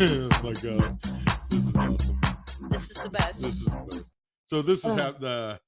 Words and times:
oh 0.02 0.28
my 0.42 0.52
god, 0.54 0.98
this 1.50 1.68
is 1.68 1.76
awesome. 1.76 2.20
This 2.70 2.90
is 2.90 2.96
the 2.96 3.10
best. 3.10 3.42
This 3.42 3.54
is 3.60 3.66
the 3.66 3.86
best. 3.90 4.10
So 4.46 4.62
this 4.62 4.78
is 4.86 4.94
Oh. 4.94 4.96
how 4.96 5.12
the 5.12 5.60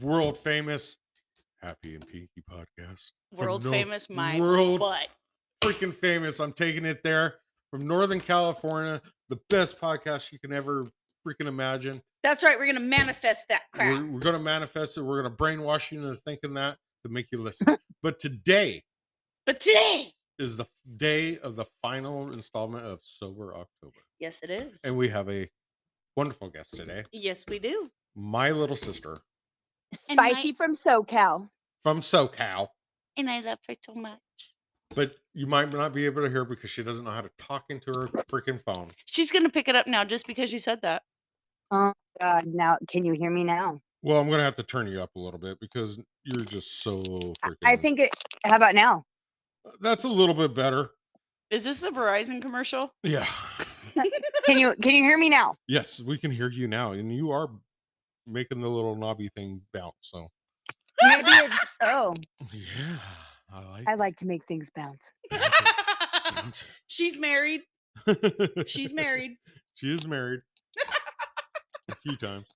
world 0.00 0.38
famous 0.38 0.96
Happy 1.60 1.94
and 1.96 2.08
Pinky 2.08 2.42
podcast. 2.50 3.10
World 3.32 3.62
famous 3.64 4.08
my 4.08 4.38
world 4.40 4.80
butt. 4.80 5.08
freaking 5.62 5.92
famous. 5.92 6.40
I'm 6.40 6.54
taking 6.54 6.86
it 6.86 7.02
there 7.04 7.34
from 7.70 7.86
Northern 7.86 8.20
California, 8.20 9.02
the 9.28 9.38
best 9.50 9.78
podcast 9.78 10.32
you 10.32 10.38
can 10.38 10.54
ever 10.54 10.86
freaking 11.26 11.46
imagine. 11.46 12.00
That's 12.22 12.42
right. 12.42 12.58
We're 12.58 12.66
gonna 12.66 12.80
manifest 12.80 13.48
that 13.50 13.64
crap. 13.70 14.00
We're, 14.00 14.06
we're 14.12 14.20
to 14.20 14.38
manifest 14.38 14.96
it. 14.96 15.02
We're 15.02 15.22
to 15.22 15.30
brainwash 15.30 15.92
you 15.92 16.00
into 16.02 16.18
thinking 16.22 16.54
that 16.54 16.78
to 17.04 17.12
make 17.12 17.26
you 17.32 17.42
listen. 17.42 17.76
but 18.02 18.18
today 18.18 18.82
But 19.44 19.60
today, 19.60 20.14
is 20.38 20.56
the 20.56 20.66
day 20.96 21.38
of 21.38 21.56
the 21.56 21.64
final 21.82 22.30
installment 22.32 22.84
of 22.84 23.00
Sober 23.04 23.54
October. 23.54 23.96
yes, 24.18 24.40
it 24.42 24.50
is. 24.50 24.78
And 24.84 24.96
we 24.96 25.08
have 25.08 25.28
a 25.30 25.48
wonderful 26.16 26.48
guest 26.48 26.74
today, 26.76 27.04
yes, 27.12 27.44
we 27.48 27.58
do. 27.58 27.90
my 28.14 28.50
little 28.50 28.76
sister 28.76 29.18
And 30.08 30.16
my- 30.16 30.30
Spicy 30.32 30.52
from 30.52 30.76
SoCal. 30.76 31.48
from 31.80 32.00
SoCal. 32.00 32.68
And 33.16 33.30
I 33.30 33.40
love 33.40 33.58
her 33.68 33.74
so 33.84 33.94
much. 33.94 34.20
But 34.94 35.16
you 35.34 35.46
might 35.46 35.72
not 35.72 35.92
be 35.94 36.04
able 36.06 36.22
to 36.22 36.28
hear 36.30 36.44
because 36.44 36.70
she 36.70 36.82
doesn't 36.82 37.04
know 37.04 37.10
how 37.10 37.20
to 37.22 37.30
talk 37.38 37.64
into 37.70 37.90
her 37.98 38.06
freaking 38.30 38.60
phone. 38.60 38.88
She's 39.06 39.30
gonna 39.30 39.48
pick 39.48 39.68
it 39.68 39.74
up 39.76 39.86
now 39.86 40.04
just 40.04 40.26
because 40.26 40.52
you 40.52 40.58
said 40.58 40.82
that. 40.82 41.02
Oh 41.70 41.92
God! 42.20 42.46
Now, 42.46 42.78
can 42.88 43.04
you 43.04 43.12
hear 43.12 43.30
me 43.30 43.42
now? 43.42 43.80
Well, 44.02 44.20
I'm 44.20 44.28
going 44.28 44.38
to 44.38 44.44
have 44.44 44.54
to 44.56 44.62
turn 44.62 44.86
you 44.86 45.02
up 45.02 45.10
a 45.16 45.18
little 45.18 45.40
bit 45.40 45.58
because 45.58 45.98
you're 46.24 46.44
just 46.44 46.80
so 46.82 47.02
freaking. 47.02 47.56
I 47.64 47.76
think 47.76 47.98
it. 47.98 48.10
How 48.44 48.54
about 48.54 48.76
now? 48.76 49.02
That's 49.80 50.04
a 50.04 50.08
little 50.08 50.34
bit 50.34 50.54
better. 50.54 50.90
Is 51.50 51.64
this 51.64 51.82
a 51.82 51.90
Verizon 51.90 52.42
commercial? 52.42 52.92
Yeah. 53.02 53.26
Uh, 53.96 54.02
can 54.44 54.58
you 54.58 54.74
can 54.82 54.92
you 54.92 55.04
hear 55.04 55.16
me 55.18 55.28
now? 55.28 55.54
yes, 55.68 56.02
we 56.02 56.18
can 56.18 56.30
hear 56.30 56.50
you 56.50 56.66
now, 56.68 56.92
and 56.92 57.10
you 57.10 57.30
are 57.30 57.48
making 58.26 58.60
the 58.60 58.68
little 58.68 58.96
knobby 58.96 59.28
thing 59.28 59.60
bounce. 59.72 59.94
So 60.00 60.30
Maybe. 61.02 61.28
It's, 61.28 61.54
oh, 61.82 62.14
yeah, 62.52 62.96
I 63.52 63.60
like. 63.70 63.88
I 63.88 63.94
like 63.94 64.16
to 64.16 64.26
make 64.26 64.44
things 64.44 64.68
bounce. 64.74 65.02
bounce. 65.30 66.64
She's 66.88 67.18
married. 67.18 67.62
She's 68.66 68.92
married. 68.94 69.36
she 69.74 69.92
is 69.94 70.06
married 70.06 70.40
a 71.88 71.94
few 71.94 72.16
times, 72.16 72.46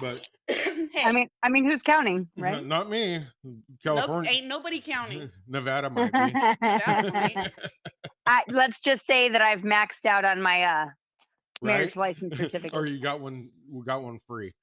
but 0.00 0.26
hey, 0.50 0.88
I 1.04 1.12
mean, 1.12 1.28
I 1.42 1.50
mean, 1.50 1.68
who's 1.68 1.82
counting, 1.82 2.26
right? 2.38 2.64
not 2.66 2.88
me. 2.88 3.18
nope, 3.44 3.56
California, 3.82 4.30
ain't 4.30 4.46
nobody 4.46 4.80
counting. 4.80 5.30
Nevada 5.48 5.90
might 5.90 6.10
be. 6.10 6.32
That 6.32 7.52
I, 8.26 8.42
let's 8.48 8.80
just 8.80 9.06
say 9.06 9.28
that 9.28 9.42
I've 9.42 9.60
maxed 9.60 10.06
out 10.06 10.24
on 10.24 10.40
my 10.40 10.62
uh, 10.62 10.86
marriage 11.60 11.96
right? 11.96 12.08
license 12.08 12.38
certificate. 12.38 12.76
or 12.76 12.86
you 12.86 12.98
got 12.98 13.20
one. 13.20 13.50
We 13.70 13.84
got 13.84 14.02
one 14.02 14.18
free. 14.26 14.54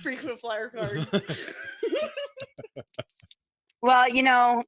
Frequent 0.00 0.38
flyer 0.40 0.70
card. 0.70 1.06
well, 3.82 4.08
you 4.08 4.22
know, 4.22 4.62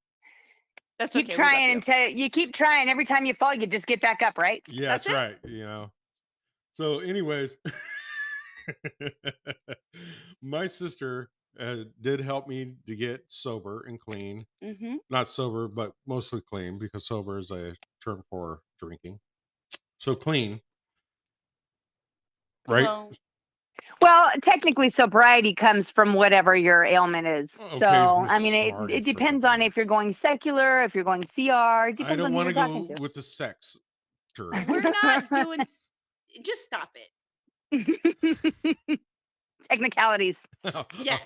That's 0.99 1.15
keep 1.15 1.29
okay. 1.29 1.35
trying 1.35 1.73
until 1.73 2.09
you 2.09 2.29
keep 2.29 2.53
trying. 2.53 2.91
Every 2.91 3.07
time 3.07 3.25
you 3.25 3.33
fall, 3.33 3.55
you 3.55 3.67
just 3.67 3.87
get 3.87 4.03
back 4.03 4.21
up, 4.21 4.37
right? 4.37 4.63
Yeah, 4.69 4.89
That's 4.89 5.07
that's, 5.07 5.15
right. 5.15 5.37
You 5.51 5.65
know. 5.65 5.91
So, 6.81 7.01
anyways, 7.01 7.59
my 10.43 10.67
sister 10.67 11.29
uh, 11.59 11.85
did 12.01 12.21
help 12.21 12.49
me 12.49 12.77
to 12.87 12.97
get 12.97 13.23
sober 13.27 13.85
and 13.87 14.01
clean. 14.01 14.47
Mhm. 14.65 14.97
Not 15.11 15.27
sober, 15.27 15.69
but 15.69 15.93
mostly 16.07 16.41
clean 16.41 16.79
because 16.79 17.07
sober 17.07 17.37
is 17.37 17.51
a 17.51 17.75
term 18.03 18.25
for 18.31 18.63
drinking. 18.79 19.21
So 19.99 20.15
clean, 20.17 20.63
right? 22.67 22.85
Well, 22.85 23.13
Well, 24.01 24.31
technically, 24.41 24.89
sobriety 24.89 25.55
comes 25.55 25.91
from 25.91 26.15
whatever 26.15 26.57
your 26.57 26.83
ailment 26.83 27.27
is. 27.27 27.51
Okay, 27.61 27.79
so, 27.79 28.25
I 28.27 28.39
mean, 28.39 28.55
it, 28.55 28.91
it 28.91 29.05
depends 29.05 29.45
on 29.45 29.61
if 29.61 29.77
you're 29.77 29.85
going 29.85 30.15
secular, 30.15 30.83
if 30.83 30.95
you're 30.95 31.05
going 31.05 31.25
CR. 31.25 31.89
It 31.91 32.01
I 32.01 32.17
don't 32.17 32.33
want 32.33 32.49
to 32.49 32.55
go 32.55 32.87
with 33.03 33.13
the 33.13 33.21
sex 33.21 33.79
term. 34.35 34.65
we're 34.67 34.81
not 34.81 35.29
doing. 35.29 35.61
s- 36.37 36.41
Just 36.45 36.65
stop 36.65 36.91
it. 36.97 37.11
Technicalities. 39.69 40.37
Yes. 41.01 41.23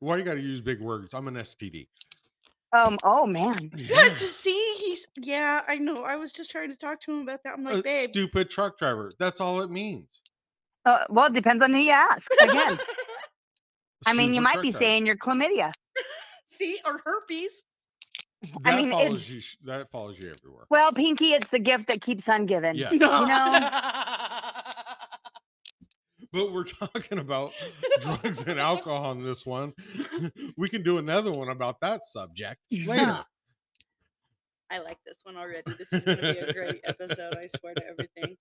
Why 0.00 0.16
you 0.16 0.24
got 0.24 0.34
to 0.34 0.40
use 0.40 0.60
big 0.60 0.80
words? 0.80 1.14
I'm 1.14 1.28
an 1.28 1.34
STD. 1.34 1.86
Um. 2.72 2.98
Oh 3.04 3.26
man. 3.26 3.70
Yeah. 3.76 3.96
To 4.08 4.16
see, 4.16 4.74
he's. 4.78 5.06
Yeah, 5.20 5.60
I 5.68 5.76
know. 5.76 6.02
I 6.04 6.16
was 6.16 6.32
just 6.32 6.50
trying 6.50 6.70
to 6.70 6.76
talk 6.76 7.00
to 7.02 7.12
him 7.12 7.20
about 7.20 7.40
that. 7.44 7.52
I'm 7.56 7.62
like, 7.64 7.76
A 7.76 7.82
babe. 7.82 8.08
stupid 8.10 8.50
truck 8.50 8.78
driver. 8.78 9.12
That's 9.18 9.40
all 9.40 9.60
it 9.60 9.70
means. 9.70 10.08
Uh, 10.84 11.04
well, 11.10 11.26
it 11.26 11.32
depends 11.34 11.62
on 11.62 11.72
who 11.72 11.78
you 11.78 11.92
ask. 11.92 12.26
Again, 12.42 12.78
I 14.06 14.14
mean, 14.14 14.34
you 14.34 14.40
might 14.40 14.60
be 14.62 14.70
driver. 14.70 14.84
saying 14.84 15.06
you're 15.06 15.16
chlamydia. 15.16 15.72
see, 16.46 16.78
or 16.84 17.00
herpes. 17.04 17.62
that 18.64 18.74
I 18.74 18.82
mean, 18.82 18.90
follows 18.90 19.30
you. 19.30 19.40
That 19.64 19.88
follows 19.90 20.18
you 20.18 20.30
everywhere. 20.30 20.64
Well, 20.70 20.92
Pinky, 20.92 21.34
it's 21.34 21.48
the 21.48 21.60
gift 21.60 21.86
that 21.86 22.00
keeps 22.00 22.28
on 22.28 22.46
giving. 22.46 22.74
Yes. 22.74 22.94
You 22.94 22.98
know, 22.98 23.26
But 26.32 26.52
we're 26.52 26.64
talking 26.64 27.18
about 27.18 27.52
drugs 28.00 28.44
and 28.44 28.58
alcohol 28.58 29.12
in 29.12 29.22
this 29.22 29.44
one. 29.44 29.74
we 30.56 30.68
can 30.68 30.82
do 30.82 30.98
another 30.98 31.30
one 31.30 31.50
about 31.50 31.80
that 31.80 32.04
subject 32.06 32.60
later. 32.70 33.24
I 34.70 34.78
like 34.78 34.98
this 35.04 35.18
one 35.24 35.36
already. 35.36 35.74
This 35.78 35.92
is 35.92 36.06
going 36.06 36.16
to 36.16 36.32
be 36.32 36.38
a 36.38 36.52
great 36.52 36.80
episode. 36.84 37.36
I 37.36 37.46
swear 37.46 37.74
to 37.74 37.86
everything. 37.86 38.36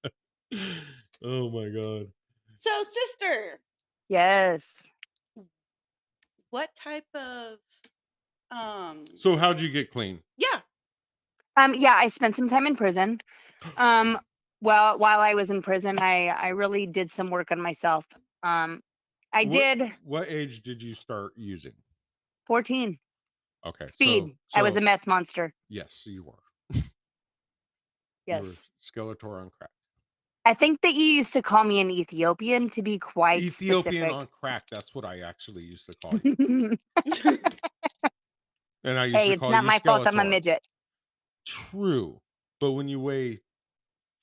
oh 1.24 1.50
my 1.50 1.68
god. 1.68 2.08
So, 2.56 2.70
sister, 2.94 3.60
yes. 4.08 4.74
what 6.52 6.70
type 6.76 7.08
of 7.14 7.58
um? 8.50 9.04
So 9.16 9.36
how'd 9.36 9.60
you 9.60 9.70
get 9.70 9.92
clean? 9.92 10.22
Yeah. 10.38 10.62
Um. 11.58 11.74
Yeah, 11.74 11.96
I 11.96 12.08
spent 12.08 12.38
some 12.38 12.48
time 12.48 12.66
in 12.66 12.78
prison. 12.78 13.20
Um. 13.76 14.18
Well, 14.62 15.00
while 15.00 15.20
I 15.20 15.34
was 15.34 15.50
in 15.50 15.62
prison, 15.62 16.00
I 16.00 16.28
I 16.28 16.50
really 16.50 16.86
did 16.86 17.12
some 17.12 17.28
work 17.28 17.52
on 17.52 17.62
myself. 17.62 18.06
Um. 18.44 18.82
I 19.34 19.46
What- 19.46 19.52
did 19.54 19.94
What 20.04 20.30
age 20.30 20.62
did 20.62 20.84
you 20.84 20.94
start 20.94 21.32
using? 21.38 21.72
14 22.48 23.00
Okay. 23.66 23.86
so- 23.88 23.92
speed. 23.94 24.36
I 24.56 24.62
was 24.62 24.76
a 24.76 24.80
so- 24.80 24.84
meth 24.84 25.08
monster. 25.08 25.54
Yes, 25.70 26.06
you 26.06 26.24
were. 26.24 26.44
You 28.28 28.36
Yes. 28.36 28.44
were 28.46 28.54
Skeletor 28.84 29.42
on 29.42 29.50
crack. 29.50 29.72
I 30.46 30.54
think 30.54 30.82
that 30.82 30.94
you 30.96 31.06
used 31.06 31.34
to 31.34 31.42
call 31.42 31.64
me 31.64 31.80
an 31.80 31.90
Ethiopian 31.90 32.70
to 32.72 32.82
be 32.82 33.00
quite 33.00 33.42
Ethiopian 33.42 33.94
specific. 33.94 34.14
on 34.14 34.28
crack. 34.28 34.64
That's 34.70 34.94
what 34.94 35.06
I 35.06 35.20
actually 35.22 35.66
used 35.66 35.86
to 35.88 35.94
call 36.02 36.20
you. 36.20 36.78
And 38.84 38.98
I 39.00 39.06
used 39.06 39.18
hey, 39.18 39.28
to 39.28 39.34
it's 39.34 39.42
not 39.44 39.64
my 39.64 39.80
fault. 39.80 40.08
I'm 40.08 40.20
a 40.20 40.26
midget. 40.26 40.68
True. 41.46 42.20
But 42.60 42.72
when 42.72 42.88
you 42.90 43.00
weigh 43.00 43.42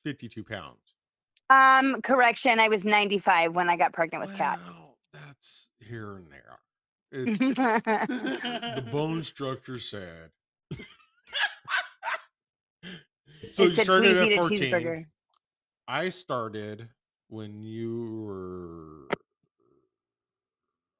52 0.04 0.44
pounds. 0.44 0.94
Um, 1.50 2.00
correction. 2.02 2.60
I 2.60 2.68
was 2.68 2.84
95 2.84 3.54
when 3.54 3.70
I 3.70 3.76
got 3.76 3.92
pregnant 3.92 4.26
with 4.26 4.36
Kat. 4.36 4.58
Well, 4.64 4.98
that's 5.12 5.70
here 5.80 6.14
and 6.14 6.30
there. 6.30 6.58
It, 7.10 7.38
the 7.56 8.84
bone 8.92 9.22
structure 9.22 9.78
said. 9.78 10.30
so 13.50 13.62
you 13.62 13.70
It's 13.70 13.78
a 13.78 13.82
started 13.82 14.16
at 14.18 14.38
14. 14.38 15.06
I 15.86 16.08
started 16.10 16.88
when 17.28 17.62
you 17.62 18.24
were. 18.26 19.08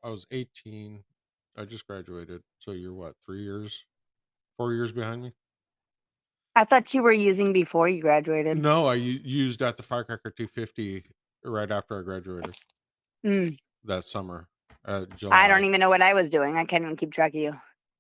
I 0.03 0.11
was 0.11 0.27
18. 0.31 1.03
I 1.59 1.65
just 1.65 1.87
graduated. 1.87 2.41
So 2.59 2.71
you're 2.73 2.95
what, 2.95 3.15
three 3.25 3.43
years, 3.43 3.85
four 4.57 4.73
years 4.73 4.93
behind 4.93 5.25
me? 5.25 5.33
I 6.59 6.65
thought 6.65 6.93
you 6.93 7.05
were 7.05 7.13
using 7.13 7.53
before 7.53 7.89
you 7.89 8.03
graduated. 8.03 8.59
No, 8.59 8.87
I 8.89 8.95
u- 8.95 9.21
used 9.23 9.63
at 9.63 9.77
the 9.77 9.83
Firecracker 9.85 10.33
250 10.33 11.05
right 11.45 11.71
after 11.71 12.01
I 12.01 12.03
graduated 12.03 12.57
Mm, 13.25 13.57
that 13.85 14.03
summer. 14.03 14.49
Uh, 14.85 15.07
July. 15.15 15.45
I 15.45 15.47
don't 15.49 15.63
even 15.63 15.79
know 15.79 15.89
what 15.89 16.03
I 16.03 16.15
was 16.15 16.31
doing. 16.31 16.57
I 16.57 16.65
can't 16.65 16.83
even 16.83 16.97
keep 16.97 17.13
track 17.13 17.31
of 17.31 17.41
you. 17.41 17.55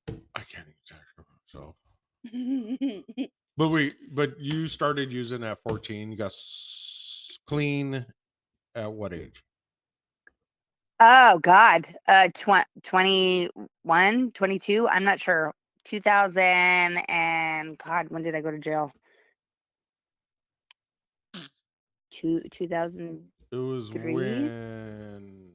I 0.08 0.40
can't 0.40 0.66
even 0.66 0.74
it, 0.90 1.26
so. 1.46 3.28
But 3.56 3.68
we, 3.68 3.92
but 4.10 4.40
you 4.40 4.66
started 4.66 5.12
using 5.12 5.44
at 5.44 5.58
14. 5.60 6.10
You 6.10 6.16
got 6.18 6.26
s- 6.26 7.38
clean 7.46 8.04
at 8.74 8.92
what 8.92 9.12
age? 9.12 9.44
Oh 10.98 11.38
God. 11.38 11.86
Uh, 12.08 12.28
tw- 12.34 12.66
21, 12.82 14.32
22. 14.32 14.88
I'm 14.88 15.04
not 15.04 15.20
sure. 15.20 15.54
2000 15.88 16.42
and 17.08 17.78
God, 17.78 18.06
when 18.10 18.22
did 18.22 18.34
I 18.34 18.40
go 18.42 18.50
to 18.50 18.58
jail? 18.58 18.92
Two, 22.10 22.42
2000. 22.50 23.24
It 23.50 23.56
was 23.56 23.90
Three? 23.90 24.12
when, 24.12 25.50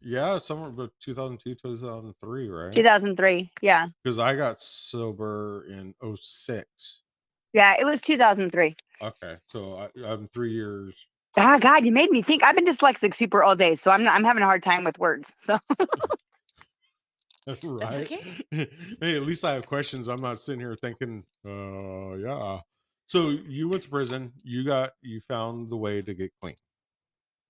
yeah, 0.00 0.38
somewhere 0.38 0.70
about 0.70 0.92
2002, 1.00 1.54
2003, 1.54 2.48
right? 2.48 2.72
2003. 2.72 3.50
Yeah. 3.60 3.86
Because 4.02 4.18
I 4.18 4.34
got 4.34 4.60
sober 4.60 5.64
in 5.70 5.94
06. 6.16 7.02
Yeah, 7.52 7.76
it 7.78 7.84
was 7.84 8.00
2003. 8.00 8.74
Okay, 9.00 9.36
so 9.46 9.76
I, 9.76 9.88
I'm 10.04 10.28
three 10.28 10.52
years. 10.52 11.06
Ah, 11.36 11.58
God, 11.58 11.84
you 11.84 11.92
made 11.92 12.10
me 12.10 12.22
think. 12.22 12.42
I've 12.42 12.56
been 12.56 12.64
dyslexic 12.64 13.14
super 13.14 13.42
all 13.42 13.56
day, 13.56 13.74
so 13.74 13.90
I'm 13.90 14.06
I'm 14.06 14.24
having 14.24 14.42
a 14.42 14.46
hard 14.46 14.62
time 14.62 14.84
with 14.84 14.98
words. 14.98 15.32
So 15.38 15.58
right. 17.64 17.96
okay. 17.96 18.22
hey, 18.50 19.16
at 19.16 19.22
least 19.22 19.44
I 19.44 19.54
have 19.54 19.66
questions. 19.66 20.08
I'm 20.08 20.20
not 20.20 20.40
sitting 20.40 20.60
here 20.60 20.76
thinking, 20.76 21.24
uh, 21.46 22.16
yeah. 22.16 22.60
So 23.06 23.30
you 23.30 23.68
went 23.68 23.82
to 23.82 23.88
prison. 23.88 24.32
You 24.44 24.64
got 24.64 24.92
you 25.02 25.20
found 25.20 25.70
the 25.70 25.76
way 25.76 26.02
to 26.02 26.14
get 26.14 26.30
clean. 26.40 26.54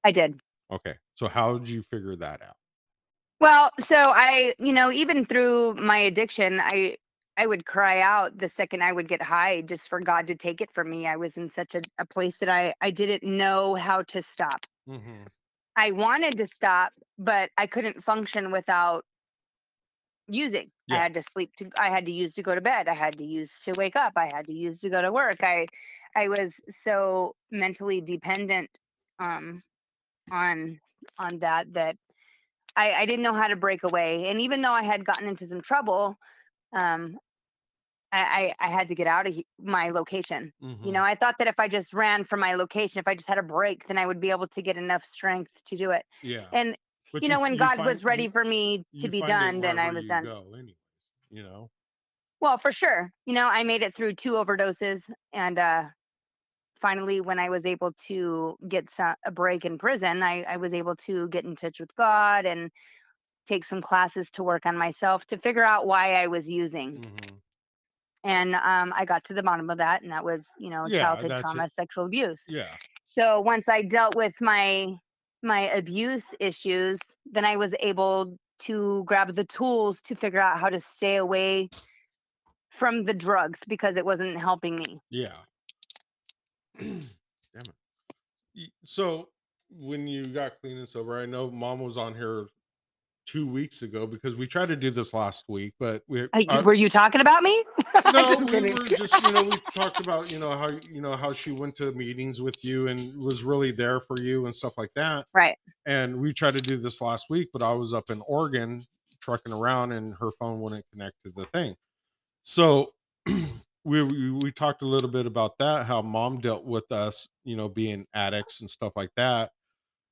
I 0.04 0.12
did. 0.12 0.40
Okay. 0.72 0.94
So 1.14 1.28
how 1.28 1.58
did 1.58 1.68
you 1.68 1.82
figure 1.82 2.16
that 2.16 2.42
out? 2.42 2.56
Well, 3.40 3.70
so 3.80 3.96
I, 3.96 4.54
you 4.58 4.72
know, 4.72 4.90
even 4.90 5.26
through 5.26 5.74
my 5.74 5.98
addiction, 5.98 6.60
I 6.60 6.96
I 7.36 7.46
would 7.46 7.66
cry 7.66 8.00
out 8.00 8.38
the 8.38 8.48
second 8.48 8.82
I 8.82 8.92
would 8.92 9.08
get 9.08 9.22
high 9.22 9.62
just 9.62 9.88
for 9.88 10.00
God 10.00 10.26
to 10.28 10.34
take 10.34 10.60
it 10.60 10.70
from 10.72 10.90
me. 10.90 11.06
I 11.06 11.16
was 11.16 11.36
in 11.36 11.48
such 11.48 11.74
a, 11.74 11.82
a 11.98 12.06
place 12.06 12.38
that 12.38 12.48
I 12.48 12.74
I 12.80 12.90
didn't 12.90 13.22
know 13.22 13.74
how 13.74 14.02
to 14.02 14.22
stop. 14.22 14.64
Mm-hmm. 14.88 15.24
I 15.76 15.92
wanted 15.92 16.36
to 16.38 16.46
stop, 16.46 16.92
but 17.18 17.50
I 17.56 17.66
couldn't 17.66 18.02
function 18.02 18.50
without 18.50 19.04
using. 20.26 20.70
I 20.90 20.96
had 20.96 21.14
to 21.14 21.22
sleep 21.22 21.54
to 21.56 21.70
I 21.78 21.90
had 21.90 22.06
to 22.06 22.12
use 22.12 22.34
to 22.34 22.42
go 22.42 22.54
to 22.54 22.60
bed. 22.60 22.88
I 22.88 22.94
had 22.94 23.16
to 23.19 23.24
use 23.24 23.60
to 23.60 23.72
wake 23.76 23.96
up. 23.96 24.12
I 24.16 24.28
had 24.32 24.46
to 24.46 24.52
use 24.52 24.80
to 24.80 24.90
go 24.90 25.00
to 25.00 25.12
work. 25.12 25.42
I 25.42 25.66
I 26.14 26.28
was 26.28 26.60
so 26.69 27.34
mentally 27.50 28.00
dependent 28.00 28.70
um 29.19 29.62
on 30.30 30.80
on 31.19 31.38
that 31.38 31.72
that 31.74 31.96
I, 32.76 32.92
I 32.92 33.06
didn't 33.06 33.22
know 33.22 33.34
how 33.34 33.48
to 33.48 33.56
break 33.56 33.84
away. 33.84 34.28
And 34.28 34.40
even 34.40 34.62
though 34.62 34.72
I 34.72 34.82
had 34.82 35.04
gotten 35.04 35.28
into 35.28 35.46
some 35.46 35.60
trouble, 35.60 36.16
um 36.72 37.18
I, 38.14 38.52
I, 38.60 38.66
I 38.66 38.70
had 38.70 38.88
to 38.88 38.94
get 38.94 39.06
out 39.06 39.26
of 39.26 39.34
he- 39.34 39.46
my 39.58 39.88
location. 39.88 40.52
Mm-hmm. 40.62 40.84
You 40.84 40.92
know, 40.92 41.02
I 41.02 41.14
thought 41.14 41.38
that 41.38 41.48
if 41.48 41.58
I 41.58 41.68
just 41.68 41.94
ran 41.94 42.25
from 42.25 42.40
my 42.40 42.54
location, 42.54 42.98
if 43.00 43.08
I 43.08 43.14
just 43.14 43.28
had 43.28 43.38
a 43.38 43.42
break, 43.42 43.86
then 43.86 43.96
I 43.96 44.04
would 44.06 44.20
be 44.20 44.30
able 44.30 44.48
to 44.48 44.62
get 44.62 44.76
enough 44.76 45.02
strength 45.02 45.64
to 45.64 45.76
do 45.76 45.92
it. 45.92 46.04
yeah. 46.22 46.44
And 46.52 46.76
But 47.12 47.23
you 47.23 47.29
know, 47.29 47.41
when 47.41 47.56
God 47.56 47.76
find- 47.76 47.87
was 47.87 48.05
ready 48.05 48.25
you- 48.25 48.31
for 48.31 48.44
me 48.44 48.85
to 48.99 49.09
be 49.09 49.20
done, 49.23 49.61
then 49.61 49.79
I 49.79 49.91
was 49.91 50.05
you 50.05 50.09
done. 50.09 50.25
Go 50.25 50.53
anyways, 50.55 50.76
you 51.31 51.43
know. 51.43 51.70
Well, 52.41 52.59
for 52.59 52.73
sure. 52.73 53.12
You 53.26 53.35
know, 53.35 53.49
I 53.49 53.62
made 53.62 53.82
it 53.82 53.94
through 53.94 54.14
two 54.14 54.32
overdoses 54.32 55.09
and 55.32 55.59
uh 55.59 55.85
finally 56.81 57.20
when 57.20 57.38
I 57.38 57.49
was 57.49 57.64
able 57.64 57.93
to 58.09 58.56
get 58.69 58.91
some, 58.91 59.14
a 59.25 59.31
break 59.31 59.64
in 59.64 59.79
prison, 59.79 60.20
I, 60.23 60.43
I 60.43 60.56
was 60.56 60.75
able 60.75 60.97
to 60.97 61.29
get 61.29 61.44
in 61.44 61.55
touch 61.55 61.79
with 61.79 61.94
God 61.94 62.44
and 62.44 62.73
take 63.47 63.62
some 63.64 63.81
classes 63.81 64.31
to 64.32 64.43
work 64.43 64.67
on 64.67 64.76
myself 64.76 65.25
to 65.26 65.38
figure 65.38 65.62
out 65.62 65.87
why 65.87 66.14
I 66.14 66.26
was 66.26 66.50
using. 66.50 66.99
Mm-hmm. 67.00 67.37
And 68.25 68.55
um 68.56 68.93
I 68.97 69.05
got 69.05 69.23
to 69.25 69.35
the 69.35 69.43
bottom 69.43 69.69
of 69.70 69.79
that 69.79 70.03
and 70.03 70.11
that 70.11 70.25
was, 70.25 70.49
you 70.59 70.70
know, 70.70 70.87
Yeah, 70.88 71.03
childhood 71.03 71.41
trauma, 71.41 71.64
it. 71.64 71.73
sexual 71.73 72.06
abuse. 72.06 72.44
Yeah. 72.49 72.75
So 73.11 73.41
once 73.43 73.69
I 73.69 73.82
dealt 73.82 74.17
with 74.17 74.41
my 74.41 74.94
my 75.42 75.70
abuse 75.70 76.34
issues, 76.40 76.98
then 77.30 77.44
I 77.44 77.56
was 77.56 77.74
able 77.80 78.36
to 78.60 79.02
grab 79.04 79.34
the 79.34 79.44
tools 79.44 80.00
to 80.02 80.14
figure 80.14 80.40
out 80.40 80.58
how 80.58 80.68
to 80.68 80.80
stay 80.80 81.16
away 81.16 81.68
from 82.70 83.02
the 83.02 83.14
drugs 83.14 83.60
because 83.66 83.96
it 83.96 84.04
wasn't 84.04 84.36
helping 84.36 84.76
me. 84.76 85.00
Yeah. 85.10 85.34
Damn 86.80 87.02
it. 88.54 88.70
So 88.84 89.28
when 89.70 90.06
you 90.06 90.26
got 90.26 90.60
clean 90.60 90.78
and 90.78 90.88
sober, 90.88 91.20
I 91.20 91.26
know 91.26 91.50
mom 91.50 91.80
was 91.80 91.98
on 91.98 92.14
here 92.14 92.46
two 93.26 93.46
weeks 93.46 93.82
ago 93.82 94.06
because 94.06 94.36
we 94.36 94.46
tried 94.46 94.69
to 94.69 94.76
do 94.76 94.90
this 94.90 95.14
last 95.14 95.44
week, 95.48 95.74
but 95.78 96.02
we 96.08 96.28
Uh, 96.32 96.62
were 96.62 96.74
you 96.74 96.88
talking 96.88 97.20
about 97.20 97.42
me? 97.42 97.64
no, 98.12 98.36
we 98.38 98.46
kidding. 98.46 98.74
were 98.74 98.80
just 98.80 99.20
you 99.22 99.32
know 99.32 99.42
we 99.42 99.56
talked 99.74 100.00
about 100.00 100.30
you 100.32 100.38
know 100.38 100.50
how 100.50 100.69
you 100.90 101.00
know 101.00 101.16
how 101.16 101.32
she 101.32 101.52
went 101.52 101.74
to 101.76 101.92
meetings 101.92 102.40
with 102.42 102.64
you 102.64 102.88
and 102.88 103.16
was 103.16 103.44
really 103.44 103.70
there 103.70 104.00
for 104.00 104.16
you 104.20 104.46
and 104.46 104.54
stuff 104.54 104.76
like 104.78 104.90
that. 104.94 105.26
Right. 105.34 105.56
And 105.86 106.16
we 106.16 106.32
tried 106.32 106.54
to 106.54 106.60
do 106.60 106.76
this 106.76 107.00
last 107.00 107.30
week, 107.30 107.48
but 107.52 107.62
I 107.62 107.72
was 107.72 107.92
up 107.92 108.10
in 108.10 108.20
Oregon 108.26 108.84
trucking 109.20 109.52
around 109.52 109.92
and 109.92 110.14
her 110.20 110.30
phone 110.32 110.60
wouldn't 110.60 110.84
connect 110.92 111.14
to 111.25 111.32
the 111.36 111.46
thing. 111.46 111.75
So 112.42 112.92
we, 113.26 114.02
we 114.02 114.30
we 114.30 114.52
talked 114.52 114.82
a 114.82 114.86
little 114.86 115.10
bit 115.10 115.26
about 115.26 115.58
that, 115.58 115.86
how 115.86 116.02
mom 116.02 116.38
dealt 116.38 116.64
with 116.64 116.90
us, 116.90 117.28
you 117.44 117.56
know, 117.56 117.68
being 117.68 118.06
addicts 118.14 118.60
and 118.60 118.68
stuff 118.70 118.94
like 118.96 119.10
that 119.16 119.50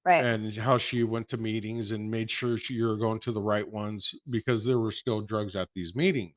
Right. 0.05 0.25
and 0.25 0.57
how 0.57 0.79
she 0.79 1.05
went 1.05 1.29
to 1.29 1.37
meetings 1.37 1.93
and 1.93 2.11
made 2.11 2.31
sure 2.31 2.57
she, 2.57 2.75
you 2.75 2.89
were 2.89 2.97
going 2.97 3.21
to 3.21 3.33
the 3.33 3.43
right 3.43 3.69
ones 3.69 4.15
because 4.31 4.65
there 4.65 4.79
were 4.79 4.93
still 4.93 5.21
drugs 5.21 5.55
at 5.55 5.69
these 5.75 5.95
meetings 5.95 6.35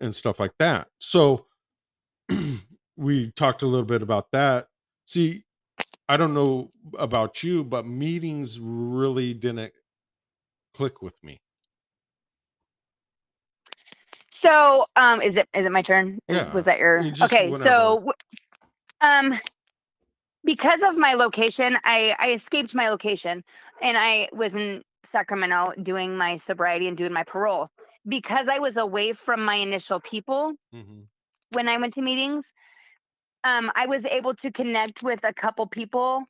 and 0.00 0.14
stuff 0.14 0.38
like 0.38 0.52
that. 0.58 0.88
So 0.98 1.46
we 2.96 3.30
talked 3.32 3.62
a 3.62 3.66
little 3.66 3.86
bit 3.86 4.02
about 4.02 4.30
that. 4.32 4.66
See, 5.06 5.44
I 6.08 6.16
don't 6.16 6.34
know 6.34 6.70
about 6.98 7.42
you, 7.42 7.64
but 7.64 7.86
meetings 7.86 8.58
really 8.60 9.32
didn't 9.32 9.72
click 10.74 11.02
with 11.02 11.22
me. 11.22 11.40
So, 14.30 14.86
um, 14.96 15.20
is 15.20 15.36
it 15.36 15.48
is 15.54 15.66
it 15.66 15.72
my 15.72 15.82
turn? 15.82 16.18
Yeah, 16.28 16.52
Was 16.54 16.64
that 16.64 16.78
your 16.78 17.00
you 17.00 17.12
okay? 17.24 17.50
So, 17.50 18.10
um, 19.02 19.38
because 20.44 20.82
of 20.82 20.96
my 20.96 21.14
location, 21.14 21.76
I 21.84 22.14
I 22.18 22.32
escaped 22.32 22.74
my 22.74 22.88
location, 22.90 23.44
and 23.80 23.96
I 23.96 24.28
was 24.32 24.54
in 24.54 24.82
Sacramento 25.04 25.72
doing 25.82 26.16
my 26.16 26.36
sobriety 26.36 26.88
and 26.88 26.96
doing 26.96 27.12
my 27.12 27.24
parole. 27.24 27.68
Because 28.06 28.48
I 28.48 28.58
was 28.58 28.76
away 28.76 29.12
from 29.12 29.44
my 29.44 29.56
initial 29.56 30.00
people 30.00 30.54
Mhm. 30.72 31.08
when 31.50 31.68
I 31.68 31.76
went 31.78 31.94
to 31.94 32.02
meetings, 32.02 32.52
um, 33.44 33.70
I 33.74 33.86
was 33.86 34.04
able 34.06 34.34
to 34.36 34.50
connect 34.50 35.02
with 35.02 35.20
a 35.24 35.32
couple 35.32 35.66
people 35.66 36.24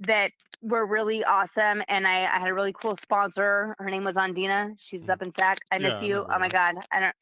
that 0.00 0.32
were 0.62 0.86
really 0.86 1.24
awesome, 1.24 1.82
and 1.88 2.06
I, 2.06 2.18
I 2.18 2.38
had 2.38 2.48
a 2.48 2.54
really 2.54 2.72
cool 2.72 2.96
sponsor. 2.96 3.74
Her 3.78 3.90
name 3.90 4.04
was 4.04 4.16
Andina. 4.16 4.74
She's 4.78 5.08
Mhm. 5.08 5.10
up 5.10 5.22
in 5.22 5.32
Sac. 5.32 5.58
I 5.70 5.78
miss 5.78 6.00
I 6.00 6.02
you. 6.02 6.24
remember 6.24 6.34
Oh 6.34 6.38
my 6.38 6.48
god, 6.50 6.74
I 6.90 7.00
don't, 7.00 7.14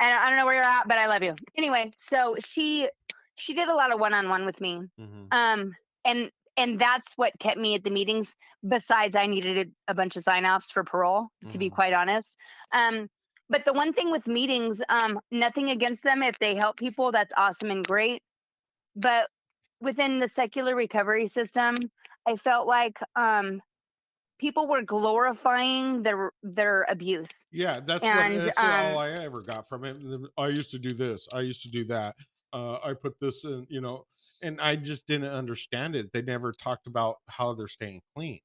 I 0.00 0.10
don't, 0.10 0.20
I 0.22 0.28
don't 0.28 0.38
know 0.38 0.46
where 0.46 0.54
you're 0.54 0.64
at, 0.64 0.88
but 0.88 0.98
I 0.98 1.06
love 1.06 1.22
you. 1.22 1.34
Anyway, 1.56 1.90
so 1.98 2.36
she, 2.40 2.88
she 3.36 3.54
did 3.54 3.68
a 3.68 3.74
lot 3.74 3.92
of 3.92 4.00
one-on-one 4.00 4.44
with 4.44 4.60
me, 4.60 4.82
Mhm. 4.98 5.32
um, 5.32 5.72
and 6.04 6.30
and 6.56 6.78
that's 6.78 7.14
what 7.16 7.32
kept 7.40 7.58
me 7.58 7.74
at 7.74 7.82
the 7.82 7.90
meetings. 7.90 8.36
Besides, 8.66 9.16
I 9.16 9.26
needed 9.26 9.72
a, 9.88 9.94
bunch 9.94 10.16
of 10.16 10.22
sign-offs 10.22 10.70
for 10.70 10.84
parole, 10.84 11.28
to 11.48 11.58
be 11.58 11.68
Mhm. 11.68 11.74
quite 11.74 11.92
honest. 11.92 12.38
Um, 12.72 13.08
but 13.48 13.64
the 13.64 13.72
one 13.72 13.92
thing 13.92 14.12
with 14.12 14.28
meetings, 14.28 14.80
um, 14.88 15.20
nothing 15.32 15.70
against 15.70 16.04
them. 16.04 16.22
If 16.22 16.38
they 16.38 16.54
help 16.54 16.76
people, 16.76 17.10
that's 17.10 17.34
awesome 17.36 17.70
and 17.70 17.86
great. 17.86 18.22
But 18.94 19.28
within 19.80 20.20
the 20.20 20.28
secular 20.28 20.76
recovery 20.76 21.26
system, 21.26 21.76
I 22.26 22.36
felt 22.36 22.66
like 22.68 22.98
um, 23.16 23.60
people 24.38 24.68
were 24.68 24.82
glorifying 24.82 26.02
their 26.02 26.32
their 26.42 26.86
abuse. 26.88 27.46
Yeah, 27.50 27.80
that's 27.80 28.04
And, 28.04 28.34
what 28.34 28.44
that's 28.44 28.58
all 28.58 28.68
um, 28.68 28.98
I 28.98 29.10
ever 29.10 29.40
got 29.40 29.68
from 29.68 29.84
it. 29.84 29.96
I 30.38 30.48
used 30.48 30.70
to 30.70 30.78
do 30.78 30.92
this. 30.92 31.28
I 31.32 31.40
used 31.40 31.62
to 31.62 31.68
do 31.68 31.84
that. 31.86 32.14
Uh, 32.54 32.78
I 32.84 32.92
put 32.92 33.18
this 33.18 33.44
in, 33.44 33.66
you 33.68 33.80
know, 33.80 34.06
and 34.40 34.60
I 34.60 34.76
just 34.76 35.08
didn't 35.08 35.28
understand 35.28 35.96
it. 35.96 36.12
They 36.12 36.22
never 36.22 36.52
talked 36.52 36.86
about 36.86 37.16
how 37.26 37.52
they're 37.52 37.66
staying 37.66 38.00
clean. 38.14 38.38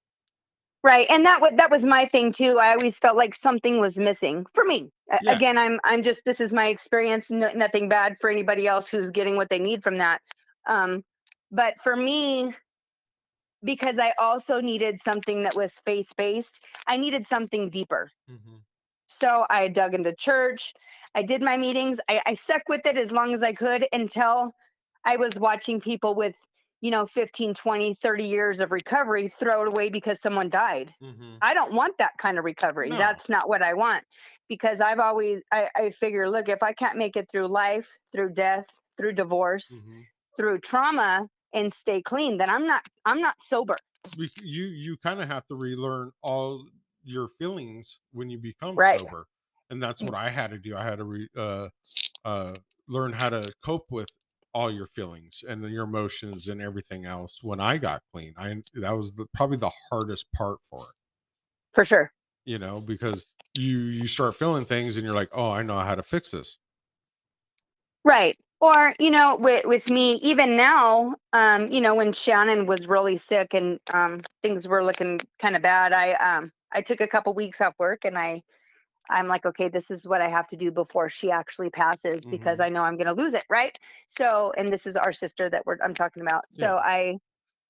Right, 0.84 1.06
and 1.12 1.24
that 1.28 1.42
wa- 1.42 1.52
that 1.52 1.70
was 1.70 1.86
my 1.86 2.06
thing 2.06 2.32
too. 2.32 2.58
I 2.58 2.72
always 2.74 2.98
felt 2.98 3.18
like 3.18 3.36
something 3.36 3.80
was 3.80 3.98
missing 3.98 4.48
for 4.56 4.64
me. 4.66 4.90
Yeah. 5.22 5.34
Again, 5.34 5.60
I'm 5.60 5.80
I'm 5.84 6.02
just 6.02 6.26
this 6.26 6.40
is 6.40 6.52
my 6.52 6.70
experience. 6.70 7.30
No, 7.30 7.52
nothing 7.54 7.88
bad 7.88 8.18
for 8.20 8.32
anybody 8.32 8.68
else 8.68 8.90
who's 8.90 9.12
getting 9.12 9.36
what 9.36 9.50
they 9.50 9.60
need 9.60 9.84
from 9.84 9.98
that. 9.98 10.22
Um, 10.66 11.04
but 11.52 11.80
for 11.80 11.96
me, 11.96 12.56
because 13.64 14.00
I 14.00 14.14
also 14.18 14.60
needed 14.60 15.00
something 15.02 15.44
that 15.44 15.56
was 15.56 15.80
faith 15.86 16.12
based, 16.18 16.66
I 16.88 16.98
needed 16.98 17.28
something 17.28 17.70
deeper. 17.70 18.10
Mhm. 18.28 18.64
So 19.10 19.46
I 19.50 19.68
dug 19.68 19.94
into 19.96 20.14
church. 20.16 20.74
I 21.16 21.24
did 21.24 21.42
my 21.42 21.58
meetings. 21.58 22.00
I, 22.08 22.22
I 22.26 22.34
stuck 22.36 22.70
with 22.70 22.86
it 22.86 22.96
as 22.98 23.12
long 23.12 23.34
as 23.34 23.42
I 23.44 23.54
could 23.54 23.88
until 23.92 24.54
I 25.04 25.18
was 25.18 25.40
watching 25.40 25.82
people 25.82 26.14
with, 26.16 26.36
you 26.82 26.92
know, 26.92 27.06
15, 27.06 27.54
20, 27.54 27.94
30 27.96 28.26
years 28.26 28.60
of 28.60 28.72
recovery 28.72 29.28
throw 29.28 29.64
it 29.64 29.68
away 29.70 29.90
because 29.90 30.22
someone 30.22 30.50
died. 30.50 30.94
Mhm. 31.02 31.40
I 31.42 31.54
don't 31.54 31.74
want 31.74 31.98
that 31.98 32.18
kind 32.20 32.38
of 32.38 32.46
recovery. 32.46 32.90
No. 32.90 32.98
That's 32.98 33.30
not 33.30 33.50
what 33.50 33.64
I 33.64 33.74
want 33.74 34.06
because 34.48 34.80
I've 34.82 35.00
always, 35.00 35.42
I, 35.52 35.70
I 35.76 35.90
figure, 35.90 36.30
look, 36.30 36.48
if 36.50 36.62
I 36.62 36.74
can't 36.74 36.98
make 36.98 37.18
it 37.18 37.28
through 37.32 37.48
life, 37.48 37.98
through 38.12 38.34
death, 38.34 38.68
through 38.98 39.14
divorce, 39.14 39.84
Mhm. 39.84 40.04
through 40.38 40.60
trauma 40.60 41.28
and 41.54 41.74
stay 41.74 42.02
clean, 42.02 42.38
then 42.38 42.50
I'm 42.50 42.68
not, 42.68 42.86
I'm 43.06 43.22
not 43.22 43.42
sober. 43.42 43.78
You 44.42 44.66
you 44.66 44.98
kind 44.98 45.22
of 45.22 45.28
have 45.28 45.46
to 45.48 45.56
relearn 45.56 46.12
all 46.22 46.68
your 47.04 47.28
feelings 47.28 48.02
when 48.12 48.30
you 48.30 48.38
become 48.38 48.76
Right. 48.78 49.00
sober, 49.00 49.26
and 49.70 49.82
that's 49.82 50.02
Mm. 50.02 50.08
what 50.08 50.16
I 50.16 50.30
had 50.30 50.52
to 50.52 50.60
do. 50.60 50.76
I 50.78 50.84
had 50.84 50.98
to 50.98 51.04
re, 51.06 51.28
uh, 51.38 51.70
uh, 52.26 52.56
learn 52.88 53.14
how 53.14 53.30
to 53.30 53.54
cope 53.64 53.86
with 53.92 54.10
all 54.54 54.72
your 54.72 54.88
feelings 54.88 55.44
and 55.48 55.64
your 55.70 55.84
emotions 55.86 56.48
and 56.48 56.62
everything 56.62 57.06
else 57.06 57.40
when 57.44 57.60
I 57.60 57.78
got 57.78 58.02
clean. 58.14 58.34
I 58.38 58.56
that 58.76 58.92
was 58.92 59.14
the, 59.16 59.28
probably 59.34 59.58
the 59.58 59.72
hardest 59.92 60.28
part 60.34 60.60
for 60.66 60.84
it. 60.90 60.96
For 61.74 61.84
sure. 61.84 62.14
you 62.46 62.58
know 62.60 62.82
because 62.82 63.26
you 63.54 63.80
you 63.86 64.08
start 64.08 64.36
feeling 64.36 64.66
things 64.66 64.98
and 64.98 65.06
you're 65.06 65.16
like 65.16 65.30
oh 65.34 65.52
i 65.52 65.62
know 65.62 65.78
how 65.78 65.96
to 65.96 66.04
fix 66.04 66.32
this 66.32 66.58
Right. 68.04 68.38
or 68.62 68.96
you 69.00 69.12
know 69.12 69.36
with, 69.38 69.66
with 69.66 69.90
me 69.90 70.14
even 70.16 70.56
now 70.56 71.16
um 71.34 71.72
you 71.72 71.82
know 71.82 71.96
when 71.96 72.12
shannon 72.14 72.66
was 72.66 72.88
really 72.88 73.18
sick 73.18 73.54
and 73.54 73.80
um 73.94 74.22
things 74.42 74.68
were 74.68 74.84
looking 74.84 75.20
kind 75.40 75.56
of 75.56 75.62
bad 75.62 75.94
i 75.94 76.12
um 76.14 76.52
i 76.74 76.82
took 76.82 77.02
a 77.02 77.08
couple 77.08 77.34
weeks 77.34 77.62
off 77.62 77.74
work 77.80 78.06
and 78.06 78.18
i 78.18 78.42
i'm 79.10 79.28
like 79.28 79.46
okay 79.46 79.70
this 79.70 79.92
is 79.92 80.08
what 80.08 80.22
i 80.22 80.30
have 80.30 80.48
to 80.48 80.56
do 80.58 80.72
before 80.72 81.10
she 81.10 81.32
actually 81.32 81.70
passes 81.70 82.26
because 82.26 82.60
Mhm. 82.60 82.66
i 82.66 82.70
know 82.70 82.84
i'm 82.84 82.98
going 82.98 83.08
to 83.08 83.14
lose 83.22 83.34
it 83.34 83.46
right 83.50 83.78
so 84.08 84.54
and 84.58 84.70
this 84.72 84.86
is 84.86 84.96
our 84.96 85.14
sister 85.14 85.50
that 85.50 85.66
we're 85.66 85.78
i'm 85.84 85.94
talking 85.94 86.22
about 86.22 86.46
so 86.52 86.78
i 86.78 87.18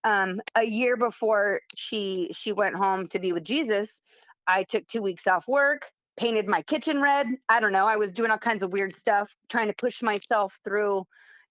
um 0.03 0.41
a 0.55 0.63
year 0.63 0.97
before 0.97 1.61
she 1.75 2.29
she 2.31 2.51
went 2.51 2.75
home 2.75 3.07
to 3.07 3.19
be 3.19 3.33
with 3.33 3.43
jesus 3.43 4.01
i 4.47 4.63
took 4.63 4.85
two 4.87 5.01
weeks 5.01 5.27
off 5.27 5.47
work 5.47 5.91
painted 6.17 6.47
my 6.47 6.61
kitchen 6.63 7.01
red 7.01 7.27
i 7.49 7.59
don't 7.59 7.71
know 7.73 7.85
i 7.85 7.95
was 7.97 8.11
doing 8.11 8.31
all 8.31 8.37
kinds 8.37 8.63
of 8.63 8.71
weird 8.71 8.95
stuff 8.95 9.35
trying 9.49 9.67
to 9.67 9.73
push 9.73 10.01
myself 10.01 10.59
through 10.63 11.05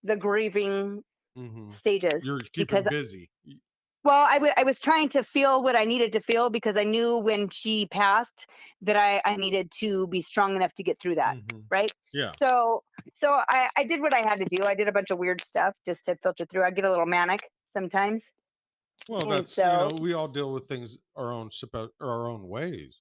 the 0.05 0.17
grieving 0.17 1.03
Mhm. 1.37 1.71
stages 1.73 2.25
You're 2.25 2.41
keeping 2.41 2.67
because 2.67 2.87
busy. 2.89 3.31
Well 4.09 4.27
I 4.27 4.63
was 4.65 4.81
trying 4.81 5.11
to 5.11 5.23
feel 5.23 5.63
what 5.63 5.77
i 5.77 5.85
needed 5.85 6.13
to 6.13 6.21
feel 6.21 6.49
because 6.49 6.77
i 6.79 6.85
knew 6.85 7.19
when 7.19 7.51
she 7.51 7.87
passed 7.87 8.47
that 8.81 8.97
i 8.97 9.21
i 9.31 9.37
needed 9.37 9.71
to 9.83 10.07
be 10.07 10.23
strong 10.23 10.57
enough 10.57 10.73
to 10.75 10.83
get 10.83 10.99
through 10.99 11.17
that 11.17 11.37
mhm. 11.37 11.65
right 11.71 11.93
Yeah. 12.15 12.31
so 12.39 12.83
so 13.13 13.29
I, 13.49 13.69
I 13.77 13.85
did 13.85 14.01
what 14.01 14.15
i 14.15 14.23
had 14.31 14.37
to 14.37 14.47
do 14.47 14.65
i 14.65 14.75
did 14.75 14.89
a 14.89 14.93
bunch 14.93 15.11
of 15.11 15.19
weird 15.19 15.43
stuff 15.43 15.77
just 15.85 16.07
to 16.07 16.17
filter 16.17 16.47
through 16.47 16.65
i 16.65 16.71
get 16.71 16.87
a 16.87 16.91
little 16.91 17.07
manic 17.07 17.43
sometimes 17.67 18.33
Well, 19.09 19.23
And 19.23 19.33
that's 19.33 19.59
you 19.59 19.65
know 19.65 19.91
we 20.01 20.15
all 20.15 20.29
deal 20.29 20.53
with 20.55 20.67
things 20.67 20.97
our 21.17 21.31
own 21.33 21.51
our 22.01 22.29
own 22.29 22.49
ways. 22.49 22.97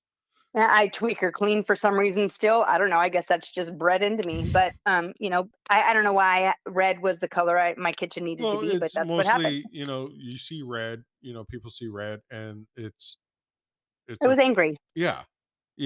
Uh, 0.58 0.68
I 0.68 0.88
tweak 0.88 1.22
or 1.22 1.32
clean 1.32 1.62
for 1.62 1.76
some 1.76 1.94
reason 1.96 2.30
still. 2.30 2.64
I 2.68 2.80
don't 2.80 2.90
know. 2.90 2.98
I 2.98 3.10
guess 3.10 3.28
that's 3.28 3.52
just 3.52 3.78
bred 3.78 4.02
into 4.02 4.28
me. 4.28 4.50
But 4.52 4.74
um, 4.88 5.14
you 5.20 5.30
know, 5.30 5.50
I, 5.70 5.84
I 5.84 5.94
don't 5.94 6.04
know 6.04 6.14
why 6.14 6.54
red 6.68 7.00
was 7.00 7.20
the 7.20 7.28
color 7.28 7.60
I, 7.60 7.76
my 7.78 7.92
kitchen 7.92 8.24
needed 8.24 8.44
Well, 8.44 8.54
to 8.54 8.58
be, 8.72 8.78
but 8.80 8.92
that's 8.94 9.08
what 9.16 9.28
happened. 9.28 9.54
mostly 9.54 9.70
you 9.72 9.86
know 9.86 10.10
you 10.14 10.32
see 10.40 10.64
red. 10.64 11.04
You 11.22 11.34
know 11.34 11.46
people 11.46 11.70
see 11.70 11.88
red, 11.88 12.22
and 12.32 12.66
it's 12.76 13.18
it's 14.08 14.24
I 14.24 14.28
a- 14.28 14.30
was 14.30 14.40
angry. 14.40 14.78
yeah. 14.96 15.24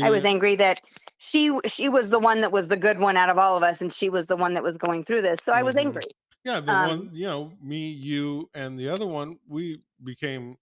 I 0.02 0.10
was 0.10 0.24
angry 0.24 0.56
that 0.56 0.82
she 1.18 1.52
she 1.68 1.90
was 1.90 2.10
the 2.10 2.20
one 2.20 2.42
that 2.42 2.52
was 2.54 2.70
the 2.70 2.78
good 2.78 2.98
one 3.00 3.18
out 3.18 3.30
of 3.30 3.38
all 3.38 3.58
of 3.58 3.64
us, 3.64 3.82
and 3.82 3.92
she 3.92 4.10
was 4.10 4.26
the 4.26 4.38
one 4.38 4.54
that 4.54 4.64
was 4.64 4.78
going 4.78 5.04
through 5.04 5.22
this. 5.22 5.40
So 5.44 5.52
I 5.54 5.64
was 5.64 5.76
Mhm. 5.76 5.80
angry. 5.86 6.04
Yeah, 6.46 6.60
the 6.62 6.72
Um, 6.72 6.88
one 6.88 7.10
you 7.14 7.28
know, 7.28 7.52
me, 7.62 7.90
you, 7.92 8.50
and 8.54 8.80
the 8.80 8.88
other 8.90 9.06
one, 9.06 9.38
we 9.48 9.82
became 10.04 10.58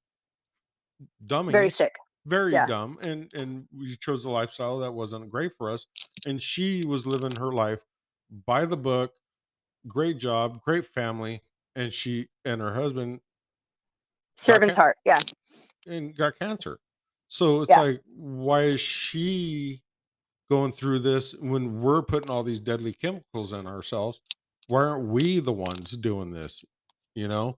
dummies, 1.26 1.54
Very 1.54 1.70
sick. 1.70 1.96
Very 2.26 2.54
yeah. 2.54 2.66
dumb, 2.66 2.98
and 3.04 3.34
and 3.34 3.66
we 3.78 3.96
chose 3.96 4.26
a 4.26 4.30
lifestyle 4.30 4.80
that 4.80 4.92
wasn't 4.92 5.30
great 5.30 5.52
for 5.54 5.70
us. 5.70 5.86
And 6.28 6.42
she 6.42 6.86
was 6.86 7.08
living 7.08 7.36
her 7.38 7.52
life 7.52 7.84
by 8.46 8.66
the 8.66 8.78
book, 8.78 9.14
great 9.88 10.18
job, 10.18 10.62
great 10.62 10.86
family, 10.86 11.42
and 11.76 11.94
she 11.94 12.28
and 12.46 12.62
her 12.62 12.74
husband 12.74 13.22
Servant's 14.40 14.76
heart. 14.76 14.98
Yeah. 15.06 15.20
and 15.88 16.16
got 16.16 16.38
cancer. 16.40 16.80
So 17.28 17.62
it's 17.62 17.70
Yeah. 17.70 17.82
like, 17.82 18.02
why 18.06 18.64
is 18.64 18.80
she 18.80 19.82
going 20.50 20.72
through 20.72 21.00
this 21.00 21.34
when 21.36 21.82
we're 21.82 22.02
putting 22.02 22.30
all 22.30 22.44
these 22.44 22.60
deadly 22.60 22.94
chemicals 22.94 23.54
in 23.54 23.68
ourselves? 23.68 24.22
Why 24.68 24.84
aren't 24.84 25.08
we 25.08 25.40
the 25.40 25.52
ones 25.52 25.92
doing 25.92 26.32
this? 26.32 26.64
You 27.16 27.28
know? 27.28 27.58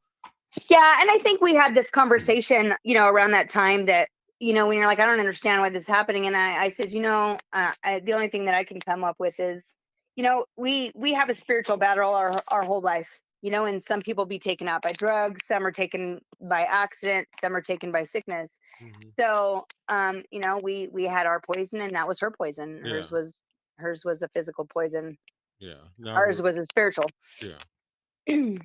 Yeah, 0.69 1.01
and 1.01 1.09
I 1.09 1.19
think 1.19 1.41
we 1.41 1.53
had 1.53 1.75
this 1.75 1.87
mm. 1.87 1.93
conversation, 1.93 2.73
you 2.83 2.95
know, 2.95 3.07
around 3.07 3.31
that 3.31 3.49
time 3.49 3.85
that, 3.85 4.09
you 4.41 4.53
know, 4.53 4.67
when 4.67 4.75
you're 4.75 4.87
like, 4.87 4.99
I 4.99 5.05
don't 5.05 5.19
understand 5.19 5.61
why 5.61 5.69
this 5.69 5.83
is 5.83 5.87
happening, 5.87 6.25
and 6.25 6.35
I, 6.35 6.63
I 6.63 6.69
said, 6.69 6.91
you 6.91 6.99
know, 6.99 7.37
uh, 7.53 7.71
I, 7.83 7.99
the 7.99 8.13
only 8.13 8.27
thing 8.27 8.45
that 8.45 8.55
I 8.55 8.63
can 8.63 8.79
come 8.79 9.03
up 9.03 9.17
with 9.19 9.39
is, 9.39 9.75
you 10.15 10.23
know, 10.23 10.45
we 10.57 10.91
we 10.95 11.13
have 11.13 11.29
a 11.29 11.35
spiritual 11.35 11.77
battle 11.77 12.11
our 12.15 12.41
our 12.47 12.63
whole 12.63 12.81
life, 12.81 13.19
you 13.43 13.51
know, 13.51 13.65
and 13.65 13.83
some 13.83 14.01
people 14.01 14.25
be 14.25 14.39
taken 14.39 14.67
out 14.67 14.81
by 14.81 14.93
drugs, 14.93 15.45
some 15.45 15.63
are 15.63 15.71
taken 15.71 16.21
by 16.41 16.63
accident, 16.63 17.27
some 17.39 17.55
are 17.55 17.61
taken 17.61 17.91
by 17.91 18.01
sickness. 18.01 18.59
Mhm. 18.81 19.13
So, 19.15 19.67
um, 19.89 20.23
you 20.31 20.39
know, 20.39 20.59
we 20.63 20.89
we 20.91 21.03
had 21.03 21.27
our 21.27 21.39
poison, 21.39 21.79
and 21.79 21.91
that 21.91 22.07
was 22.07 22.19
her 22.21 22.31
poison. 22.31 22.81
Yeah. 22.83 22.93
Hers 22.93 23.11
was 23.11 23.43
hers 23.77 24.03
was 24.03 24.23
a 24.23 24.27
physical 24.29 24.65
poison. 24.65 25.19
Yeah. 25.59 25.75
Ours 26.07 26.41
was 26.41 26.57
a 26.57 26.65
spiritual 26.65 27.05
yeah. 27.43 28.25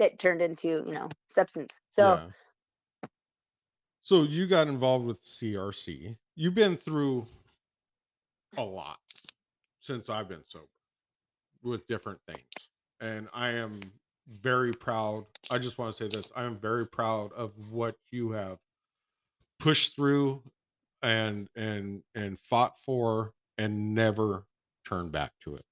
that 0.00 0.18
turned 0.18 0.42
into, 0.42 0.82
you 0.84 0.94
know, 0.94 1.08
substance. 1.28 1.78
So. 1.92 2.14
yeah. 2.14 2.26
So 4.10 4.24
you 4.24 4.48
got 4.48 4.66
involved 4.66 5.06
with 5.06 5.24
CRC. 5.24 6.16
You've 6.34 6.56
been 6.56 6.76
through 6.76 7.26
a 8.56 8.62
lot 8.64 8.98
since 9.78 10.10
I've 10.10 10.28
been 10.28 10.44
sober 10.44 10.66
with 11.62 11.86
different 11.86 12.18
things. 12.26 12.42
And 13.00 13.28
I 13.32 13.50
am 13.50 13.78
very 14.28 14.72
proud. 14.72 15.26
I 15.52 15.58
just 15.58 15.78
want 15.78 15.94
to 15.94 16.02
say 16.02 16.08
this. 16.08 16.32
I 16.34 16.42
am 16.42 16.56
very 16.56 16.88
proud 16.88 17.32
of 17.34 17.52
what 17.70 17.94
you 18.10 18.32
have 18.32 18.58
pushed 19.60 19.94
through 19.94 20.42
and 21.04 21.48
and 21.54 22.02
and 22.16 22.36
fought 22.40 22.80
for 22.80 23.32
and 23.58 23.94
never 23.94 24.44
turned 24.84 25.12
back 25.12 25.30
to 25.42 25.54
it. 25.54 25.64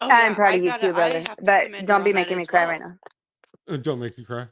Oh, 0.00 0.08
I'm 0.10 0.30
yeah, 0.30 0.34
proud 0.36 0.52
I 0.52 0.54
of 0.54 0.62
you 0.64 0.70
gotta- 0.70 0.86
too, 0.86 0.92
brother. 0.94 1.24
But 1.44 1.84
don't 1.86 2.02
be 2.02 2.14
making 2.14 2.38
me 2.38 2.44
as 2.44 2.48
cry 2.48 2.62
well. 2.62 2.70
right 2.70 2.80
now. 2.80 3.74
Uh, 3.74 3.76
Don't 3.76 4.00
make 4.00 4.16
me 4.16 4.24
cry. 4.24 4.46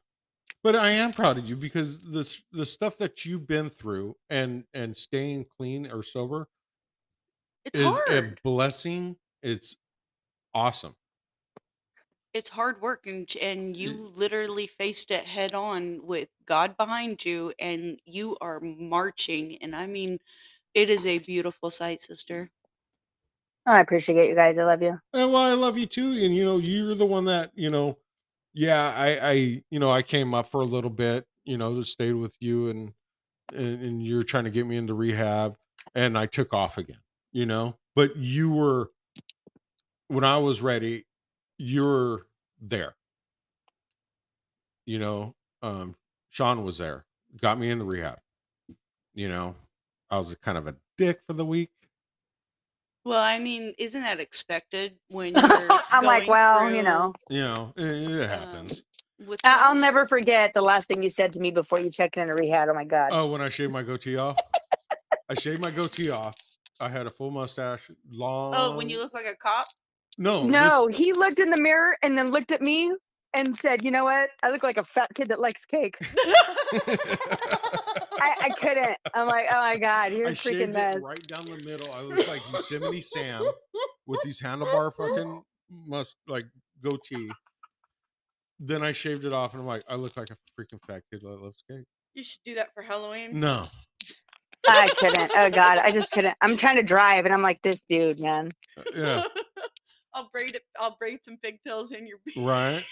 But 0.65 0.75
I 0.77 0.91
am 0.93 1.13
proud 1.13 1.39
of 1.39 1.49
you 1.49 1.57
because 1.57 2.01
this 2.01 2.43
the 2.51 2.67
stuff 2.67 2.99
that 2.99 3.25
you've 3.25 3.47
been 3.47 3.71
through 3.71 4.17
and 4.31 4.65
and 4.75 4.97
staying 4.97 5.45
clean 5.45 5.89
or 5.91 6.03
sober 6.03 6.49
It's 7.65 7.79
is 7.79 8.01
hard. 8.01 8.09
a 8.09 8.35
blessing. 8.43 9.17
It's 9.43 9.77
awesome. 10.55 10.97
it's 12.35 12.51
hard 12.51 12.83
work 12.83 13.07
and 13.07 13.35
and 13.41 13.77
you 13.77 14.13
literally 14.15 14.67
faced 14.67 15.11
it 15.11 15.25
head 15.25 15.55
on 15.55 16.05
with 16.05 16.29
God 16.45 16.77
behind 16.77 17.25
you 17.25 17.53
and 17.59 18.01
you 18.05 18.37
are 18.43 18.61
marching 18.61 19.57
and 19.63 19.75
I 19.75 19.87
mean 19.87 20.19
it 20.75 20.91
is 20.91 21.07
a 21.07 21.19
beautiful 21.19 21.71
sight 21.71 22.01
sister. 22.03 22.51
I 23.67 23.81
appreciate 23.81 24.29
you 24.29 24.35
guys. 24.35 24.59
I 24.59 24.65
love 24.65 24.83
you. 24.83 25.01
And 25.13 25.33
well, 25.33 25.43
I 25.43 25.53
love 25.55 25.79
you 25.79 25.87
too. 25.87 26.13
And 26.23 26.35
you 26.35 26.45
know, 26.45 26.59
you're 26.59 26.95
the 26.95 27.07
one 27.07 27.25
that, 27.27 27.53
you 27.55 27.71
know, 27.71 27.99
yeah, 28.55 28.93
I 28.97 29.31
I 29.31 29.33
you 29.71 29.79
know, 29.81 29.91
I 29.91 30.03
came 30.03 30.35
up 30.35 30.49
for 30.49 30.61
a 30.61 30.67
little 30.67 30.91
bit, 30.91 31.27
you 31.45 31.59
know, 31.59 31.75
to 31.75 31.85
stay 31.85 32.13
with 32.13 32.37
you 32.41 32.69
and 32.69 32.93
and, 33.53 33.83
and 33.83 34.07
you're 34.07 34.25
trying 34.25 34.45
to 34.45 34.51
get 34.51 34.67
me 34.67 34.77
into 34.77 34.95
rehab 34.95 35.57
and 35.95 36.19
I 36.19 36.27
took 36.27 36.55
off 36.55 36.79
again, 36.79 37.01
you 37.33 37.47
know. 37.47 37.77
But 37.97 38.17
you 38.17 38.53
were 38.53 38.91
when 40.09 40.25
I 40.25 40.39
was 40.39 40.63
ready, 40.63 41.05
you're 41.59 42.27
there. 42.61 42.95
You 44.87 44.99
know, 44.99 45.35
um 45.63 45.97
Sean 46.31 46.65
was 46.65 46.79
there, 46.79 47.05
got 47.41 47.59
me 47.59 47.71
in 47.71 47.79
the 47.79 47.85
rehab. 47.85 48.19
You 49.15 49.29
know, 49.29 49.55
I 50.11 50.19
was 50.19 50.35
kind 50.37 50.59
of 50.59 50.67
a 50.67 50.77
dick 50.99 51.21
for 51.27 51.33
the 51.33 51.45
week. 51.47 51.71
Well, 53.05 53.23
I 53.23 53.39
mean, 53.39 53.75
isn't 53.79 54.01
that 54.01 54.19
expected 54.21 54.95
when 55.09 55.35
you're 55.35 55.43
I'm 55.93 56.05
like, 56.05 56.27
going 56.27 56.31
well, 56.31 56.65
you 56.71 56.77
through, 56.77 56.83
know, 56.85 57.13
You 57.29 57.41
know, 57.41 57.73
it, 57.77 57.83
it 58.11 58.23
um, 58.25 58.29
happens. 58.31 58.83
with 59.27 59.41
I- 59.45 59.65
I'll 59.67 59.75
those? 59.75 59.83
never 59.83 60.07
forget 60.07 60.55
the 60.55 60.63
last 60.63 60.89
thing 60.89 61.03
you 61.03 61.11
said 61.11 61.33
to 61.35 61.41
me 61.41 61.51
before 61.51 61.79
you 61.81 61.91
checked 61.91 62.17
into 62.17 62.35
rehab. 62.35 62.69
Oh 62.71 62.75
my 62.75 62.85
God. 62.85 63.11
Oh, 63.13 63.27
when 63.27 63.43
I 63.43 63.49
shaved 63.51 63.73
my 63.73 63.83
goatee 63.83 64.17
off, 64.17 64.39
I 65.29 65.35
shaved 65.35 65.61
my 65.63 65.71
goatee 65.71 66.11
off. 66.11 66.35
I 66.81 66.89
had 66.89 67.07
a 67.07 67.11
full 67.11 67.31
mustache, 67.31 67.91
long. 68.11 68.55
Oh, 68.57 68.77
when 68.77 68.89
you 68.89 68.99
look 68.99 69.13
like 69.15 69.27
a 69.27 69.37
cop? 69.37 69.67
no, 70.17 70.45
no, 70.47 70.87
this- 70.87 70.97
he 70.97 71.13
looked 71.13 71.41
in 71.41 71.51
the 71.51 71.57
mirror 71.61 71.97
and 72.03 72.17
then 72.17 72.31
looked 72.31 72.53
at 72.53 72.63
me 72.63 72.91
and 73.35 73.55
said, 73.57 73.85
you 73.85 73.91
know 73.91 74.05
what? 74.05 74.31
I 74.43 74.51
look 74.51 74.63
like 74.63 74.77
a 74.77 74.85
fat 74.85 75.09
kid 75.15 75.29
that 75.29 75.41
likes 75.41 75.67
cake. 75.67 75.99
I, 78.25 78.35
I 78.45 78.49
couldn't. 78.51 78.97
I'm 79.15 79.27
like, 79.27 79.47
oh 79.51 79.57
my 79.57 79.77
God, 79.77 80.13
you're 80.13 80.29
I 80.29 80.31
a 80.31 80.35
freaking 80.35 80.53
shaved 80.59 80.75
mess. 80.75 80.97
it 80.97 81.03
right 81.03 81.27
down 81.27 81.45
the 81.45 81.63
middle. 81.65 81.95
I 81.95 82.01
look 82.01 82.27
like 82.27 82.41
Yosemite 82.53 83.01
Sam 83.03 83.45
with 84.07 84.21
these 84.23 84.41
handlebar 84.41 84.93
fucking 84.95 85.43
must 85.87 86.17
like 86.27 86.45
goatee. 86.83 87.31
Then 88.61 88.83
I 88.83 88.93
shaved 88.93 89.25
it 89.25 89.35
off, 89.35 89.53
and 89.53 89.61
I'm 89.61 89.67
like, 89.67 89.83
I 89.89 89.97
look 89.97 90.17
like 90.17 90.29
a 90.31 90.37
freaking 90.59 90.81
fat 90.87 91.03
kid 91.11 91.21
that 91.23 91.29
loves 91.29 91.63
cake. 91.71 91.85
you 92.15 92.25
should 92.25 92.41
do 92.45 92.55
that 92.55 92.73
for 92.73 92.83
Halloween. 92.83 93.39
No, 93.39 93.67
I 94.67 94.89
couldn't. 94.99 95.31
Oh 95.37 95.51
God, 95.51 95.79
I 95.79 95.91
just 95.91 96.11
couldn't. 96.13 96.37
I'm 96.41 96.57
trying 96.57 96.77
to 96.77 96.83
drive 96.83 97.27
and 97.27 97.35
I'm 97.35 97.43
like, 97.43 97.61
this 97.63 97.81
dude, 97.89 98.21
man. 98.21 98.53
Uh, 98.79 98.83
yeah, 98.97 99.23
I'll 100.15 100.31
braid 100.33 100.55
it. 100.55 100.63
I'll 100.79 100.97
braid 100.99 101.19
some 101.25 101.37
pigtails 101.37 101.93
in 101.93 102.07
your 102.07 102.19
beard. 102.25 102.47
right. 102.47 102.85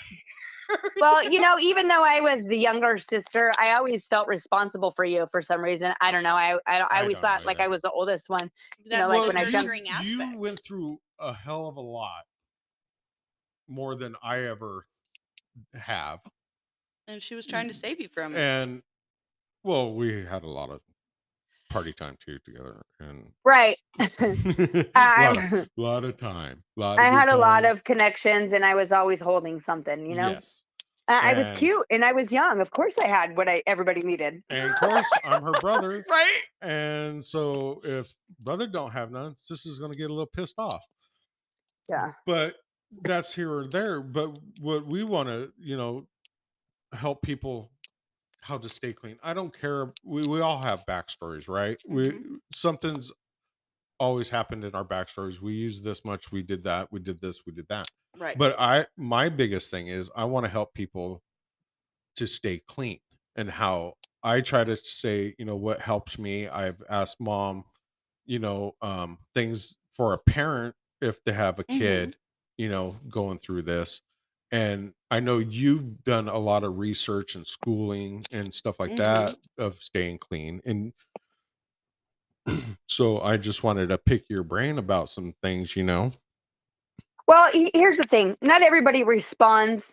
Well, 1.00 1.22
you 1.30 1.40
know, 1.40 1.58
even 1.60 1.88
though 1.88 2.02
I 2.04 2.20
was 2.20 2.44
the 2.44 2.56
younger 2.56 2.98
sister, 2.98 3.52
I 3.58 3.72
always 3.72 4.06
felt 4.06 4.28
responsible 4.28 4.92
for 4.92 5.04
you 5.04 5.26
for 5.30 5.42
some 5.42 5.60
reason. 5.60 5.92
I 6.00 6.10
don't 6.10 6.22
know. 6.22 6.34
I 6.34 6.58
I, 6.66 6.78
I 6.80 6.86
I 6.90 7.00
always 7.00 7.16
don't 7.16 7.22
thart 7.22 7.44
like. 7.44 7.60
I 7.60 7.68
was 7.68 7.82
the 7.82 7.90
oldest 7.90 8.28
one. 8.28 8.50
That's 8.86 9.08
like 9.08 9.26
when 9.26 9.36
I 9.36 9.42
jumped- 9.44 9.66
nurturing 9.68 9.88
aspect. 9.88 10.32
you 10.32 10.38
went 10.38 10.60
through 10.66 10.98
a 11.18 11.32
hell 11.32 11.68
of 11.68 11.76
a 11.76 11.80
lot 11.80 12.24
more 13.68 13.94
than 13.94 14.16
I 14.22 14.40
ever 14.40 14.84
have. 15.74 16.20
and 17.08 17.22
she 17.22 17.34
was 17.34 17.46
trying 17.46 17.68
to 17.68 17.74
save 17.74 18.00
you 18.00 18.08
from 18.08 18.34
it. 18.34 18.38
and 18.38 18.82
well 19.62 19.94
we 19.94 20.24
had 20.24 20.42
a 20.44 20.48
lot 20.48 20.70
of 20.70 20.80
party 21.72 21.92
time 21.92 22.16
too 22.24 22.38
together 22.44 22.84
and 23.00 23.24
right. 23.44 23.76
lot, 23.98 24.86
I, 24.94 25.48
of, 25.52 25.68
lot 25.76 26.04
of 26.04 26.16
time. 26.16 26.62
Lot 26.76 26.98
I 26.98 27.04
had 27.04 27.28
a 27.28 27.36
lot 27.36 27.64
of 27.64 27.82
connections 27.84 28.52
and 28.52 28.64
I 28.64 28.74
was 28.74 28.92
always 28.92 29.20
holding 29.20 29.58
something, 29.58 30.06
you 30.06 30.14
know? 30.14 30.30
Yes. 30.30 30.64
I, 31.08 31.32
I 31.32 31.38
was 31.38 31.50
cute 31.52 31.84
and 31.90 32.04
I 32.04 32.12
was 32.12 32.30
young. 32.30 32.60
Of 32.60 32.70
course 32.70 32.96
I 32.98 33.06
had 33.06 33.36
what 33.36 33.48
I 33.48 33.62
everybody 33.66 34.02
needed. 34.02 34.42
And 34.50 34.70
of 34.70 34.76
course, 34.76 35.08
I'm 35.24 35.42
her 35.42 35.52
brother. 35.60 36.04
Right. 36.08 36.42
And 36.60 37.24
so 37.24 37.80
if 37.84 38.14
brother 38.40 38.66
don't 38.66 38.92
have 38.92 39.10
none, 39.10 39.34
sister's 39.36 39.78
gonna 39.78 39.94
get 39.94 40.10
a 40.10 40.12
little 40.12 40.26
pissed 40.26 40.54
off. 40.58 40.84
Yeah. 41.88 42.12
But 42.24 42.54
that's 43.02 43.34
here 43.34 43.52
or 43.52 43.68
there. 43.68 44.00
But 44.00 44.38
what 44.60 44.86
we 44.86 45.02
want 45.04 45.28
to, 45.28 45.52
you 45.58 45.76
know, 45.76 46.06
help 46.92 47.22
people 47.22 47.72
how 48.42 48.58
to 48.58 48.68
stay 48.68 48.92
clean. 48.92 49.18
I 49.22 49.34
don't 49.34 49.54
care. 49.56 49.94
We 50.04 50.24
we 50.24 50.40
all 50.40 50.58
have 50.60 50.84
backstories, 50.86 51.48
right? 51.48 51.78
We 51.88 52.12
something's 52.52 53.12
always 54.00 54.28
happened 54.30 54.64
in 54.64 54.74
our 54.74 54.84
backstories. 54.86 55.40
We 55.40 55.54
used 55.54 55.84
this 55.84 56.04
much, 56.04 56.32
we 56.32 56.42
did 56.42 56.64
that, 56.64 56.92
we 56.92 57.00
did 57.00 57.20
this, 57.20 57.46
we 57.46 57.52
did 57.52 57.68
that. 57.68 57.88
Right. 58.16 58.38
But 58.38 58.56
I 58.58 58.86
my 58.96 59.28
biggest 59.28 59.70
thing 59.70 59.88
is 59.88 60.10
I 60.16 60.24
want 60.26 60.46
to 60.46 60.50
help 60.52 60.74
people 60.74 61.22
to 62.16 62.26
stay 62.26 62.60
clean 62.68 63.00
and 63.36 63.50
how 63.50 63.94
I 64.22 64.40
try 64.40 64.64
to 64.64 64.76
say, 64.76 65.34
you 65.38 65.44
know, 65.44 65.56
what 65.56 65.80
helps 65.80 66.18
me. 66.18 66.48
I've 66.48 66.82
asked 66.90 67.20
mom, 67.20 67.64
you 68.26 68.38
know, 68.38 68.76
um 68.82 69.18
things 69.34 69.76
for 69.92 70.14
a 70.14 70.18
parent 70.18 70.74
if 71.00 71.22
they 71.24 71.32
have 71.32 71.58
a 71.58 71.64
Mhm. 71.68 72.12
kid, 72.12 72.16
you 72.58 72.68
know, 72.68 72.96
going 73.08 73.38
through 73.38 73.62
this. 73.62 74.02
And 74.52 74.92
I 75.10 75.20
know 75.20 75.38
you've 75.38 76.04
done 76.04 76.28
a 76.28 76.38
lot 76.38 76.62
of 76.62 76.78
research 76.78 77.34
and 77.34 77.46
schooling 77.46 78.24
and 78.32 78.52
stuff 78.52 78.78
like 78.78 78.90
Mhm. 78.92 78.98
that 78.98 79.36
of 79.58 79.74
staying 79.74 80.18
clean. 80.18 80.60
And 80.64 80.92
so 82.88 83.20
I 83.20 83.38
just 83.38 83.64
wanted 83.64 83.88
to 83.88 83.98
pick 83.98 84.28
your 84.28 84.42
brain 84.42 84.78
about 84.78 85.08
some 85.08 85.34
things, 85.42 85.76
you 85.76 85.84
know. 85.84 86.12
Well, 87.26 87.50
here's 87.74 87.98
the 87.98 88.04
thing. 88.04 88.36
Not 88.42 88.62
everybody 88.62 89.04
responds 89.04 89.90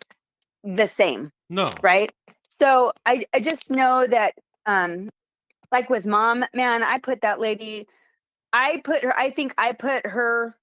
the 0.64 0.86
same, 0.86 1.32
No. 1.48 1.72
right? 1.82 2.12
So 2.48 2.92
I, 3.06 3.24
I 3.32 3.40
just 3.40 3.70
know 3.70 4.06
that 4.06 4.34
um 4.66 5.08
like 5.72 5.88
with 5.88 6.06
mom, 6.06 6.44
man, 6.54 6.82
I 6.82 6.98
put 6.98 7.22
that 7.22 7.40
lady 7.40 7.86
I 8.52 8.80
put 8.84 9.04
her 9.04 9.18
I 9.18 9.30
think 9.30 9.54
I 9.58 9.72
put 9.72 10.06
her 10.06 10.56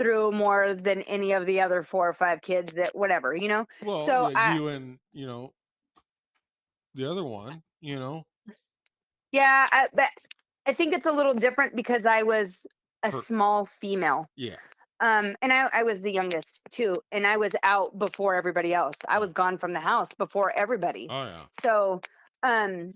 through 0.00 0.32
more 0.32 0.72
than 0.74 1.02
any 1.02 1.32
of 1.32 1.44
the 1.44 1.60
other 1.60 1.82
four 1.82 2.08
or 2.08 2.14
five 2.14 2.40
kids 2.40 2.72
that 2.72 2.96
whatever, 2.96 3.36
you 3.36 3.48
know? 3.48 3.66
Well, 3.84 4.06
So 4.06 4.28
yeah, 4.30 4.38
I- 4.38 4.54
you 4.56 4.68
and 4.68 4.98
you 5.12 5.26
know 5.26 5.52
the 6.94 7.08
other 7.10 7.22
one, 7.24 7.62
you 7.80 7.98
know. 7.98 8.24
Yeah, 9.32 9.68
I, 9.70 9.88
but 9.92 10.08
I 10.66 10.72
think 10.72 10.94
it's 10.94 11.06
a 11.06 11.12
little 11.12 11.34
different 11.34 11.76
because 11.76 12.06
I 12.06 12.22
was 12.22 12.66
a 13.02 13.10
Her- 13.10 13.22
small 13.22 13.66
female. 13.66 14.26
Yeah. 14.36 14.56
Um, 15.00 15.36
and 15.40 15.52
I, 15.52 15.68
I 15.72 15.82
was 15.82 16.02
the 16.02 16.12
youngest 16.12 16.60
too, 16.70 17.00
and 17.12 17.26
I 17.26 17.36
was 17.36 17.52
out 17.62 17.98
before 17.98 18.34
everybody 18.34 18.74
else. 18.74 18.96
I 19.08 19.16
Oh. 19.16 19.20
was 19.20 19.32
gone 19.32 19.56
from 19.58 19.72
the 19.72 19.80
house 19.80 20.12
before 20.14 20.52
everybody. 20.56 21.06
Oh 21.10 21.24
yeah. 21.24 21.42
So, 21.62 22.00
um, 22.42 22.94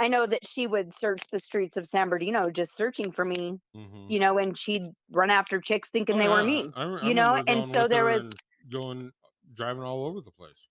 I 0.00 0.08
know 0.08 0.26
that 0.26 0.46
she 0.46 0.66
would 0.66 0.94
search 0.94 1.20
the 1.30 1.38
streets 1.38 1.76
of 1.76 1.86
San 1.86 2.08
Bernardino 2.08 2.50
just 2.50 2.74
searching 2.74 3.12
for 3.12 3.24
me, 3.24 3.60
Mhm. 3.76 4.10
you 4.10 4.18
know, 4.18 4.38
and 4.38 4.56
she'd 4.56 4.86
run 5.10 5.30
after 5.30 5.60
chicks 5.60 5.90
thinking 5.90 6.16
Oh, 6.16 6.18
they 6.18 6.28
were 6.28 6.42
me. 6.42 6.72
I, 6.74 6.84
I 6.84 7.06
you 7.06 7.14
know, 7.14 7.42
and 7.46 7.66
so 7.66 7.86
there 7.86 8.04
was- 8.06 8.32
going 8.70 9.12
driving 9.54 9.82
all 9.82 10.06
over 10.06 10.20
the 10.20 10.30
place. 10.30 10.68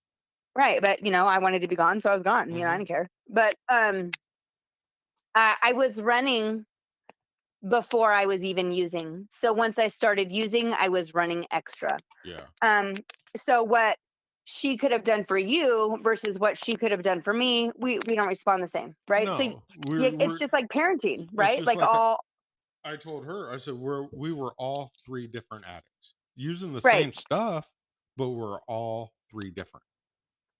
Right. 0.56 0.80
But, 0.82 1.04
you 1.04 1.12
know, 1.12 1.26
I 1.26 1.38
wanted 1.38 1.62
to 1.62 1.68
be 1.68 1.76
gone, 1.76 2.00
so 2.00 2.10
I 2.10 2.12
was 2.12 2.22
gone. 2.24 2.50
You 2.50 2.64
know, 2.64 2.66
I 2.70 2.74
Mhm. 2.74 2.78
didn't 2.78 2.88
care. 2.88 3.10
But 3.28 3.54
um 3.68 4.10
I, 5.34 5.54
I 5.62 5.72
was 5.74 6.02
running 6.02 6.66
before 7.68 8.10
I 8.10 8.26
was 8.26 8.44
even 8.44 8.72
using. 8.72 9.28
So 9.30 9.52
once 9.52 9.78
I 9.78 9.86
started 9.86 10.32
using, 10.32 10.72
I 10.72 10.88
was 10.88 11.14
running 11.14 11.46
extra. 11.52 11.98
Yeah. 12.24 12.46
Um, 12.62 12.94
so 13.36 13.62
what 13.62 13.96
she 14.44 14.76
could 14.76 14.92
have 14.92 15.04
done 15.04 15.24
for 15.24 15.38
you 15.38 15.98
versus 16.02 16.38
what 16.38 16.58
she 16.58 16.74
could 16.74 16.90
have 16.90 17.02
done 17.02 17.22
for 17.22 17.32
me, 17.32 17.70
we 17.76 17.98
we 18.06 18.14
don't 18.14 18.28
respond 18.28 18.62
the 18.62 18.68
same, 18.68 18.94
right? 19.08 19.26
No, 19.26 19.36
so 19.36 19.62
we're, 19.86 20.00
yeah, 20.00 20.10
we're, 20.10 20.24
it's 20.26 20.38
just 20.38 20.52
like 20.52 20.68
parenting, 20.68 21.28
right? 21.34 21.64
Like, 21.64 21.76
like 21.80 21.88
all 21.88 22.18
I 22.84 22.96
told 22.96 23.24
her, 23.26 23.50
I 23.52 23.56
said 23.58 23.74
we're 23.74 24.06
we 24.12 24.32
were 24.32 24.54
all 24.58 24.90
three 25.04 25.26
different 25.26 25.66
addicts 25.66 26.14
using 26.36 26.72
the 26.72 26.80
Right. 26.80 27.02
same 27.02 27.12
stuff, 27.12 27.70
but 28.16 28.30
we're 28.30 28.58
all 28.68 29.12
three 29.30 29.50
different. 29.50 29.84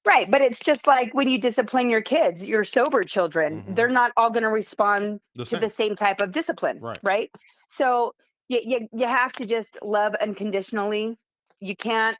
right, 0.06 0.30
but 0.30 0.40
it's 0.40 0.60
just 0.60 0.86
like 0.86 1.12
when 1.14 1.28
you 1.28 1.38
discipline 1.38 1.90
your 1.90 2.00
kids, 2.02 2.46
your 2.46 2.64
sober 2.64 3.02
children, 3.02 3.62
Mhm. 3.62 3.76
they're 3.76 3.88
not 3.88 4.12
all 4.16 4.30
going 4.30 4.42
to 4.42 4.48
respond 4.50 5.20
The 5.34 5.44
to 5.46 5.56
the 5.58 5.68
same 5.68 5.94
type 5.94 6.20
of 6.20 6.32
discipline, 6.32 6.80
Right. 6.80 6.98
Right. 7.02 7.30
So 7.68 8.14
you, 8.48 8.60
you 8.64 8.88
you 8.92 9.06
have 9.06 9.32
to 9.34 9.46
just 9.46 9.78
love 9.82 10.14
unconditionally. 10.16 11.18
You 11.60 11.76
can't 11.76 12.16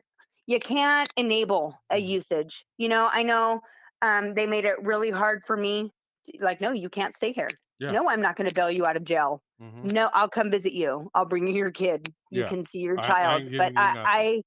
you 0.50 0.58
can't 0.58 1.12
enable 1.16 1.64
a 1.90 1.96
Mhm. 1.96 2.08
usage. 2.18 2.64
You 2.76 2.88
know, 2.88 3.08
I 3.12 3.22
know 3.22 3.60
um, 4.02 4.34
they 4.34 4.46
made 4.46 4.64
it 4.64 4.76
really 4.82 5.10
hard 5.10 5.44
for 5.44 5.56
me. 5.56 5.92
to- 6.24 6.44
like, 6.44 6.60
no, 6.60 6.72
you 6.72 6.90
can't 6.90 7.14
stay 7.14 7.32
here. 7.32 7.48
Yeah. 7.78 7.92
No, 7.92 8.08
I'm 8.10 8.20
not 8.20 8.36
going 8.36 8.48
to 8.48 8.54
bail 8.54 8.70
you 8.70 8.84
out 8.84 8.96
of 8.96 9.04
jail. 9.04 9.42
Mhm. 9.62 9.92
No, 9.92 10.10
I'll 10.12 10.28
come 10.28 10.50
visit 10.50 10.74
you. 10.74 11.10
I'll 11.14 11.24
bring 11.24 11.46
you 11.48 11.54
your 11.54 11.70
kid. 11.70 12.12
You 12.30 12.42
Yeah. 12.42 12.48
can 12.48 12.64
see 12.66 12.80
your 12.80 12.98
I- 12.98 13.02
I 13.02 13.06
child. 13.08 13.42
but 13.56 13.72
I. 13.76 13.94
I, 14.04 14.42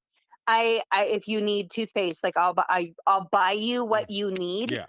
I, 0.45 0.83
I, 0.91 1.05
if 1.05 1.27
you 1.27 1.41
need 1.41 1.71
toothpaste, 1.71 2.23
like 2.23 2.37
I'll 2.37 2.53
buy, 2.53 2.65
I, 2.69 2.93
I'll 3.07 3.27
buy 3.31 3.53
you 3.53 3.85
what 3.85 4.09
you 4.09 4.31
need. 4.31 4.71
Yeah. 4.71 4.87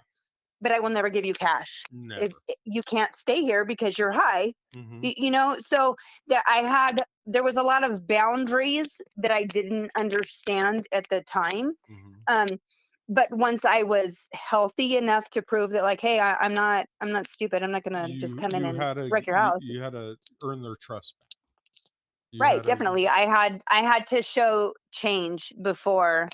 But 0.61 0.71
I 0.71 0.79
will 0.79 0.89
never 0.89 1.09
give 1.09 1.25
you 1.25 1.33
cash. 1.33 1.83
Never. 1.91 2.25
If 2.25 2.33
you 2.63 2.81
can't 2.83 3.15
stay 3.15 3.41
here 3.41 3.65
because 3.65 3.97
you're 3.97 4.11
high, 4.11 4.53
Mhm. 4.75 5.03
y- 5.03 5.13
you 5.17 5.31
know 5.31 5.55
so 5.59 5.95
that 6.27 6.43
i 6.47 6.59
had 6.69 7.03
there 7.25 7.43
was 7.43 7.57
a 7.57 7.63
lot 7.63 7.83
of 7.83 8.07
boundaries 8.07 9.01
that 9.17 9.31
i 9.31 9.43
didn't 9.43 9.89
understand 9.97 10.85
at 10.91 11.07
the 11.09 11.21
time 11.23 11.71
Mhm. 11.89 12.13
um 12.27 12.47
but 13.07 13.27
once 13.31 13.63
i 13.65 13.83
was 13.83 14.27
healthy 14.33 14.97
enough 14.97 15.29
to 15.29 15.41
prove 15.41 15.71
that 15.71 15.83
like 15.83 16.01
hey 16.01 16.19
I, 16.19 16.35
i'm 16.35 16.53
not 16.53 16.87
i'm 17.01 17.11
not 17.11 17.27
stupid 17.27 17.63
i'm 17.63 17.71
not 17.71 17.83
gonna 17.83 18.09
just 18.19 18.37
come 18.37 18.53
in 18.55 18.65
and 18.65 18.77
to- 18.79 19.07
wreck 19.11 19.27
your 19.27 19.37
you- 19.37 19.41
house 19.43 19.61
You, 19.63 19.81
had 19.81 19.93
to 19.93 20.17
earn 20.43 20.61
their 20.61 20.75
trust 20.75 21.15
back. 21.19 21.27
You 22.31 22.39
right 22.41 22.61
to- 22.63 22.67
definitely 22.67 23.07
i 23.07 23.25
had 23.27 23.61
i 23.69 23.81
had 23.83 24.07
to 24.07 24.21
show 24.21 24.73
change 24.91 25.53
before 25.61 26.29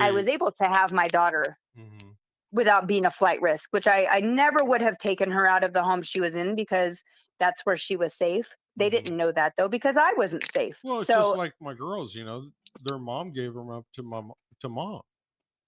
i 0.00 0.10
was 0.10 0.26
able 0.28 0.52
to 0.52 0.64
have 0.66 0.92
my 0.92 1.08
daughter 1.08 1.58
mhm. 1.76 2.07
Without 2.52 2.86
being 2.86 3.06
a 3.06 3.10
flight 3.10 3.40
risk 3.42 3.68
which 3.72 3.86
i 3.86 4.06
i 4.06 4.20
never 4.20 4.64
would 4.64 4.80
have 4.82 4.98
taken 4.98 5.30
her 5.30 5.46
out 5.46 5.64
of 5.64 5.72
the 5.72 5.82
home 5.82 6.02
she 6.02 6.20
was 6.20 6.34
in 6.34 6.54
because 6.54 7.02
that's 7.38 7.64
where 7.66 7.76
she 7.76 7.96
was 7.96 8.14
safe 8.14 8.54
they 8.76 8.88
Mhm. 8.88 8.90
didn't 8.90 9.16
know 9.16 9.32
that 9.32 9.54
though 9.56 9.68
because 9.68 9.96
i 9.96 10.12
wasn't 10.14 10.44
safe 10.52 10.78
Well, 10.82 11.00
it's 11.00 11.08
so 11.08 11.16
just 11.16 11.34
like 11.36 11.54
my 11.60 11.74
girls, 11.74 12.14
you 12.14 12.24
know, 12.24 12.50
their 12.84 12.98
mom 12.98 13.32
gave 13.32 13.54
them 13.54 13.70
up 13.70 13.86
to 13.94 14.02
mom 14.02 14.32
to 14.60 14.68
mom, 14.68 15.02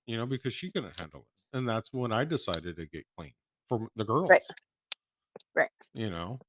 you 0.07 0.16
know, 0.16 0.27
because 0.27 0.55
she 0.55 0.71
couldn't 0.71 0.99
handle 0.99 1.21
it. 1.23 1.57
And 1.59 1.69
that's 1.69 1.93
when 1.93 2.12
I 2.12 2.25
decided 2.25 2.77
to 2.77 2.87
get 2.87 3.05
clean 3.16 3.33
for 3.69 3.88
the 3.97 4.05
girls. 4.05 4.29
Right. 4.31 4.43
Right. 5.55 5.71
You 5.95 6.11
know. 6.11 6.40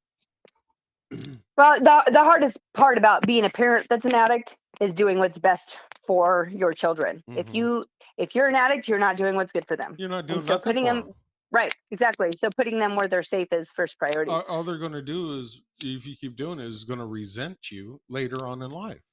Well, 1.57 1.79
the 1.79 2.11
the 2.11 2.23
hardest 2.23 2.59
part 2.73 2.97
about 2.97 3.27
being 3.27 3.45
a 3.45 3.49
parent 3.49 3.87
that's 3.89 4.05
an 4.05 4.15
addict 4.15 4.57
is 4.79 4.93
doing 4.93 5.19
what's 5.19 5.37
best 5.39 5.77
for 6.05 6.49
your 6.53 6.73
children. 6.73 7.23
If 7.35 7.47
Mhm. 7.47 7.55
you 7.55 7.85
if 8.17 8.35
you're 8.35 8.47
an 8.47 8.55
addict, 8.55 8.87
you're 8.87 8.99
not 8.99 9.17
doing 9.17 9.35
what's 9.35 9.51
good 9.53 9.65
for 9.67 9.75
them. 9.75 9.95
You're 9.97 10.09
not 10.09 10.25
doing 10.27 10.41
so 10.41 10.57
putting 10.59 10.85
for 10.87 10.93
them- 10.93 11.13
Right, 11.53 11.75
exactly. 11.91 12.31
So 12.31 12.49
putting 12.55 12.79
them 12.79 12.95
where 12.95 13.09
they're 13.09 13.23
safe 13.23 13.49
is 13.51 13.71
first 13.71 13.99
priority. 13.99 14.31
All, 14.31 14.41
all 14.47 14.63
they're 14.63 14.77
going 14.77 14.93
to 14.93 15.01
do 15.01 15.33
is, 15.37 15.61
if 15.83 16.07
you 16.07 16.15
keep 16.15 16.37
doing 16.37 16.59
it, 16.59 16.65
is 16.65 16.85
going 16.85 16.99
to 16.99 17.05
resent 17.05 17.69
you 17.69 17.99
later 18.07 18.45
on 18.47 18.61
in 18.61 18.71
life. 18.71 19.03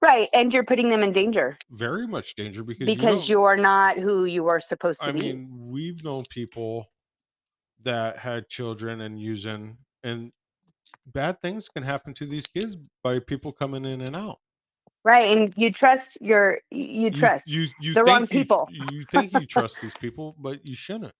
right, 0.00 0.28
and 0.32 0.54
you're 0.54 0.64
putting 0.64 0.88
them 0.88 1.02
in 1.02 1.12
danger 1.12 1.56
Very 1.70 2.06
much 2.06 2.34
danger 2.34 2.62
because 2.64 2.86
because 2.86 3.28
you 3.28 3.36
know, 3.36 3.42
you're 3.42 3.56
not 3.58 3.98
who 3.98 4.24
you 4.24 4.46
are 4.46 4.60
supposed 4.60 5.02
to 5.02 5.08
I 5.08 5.12
be. 5.12 5.18
I 5.18 5.22
mean, 5.34 5.48
we've 5.70 6.02
known 6.02 6.24
people 6.30 6.86
that 7.82 8.16
had 8.16 8.48
children 8.48 9.02
and 9.02 9.20
using, 9.20 9.76
and 10.02 10.32
bad 11.06 11.40
things 11.42 11.68
can 11.68 11.82
happen 11.82 12.14
to 12.14 12.24
these 12.26 12.46
kids 12.46 12.76
by 13.02 13.18
people 13.18 13.52
coming 13.52 13.84
in 13.84 14.00
and 14.00 14.16
out. 14.16 14.38
Right, 15.06 15.36
and 15.36 15.54
you 15.56 15.72
trust 15.72 16.18
your 16.20 16.60
you 16.70 17.10
trust. 17.10 17.48
you, 17.48 17.66
you 17.80 17.94
the 17.94 18.04
wrong 18.04 18.26
people. 18.26 18.68
You, 18.70 19.04
think 19.04 19.32
you 19.32 19.46
trust 19.46 19.80
these 19.80 19.94
people, 19.94 20.34
but 20.38 20.66
you 20.66 20.74
shouldn't 20.74 21.12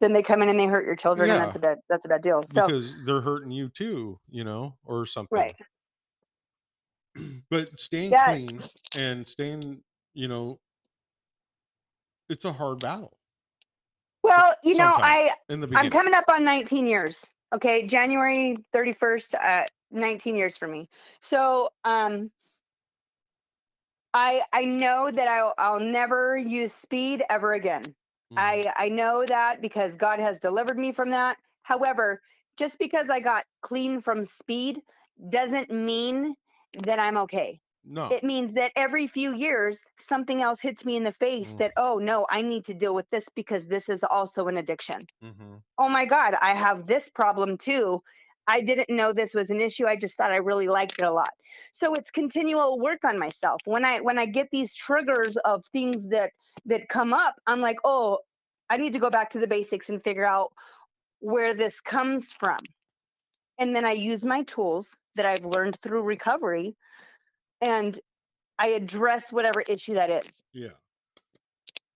then 0.00 0.12
they 0.12 0.22
come 0.22 0.42
in 0.42 0.48
and 0.48 0.60
they 0.60 0.66
hurt 0.66 0.84
your 0.84 0.96
children, 0.96 1.30
and 1.30 1.40
that's 1.40 1.56
a 1.56 1.60
bad 1.60 1.78
that's 1.88 2.04
a 2.04 2.08
bad 2.08 2.22
deal. 2.22 2.44
So 2.44 2.66
because 2.66 3.04
they're 3.06 3.20
hurting 3.22 3.50
you 3.50 3.68
too, 3.68 4.20
you 4.28 4.44
know, 4.44 4.76
or 4.84 5.06
something. 5.06 5.30
right, 5.38 5.54
But 7.50 7.80
staying 7.80 8.12
Yeah. 8.12 8.26
clean 8.26 8.60
and 8.98 9.26
staying, 9.26 9.82
you 10.14 10.28
know, 10.28 10.60
it's 12.28 12.44
a 12.44 12.52
hard 12.52 12.80
battle 12.80 13.16
well, 14.22 14.54
you 14.64 14.74
know. 14.76 14.98
I 15.02 15.30
I'm 15.74 15.90
coming 15.90 16.14
up 16.14 16.24
on 16.28 16.44
19 16.44 16.86
years. 16.86 17.32
Okay, 17.54 17.86
January 17.86 18.56
31st, 18.74 19.34
uh, 19.34 19.66
19 19.90 20.36
years 20.36 20.56
for 20.56 20.66
me. 20.66 20.88
So, 21.20 21.70
um, 21.84 22.30
I 24.14 24.42
I 24.52 24.64
know 24.64 25.10
that 25.10 25.28
I'll 25.28 25.54
I'll 25.58 25.80
never 25.80 26.36
use 26.36 26.72
speed 26.72 27.22
ever 27.30 27.52
again. 27.52 27.94
Mhm. 28.30 28.38
I 28.38 28.72
I 28.76 28.88
know 28.88 29.24
that 29.26 29.60
because 29.60 29.96
God 29.96 30.18
has 30.20 30.38
delivered 30.38 30.78
me 30.78 30.92
from 30.92 31.10
that. 31.10 31.38
However, 31.62 32.22
just 32.58 32.78
because 32.78 33.08
I 33.10 33.20
got 33.20 33.46
clean 33.62 34.00
from 34.00 34.24
speed 34.24 34.82
doesn't 35.30 35.70
mean 35.70 36.34
that 36.84 36.98
I'm 36.98 37.16
okay. 37.18 37.60
No. 37.84 38.08
It 38.10 38.24
means 38.24 38.54
that 38.54 38.72
every 38.76 39.06
few 39.06 39.34
years 39.34 39.84
something 39.98 40.42
else 40.42 40.60
hits 40.60 40.84
me 40.84 40.96
in 40.96 41.04
the 41.04 41.12
face 41.12 41.54
Mm. 41.54 41.58
that 41.58 41.72
oh 41.76 41.98
no, 41.98 42.26
I 42.30 42.42
need 42.42 42.64
to 42.66 42.74
deal 42.74 42.94
with 42.94 43.08
this 43.10 43.28
because 43.34 43.66
this 43.66 43.88
is 43.88 44.04
also 44.04 44.48
an 44.48 44.56
addiction. 44.58 45.06
hmm 45.20 45.56
Oh 45.78 45.88
my 45.88 46.06
god, 46.06 46.34
I 46.40 46.54
have 46.54 46.86
this 46.86 47.10
problem 47.10 47.58
too. 47.58 48.02
I 48.46 48.60
didn't 48.60 48.90
know 48.90 49.12
this 49.12 49.34
was 49.34 49.50
an 49.50 49.60
issue. 49.60 49.86
I 49.86 49.96
just 49.96 50.16
thought 50.16 50.32
I 50.32 50.36
really 50.36 50.68
liked 50.68 50.98
it 50.98 51.04
a 51.04 51.10
lot. 51.10 51.30
So 51.72 51.94
it's 51.94 52.10
continual 52.10 52.78
work 52.80 53.04
on 53.04 53.18
myself. 53.18 53.60
When 53.64 53.84
I 53.84 54.00
when 54.00 54.18
I 54.18 54.26
get 54.26 54.48
these 54.50 54.74
triggers 54.74 55.36
of 55.36 55.64
things 55.66 56.08
that 56.08 56.32
that 56.66 56.88
come 56.88 57.12
up, 57.12 57.36
I'm 57.46 57.60
like, 57.60 57.78
"Oh, 57.84 58.18
I 58.68 58.76
need 58.76 58.94
to 58.94 58.98
go 58.98 59.10
back 59.10 59.30
to 59.30 59.38
the 59.38 59.46
basics 59.46 59.88
and 59.88 60.02
figure 60.02 60.26
out 60.26 60.52
where 61.20 61.54
this 61.54 61.80
comes 61.80 62.32
from." 62.32 62.58
And 63.58 63.76
then 63.76 63.84
I 63.84 63.92
use 63.92 64.24
my 64.24 64.42
tools 64.42 64.96
that 65.14 65.26
I've 65.26 65.44
learned 65.44 65.78
through 65.80 66.02
recovery 66.02 66.74
and 67.60 67.98
I 68.58 68.68
address 68.68 69.32
whatever 69.32 69.60
issue 69.60 69.94
that 69.94 70.10
is. 70.10 70.44
Yeah. 70.52 70.68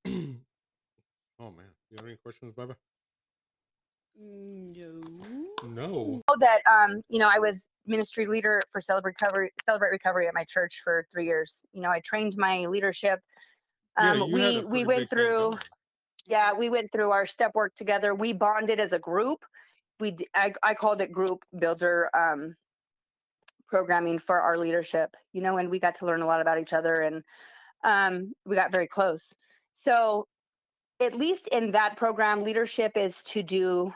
oh 0.07 1.51
man, 1.51 1.71
you 1.91 1.97
have 1.99 2.07
any 2.07 2.17
questions, 2.17 2.55
Baba? 2.55 2.77
No. 4.19 5.03
No. 5.63 6.23
that 6.41 6.61
um, 6.67 7.03
you 7.09 7.19
know, 7.19 7.31
I 7.33 7.39
was 7.39 7.69
ministry 7.87 8.27
leader 8.27 8.61
for 8.73 8.81
Celebrate 8.81 9.17
Recovery, 9.21 9.51
Celebrate 9.69 9.91
Recovery 9.91 10.27
at 10.27 10.35
my 10.35 10.45
church 10.45 10.81
for 10.83 11.07
three 11.13 11.27
years. 11.27 11.63
You 11.73 11.83
know, 11.83 11.91
I 11.91 12.01
trained 12.01 12.37
my 12.37 12.67
leadership. 12.67 13.21
Um, 13.97 14.19
yeah, 14.19 14.25
we 14.25 14.65
we 14.65 14.85
went 14.85 15.01
big 15.01 15.09
thing 15.09 15.19
through, 15.19 15.53
yeah, 16.27 16.53
we 16.53 16.69
went 16.69 16.93
through 16.93 17.11
our 17.11 17.27
step 17.27 17.53
work 17.55 17.75
together. 17.75 18.15
We 18.15 18.33
bonded 18.33 18.81
as 18.81 18.93
a 18.93 18.99
group. 18.99 19.45
We 20.01 20.13
d- 20.13 20.29
I, 20.35 20.53
I 20.63 20.75
called 20.75 21.01
it 21.01 21.13
group 21.13 21.45
builder 21.59 22.11
um, 22.15 22.55
programming 23.69 24.19
for 24.19 24.41
our 24.41 24.57
leadership. 24.57 25.15
You 25.33 25.43
know, 25.43 25.59
and 25.59 25.71
we 25.71 25.79
got 25.79 25.97
to 25.97 26.07
learn 26.07 26.23
a 26.23 26.27
lot 26.27 26.41
about 26.41 26.59
each 26.59 26.73
other, 26.73 26.95
and 26.95 27.23
um, 27.85 28.33
we 28.45 28.57
got 28.57 28.73
very 28.73 28.87
close. 28.87 29.35
So, 29.73 30.27
at 31.01 31.15
least 31.15 31.49
in 31.49 31.73
that 31.73 31.97
program, 31.97 32.43
leadership 32.43 32.93
is 32.97 33.23
to 33.25 33.43
do 33.43 33.93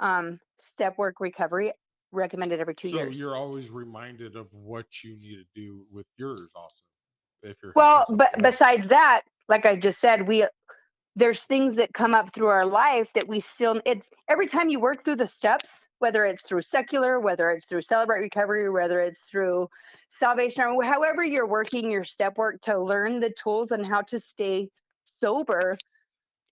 um, 0.00 0.40
step 0.60 0.98
work 0.98 1.20
recovery 1.20 1.72
recommended 2.12 2.60
every 2.60 2.74
two 2.74 2.88
so 2.88 2.96
years. 2.96 3.16
So 3.18 3.24
you're 3.24 3.36
always 3.36 3.70
reminded 3.70 4.36
of 4.36 4.52
what 4.52 5.04
you 5.04 5.16
need 5.16 5.36
to 5.36 5.46
do 5.54 5.84
with 5.90 6.06
yours 6.16 6.52
also. 6.54 6.84
If 7.42 7.58
you're 7.62 7.72
Well, 7.74 8.04
but 8.08 8.30
else. 8.34 8.42
besides 8.42 8.88
that, 8.88 9.22
like 9.48 9.66
I 9.66 9.76
just 9.76 10.00
said, 10.00 10.26
we 10.26 10.44
there's 11.16 11.44
things 11.44 11.74
that 11.74 11.92
come 11.94 12.14
up 12.14 12.32
through 12.32 12.46
our 12.46 12.64
life 12.64 13.12
that 13.14 13.26
we 13.26 13.40
still 13.40 13.80
it's 13.84 14.08
every 14.28 14.46
time 14.46 14.68
you 14.68 14.78
work 14.78 15.04
through 15.04 15.16
the 15.16 15.26
steps, 15.26 15.88
whether 15.98 16.24
it's 16.24 16.42
through 16.42 16.60
secular, 16.60 17.18
whether 17.18 17.50
it's 17.50 17.66
through 17.66 17.82
celebrate 17.82 18.20
recovery, 18.20 18.70
whether 18.70 19.00
it's 19.00 19.28
through 19.28 19.68
salvation, 20.08 20.64
or 20.64 20.82
however 20.84 21.24
you're 21.24 21.48
working 21.48 21.90
your 21.90 22.04
step 22.04 22.38
work 22.38 22.60
to 22.62 22.78
learn 22.78 23.18
the 23.18 23.30
tools 23.30 23.72
and 23.72 23.84
how 23.84 24.00
to 24.02 24.18
stay 24.18 24.68
sober, 25.04 25.76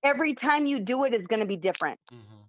every 0.02 0.34
time 0.34 0.66
you 0.66 0.80
do 0.80 1.04
it 1.04 1.14
is 1.14 1.26
going 1.26 1.40
to 1.40 1.46
be 1.46 1.56
different. 1.56 1.98
Mhm. 2.12 2.45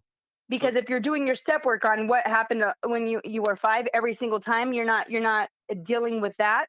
Because 0.50 0.76
if 0.76 0.90
you're 0.90 1.00
doing 1.00 1.26
your 1.26 1.36
step 1.36 1.66
work 1.66 1.84
on 1.84 2.08
what 2.08 2.26
happened 2.26 2.64
uh, 2.64 2.74
when 2.86 3.08
you 3.08 3.22
you 3.26 3.42
were 3.42 3.56
5 3.56 3.88
every 3.94 4.14
single 4.14 4.40
time, 4.40 4.74
you're 4.74 4.86
not 4.86 5.10
you're 5.10 5.22
not 5.22 5.50
dealing 5.84 6.22
with 6.22 6.36
that. 6.38 6.68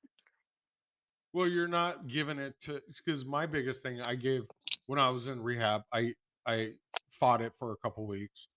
Well, 1.33 1.47
you're 1.47 1.69
not 1.69 2.09
giving 2.09 2.39
it 2.39 2.59
to 2.63 2.83
because 2.97 3.25
my 3.25 3.47
biggest 3.47 3.83
thing 3.83 4.01
I 4.03 4.15
gave 4.15 4.49
when 4.87 4.99
I 4.99 5.11
was 5.11 5.29
in 5.29 5.43
rehab, 5.43 5.83
I 5.93 6.13
I 6.47 6.71
fought 7.11 7.41
it 7.41 7.55
for 7.55 7.73
a 7.73 7.77
couple 7.77 8.07
weeks. 8.07 8.49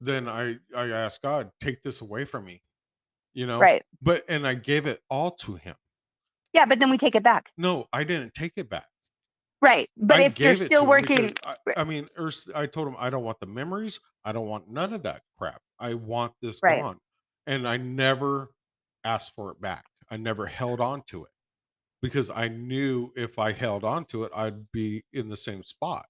Then 0.00 0.28
I 0.28 0.56
I 0.76 0.88
asked 0.88 1.22
God, 1.22 1.50
take 1.60 1.82
this 1.82 2.00
away 2.00 2.24
from 2.24 2.44
me, 2.44 2.62
you 3.34 3.46
know. 3.46 3.58
Right. 3.58 3.82
But 4.00 4.22
and 4.28 4.46
I 4.46 4.54
gave 4.54 4.86
it 4.86 5.00
all 5.10 5.32
to 5.42 5.56
Him. 5.56 5.74
Yeah, 6.54 6.64
but 6.64 6.78
then 6.78 6.90
we 6.90 6.96
take 6.96 7.14
it 7.14 7.22
back. 7.22 7.50
No, 7.58 7.86
I 7.92 8.04
didn't 8.04 8.32
take 8.34 8.52
it 8.56 8.70
back. 8.70 8.86
Right. 9.60 9.90
But 9.96 10.18
I 10.18 10.22
if 10.22 10.38
you're 10.38 10.52
gave 10.52 10.60
it 10.62 10.64
to 10.64 10.66
still 10.66 10.86
working, 10.86 11.32
I, 11.44 11.56
I 11.78 11.84
mean, 11.84 12.06
I 12.54 12.66
told 12.66 12.88
him 12.88 12.96
I 12.98 13.10
don't 13.10 13.24
want 13.24 13.40
the 13.40 13.46
memories. 13.46 14.00
I 14.24 14.32
don't 14.32 14.48
want 14.48 14.68
none 14.68 14.92
of 14.92 15.02
that 15.04 15.22
crap. 15.38 15.60
I 15.78 15.94
want 15.94 16.34
this 16.42 16.60
Right. 16.62 16.80
gone, 16.80 16.98
and 17.46 17.66
I 17.66 17.76
never 17.76 18.50
asked 19.04 19.34
for 19.34 19.50
it 19.52 19.60
back. 19.60 19.84
I 20.10 20.16
never 20.16 20.46
held 20.46 20.80
on 20.80 21.02
to 21.08 21.24
it 21.24 21.30
because 22.02 22.30
I 22.30 22.48
knew 22.48 23.12
if 23.16 23.38
I 23.38 23.52
held 23.52 23.84
on 23.84 24.04
to 24.06 24.24
it, 24.24 24.32
I'd 24.34 24.70
be 24.72 25.02
in 25.12 25.28
the 25.28 25.36
same 25.36 25.62
spot. 25.62 26.06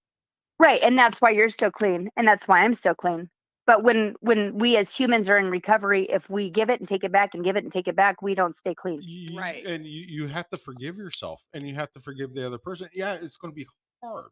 right, 0.60 0.82
and 0.82 0.98
that's 0.98 1.20
why 1.20 1.30
you're 1.30 1.48
still 1.48 1.70
clean, 1.70 2.10
and 2.16 2.26
that's 2.26 2.48
why 2.48 2.60
I'm 2.60 2.74
still 2.74 2.94
clean. 2.94 3.30
But 3.66 3.84
when 3.84 4.16
when 4.20 4.56
we 4.58 4.76
as 4.78 4.94
humans 4.94 5.28
are 5.28 5.36
in 5.38 5.50
recovery, 5.50 6.04
if 6.04 6.28
we 6.30 6.48
give 6.50 6.70
it 6.70 6.80
and 6.80 6.88
take 6.88 7.04
it 7.04 7.12
back 7.12 7.34
and 7.34 7.44
give 7.44 7.56
it 7.56 7.62
and 7.64 7.70
take 7.70 7.86
it 7.86 7.94
back, 7.94 8.22
we 8.22 8.34
don't 8.34 8.56
stay 8.56 8.74
clean. 8.74 9.00
You- 9.02 9.38
Right. 9.38 9.64
And 9.66 9.86
you, 9.86 10.00
you 10.08 10.26
have 10.26 10.48
to 10.48 10.56
forgive 10.56 10.96
yourself, 10.96 11.46
and 11.52 11.68
you 11.68 11.74
have 11.74 11.90
to 11.92 12.00
forgive 12.00 12.32
the 12.32 12.46
other 12.46 12.58
person. 12.58 12.88
Yeah, 12.94 13.14
it's 13.14 13.36
going 13.36 13.52
to 13.52 13.54
be 13.54 13.66
hard 14.02 14.30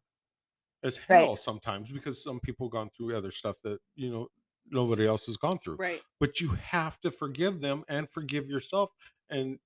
as 0.83 0.99
Right. 1.09 1.19
hell 1.19 1.35
sometimes 1.35 1.91
because 1.91 2.23
some 2.23 2.39
people 2.39 2.69
gone 2.69 2.89
through 2.95 3.15
other 3.15 3.31
stuff 3.31 3.57
that 3.63 3.79
you 3.95 4.09
know 4.11 4.27
nobody 4.69 5.07
else 5.07 5.25
has 5.27 5.37
gone 5.37 5.57
through. 5.57 5.77
Right. 5.77 6.01
but 6.19 6.39
you 6.41 6.49
have 6.49 6.99
to 6.99 7.11
forgive 7.11 7.61
them 7.61 7.83
and 7.89 8.09
forgive 8.09 8.47
yourself 8.49 8.91
and 9.29 9.57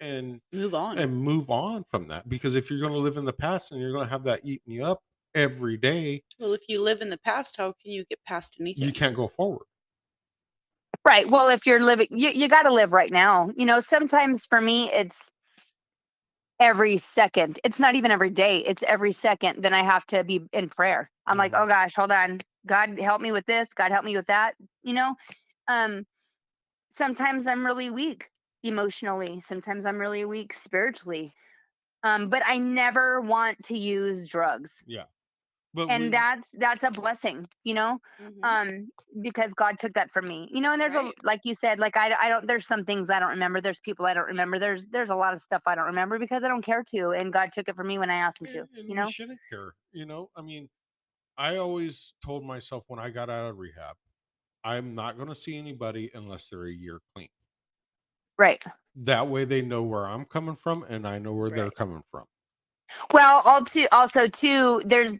and 0.00 0.40
Move 0.52 0.74
on. 0.74 0.98
and 0.98 1.16
move 1.16 1.48
on 1.50 1.82
from 1.84 2.06
that 2.08 2.28
because 2.28 2.54
if 2.54 2.70
you're 2.70 2.80
going 2.80 2.92
to 2.92 2.98
live 3.00 3.16
in 3.16 3.24
the 3.24 3.32
past 3.32 3.72
and 3.72 3.80
you're 3.80 3.92
going 3.92 4.04
to 4.04 4.10
have 4.10 4.24
that 4.24 4.40
eating 4.44 4.72
you 4.72 4.84
up 4.84 5.00
every 5.34 5.76
day 5.76 6.22
well, 6.38 6.52
if 6.52 6.62
you 6.68 6.80
live 6.82 7.00
in 7.02 7.08
the 7.10 7.18
past, 7.18 7.56
how 7.56 7.72
can 7.82 7.90
you 7.92 8.04
get 8.10 8.18
past 8.26 8.56
anything? 8.60 8.84
you 8.84 8.92
can't 8.92 9.16
go 9.16 9.26
forward 9.28 9.66
Right. 11.06 11.28
Well, 11.30 11.48
if 11.50 11.66
you're 11.66 11.80
living, 11.80 12.08
you 12.10 12.30
you 12.30 12.48
got 12.48 12.62
to 12.62 12.72
live 12.72 12.92
right 12.92 13.10
now. 13.12 13.50
You 13.56 13.64
know, 13.64 13.78
sometimes 13.78 14.44
for 14.44 14.60
me, 14.60 14.90
it's 14.90 15.30
every 16.60 16.96
second. 16.98 17.60
It's 17.64 17.80
not 17.80 17.94
even 17.94 18.10
every 18.10 18.30
day. 18.30 18.58
It's 18.58 18.82
every 18.82 19.12
second. 19.12 19.62
Then 19.62 19.74
I 19.74 19.82
have 19.84 20.06
to 20.08 20.24
be 20.24 20.42
in 20.52 20.68
prayer. 20.68 21.10
I'm 21.26 21.38
like, 21.38 21.52
Mhm. 21.52 21.64
oh 21.64 21.66
gosh, 21.66 21.94
hold 21.94 22.12
on. 22.12 22.40
God 22.66 22.98
help 23.00 23.20
me 23.20 23.32
with 23.32 23.46
this. 23.46 23.74
God 23.74 23.92
help 23.92 24.04
me 24.04 24.16
with 24.16 24.26
that. 24.26 24.56
You 24.82 24.94
know, 24.94 25.16
um, 25.68 26.06
sometimes 26.90 27.46
I'm 27.46 27.64
really 27.64 27.90
weak 27.90 28.30
emotionally. 28.62 29.40
Sometimes 29.40 29.86
I'm 29.86 29.98
really 29.98 30.24
weak 30.24 30.52
spiritually. 30.54 31.34
Um, 32.02 32.28
but 32.30 32.42
I 32.46 32.58
never 32.58 33.20
want 33.20 33.64
to 33.64 33.76
use 33.78 34.28
drugs, 34.28 34.84
but 35.76 35.88
and 35.88 36.04
we, 36.04 36.08
that's 36.08 36.50
that's 36.58 36.82
a 36.82 36.90
blessing. 36.90 37.46
You 37.64 37.74
know, 37.74 38.00
Mhm. 38.20 38.42
um 38.42 38.88
because 39.22 39.54
god 39.54 39.78
took 39.78 39.92
that 39.94 40.10
from 40.10 40.24
me. 40.26 40.48
You 40.52 40.60
know 40.60 40.72
and 40.72 40.80
there's 40.80 40.94
a 40.94 41.10
like 41.22 41.40
you 41.44 41.54
said 41.54 41.78
like 41.78 41.96
I, 41.96 42.14
I 42.20 42.28
don't 42.28 42.46
there's 42.46 42.66
some 42.66 42.84
things 42.84 43.08
i 43.08 43.18
don't 43.18 43.30
remember 43.30 43.60
there's 43.60 43.80
people 43.80 44.04
i 44.04 44.12
don't 44.12 44.26
remember 44.26 44.58
there's 44.58 44.86
there's 44.86 45.10
a 45.10 45.16
lot 45.16 45.32
of 45.32 45.40
stuff 45.40 45.62
i 45.66 45.74
don't 45.74 45.86
remember 45.86 46.18
because 46.18 46.44
i 46.44 46.48
don't 46.48 46.62
care 46.64 46.82
to 46.94 47.10
and 47.10 47.32
god 47.32 47.50
took 47.52 47.68
it 47.68 47.76
from 47.76 47.86
me 47.86 47.98
when 47.98 48.10
i 48.10 48.16
asked 48.16 48.40
him 48.40 48.46
to 48.48 48.58
and, 48.58 48.68
and 48.76 48.88
you 48.88 48.94
know? 48.94 49.06
shouldn't 49.08 49.38
care 49.50 49.74
you 49.92 50.04
know? 50.06 50.28
I 50.36 50.42
mean 50.42 50.68
i 51.38 51.56
always 51.56 52.14
told 52.24 52.44
myself 52.44 52.84
when 52.88 53.00
i 53.00 53.08
got 53.08 53.30
out 53.30 53.48
of 53.48 53.58
rehab 53.58 53.96
i'm 54.64 54.94
not 54.94 55.16
going 55.16 55.28
to 55.28 55.34
see 55.34 55.56
anybody 55.56 56.10
unless 56.14 56.50
they're 56.50 56.66
a 56.66 56.72
year 56.72 57.00
clean. 57.14 57.28
Right. 58.38 58.62
That 58.96 59.26
way 59.28 59.44
they 59.44 59.62
know 59.62 59.82
where 59.82 60.06
i'm 60.06 60.24
coming 60.26 60.56
from 60.56 60.84
and 60.88 61.06
i 61.06 61.18
know 61.18 61.32
where 61.32 61.50
they're 61.50 61.70
coming 61.70 62.02
from. 62.10 62.24
Well 63.12 63.42
all 63.44 63.64
too 63.64 63.86
also 63.92 64.28
too 64.28 64.82
there's 64.84 65.14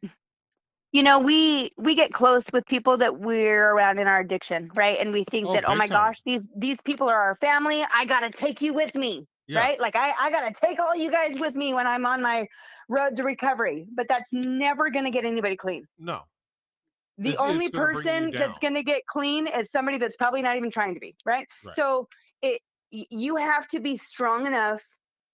you 0.93 1.03
know 1.03 1.19
we 1.21 1.71
we 1.77 1.95
get 1.95 2.13
close 2.13 2.45
with 2.53 2.65
people 2.67 2.97
that 2.99 3.19
we're 3.19 3.71
around 3.73 3.99
in 3.99 4.07
our 4.07 4.21
addiction 4.21 4.71
right? 4.75 4.99
And 5.01 5.13
we 5.13 5.25
think 5.25 5.47
Oh, 5.49 5.55
that 5.55 5.69
oh 5.69 5.75
my 5.75 5.87
time. 5.87 5.97
gosh 5.97 6.23
these 6.23 6.47
these 6.57 6.81
people 6.83 7.09
are 7.09 7.21
our 7.21 7.37
family. 7.37 7.85
I 7.95 8.05
gotta 8.07 8.31
take 8.31 8.63
you 8.63 8.73
with 8.73 8.95
me 8.95 9.27
yeah. 9.49 9.61
right? 9.61 9.79
Like 9.81 9.97
I, 9.97 10.13
I 10.21 10.31
gotta 10.31 10.55
take 10.55 10.79
all 10.79 10.95
you 10.95 11.11
guys 11.11 11.39
with 11.39 11.55
me 11.55 11.75
when 11.75 11.87
i'm 11.87 12.07
on 12.07 12.23
my 12.23 12.47
road 12.89 13.17
to 13.17 13.23
recovery 13.25 13.87
but 13.95 14.07
that's 14.09 14.33
never 14.33 14.91
gonna 14.91 15.11
get 15.11 15.25
anybody 15.25 15.57
clean. 15.57 15.85
No. 15.99 16.21
The 17.19 17.31
It's- 17.31 17.43
only 17.43 17.67
it's 17.67 17.71
gonna 17.71 17.87
person 17.95 18.31
that's 18.31 18.59
going 18.59 18.75
to 18.75 18.83
get 18.83 19.01
clean 19.07 19.47
is 19.47 19.71
somebody 19.71 19.97
that's 19.97 20.17
probably 20.17 20.43
not 20.43 20.57
even 20.59 20.71
trying 20.71 20.93
to 20.95 21.01
be 21.01 21.15
right, 21.25 21.49
Right. 21.65 21.75
so 21.75 22.09
it 22.43 22.61
you 22.91 23.37
have 23.37 23.67
to 23.69 23.81
be 23.81 23.97
strong 23.97 24.47
enough 24.47 24.83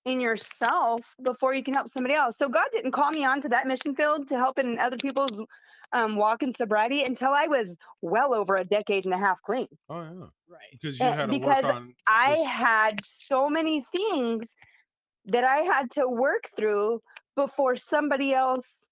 in 0.05 0.21
yourself 0.21 1.15
before 1.23 1.55
you 1.55 1.63
can 1.63 1.75
help 1.75 1.89
somebody 1.89 2.15
else 2.15 2.37
so 2.37 2.49
god 2.49 2.67
didn't 2.73 2.93
call 2.93 3.11
me 3.11 3.25
onto 3.25 3.49
that 3.49 3.67
mission 3.67 3.95
field 3.95 4.27
to 4.29 4.37
help 4.37 4.59
in 4.59 4.79
other 4.79 4.97
people's 4.97 5.41
um, 5.93 6.17
walk 6.17 6.43
in 6.43 6.53
sobriety 6.53 7.03
until 7.03 7.33
i 7.35 7.47
was 7.47 7.77
well 8.01 8.35
over 8.35 8.57
a 8.57 8.65
decade 8.65 9.05
and 9.05 9.15
a 9.15 9.19
half 9.19 9.41
clean 9.43 9.67
oh 9.91 10.03
yeah 10.03 10.27
right. 10.49 10.61
because 10.73 10.99
you 10.99 11.07
Uh, 11.07 11.13
had 11.13 11.31
to 11.31 11.39
because 11.39 11.65
work 11.65 11.75
on 11.75 11.95
i 12.09 12.35
this- 12.37 12.47
had 12.47 13.05
so 13.05 13.49
many 13.49 13.85
things 13.93 14.57
that 15.27 15.45
i 15.45 15.59
had 15.59 15.91
to 15.91 16.09
work 16.09 16.49
through 16.57 17.01
before 17.37 17.77
somebody 17.77 18.35
else 18.35 18.89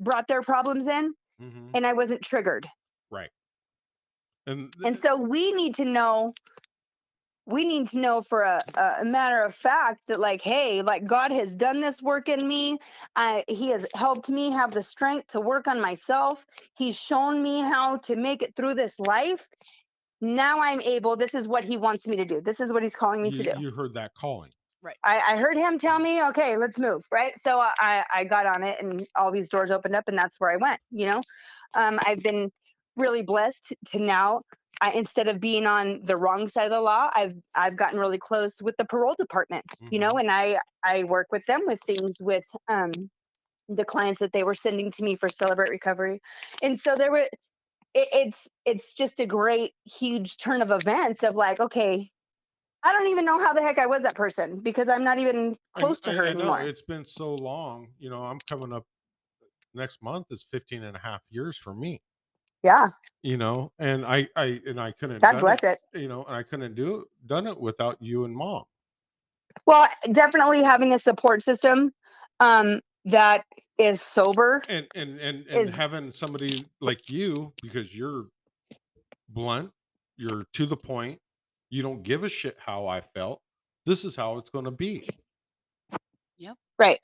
brought 0.00 0.28
their 0.28 0.42
problems 0.42 0.86
in 0.86 1.14
Mhm. 1.40 1.70
and 1.74 1.86
i 1.86 1.92
wasn't 1.94 2.20
triggered 2.22 2.66
Right. 3.10 3.30
and, 4.46 4.72
th- 4.72 4.84
And 4.86 4.98
so 4.98 5.16
we 5.16 5.52
need 5.52 5.74
to 5.76 5.84
know, 5.84 6.34
we 7.46 7.64
need 7.64 7.88
to 7.88 7.98
know 8.00 8.22
for 8.22 8.42
a, 8.42 8.60
a 9.00 9.04
matter 9.04 9.42
of 9.42 9.54
fact 9.54 10.00
that, 10.08 10.18
like, 10.18 10.42
hey, 10.42 10.82
like 10.82 11.06
God 11.06 11.30
has 11.30 11.54
done 11.54 11.80
this 11.80 12.02
work 12.02 12.28
in 12.28 12.46
me. 12.46 12.78
I, 13.14 13.44
he 13.48 13.68
has 13.68 13.86
helped 13.94 14.28
me 14.28 14.50
have 14.50 14.72
the 14.72 14.82
strength 14.82 15.28
to 15.28 15.40
work 15.40 15.68
on 15.68 15.80
myself. 15.80 16.44
He's 16.76 17.00
shown 17.00 17.42
me 17.42 17.60
how 17.60 17.98
to 17.98 18.16
make 18.16 18.42
it 18.42 18.54
through 18.56 18.74
this 18.74 18.98
life. 18.98 19.48
now 20.20 20.60
I'm 20.60 20.80
able. 20.80 21.16
This 21.16 21.34
is 21.34 21.48
what 21.48 21.64
he 21.64 21.76
wants 21.76 22.06
me 22.06 22.16
to 22.16 22.24
do. 22.24 22.40
This 22.40 22.60
is 22.60 22.72
what 22.72 22.82
he's 22.82 22.96
calling 22.96 23.22
me 23.22 23.30
You, 23.30 23.44
to 23.44 23.52
do. 23.52 23.60
you 23.60 23.70
heard 23.70 23.94
that 23.94 24.14
calling. 24.14 24.50
I, 25.04 25.34
I 25.34 25.36
heard 25.36 25.56
him 25.56 25.78
tell 25.78 25.98
me, 25.98 26.22
okay, 26.28 26.56
let's 26.56 26.78
move, 26.78 27.04
right? 27.10 27.32
So 27.40 27.58
I, 27.60 28.04
I 28.12 28.24
got 28.24 28.46
on 28.46 28.62
it 28.62 28.80
and 28.80 29.06
all 29.16 29.32
these 29.32 29.48
doors 29.48 29.70
opened 29.70 29.96
up 29.96 30.04
and 30.08 30.16
that's 30.16 30.38
where 30.38 30.50
I 30.50 30.56
went, 30.56 30.80
you 30.90 31.06
know? 31.06 31.22
Um, 31.74 31.98
I've 32.04 32.22
been 32.22 32.50
really 32.96 33.22
blessed 33.22 33.74
to 33.88 33.98
now, 33.98 34.42
I, 34.80 34.92
instead 34.92 35.28
of 35.28 35.40
being 35.40 35.66
on 35.66 36.02
the 36.04 36.16
wrong 36.16 36.48
side 36.48 36.64
of 36.64 36.70
the 36.70 36.80
law, 36.80 37.10
I've, 37.14 37.34
I've 37.54 37.76
gotten 37.76 37.98
really 37.98 38.18
close 38.18 38.62
with 38.62 38.76
the 38.76 38.84
parole 38.84 39.14
department, 39.18 39.64
you 39.90 39.98
know, 39.98 40.10
Mhm. 40.10 40.20
and 40.20 40.30
I, 40.30 40.58
I 40.84 41.04
work 41.04 41.28
with 41.30 41.44
them 41.46 41.62
with 41.66 41.80
things 41.82 42.16
with, 42.20 42.44
um, 42.68 42.92
the 43.68 43.84
clients 43.84 44.20
that 44.20 44.32
they 44.32 44.44
were 44.44 44.54
sending 44.54 44.90
to 44.92 45.02
me 45.02 45.16
for 45.16 45.28
Celebrate 45.28 45.70
Recovery. 45.70 46.20
And 46.62 46.78
so 46.78 46.94
there 46.94 47.10
were, 47.10 47.28
it, 47.94 48.08
it's, 48.12 48.48
it's 48.64 48.92
just 48.94 49.18
a 49.20 49.26
great, 49.26 49.72
huge 49.84 50.36
turn 50.36 50.62
of 50.62 50.70
events 50.70 51.22
of 51.24 51.36
like, 51.36 51.58
okay, 51.60 52.10
I 52.82 52.92
don't 52.92 53.08
even 53.08 53.24
know 53.24 53.38
how 53.38 53.52
the 53.52 53.62
heck 53.62 53.78
I 53.78 53.86
was 53.86 54.02
that 54.02 54.14
person 54.14 54.60
because 54.60 54.88
I'm 54.88 55.02
not 55.02 55.18
even 55.18 55.56
I- 55.74 55.80
close 55.80 56.00
to 56.00 56.12
I- 56.12 56.16
her 56.16 56.24
I 56.26 56.32
know, 56.34 56.40
anymore. 56.40 56.60
It's 56.62 56.82
been 56.82 57.04
so 57.04 57.34
long. 57.34 57.88
You 57.98 58.10
know, 58.10 58.24
I'm 58.24 58.38
coming 58.48 58.72
up 58.72 58.84
next 59.74 60.02
month 60.02 60.26
is 60.30 60.44
15 60.44 60.82
and 60.84 60.96
a 60.96 61.00
half 61.00 61.24
years 61.30 61.58
for 61.58 61.74
me. 61.74 62.00
Yeah, 62.66 62.88
You 63.22 63.38
know, 63.38 63.72
and 63.78 64.06
I, 64.06 64.28
I, 64.36 64.60
and 64.66 64.80
I 64.80 64.92
couldn't. 64.92 65.22
God 65.22 65.40
bless 65.40 65.64
it. 65.64 65.78
You 65.94 66.08
know, 66.08 66.24
and 66.24 66.36
I 66.36 66.42
couldn't 66.44 66.74
do 66.76 67.00
it, 67.00 67.08
done 67.26 67.46
it 67.46 67.60
without 67.60 67.96
you 68.00 68.24
and 68.24 68.36
mom. 68.36 68.64
Well, 69.66 69.88
definitely 70.12 70.62
having 70.62 70.94
a 70.94 70.98
support 70.98 71.42
system 71.42 71.92
um, 72.40 72.80
that 73.06 73.44
is 73.78 74.02
sober. 74.02 74.64
and 74.68 74.86
and 74.94 75.18
and 75.20 75.46
and 75.48 75.68
is- 75.68 75.74
having 75.74 76.12
somebody 76.12 76.66
like 76.80 77.10
you 77.10 77.52
because 77.62 77.96
you're 77.96 78.26
blunt 79.30 79.72
you're 80.18 80.46
to 80.54 80.66
the 80.66 80.76
point 80.78 81.20
you 81.70 81.82
don't 81.82 82.02
give 82.04 82.24
a 82.24 82.30
shit 82.30 82.56
how 82.60 82.86
i 82.88 83.00
felt 83.00 83.40
this 83.86 84.04
is 84.04 84.16
how 84.16 84.38
it's 84.38 84.50
going 84.50 84.66
to 84.66 84.72
be 84.72 85.10
Yep. 86.38 86.56
Right. 86.78 87.00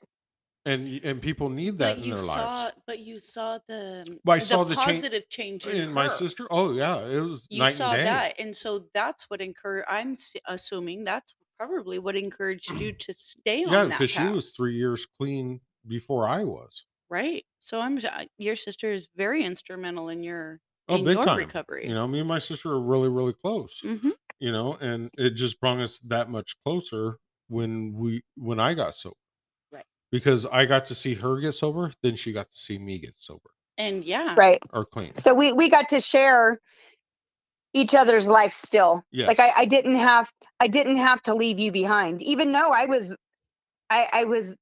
And 0.65 1.01
and 1.03 1.21
people 1.21 1.49
need 1.49 1.77
that 1.79 1.97
in 1.97 2.09
their 2.09 2.17
saw, 2.17 2.65
lives 2.65 2.73
but 2.87 2.99
you 2.99 3.19
saw 3.19 3.59
the, 3.67 4.19
But 4.23 4.31
I 4.33 4.39
saw 4.39 4.63
the 4.63 4.75
change- 4.75 4.85
positive 4.85 5.29
change 5.29 5.67
in 5.67 5.81
and 5.83 5.93
my 5.93 6.03
her. 6.03 6.09
sister 6.09 6.47
oh 6.51 6.73
yeah 6.73 6.99
it 7.05 7.19
was 7.21 7.47
You 7.49 7.59
night 7.59 7.73
saw 7.75 7.91
and 7.93 7.97
day 7.99 8.03
that, 8.05 8.39
and 8.39 8.55
so 8.55 8.87
that's 8.93 9.29
what 9.29 9.41
encouraged. 9.41 9.87
I'm 9.89 10.11
s- 10.13 10.35
assuming 10.47 11.03
that's 11.03 11.33
probably 11.59 11.99
what 11.99 12.15
encouraged 12.15 12.69
you 12.79 12.91
to 13.05 13.13
stay 13.13 13.59
yeah 13.61 13.83
on 13.83 13.89
that 13.89 13.99
because 13.99 14.09
she 14.09 14.23
was 14.29 14.51
three 14.51 14.75
years 14.75 15.05
clean 15.05 15.59
before 15.87 16.27
i 16.27 16.43
was 16.43 16.85
right? 17.09 17.45
So 17.59 17.79
I'm. 17.81 17.97
s- 17.97 18.27
Your 18.37 18.55
sister 18.55 18.91
is 18.91 19.09
very 19.15 19.43
instrumental 19.43 20.09
in 20.09 20.23
your 20.23 20.61
oh 20.89 20.97
in 20.97 21.03
big 21.05 21.15
your 21.15 21.23
time 21.25 21.37
recovery. 21.39 21.87
you 21.87 21.93
know 21.93 22.07
me 22.07 22.19
and 22.19 22.27
my 22.27 22.39
sister 22.39 22.69
are 22.71 22.81
really 22.81 23.09
really 23.09 23.33
close 23.33 23.79
hmm 23.81 24.09
you 24.39 24.51
know 24.51 24.77
and 24.81 25.11
it 25.17 25.31
just 25.31 25.59
brought 25.59 25.79
us 25.79 25.99
that 25.99 26.29
much 26.29 26.55
closer 26.63 27.17
when 27.49 27.93
we 27.93 28.23
when 28.35 28.59
i 28.59 28.73
got 28.73 28.93
sober. 28.95 29.15
Because 30.13 30.47
i 30.47 30.65
got 30.65 30.85
to 30.85 30.95
see 30.95 31.15
her 31.15 31.41
get 31.41 31.53
sober 31.53 31.91
then 32.03 32.15
she 32.15 32.33
got 32.33 32.49
to 32.51 32.57
see 32.57 32.79
me 32.79 32.99
get 32.99 33.15
sober 33.19 33.51
And 33.77 34.05
yeah, 34.05 34.37
Right. 34.37 34.61
or 34.73 34.85
clean 34.85 35.13
So 35.15 35.33
we, 35.35 35.53
we 35.53 35.69
got 35.69 35.89
to 35.89 36.01
share 36.01 36.59
each 37.73 37.95
other's 37.95 38.27
life 38.27 38.53
still. 38.53 39.03
yes 39.11 39.27
Like 39.27 39.39
I, 39.39 39.51
I 39.57 39.65
didn't 39.65 39.97
have 39.97 40.31
I 40.59 40.67
didn't 40.67 40.97
have 40.97 41.21
to 41.23 41.35
leave 41.35 41.59
you 41.59 41.71
behind, 41.71 42.21
even 42.21 42.51
though 42.51 42.71
I 42.71 42.85
was 42.85 43.15
I, 43.89 44.07
I 44.13 44.25
was 44.25 44.57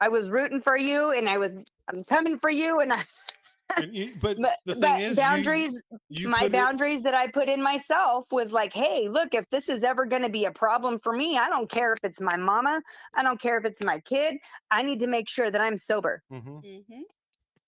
I 0.00 0.10
was 0.10 0.30
rooting 0.30 0.60
for 0.62 0.76
you 0.78 1.12
and 1.12 1.28
I 1.28 1.38
was 1.38 1.52
I'm 1.88 2.04
coming 2.04 2.38
for 2.38 2.50
you 2.50 2.80
and 2.80 2.92
I, 2.92 2.96
and 2.96 3.04
you, 3.80 4.14
but, 4.20 4.38
but, 4.40 4.58
the 4.64 4.74
thing 4.74 4.96
but 4.96 4.98
is 4.98 5.16
boundaries 5.16 5.82
you, 6.08 6.28
my 6.28 6.40
put 6.40 6.52
it- 6.52 6.52
boundaries 6.52 7.02
that 7.02 7.14
I 7.14 7.28
put 7.28 7.48
in 7.48 7.62
myself 7.62 8.26
was 8.32 8.52
like, 8.52 8.72
hey, 8.72 9.08
look, 9.08 9.34
if 9.34 9.48
this 9.50 9.68
is 9.68 9.82
ever 9.84 10.06
going 10.06 10.22
to 10.22 10.30
be 10.30 10.44
a 10.44 10.52
problem 10.52 10.98
for 10.98 11.12
me, 11.12 11.36
I 11.36 11.48
don't 11.48 11.70
care 11.70 11.92
if 11.92 12.00
it's 12.04 12.20
my 12.20 12.36
mama, 12.36 12.82
I 13.14 13.22
don't 13.22 13.40
care 13.40 13.58
if 13.58 13.64
it's 13.64 13.82
my 13.82 14.00
kid, 14.00 14.36
I 14.70 14.82
need 14.82 15.00
to 15.00 15.06
make 15.06 15.28
sure 15.28 15.50
that 15.50 15.60
I'm 15.60 15.76
sober. 15.76 16.22
Mhm. 16.30 16.86
hmm 16.88 17.02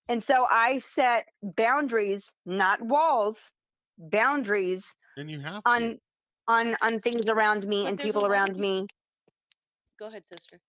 And 0.08 0.22
so 0.22 0.46
I 0.50 0.78
set 0.78 1.26
boundaries, 1.42 2.30
not 2.44 2.80
walls, 2.82 3.52
boundaries 3.98 4.94
and 5.16 5.30
you 5.30 5.40
have 5.40 5.62
to 5.64 5.70
on 5.70 5.98
on 6.46 6.76
on 6.82 7.00
things 7.00 7.28
around 7.28 7.66
me 7.66 7.82
But 7.84 7.88
and 7.90 7.98
people 7.98 8.20
lot 8.20 8.26
of 8.26 8.32
around 8.32 8.56
me. 8.56 8.86
Go 9.98 10.06
ahead, 10.06 10.24
sister. 10.28 10.60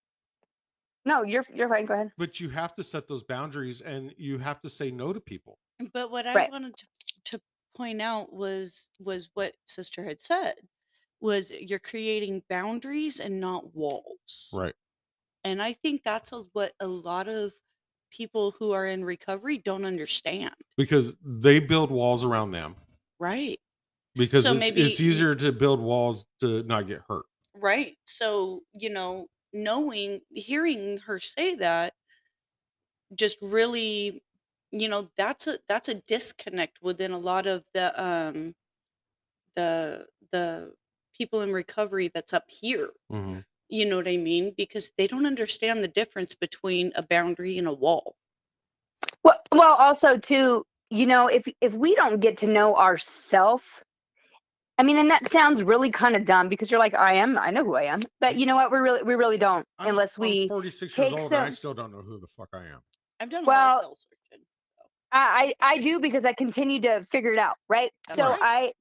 No, 1.06 1.22
you're 1.22 1.44
you're 1.54 1.70
fine. 1.70 1.86
Go 1.86 1.94
ahead. 1.94 2.12
but 2.18 2.40
you 2.40 2.48
have 2.50 2.74
to 2.74 2.84
set 2.84 3.06
those 3.06 3.22
boundaries 3.22 3.80
and 3.80 4.14
you 4.18 4.38
have 4.38 4.60
to 4.60 4.70
say 4.70 4.90
no 4.90 5.12
to 5.12 5.20
people 5.20 5.58
But 5.92 6.10
what 6.10 6.26
I 6.26 6.36
Right. 6.36 6.50
wanted 6.50 6.76
to, 6.78 6.86
to 7.24 7.42
point 7.74 8.00
out 8.00 8.32
was 8.32 8.90
was 9.00 9.28
what 9.34 9.56
sister 9.66 10.04
had 10.04 10.20
said 10.20 10.68
was 11.20 11.50
you're 11.50 11.78
creating 11.78 12.42
boundaries 12.48 13.20
and 13.20 13.40
not 13.40 13.74
walls. 13.74 14.52
right 14.52 14.74
And 15.44 15.62
I 15.62 15.72
think 15.74 16.04
that's 16.04 16.32
a, 16.32 16.42
what 16.54 16.74
a 16.80 16.88
lot 16.88 17.28
of 17.28 17.54
people 18.10 18.52
who 18.52 18.72
are 18.72 18.86
in 18.86 19.04
recovery 19.04 19.58
don't 19.58 19.84
understand. 19.86 20.54
because 20.76 21.16
they 21.22 21.60
build 21.60 21.90
walls 21.90 22.24
around 22.24 22.50
them 22.50 22.76
Right. 23.18 23.60
because 24.14 24.48
So 24.48 24.52
it's, 24.52 24.70
maybe 24.70 24.72
it's 24.72 25.00
easier 25.00 25.34
to 25.34 25.52
build 25.52 25.80
walls 25.80 26.26
to 26.40 26.62
not 26.64 26.86
get 26.86 27.02
hurt 27.08 27.26
Right. 27.54 27.96
So, 28.04 28.62
you 28.72 28.90
know, 28.90 29.28
knowing, 29.56 30.20
hearing 30.30 30.98
her 31.06 31.18
say 31.20 31.54
that 31.56 31.94
just 33.14 33.38
really, 33.40 34.22
you 34.72 34.88
know, 34.88 35.08
that's 35.16 35.46
a 35.46 35.58
that's 35.68 35.88
a 35.88 35.94
disconnect 35.94 36.78
within 36.82 37.12
a 37.12 37.18
lot 37.18 37.46
of 37.46 37.64
the 37.72 38.02
um 38.02 38.54
the 39.54 40.06
the 40.32 40.74
people 41.16 41.40
in 41.42 41.52
recovery 41.52 42.10
that's 42.12 42.32
up 42.32 42.44
here. 42.48 42.90
Mhm. 43.10 43.44
You 43.68 43.86
know 43.86 43.96
what 43.96 44.08
I 44.08 44.16
mean? 44.16 44.54
Because 44.56 44.90
they 44.96 45.06
don't 45.06 45.26
understand 45.26 45.82
the 45.82 45.88
difference 45.88 46.34
between 46.34 46.92
a 46.94 47.02
boundary 47.02 47.58
and 47.58 47.66
a 47.66 47.72
wall. 47.72 48.16
Well, 49.24 49.40
well, 49.52 49.74
also 49.74 50.18
too, 50.18 50.64
you 50.90 51.06
know, 51.06 51.26
if 51.26 51.48
if 51.60 51.72
we 51.74 51.94
don't 51.94 52.20
get 52.20 52.38
to 52.38 52.46
know 52.46 52.76
ourself, 52.76 53.82
I 54.78 54.82
mean, 54.82 54.98
and 54.98 55.10
that 55.10 55.30
sounds 55.32 55.62
really 55.62 55.90
kind 55.90 56.16
of 56.16 56.24
dumb 56.24 56.48
because 56.48 56.70
you're 56.70 56.80
like, 56.80 56.94
I 56.94 57.14
am, 57.14 57.38
I 57.38 57.50
know 57.50 57.64
who 57.64 57.76
I 57.76 57.84
am, 57.84 58.02
but 58.20 58.36
you 58.36 58.44
know 58.44 58.56
what? 58.56 58.70
We 58.70 58.78
really, 58.78 59.02
we 59.02 59.14
really 59.14 59.38
don't 59.38 59.66
I'm, 59.78 59.88
unless 59.88 60.18
I'm 60.18 60.22
we. 60.22 60.48
46 60.48 60.98
years 60.98 61.10
take 61.10 61.18
old 61.18 61.32
and 61.32 61.42
i 61.42 61.50
still 61.50 61.72
don't 61.74 61.92
know 61.92 62.02
who 62.02 62.18
the 62.18 62.26
fuck 62.26 62.48
i 62.52 62.58
am 62.58 62.82
I've 63.18 63.30
done 63.30 63.44
a 63.44 63.46
lot 63.46 63.56
Well, 63.56 63.78
of 63.78 63.84
soul 63.84 63.96
searching. 63.96 64.44
I, 65.12 65.54
I 65.60 65.74
I 65.74 65.78
do 65.78 66.00
because 66.00 66.24
I 66.24 66.32
continue 66.32 66.80
to 66.80 67.04
figure 67.04 67.32
it 67.32 67.38
out, 67.38 67.56
right? 67.68 67.90
That's 68.08 68.20
so 68.20 68.28
right. 68.28 68.38
I 68.42 68.72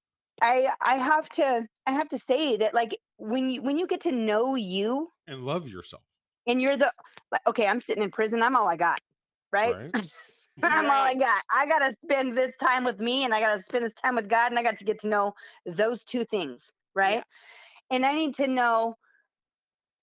I 0.42 0.68
I 0.82 0.98
have 0.98 1.30
to 1.30 1.66
I 1.86 1.92
have 1.92 2.10
to 2.10 2.20
say 2.20 2.58
that 2.58 2.74
like 2.74 2.98
when 3.18 3.50
you 3.50 3.62
when 3.62 3.78
you 3.78 3.88
get 3.88 4.02
to 4.02 4.12
know 4.12 4.56
you 4.56 5.10
and 5.28 5.44
love 5.44 5.70
yourself 5.70 6.04
and 6.48 6.62
you're 6.62 6.78
the 6.78 6.92
okay, 7.48 7.68
I'm 7.68 7.80
sitting 7.80 8.04
in 8.04 8.12
prison, 8.12 8.44
I'm 8.44 8.56
all 8.56 8.68
I 8.68 8.76
got, 8.76 9.00
right? 9.52 9.90
I'm 10.64 10.86
all 10.86 10.92
I 10.92 11.16
got. 11.16 11.42
I 11.56 11.66
gotta 11.66 11.92
spend 12.04 12.38
this 12.38 12.56
time 12.58 12.84
with 12.84 13.00
me 13.00 13.24
and 13.26 13.34
I 13.34 13.40
gotta 13.40 13.62
spend 13.62 13.84
this 13.86 13.94
time 13.94 14.16
with 14.16 14.30
God 14.30 14.52
and 14.52 14.60
I 14.60 14.64
got 14.64 14.78
to 14.80 14.86
get 14.86 15.00
to 15.02 15.08
know 15.08 15.34
those 15.66 16.04
two 16.04 16.26
things, 16.26 16.74
right? 16.96 17.24
And 17.92 18.06
I 18.06 18.14
need 18.14 18.36
to 18.36 18.48
know 18.48 18.96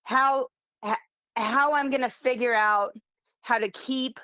how 0.03 0.47
how 1.35 1.73
I'm 1.73 1.89
gonna 1.89 2.09
figure 2.09 2.53
out 2.53 2.91
how 3.41 3.57
to 3.57 3.69
keep 3.71 4.19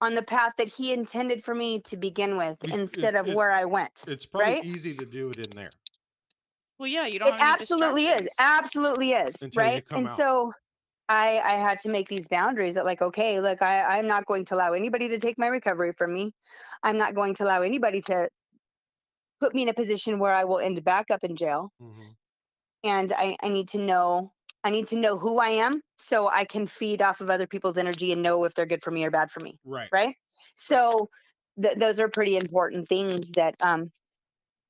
on 0.00 0.14
the 0.14 0.22
path 0.22 0.52
that 0.58 0.66
he 0.68 0.92
intended 0.92 1.44
for 1.44 1.54
me 1.54 1.80
to 1.82 1.96
begin 1.96 2.36
with 2.36 2.56
instead 2.64 3.10
it's- 3.14 3.20
of 3.20 3.28
it- 3.28 3.36
where 3.36 3.50
I 3.52 3.64
went. 3.64 4.02
it's 4.08 4.26
probably 4.26 4.54
Right? 4.54 4.64
easy 4.64 4.94
to 4.96 5.04
do 5.06 5.30
it 5.30 5.38
in 5.38 5.50
there 5.50 5.70
Well, 6.78 6.88
yeah, 6.88 7.04
you 7.06 7.18
don't 7.18 7.28
It 7.28 7.32
have 7.34 7.40
any 7.42 7.52
absolutely 7.62 8.06
is. 8.06 8.34
Absolutely 8.38 9.12
is. 9.12 9.34
Until 9.42 9.62
you 9.62 9.68
right. 9.70 9.86
come 9.86 9.98
and 9.98 10.08
out. 10.08 10.16
so 10.16 10.52
I 11.10 11.40
I 11.40 11.54
had 11.54 11.80
to 11.80 11.90
make 11.90 12.08
these 12.08 12.28
boundaries 12.28 12.74
that 12.74 12.86
like, 12.86 13.02
okay, 13.02 13.40
look, 13.40 13.62
I, 13.62 13.98
I'm 13.98 14.06
not 14.08 14.26
going 14.26 14.46
to 14.46 14.54
allow 14.56 14.72
anybody 14.74 15.08
to 15.10 15.18
take 15.18 15.38
my 15.38 15.48
recovery 15.48 15.92
from 15.92 16.14
me. 16.14 16.32
I'm 16.84 16.98
not 16.98 17.14
going 17.16 17.34
to 17.36 17.44
allow 17.44 17.62
anybody 17.62 18.00
to 18.02 18.30
put 19.40 19.54
me 19.54 19.62
in 19.62 19.68
a 19.68 19.74
position 19.74 20.18
where 20.18 20.34
I 20.34 20.44
will 20.44 20.58
end 20.60 20.82
back 20.84 21.10
up 21.10 21.24
in 21.24 21.36
jail. 21.36 21.72
Mhm. 21.80 22.16
And 22.82 23.12
I, 23.12 23.36
I 23.42 23.48
need 23.48 23.68
to 23.70 23.78
know 23.78 24.32
I 24.62 24.70
need 24.70 24.88
to 24.88 24.96
know 24.96 25.18
who 25.18 25.38
I 25.38 25.50
am 25.50 25.82
so 25.96 26.28
I 26.28 26.44
can 26.44 26.66
feed 26.66 27.00
off 27.00 27.20
of 27.22 27.30
other 27.30 27.46
people's 27.46 27.78
energy 27.78 28.12
and 28.12 28.22
know 28.22 28.44
if 28.44 28.54
they're 28.54 28.66
good 28.66 28.82
for 28.82 28.90
me 28.90 29.04
or 29.04 29.10
bad 29.10 29.30
for 29.30 29.40
me. 29.40 29.58
right 29.64 29.90
Right. 29.92 30.16
So 30.54 31.08
th- 31.60 31.78
those 31.78 31.98
are 31.98 32.08
pretty 32.08 32.36
important 32.36 32.86
things 32.88 33.32
that 33.32 33.56
um 33.60 33.90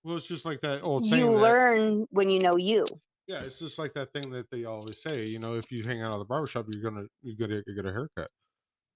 well 0.03 0.17
it's 0.17 0.27
just 0.27 0.45
like 0.45 0.61
that 0.61 0.83
old 0.83 1.05
saying 1.05 1.23
you 1.23 1.31
that, 1.31 1.37
learn 1.41 2.07
when 2.11 2.31
you 2.31 2.41
know 2.41 2.57
you. 2.57 2.85
Yeah 3.27 3.41
it's 3.41 3.59
just 3.59 3.79
like 3.79 3.93
that 3.93 4.11
thing 4.11 4.31
that 4.31 4.51
they 4.51 4.65
always 4.65 5.03
say 5.03 5.27
you 5.27 5.39
know 5.39 5.55
if 5.55 5.71
you 5.71 5.83
hang 5.85 6.03
out 6.03 6.13
at 6.15 6.19
the 6.19 6.25
barbershop 6.25 6.67
you're 6.75 6.83
gonna 6.83 7.07
you're 7.23 7.37
gonna 7.37 7.63
get 7.75 7.87
a 7.87 7.93
haircut 7.93 8.29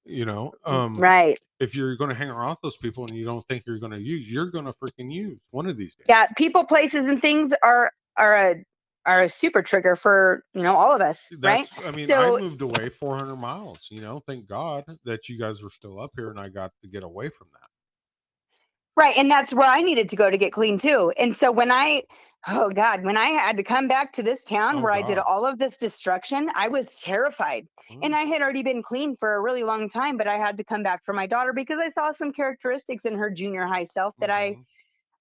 you 0.05 0.25
know 0.25 0.53
um 0.65 0.95
right. 0.97 1.39
if 1.61 1.75
you're 1.75 1.97
going 1.97 2.11
to 2.11 2.17
hang 2.17 2.29
around 2.29 2.51
with 2.51 2.61
those 2.63 2.77
people 2.77 3.07
and 3.07 3.17
you 3.17 3.25
don't 3.25 3.47
think 3.49 3.65
you're 3.67 3.79
going 3.79 3.93
to 3.93 4.01
use, 4.01 4.31
you're 4.31 4.51
going 4.51 4.67
to 4.67 4.73
freaking 4.73 5.11
use 5.11 5.39
one 5.51 5.67
of 5.67 5.77
these 5.77 5.95
days. 5.95 6.07
yeah 6.09 6.27
people 6.37 6.65
places 6.67 7.09
and 7.09 7.23
things 7.23 7.55
are 7.63 7.91
are 8.17 8.37
a 8.37 8.65
are 9.07 9.23
a 9.23 9.29
super 9.29 9.63
trigger 9.63 9.97
for 9.97 10.43
you 10.53 10.63
know 10.63 10.75
all 10.75 10.93
of 10.93 11.01
us 11.01 11.29
right 11.41 11.67
That's, 11.75 11.87
I 11.87 11.91
mean, 11.91 12.07
So- 12.07 12.37
I 12.37 12.41
moved 12.41 12.61
away 12.63 12.89
400 12.89 13.37
miles, 13.37 13.89
you 13.91 14.01
know, 14.01 14.23
thank 14.27 14.47
God 14.47 14.85
that 15.05 15.29
you 15.29 15.39
guys 15.39 15.63
were 15.63 15.71
still 15.71 15.99
up 16.01 16.11
here 16.17 16.31
and 16.31 16.39
I 16.39 16.49
got 16.49 16.71
to 16.83 16.89
get 16.89 17.03
away 17.03 17.29
from 17.31 17.49
that. 17.53 17.69
Right. 18.97 19.17
And 19.17 19.31
that's 19.31 19.53
where 19.53 19.69
I 19.69 19.83
needed 19.83 20.09
to 20.11 20.17
go 20.17 20.31
to 20.31 20.39
get 20.39 20.53
clean 20.53 20.79
too. 20.79 21.13
And 21.17 21.35
so 21.35 21.51
when 21.51 21.73
I, 21.73 22.05
oh 22.49 22.71
God, 22.71 23.05
when 23.05 23.17
I 23.17 23.27
had 23.29 23.57
to 23.57 23.63
come 23.65 23.89
back 23.89 24.13
to 24.15 24.23
this 24.23 24.45
town 24.45 24.77
Oh, 24.77 24.83
where 24.83 24.93
I 24.93 25.03
did 25.03 25.19
all 25.19 25.45
of 25.47 25.59
this 25.59 25.77
destruction, 25.77 26.51
I 26.55 26.69
was 26.69 27.01
terrified. 27.01 27.67
And 28.03 28.15
Mm. 28.15 28.19
I 28.19 28.23
had 28.25 28.41
already 28.43 28.63
been 28.63 28.83
clean 28.83 29.17
for 29.17 29.35
a 29.35 29.41
really 29.41 29.65
long 29.65 29.89
time, 29.89 30.17
but 30.17 30.29
I 30.29 30.37
had 30.37 30.57
to 30.59 30.65
come 30.65 30.83
back 30.83 31.05
for 31.05 31.13
my 31.13 31.27
daughter 31.27 31.53
because 31.53 31.79
I 31.79 31.89
saw 31.89 32.13
some 32.13 32.33
characteristics 32.33 33.05
in 33.05 33.17
her 33.17 33.31
junior 33.31 33.67
high 33.67 33.85
self 33.85 34.15
that 34.21 34.31
I, 34.31 34.51
Mhm. 34.51 34.65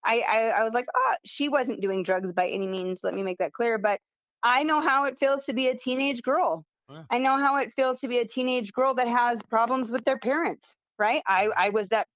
I, 0.03 0.19
I, 0.21 0.37
I 0.59 0.63
was 0.63 0.73
like, 0.73 0.85
oh, 0.95 1.15
she 1.25 1.49
wasn't 1.49 1.81
doing 1.81 2.03
drugs 2.03 2.33
by 2.33 2.47
any 2.49 2.67
means. 2.67 3.03
Let 3.03 3.13
me 3.15 3.23
make 3.23 3.39
that 3.39 3.53
clear. 3.53 3.77
But 3.79 4.01
I 4.43 4.63
know 4.63 4.81
how 4.81 5.05
it 5.05 5.17
feels 5.17 5.45
to 5.45 5.53
be 5.53 5.69
a 5.69 5.75
teenage 5.75 6.21
girl. 6.21 6.65
Yeah. 6.89 7.03
I 7.09 7.17
know 7.19 7.37
how 7.37 7.57
it 7.57 7.73
feels 7.73 8.01
to 8.01 8.07
be 8.07 8.19
a 8.19 8.27
teenage 8.27 8.73
girl 8.73 8.93
that 8.95 9.07
has 9.07 9.41
problems 9.43 9.91
with 9.91 10.03
their 10.05 10.19
parents. 10.19 10.75
Right. 10.99 11.23
I, 11.27 11.49
I 11.57 11.69
was 11.69 11.89
that 11.89 12.07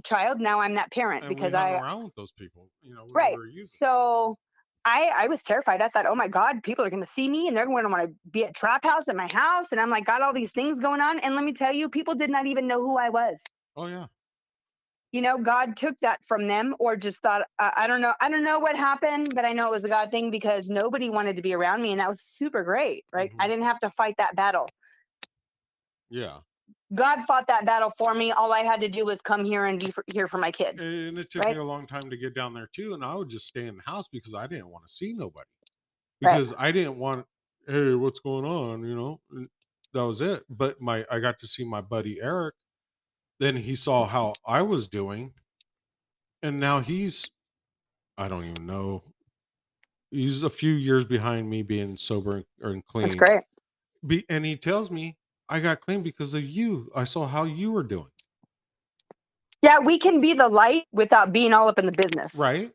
child. 0.00 0.40
Now 0.40 0.60
I'm 0.60 0.74
that 0.74 0.90
parent 0.92 1.24
And 1.24 1.36
because 1.36 1.54
I, 1.54 1.72
around 1.72 2.04
with 2.04 2.14
those 2.14 2.32
people, 2.32 2.68
you 2.82 2.94
know, 2.94 3.04
Right. 3.12 3.32
we 3.32 3.38
were 3.38 3.46
youth. 3.48 3.68
so 3.70 4.36
I 4.84 5.12
I 5.14 5.28
was 5.28 5.42
terrified. 5.42 5.82
I 5.82 5.88
thought, 5.88 6.06
oh 6.06 6.14
my 6.14 6.28
God, 6.28 6.62
people 6.62 6.84
are 6.84 6.90
gonna 6.90 7.04
see 7.04 7.28
me 7.28 7.48
and 7.48 7.56
they're 7.56 7.66
going 7.66 7.84
to 7.84 7.90
want 7.90 8.08
to 8.08 8.14
be 8.30 8.44
at 8.44 8.54
trap 8.54 8.84
house 8.84 9.08
at 9.08 9.16
my 9.16 9.30
house. 9.32 9.72
And 9.72 9.80
I'm 9.80 9.90
like, 9.90 10.04
got 10.04 10.22
all 10.22 10.32
these 10.32 10.52
things 10.52 10.80
going 10.80 11.00
on. 11.00 11.18
And 11.20 11.34
let 11.34 11.44
me 11.44 11.52
tell 11.52 11.72
you, 11.72 11.88
people 11.88 12.14
did 12.14 12.30
not 12.30 12.46
even 12.46 12.66
know 12.66 12.80
who 12.80 12.96
I 12.96 13.10
was. 13.10 13.42
Oh 13.76 13.86
yeah. 13.86 14.06
You 15.12 15.22
know, 15.22 15.38
God 15.38 15.76
took 15.76 15.98
that 16.00 16.24
from 16.24 16.46
them 16.46 16.74
or 16.78 16.96
just 16.96 17.20
thought, 17.20 17.42
I, 17.58 17.72
I 17.78 17.86
don't 17.88 18.00
know. 18.00 18.14
I 18.20 18.30
don't 18.30 18.44
know 18.44 18.60
what 18.60 18.76
happened, 18.76 19.34
but 19.34 19.44
I 19.44 19.52
know 19.52 19.66
it 19.66 19.72
was 19.72 19.84
a 19.84 19.88
God 19.88 20.10
thing 20.10 20.30
because 20.30 20.68
nobody 20.70 21.10
wanted 21.10 21.36
to 21.36 21.42
be 21.42 21.52
around 21.52 21.82
me. 21.82 21.90
And 21.90 22.00
that 22.00 22.08
was 22.08 22.20
super 22.20 22.62
great, 22.62 23.04
right? 23.12 23.32
I 23.38 23.48
Mhm. 23.48 23.48
didn't 23.48 23.64
have 23.64 23.80
to 23.80 23.90
fight 23.90 24.14
that 24.18 24.36
battle. 24.36 24.68
Yeah. 26.10 26.40
God 26.94 27.22
fought 27.26 27.46
that 27.48 27.66
battle 27.66 27.90
for 27.90 28.14
me. 28.14 28.32
All 28.32 28.52
I 28.52 28.60
had 28.60 28.80
to 28.82 28.88
do 28.88 29.04
was 29.04 29.20
come 29.22 29.44
here 29.44 29.66
and 29.66 29.78
be 29.80 29.90
for, 29.90 30.04
here 30.12 30.28
for 30.28 30.38
my 30.38 30.50
kids. 30.50 30.80
And 30.80 31.18
it 31.18 31.30
took 31.30 31.42
Right. 31.42 31.54
me 31.54 31.58
a 31.58 31.64
long 31.64 31.86
time 31.86 32.10
to 32.10 32.16
get 32.16 32.34
down 32.34 32.54
there 32.54 32.68
too. 32.72 32.94
And 32.94 33.04
I 33.04 33.14
would 33.14 33.30
just 33.30 33.46
stay 33.48 33.66
in 33.66 33.76
the 33.76 33.82
house 33.84 34.08
because 34.08 34.34
I 34.34 34.46
didn't 34.46 34.70
want 34.70 34.86
to 34.86 34.92
see 34.92 35.12
nobody. 35.14 35.48
Right. 36.22 36.32
Because 36.32 36.54
I 36.58 36.72
didn't 36.72 36.98
want, 36.98 37.26
hey, 37.68 37.94
what's 37.94 38.20
going 38.20 38.44
on? 38.46 38.84
You 38.84 38.94
know, 38.96 39.20
and 39.32 39.48
that 39.94 40.04
was 40.06 40.20
it. 40.20 40.44
But 40.50 40.80
my 40.80 41.06
I 41.10 41.20
got 41.20 41.38
to 41.38 41.48
see 41.48 41.64
my 41.64 41.80
buddy 41.82 42.20
Eric. 42.22 42.54
Then 43.40 43.56
he 43.56 43.76
saw 43.76 44.06
how 44.06 44.34
I 44.46 44.62
was 44.62 44.88
doing. 44.88 45.34
And 46.42 46.60
now 46.60 46.80
he's 46.80 47.30
I 48.18 48.28
don't 48.28 48.44
even 48.44 48.66
know. 48.66 49.04
He's 50.10 50.42
a 50.44 50.50
few 50.50 50.72
years 50.72 51.04
behind 51.04 51.50
me 51.50 51.62
being 51.62 51.96
sober 51.96 52.36
and, 52.38 52.46
and 52.62 52.86
clean. 52.86 53.04
That's 53.04 53.14
great. 53.16 53.44
Be, 54.06 54.24
and 54.30 54.44
he 54.46 54.56
tells 54.56 54.90
me 54.90 55.18
I 55.50 55.60
got 55.60 55.80
clean 55.80 56.02
because 56.02 56.32
of 56.34 56.44
you. 56.44 56.90
I 56.94 57.04
saw 57.04 57.26
how 57.26 57.44
you 57.44 57.72
were 57.72 57.82
doing. 57.82 58.06
Yeah, 59.62 59.78
we 59.80 59.98
can 59.98 60.20
be 60.20 60.32
the 60.32 60.48
light 60.48 60.84
without 60.92 61.32
being 61.32 61.52
all 61.52 61.68
up 61.68 61.78
in 61.78 61.84
the 61.86 61.92
business. 61.92 62.34
Right. 62.34 62.70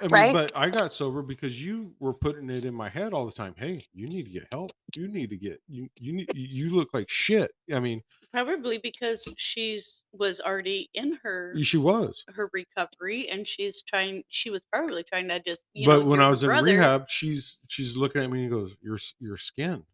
I 0.00 0.04
mean, 0.04 0.10
Right? 0.10 0.32
but 0.32 0.50
I 0.56 0.70
got 0.70 0.92
sober 0.92 1.20
because 1.20 1.62
you 1.62 1.92
were 2.00 2.14
putting 2.14 2.48
it 2.48 2.64
in 2.64 2.72
my 2.74 2.88
head 2.88 3.12
all 3.12 3.26
the 3.26 3.32
time. 3.32 3.54
Hey, 3.58 3.84
you 3.92 4.06
need 4.06 4.24
to 4.24 4.30
get 4.30 4.46
help. 4.50 4.72
You 4.96 5.08
need 5.08 5.28
to 5.30 5.36
get 5.36 5.60
you. 5.68 5.88
You 6.00 6.14
need. 6.14 6.30
You 6.34 6.70
look 6.70 6.88
like 6.94 7.08
shit. 7.10 7.52
I 7.72 7.80
mean, 7.80 8.02
Probably 8.32 8.78
because 8.78 9.26
she's 9.36 10.02
was 10.12 10.40
already 10.40 10.88
in 10.94 11.18
her 11.22 11.54
she 11.62 11.76
was. 11.76 12.24
her 12.34 12.48
recovery 12.54 13.28
and 13.28 13.46
she's 13.46 13.82
trying 13.82 14.22
she 14.30 14.48
was 14.50 14.64
probably 14.72 15.02
trying 15.02 15.28
to 15.28 15.38
just 15.40 15.64
you 15.74 15.84
but 15.86 16.00
know 16.00 16.04
when 16.06 16.20
I 16.20 16.28
was 16.30 16.42
in 16.44 16.48
brother- 16.48 16.64
rehab, 16.72 17.06
she's 17.08 17.58
she's 17.68 17.94
looking 17.96 18.22
at 18.22 18.30
me 18.30 18.42
and 18.44 18.50
goes, 18.50 18.76
"Your 18.80 18.98
your 19.20 19.36
skin, 19.36 19.84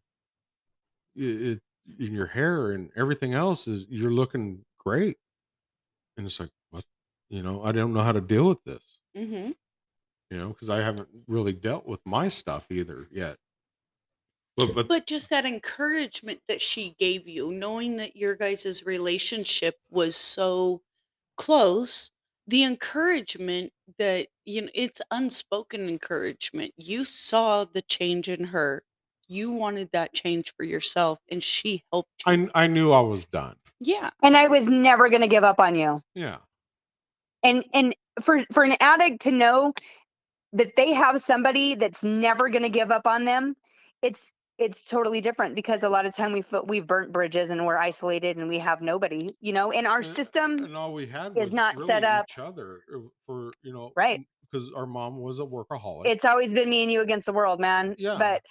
it, 1.15 1.23
it 1.47 1.61
in 1.99 2.13
your 2.13 2.27
hair 2.27 2.71
and 2.71 2.91
everything 2.95 3.33
else 3.33 3.67
is 3.67 3.85
you're 3.89 4.11
looking 4.11 4.65
great." 4.79 5.17
And 6.17 6.25
it's 6.25 6.39
like, 6.39 6.51
what? 6.69 6.85
You 7.29 7.41
know, 7.43 7.63
I 7.63 7.71
don't 7.71 7.93
know 7.93 8.01
how 8.03 8.11
to 8.13 8.21
deal 8.21 8.47
with 8.47 8.63
this. 8.63 9.01
Mhm. 9.13 9.53
You 10.29 10.37
know, 10.37 10.49
because 10.49 10.69
I 10.69 10.79
haven't 10.81 11.09
really 11.27 11.53
dealt 11.53 11.85
with 11.85 12.01
my 12.05 12.27
stuff 12.29 12.71
either 12.71 13.07
yet. 13.11 13.37
But 14.57 14.73
but 14.73 14.87
but 14.87 15.07
just 15.07 15.29
that 15.29 15.45
encouragement 15.45 16.41
that 16.47 16.61
she 16.61 16.91
gave 16.99 17.27
you 17.27 17.51
knowing 17.51 17.97
that 17.97 18.15
your 18.15 18.35
guys' 18.35 18.83
relationship 18.85 19.79
was 19.89 20.15
so 20.15 20.81
close 21.37 22.11
the 22.47 22.63
encouragement 22.63 23.73
that 23.99 24.29
you 24.45 24.63
know 24.63 24.71
it's 24.75 25.01
unspoken 25.11 25.89
encouragement 25.89 26.73
you 26.77 27.05
saw 27.05 27.65
the 27.65 27.81
change 27.83 28.29
in 28.29 28.45
her 28.45 28.83
you 29.27 29.51
wanted 29.51 29.89
that 29.93 30.13
change 30.13 30.53
for 30.55 30.63
yourself 30.63 31.19
and 31.29 31.43
she 31.43 31.83
helped 31.91 32.09
you 32.25 32.49
I 32.53 32.63
I 32.63 32.67
knew 32.67 32.91
I 32.91 33.01
was 33.01 33.25
done. 33.25 33.55
yeah 33.79 34.09
And 34.23 34.35
I 34.37 34.47
was 34.47 34.67
never 34.69 35.09
going 35.09 35.21
to 35.21 35.27
give 35.27 35.43
up 35.43 35.59
on 35.59 35.75
you. 35.75 36.01
Yeah. 36.15 36.37
And 37.43 37.63
and 37.73 37.95
for 38.21 38.43
for 38.51 38.63
an 38.63 38.75
addict 38.79 39.21
to 39.21 39.31
know 39.31 39.73
that 40.53 40.75
they 40.75 40.93
have 40.93 41.21
somebody 41.21 41.75
that's 41.75 42.03
never 42.03 42.49
going 42.49 42.63
to 42.63 42.69
give 42.69 42.89
up 42.91 43.05
on 43.05 43.25
them, 43.25 43.55
it's 44.01 44.31
it's 44.57 44.81
totally 44.83 45.21
different 45.21 45.53
because 45.53 45.83
a 45.83 45.89
lot 45.89 46.05
of 46.07 46.15
time 46.15 46.31
we've 46.33 46.51
we've 46.65 46.87
burnt 46.87 47.11
bridges 47.11 47.51
and 47.51 47.63
we're 47.65 47.77
isolated 47.77 48.37
and 48.37 48.47
we 48.49 48.57
have 48.57 48.81
nobody, 48.81 49.29
you 49.39 49.53
know, 49.53 49.69
in 49.71 49.85
our 49.85 49.97
And- 49.97 50.05
system. 50.05 50.57
and 50.63 50.75
all 50.75 50.93
we 50.93 51.05
had 51.05 51.37
is 51.37 51.45
was 51.45 51.53
not 51.53 51.75
really 51.75 51.87
set 51.87 52.03
up- 52.03 52.25
each 52.29 52.39
other 52.39 52.81
uh, 52.95 52.99
for 53.21 53.51
you 53.61 53.71
know 53.71 53.91
Right. 53.95 54.25
because 54.49 54.71
our 54.75 54.87
mom 54.87 55.19
was 55.19 55.37
a 55.39 55.43
workaholic 55.45 56.07
It's 56.07 56.25
always 56.25 56.53
been 56.55 56.69
me 56.71 56.81
and 56.83 56.91
you 56.91 57.01
against 57.01 57.27
the 57.27 57.33
world, 57.33 57.59
man. 57.59 57.93
Yeah. 57.99 58.15
But 58.17 58.41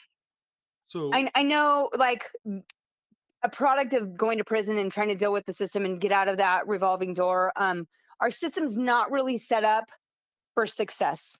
so 0.86 1.10
I 1.12 1.30
I 1.34 1.42
know 1.42 1.90
like 1.96 2.24
a 3.42 3.48
product 3.48 3.92
of 3.94 4.16
going 4.16 4.38
to 4.38 4.44
prison 4.44 4.78
and 4.78 4.90
trying 4.90 5.08
to 5.08 5.14
deal 5.14 5.32
with 5.32 5.46
the 5.46 5.52
system 5.52 5.84
and 5.84 6.00
get 6.00 6.12
out 6.12 6.28
of 6.28 6.38
that 6.38 6.66
revolving 6.66 7.12
door. 7.12 7.52
Um, 7.56 7.86
our 8.20 8.30
system's 8.30 8.76
not 8.76 9.10
really 9.10 9.36
set 9.36 9.62
up 9.62 9.84
for 10.54 10.66
success. 10.66 11.38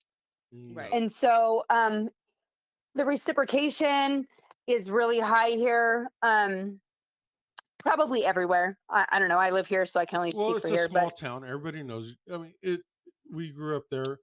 Right. 0.52 0.92
And 0.92 1.10
so 1.10 1.64
um 1.70 2.08
the 2.94 3.04
reciprocation 3.04 4.26
is 4.66 4.90
really 4.90 5.18
high 5.18 5.50
here. 5.50 6.10
Um 6.22 6.80
probably 7.78 8.24
everywhere. 8.24 8.76
I, 8.90 9.06
I 9.10 9.18
don't 9.18 9.28
know. 9.28 9.38
I 9.38 9.50
live 9.50 9.66
here, 9.66 9.86
so 9.86 10.00
I 10.00 10.06
can 10.06 10.18
only 10.18 10.32
well 10.34 10.52
speak 10.52 10.62
for 10.62 10.68
here. 10.68 10.76
Well, 10.76 10.84
it's 10.84 10.86
a 10.86 10.90
small 10.90 11.06
but 11.06 11.16
town 11.16 11.44
everybody 11.44 11.82
knows 11.82 12.16
i 12.32 12.38
mean 12.38 12.54
it 12.62 12.80
we 13.32 13.52
grew 13.52 13.76
up 13.76 13.84
there 13.90 14.18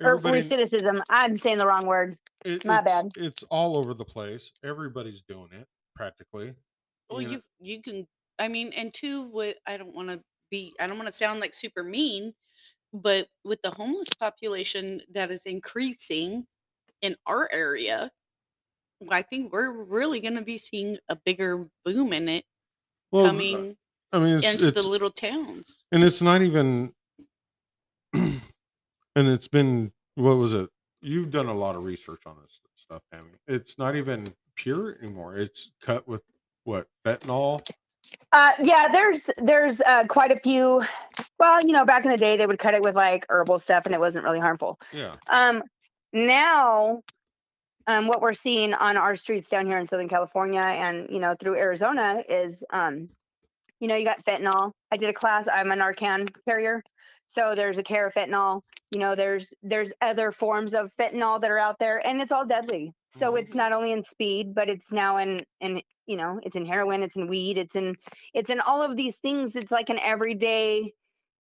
or 0.00 0.16
everybody 0.16 0.40
recidivism. 0.40 1.02
I'm 1.08 1.36
saying 1.36 1.58
the 1.58 1.66
wrong 1.66 1.86
word. 1.86 2.16
it, 2.44 2.64
my 2.64 2.78
it's, 2.78 2.84
bad. 2.84 3.12
it's 3.16 3.42
all 3.44 3.76
over 3.76 3.94
the 3.94 4.04
place 4.04 4.52
everybody's 4.64 5.22
doing 5.22 5.48
it 5.52 5.66
practically 5.94 6.54
well 7.10 7.20
you 7.20 7.28
know? 7.28 7.34
you 7.34 7.42
you 7.60 7.82
can 7.82 8.06
i 8.38 8.48
mean 8.48 8.72
and 8.74 8.94
two 8.94 9.28
what 9.28 9.56
i 9.66 9.76
don't 9.76 9.94
want 9.94 10.08
to 10.08 10.20
be 10.50 10.72
i 10.80 10.86
don't 10.86 10.96
want 10.96 11.08
to 11.08 11.14
sound 11.14 11.40
like 11.40 11.54
super 11.54 11.82
mean 11.82 12.32
but 12.92 13.28
with 13.44 13.60
the 13.62 13.70
homeless 13.70 14.08
population 14.18 15.00
that 15.12 15.30
is 15.30 15.44
increasing 15.44 16.46
in 17.02 17.14
our 17.26 17.48
area 17.52 18.10
i 19.10 19.22
think 19.22 19.52
we're 19.52 19.70
really 19.70 20.20
going 20.20 20.34
to 20.34 20.42
be 20.42 20.58
seeing 20.58 20.96
a 21.08 21.16
bigger 21.16 21.64
boom 21.84 22.12
in 22.12 22.28
it 22.28 22.44
well 23.12 23.24
th- 23.24 23.32
coming 23.32 23.76
i 24.12 24.18
mean 24.18 24.36
it's, 24.38 24.52
into 24.52 24.68
it's 24.68 24.82
the 24.82 24.88
little 24.88 25.10
towns 25.10 25.82
and 25.92 26.02
it's 26.02 26.22
not 26.22 26.42
even 26.42 26.92
and 29.16 29.28
it's 29.28 29.48
been 29.48 29.92
what 30.14 30.36
was 30.36 30.52
it 30.52 30.68
you've 31.02 31.30
done 31.30 31.46
a 31.46 31.54
lot 31.54 31.76
of 31.76 31.84
research 31.84 32.22
on 32.26 32.36
this 32.42 32.60
stuff 32.76 33.02
Tammy. 33.12 33.30
it's 33.48 33.78
not 33.78 33.96
even 33.96 34.32
pure 34.54 34.96
anymore 35.02 35.36
it's 35.36 35.72
cut 35.80 36.06
with 36.06 36.22
what 36.64 36.86
fentanyl 37.04 37.60
Uh, 38.32 38.52
yeah, 38.62 38.88
there's 38.90 39.30
there's 39.38 39.80
uh, 39.82 40.04
quite 40.06 40.32
a 40.32 40.38
few. 40.40 40.82
Well, 41.38 41.60
you 41.62 41.72
know, 41.72 41.84
back 41.84 42.04
in 42.04 42.10
the 42.10 42.16
day, 42.16 42.36
they 42.36 42.46
would 42.46 42.58
cut 42.58 42.74
it 42.74 42.82
with 42.82 42.94
like 42.94 43.24
herbal 43.28 43.58
stuff, 43.58 43.86
and 43.86 43.94
it 43.94 44.00
wasn't 44.00 44.24
really 44.24 44.40
harmful. 44.40 44.78
yeah 44.92 45.14
Um, 45.28 45.62
now, 46.12 47.02
um, 47.86 48.06
what 48.06 48.20
we're 48.20 48.32
seeing 48.32 48.74
on 48.74 48.96
our 48.96 49.14
streets 49.14 49.48
down 49.48 49.66
here 49.66 49.78
in 49.78 49.86
Southern 49.86 50.08
California 50.08 50.60
and 50.60 51.08
you 51.10 51.20
know 51.20 51.34
through 51.38 51.56
Arizona 51.56 52.22
is, 52.28 52.64
um, 52.72 53.08
you 53.80 53.88
know, 53.88 53.96
you 53.96 54.04
got 54.04 54.24
fentanyl. 54.24 54.72
I 54.90 54.96
did 54.96 55.08
a 55.08 55.12
class. 55.12 55.48
I'm 55.52 55.70
a 55.72 55.76
Narcan 55.76 56.28
carrier, 56.46 56.82
so 57.30 57.54
there's 57.54 57.78
a 57.78 57.82
carfentanil. 57.84 58.62
You 58.90 58.98
know, 58.98 59.14
there's 59.14 59.54
there's 59.62 59.92
other 60.00 60.32
forms 60.32 60.74
of 60.74 60.92
fentanyl 60.96 61.40
that 61.40 61.50
are 61.50 61.58
out 61.58 61.78
there, 61.78 62.04
and 62.04 62.20
it's 62.20 62.32
all 62.32 62.44
deadly. 62.44 62.92
So 63.08 63.32
Mhm. 63.32 63.38
it's 63.40 63.54
not 63.54 63.72
only 63.72 63.92
in 63.92 64.02
speed, 64.02 64.52
but 64.54 64.68
it's 64.68 64.90
now 64.90 65.16
in 65.18 65.38
in 65.60 65.80
you 66.06 66.16
know 66.16 66.40
it's 66.42 66.56
in 66.56 66.66
heroin, 66.66 67.04
it's 67.04 67.16
in 67.16 67.28
weed, 67.28 67.56
it's 67.56 67.76
in 67.76 67.94
it's 68.34 68.50
in 68.50 68.58
all 68.60 68.82
of 68.82 68.96
these 68.96 69.18
things. 69.18 69.54
It's 69.54 69.70
like 69.70 69.90
an 69.90 70.00
everyday 70.00 70.92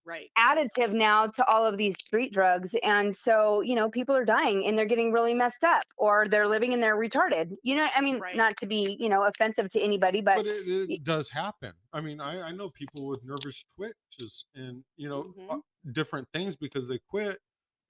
right 0.05 0.31
additive 0.39 0.93
now 0.93 1.27
to 1.27 1.45
all 1.47 1.67
of 1.67 1.77
these 1.77 1.97
street 1.99 2.33
drugs 2.33 2.77
and 2.85 3.17
so 3.17 3.61
you 3.61 3.75
know 3.75 3.91
people 3.91 4.15
are 4.15 4.25
dying 4.25 4.65
and 4.65 4.79
they're 4.79 4.87
getting 4.87 5.11
really 5.11 5.35
messed 5.35 5.65
up 5.65 5.83
or 5.99 6.27
they're 6.29 6.47
living 6.47 6.73
and 6.73 6.81
they're 6.81 6.97
retarded 6.97 7.51
you 7.65 7.75
know 7.75 7.89
i 7.93 8.01
mean 8.01 8.21
Right. 8.21 8.37
not 8.37 8.57
to 8.59 8.67
be 8.67 8.97
you 9.01 9.09
know 9.09 9.23
offensive 9.23 9.69
to 9.71 9.81
anybody 9.81 10.21
but, 10.21 10.37
but 10.37 10.47
it, 10.47 10.91
it 10.91 11.03
does 11.03 11.29
happen 11.29 11.73
i 11.93 12.01
mean 12.01 12.21
I, 12.21 12.41
I 12.41 12.53
know 12.53 12.71
people 12.71 13.09
with 13.09 13.25
nervous 13.25 13.65
twitches 13.75 14.45
and 14.55 14.85
you 14.97 15.09
know 15.09 15.35
Mhm. 15.37 15.61
Different 15.93 16.27
things 16.33 16.57
because 16.57 16.89
they 16.89 16.99
quit 17.09 17.39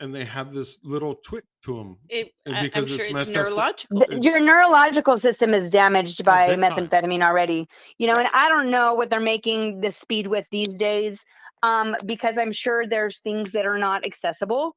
and 0.01 0.14
they 0.14 0.24
have 0.24 0.53
this 0.53 0.78
little 0.84 1.14
twit 1.14 1.44
to 1.64 1.76
them 1.76 1.99
it, 2.09 2.30
And 2.44 2.55
I, 2.55 2.59
i'm 2.59 2.64
because 2.66 2.86
it's 2.92 2.97
sure 2.97 3.05
it's 3.07 3.14
messed 3.14 3.36
up 3.36 3.47
to- 3.47 3.51
neurological 3.51 4.01
th- 4.01 4.22
your 4.24 4.40
neurological 4.40 5.18
system 5.18 5.55
is 5.55 5.70
damaged 5.70 6.24
by 6.24 6.49
big 6.55 6.61
time. 6.61 6.88
methamphetamine 6.88 7.22
already 7.22 7.66
you 7.99 8.07
know 8.07 8.14
and 8.16 8.28
i 8.34 8.49
don't 8.49 8.70
know 8.70 8.94
what 8.94 9.09
they're 9.11 9.20
making 9.20 9.80
the 9.80 9.90
speed 9.90 10.26
with 10.26 10.47
these 10.51 10.74
days 10.76 11.24
um, 11.62 11.97
because 12.05 12.36
I'm 12.36 12.53
sure 12.53 12.86
there's 12.86 13.18
things 13.20 13.53
that 13.53 13.64
are 13.66 13.78
not 13.78 14.05
accessible 14.05 14.76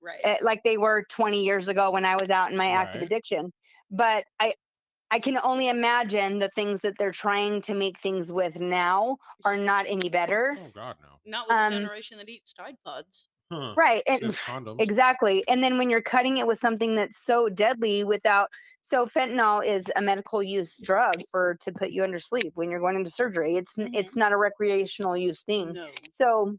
Right. 0.00 0.20
eh, 0.22 0.36
like 0.42 0.62
they 0.62 0.76
were 0.78 1.04
20 1.10 1.44
years 1.44 1.66
ago 1.68 1.90
when 1.90 2.04
I 2.04 2.14
was 2.16 2.30
out 2.30 2.50
in 2.50 2.56
my 2.56 2.68
active 2.70 3.00
Right. 3.00 3.10
addiction. 3.10 3.52
But 3.90 4.24
I 4.38 4.54
I 5.14 5.20
can 5.20 5.38
only 5.44 5.68
imagine 5.68 6.40
the 6.40 6.48
things 6.48 6.80
that 6.80 6.98
they're 6.98 7.12
trying 7.12 7.60
to 7.62 7.74
make 7.74 7.98
things 8.00 8.32
with 8.32 8.58
now 8.58 9.18
are 9.44 9.56
not 9.56 9.86
any 9.86 10.08
better. 10.08 10.58
Oh 10.58 10.70
God, 10.74 10.96
no. 11.00 11.20
Not 11.24 11.46
with 11.46 11.56
um, 11.56 11.72
a 11.72 11.76
generation 11.76 12.18
that 12.18 12.28
eats 12.28 12.52
Tide 12.52 12.78
Pods. 12.84 13.28
Huh. 13.52 13.74
Right. 13.76 14.02
And 14.08 14.20
condoms. 14.22 14.80
exactly. 14.80 15.46
And 15.46 15.62
then 15.62 15.78
when 15.78 15.88
you're 15.88 16.02
cutting 16.02 16.38
it 16.38 16.48
with 16.48 16.58
something 16.58 16.96
that's 16.96 17.24
so 17.24 17.48
deadly 17.48 18.02
without 18.02 18.48
so 18.82 19.06
fentanyl 19.06 19.64
is 19.64 19.84
a 19.94 20.02
medical 20.02 20.42
use 20.42 20.78
drug 20.78 21.22
for 21.30 21.56
to 21.60 21.70
put 21.70 21.92
you 21.92 22.02
under 22.02 22.18
sleep 22.18 22.50
when 22.56 22.68
you're 22.68 22.80
going 22.80 22.96
into 22.96 23.10
surgery. 23.10 23.54
It's 23.54 23.78
n 23.78 23.88
Mhm. 23.88 23.94
it's 23.94 24.16
not 24.16 24.32
a 24.32 24.36
recreational 24.36 25.16
use 25.16 25.44
thing. 25.44 25.74
No. 25.74 25.90
So 26.10 26.58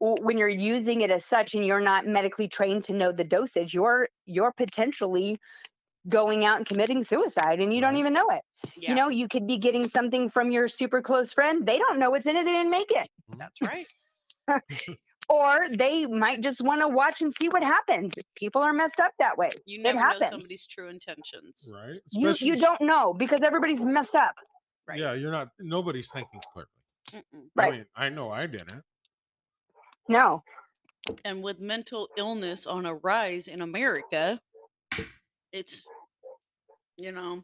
when 0.00 0.38
you're 0.38 0.48
using 0.48 1.00
it 1.00 1.10
as 1.10 1.24
such 1.24 1.54
and 1.54 1.66
you're 1.66 1.80
not 1.80 2.06
medically 2.06 2.46
trained 2.48 2.84
to 2.84 2.92
know 2.92 3.10
the 3.10 3.24
dosage, 3.24 3.74
you're 3.74 4.08
you're 4.26 4.52
potentially 4.52 5.38
going 6.08 6.44
out 6.44 6.56
and 6.58 6.66
committing 6.66 7.02
suicide 7.02 7.60
and 7.60 7.72
you 7.74 7.80
don't 7.80 7.96
even 7.96 8.12
know 8.12 8.26
it. 8.30 8.42
Yeah. 8.76 8.90
You 8.90 8.96
know, 8.96 9.08
you 9.08 9.28
could 9.28 9.46
be 9.46 9.58
getting 9.58 9.88
something 9.88 10.28
from 10.30 10.50
your 10.50 10.68
super 10.68 11.02
close 11.02 11.32
friend. 11.32 11.66
They 11.66 11.78
don't 11.78 11.98
know 11.98 12.10
what's 12.10 12.26
in 12.26 12.36
it, 12.36 12.44
they 12.44 12.52
didn't 12.52 12.70
make 12.70 12.90
it. 12.90 13.08
that's 13.36 13.60
right. 13.62 13.86
Or 15.30 15.66
they 15.70 16.06
might 16.06 16.40
just 16.40 16.62
want 16.62 16.80
to 16.80 16.88
watch 16.88 17.20
and 17.20 17.34
see 17.34 17.50
what 17.50 17.62
happens. 17.62 18.14
People 18.34 18.62
are 18.62 18.72
messed 18.72 18.98
up 18.98 19.12
that 19.18 19.36
way. 19.36 19.50
You 19.66 19.78
It 19.78 19.82
never 19.82 19.98
know 19.98 20.26
somebody's 20.26 20.66
true 20.66 20.88
intentions. 20.88 21.70
Right. 21.70 22.00
You 22.12 22.28
Especially 22.28 22.46
you 22.48 22.52
s- 22.54 22.60
don't 22.60 22.80
know 22.80 23.12
because 23.12 23.42
everybody's 23.42 23.80
messed 23.80 24.14
up. 24.14 24.34
Right. 24.88 24.98
Yeah, 24.98 25.12
you're 25.12 25.30
not. 25.30 25.48
Nobody's 25.58 26.10
thinking 26.10 26.40
clearly. 26.50 26.70
Mm-mm. 27.12 27.42
Right. 27.54 27.68
I 27.68 27.76
mean, 27.76 27.86
I 27.94 28.08
know 28.08 28.30
I 28.30 28.46
didn't. 28.46 28.82
No. 30.08 30.42
And 31.26 31.42
with 31.42 31.60
mental 31.60 32.08
illness 32.16 32.66
on 32.66 32.86
a 32.86 32.94
rise 32.94 33.48
in 33.48 33.60
America, 33.60 34.40
it's 35.52 35.82
you 36.98 37.12
know, 37.12 37.42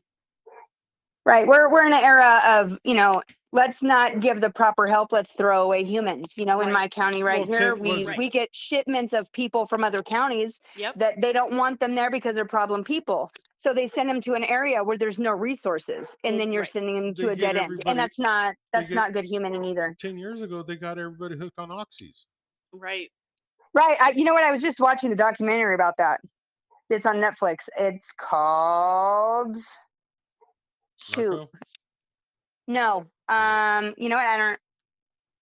Right. 1.26 1.46
We're 1.46 1.70
we're 1.70 1.86
in 1.86 1.94
an 1.94 2.05
era 2.05 2.38
of, 2.46 2.78
you 2.84 2.92
know, 2.92 3.22
let's 3.50 3.82
not 3.82 4.20
give 4.20 4.42
the 4.42 4.50
proper 4.50 4.86
help, 4.86 5.11
let's 5.11 5.32
throw 5.32 5.62
away 5.62 5.82
humans. 5.82 6.36
You 6.36 6.44
know, 6.44 6.61
in 6.61 6.70
my 6.70 6.86
county 6.86 7.22
right 7.22 7.48
Well, 7.48 7.59
here, 7.59 7.70
Tim, 7.74 7.78
we 7.82 8.05
was- 8.05 8.16
we 8.18 8.28
get 8.28 8.55
shipments 8.55 9.14
of 9.14 9.32
people 9.32 9.64
from 9.64 9.84
other 9.84 10.02
counties 10.02 10.61
yep. 10.76 10.96
that 10.98 11.22
they 11.22 11.32
don't 11.32 11.57
want 11.57 11.80
them 11.80 11.94
there 11.94 12.11
because 12.11 12.34
they're 12.34 12.44
problem 12.44 12.84
people. 12.84 13.30
So 13.57 13.72
they 13.72 13.86
send 13.86 14.11
them 14.11 14.20
to 14.20 14.34
an 14.34 14.44
area 14.44 14.84
where 14.84 14.98
there's 14.98 15.18
no 15.18 15.30
resources 15.32 16.14
and 16.24 16.38
then 16.38 16.52
you're 16.52 16.61
right. 16.62 16.70
sending 16.70 16.96
them 16.96 17.14
They 17.14 17.22
to 17.22 17.30
a 17.30 17.36
dead 17.36 17.57
end. 17.57 17.78
And 17.86 17.98
that's 17.98 18.18
not 18.18 18.55
that's 18.74 18.90
get- 18.90 18.94
not 18.94 19.14
good 19.14 19.24
humaning 19.24 19.64
either. 19.64 19.96
Ten 19.98 20.18
years 20.18 20.42
ago, 20.42 20.62
they 20.62 20.76
got 20.76 20.98
everybody 20.98 21.38
hooked 21.38 21.59
on 21.59 21.70
oxys. 21.70 22.26
Right. 22.70 23.11
Right. 23.72 23.96
I, 23.98 24.11
you 24.11 24.24
know 24.24 24.34
what? 24.34 24.44
I 24.44 24.50
was 24.50 24.61
just 24.61 24.78
watching 24.78 25.09
the 25.09 25.16
documentary 25.16 25.74
about 25.74 25.96
that. 25.96 26.20
It's 26.91 27.07
on 27.07 27.16
Netflix. 27.16 27.68
It's 27.78 28.12
called 28.12 29.57
Shoot. 30.99 31.30
Narco? 31.30 31.51
No. 32.68 33.07
Um, 33.28 33.95
you 33.97 34.09
know 34.09 34.16
what? 34.16 34.26
I 34.26 34.37
don't 34.37 34.59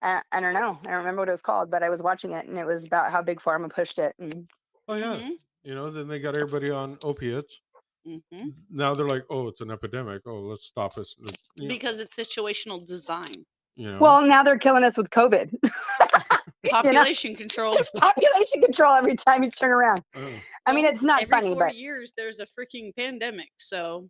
I, 0.02 0.22
I 0.32 0.40
don't 0.40 0.54
know. 0.54 0.78
I 0.84 0.90
don't 0.90 0.98
remember 0.98 1.22
what 1.22 1.28
it 1.28 1.32
was 1.32 1.42
called, 1.42 1.70
but 1.70 1.82
I 1.82 1.88
was 1.90 2.02
watching 2.02 2.32
it 2.32 2.46
and 2.46 2.58
it 2.58 2.66
was 2.66 2.84
about 2.86 3.10
how 3.12 3.22
Big 3.22 3.38
Pharma 3.40 3.72
pushed 3.72 3.98
it. 3.98 4.14
And 4.18 4.48
Oh 4.88 4.94
yeah. 4.94 5.16
Mhm. 5.16 5.30
You 5.64 5.74
know, 5.76 5.90
then 5.90 6.08
they 6.08 6.18
got 6.18 6.36
everybody 6.36 6.70
on 6.72 6.98
opiates. 7.04 7.60
Mhm. 8.06 8.52
Now 8.70 8.94
they're 8.94 9.06
like, 9.06 9.24
oh, 9.30 9.46
it's 9.48 9.60
an 9.60 9.70
epidemic. 9.70 10.22
Oh, 10.26 10.40
let's 10.40 10.64
stop 10.66 10.98
us. 10.98 11.14
uh, 11.24 11.30
You 11.56 11.68
know, 11.68 11.74
Because 11.74 12.00
it's 12.00 12.16
situational 12.16 12.84
design. 12.84 13.46
you 13.76 13.92
know. 13.92 13.98
well, 14.00 14.22
now 14.26 14.42
they're 14.42 14.58
killing 14.58 14.82
us 14.82 14.96
with 14.96 15.10
COVID. 15.10 15.54
Population 16.70 17.34
control. 17.36 17.74
There's 17.74 17.90
population 17.90 18.62
control 18.62 18.92
every 18.92 19.16
time 19.16 19.42
you 19.42 19.50
turn 19.50 19.70
around. 19.70 20.02
uh, 20.14 20.20
I 20.66 20.72
mean, 20.72 20.84
it's 20.84 21.02
not 21.02 21.22
Every 21.22 21.30
funny, 21.30 21.54
four 21.54 21.66
but 21.66 21.76
years 21.76 22.12
there's 22.16 22.40
a 22.40 22.46
freaking 22.46 22.94
pandemic. 22.96 23.50
So 23.58 24.08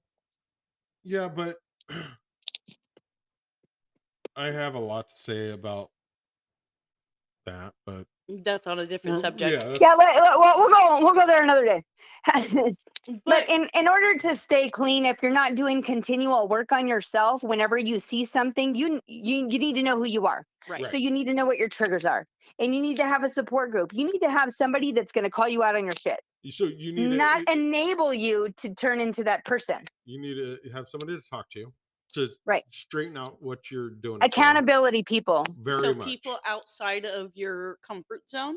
yeah, 1.04 1.28
but 1.28 1.56
I 4.36 4.46
have 4.46 4.74
a 4.74 4.80
lot 4.80 5.08
to 5.08 5.14
say 5.14 5.50
about 5.50 5.90
that, 7.46 7.74
but 7.86 8.06
that's 8.28 8.66
on 8.66 8.78
a 8.78 8.86
different 8.86 9.16
we're- 9.16 9.22
subject. 9.22 9.52
Yeah, 9.52 9.76
yeah, 9.80 9.94
let, 9.94 10.14
let- 10.14 10.38
well, 10.38 10.58
we'll 10.58 10.70
go 10.70 11.04
we'll 11.04 11.14
go 11.14 11.26
there 11.26 11.42
another 11.42 11.64
day. 11.64 11.82
But, 13.04 13.18
but 13.24 13.48
in 13.48 13.68
in 13.74 13.88
order 13.88 14.16
to 14.16 14.36
stay 14.36 14.68
clean 14.68 15.06
if 15.06 15.20
you're 15.24 15.32
not 15.32 15.56
doing 15.56 15.82
continual 15.82 16.46
work 16.46 16.70
on 16.70 16.86
yourself 16.86 17.42
whenever 17.42 17.76
you 17.76 17.98
see 17.98 18.24
something 18.24 18.76
you 18.76 19.00
you 19.08 19.48
you 19.48 19.58
need 19.58 19.74
to 19.74 19.82
know 19.82 19.96
who 19.96 20.06
you 20.06 20.24
are 20.26 20.46
right. 20.68 20.86
so 20.86 20.96
you 20.96 21.10
need 21.10 21.24
to 21.24 21.34
know 21.34 21.44
what 21.44 21.58
your 21.58 21.68
triggers 21.68 22.04
are 22.04 22.24
and 22.60 22.72
you 22.72 22.80
need 22.80 22.96
to 22.98 23.04
have 23.04 23.24
a 23.24 23.28
support 23.28 23.72
group 23.72 23.90
you 23.92 24.04
need 24.04 24.20
to 24.20 24.30
have 24.30 24.52
somebody 24.52 24.92
that's 24.92 25.10
going 25.10 25.24
to 25.24 25.30
call 25.30 25.48
you 25.48 25.64
out 25.64 25.74
on 25.74 25.82
your 25.82 25.94
shit 25.98 26.20
so 26.50 26.64
you 26.64 26.92
need 26.92 27.10
not 27.16 27.46
to, 27.46 27.52
enable 27.52 28.12
you 28.12 28.48
to 28.56 28.74
turn 28.74 29.00
into 29.00 29.22
that 29.24 29.44
person 29.44 29.76
you 30.04 30.20
need 30.20 30.34
to 30.34 30.54
uh, 30.54 30.74
have 30.74 30.88
somebody 30.88 31.14
to 31.16 31.22
talk 31.28 31.48
to 31.50 31.72
to 32.12 32.28
Right. 32.44 32.64
straighten 32.70 33.16
out 33.16 33.40
what 33.42 33.70
you're 33.70 33.88
doing. 33.90 34.18
for 34.18 34.24
'em. 34.24 34.28
accountability 34.28 35.02
people 35.02 35.46
Very 35.60 35.80
so 35.80 35.94
much. 35.94 36.06
people 36.06 36.38
outside 36.46 37.06
of 37.06 37.30
your 37.34 37.76
comfort 37.86 38.28
zone. 38.28 38.56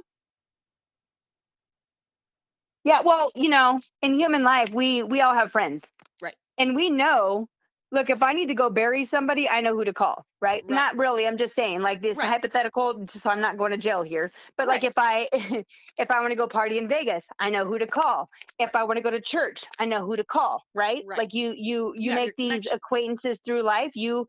yeah 2.84 3.02
well 3.04 3.32
you 3.36 3.50
know 3.50 3.80
in 4.02 4.14
human 4.16 4.44
life 4.44 4.70
we 4.72 5.04
we 5.04 5.22
all 5.22 5.34
have 5.34 5.52
friends 5.52 5.84
Right. 6.22 6.36
and 6.58 6.76
we 6.76 6.90
know 6.90 7.48
look 7.92 8.10
if 8.10 8.22
i 8.24 8.34
need 8.34 8.48
to 8.48 8.56
go 8.56 8.70
bury 8.70 9.04
somebody 9.04 9.48
i 9.50 9.62
know 9.62 9.76
who 9.76 9.84
to 9.84 9.94
call 9.94 10.26
right, 10.42 10.64
Right. 10.64 10.76
not 10.76 10.98
really 10.98 11.28
i'm 11.28 11.38
just 11.38 11.56
saying 11.56 11.82
like 11.82 12.02
this 12.02 12.18
Right. 12.18 12.28
hypothetical 12.28 13.06
so 13.08 13.30
i'm 13.30 13.42
not 13.42 13.58
going 13.58 13.72
to 13.72 13.78
jail 13.78 14.04
here 14.04 14.32
but 14.58 14.68
like 14.68 14.84
if 14.84 14.94
i 14.98 15.28
if 15.34 16.12
i 16.12 16.20
want 16.20 16.32
to 16.32 16.36
go 16.36 16.48
party 16.48 16.78
in 16.78 16.88
vegas 16.88 17.26
i 17.40 17.50
know 17.50 17.66
who 17.66 17.78
to 17.78 17.88
call 17.88 18.30
if 18.60 18.76
i 18.76 18.84
want 18.84 18.98
to 18.98 19.04
go 19.04 19.12
to 19.12 19.22
church 19.22 19.64
i 19.80 19.86
know 19.86 20.06
who 20.06 20.16
to 20.16 20.24
call 20.24 20.64
right, 20.74 21.04
Right. 21.08 21.18
like 21.18 21.34
you 21.34 21.54
you 21.58 21.94
you, 21.96 22.12
You 22.12 22.16
make 22.16 22.36
these 22.38 22.68
acquaintances 22.72 23.40
through 23.46 23.62
life 23.64 23.96
you 23.96 24.28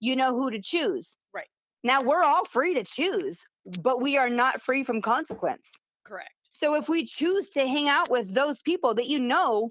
you 0.00 0.16
know 0.16 0.34
who 0.34 0.50
to 0.50 0.60
choose 0.60 1.16
Right. 1.34 1.48
now 1.84 2.02
we're 2.02 2.22
all 2.22 2.44
free 2.44 2.74
to 2.74 2.84
choose 2.84 3.44
but 3.82 4.00
we 4.00 4.16
are 4.16 4.28
not 4.30 4.60
free 4.60 4.84
from 4.84 5.00
consequence 5.00 5.72
Correct. 6.04 6.30
so 6.50 6.74
if 6.74 6.88
we 6.88 7.04
choose 7.04 7.50
to 7.50 7.66
hang 7.66 7.88
out 7.88 8.10
with 8.10 8.32
those 8.32 8.62
people 8.62 8.94
that 8.94 9.06
you 9.08 9.18
know 9.18 9.70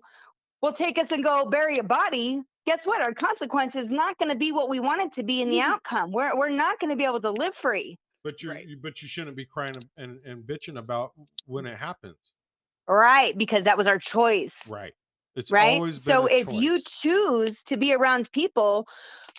will 0.62 0.74
take 0.74 0.98
us 0.98 1.12
and 1.12 1.24
go 1.24 1.46
bury 1.46 1.78
a 1.78 1.84
body, 1.84 2.42
guess 2.66 2.86
what? 2.86 3.02
Our 3.02 3.14
consequence 3.14 3.76
is 3.76 3.90
not 3.90 4.18
going 4.18 4.32
to 4.32 4.38
be 4.38 4.52
what 4.52 4.70
we 4.70 4.80
want 4.80 5.02
it 5.02 5.12
to 5.14 5.24
be 5.24 5.42
in 5.42 5.50
the 5.50 5.58
Mhm. 5.60 5.64
outcome. 5.66 6.12
We're 6.12 6.36
we're 6.36 6.50
not 6.50 6.80
going 6.80 6.90
to 6.90 6.96
be 6.96 7.06
able 7.06 7.22
to 7.22 7.32
live 7.32 7.56
free. 7.56 7.98
But 8.24 8.42
you, 8.42 8.50
Right. 8.50 8.68
but 8.82 9.02
you 9.02 9.08
shouldn't 9.08 9.38
be 9.38 9.46
crying 9.46 9.76
and, 9.98 10.20
and 10.26 10.44
bitching 10.44 10.80
about 10.80 11.14
when 11.46 11.68
it 11.68 11.78
happens. 11.78 12.34
Right, 12.88 13.38
because 13.38 13.64
that 13.66 13.78
was 13.78 13.88
our 13.88 14.00
choice. 14.00 14.68
Right. 14.68 14.94
It's 15.36 15.52
right? 15.52 15.74
always 15.74 16.00
been 16.00 16.16
So 16.16 16.28
a 16.28 16.34
if 16.34 16.54
you 16.54 16.80
choose 16.80 17.62
to 17.64 17.78
be 17.78 17.94
around 17.94 18.32
people 18.32 18.88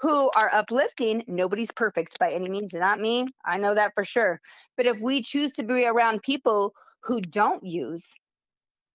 who 0.03 0.31
are 0.37 0.51
uplifting, 0.53 1.25
nobody's 1.27 1.71
perfect 1.73 2.19
by 2.19 2.33
any 2.33 2.49
means, 2.49 2.75
not 2.75 3.01
me. 3.01 3.27
I 3.45 3.57
know 3.57 3.75
that 3.75 3.93
for 3.95 4.05
sure. 4.05 4.41
But 4.77 4.87
if 4.87 5.01
we 5.01 5.23
choose 5.23 5.53
to 5.53 5.65
be 5.65 5.87
around 5.87 6.23
people 6.23 6.75
who 7.03 7.21
don't 7.21 7.65
use, 7.65 8.13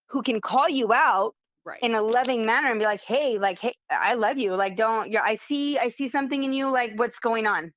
who 0.10 0.22
can 0.22 0.42
call 0.42 0.70
you 0.70 0.94
out 0.94 1.34
Right. 1.64 1.80
in 1.84 1.94
a 1.94 2.02
loving 2.02 2.44
manner 2.46 2.70
and 2.72 2.80
be 2.80 2.86
like, 2.86 3.02
"Hey, 3.04 3.38
like, 3.38 3.60
hey, 3.60 3.74
I 3.92 4.16
love 4.16 4.38
you. 4.40 4.56
Like, 4.56 4.76
don't. 4.76 5.16
I 5.16 5.36
see, 5.36 5.78
I 5.78 5.90
see 5.90 6.08
something 6.08 6.44
in 6.44 6.54
you. 6.54 6.68
Like, 6.68 6.94
what's 6.96 7.20
going 7.20 7.46
on, 7.46 7.72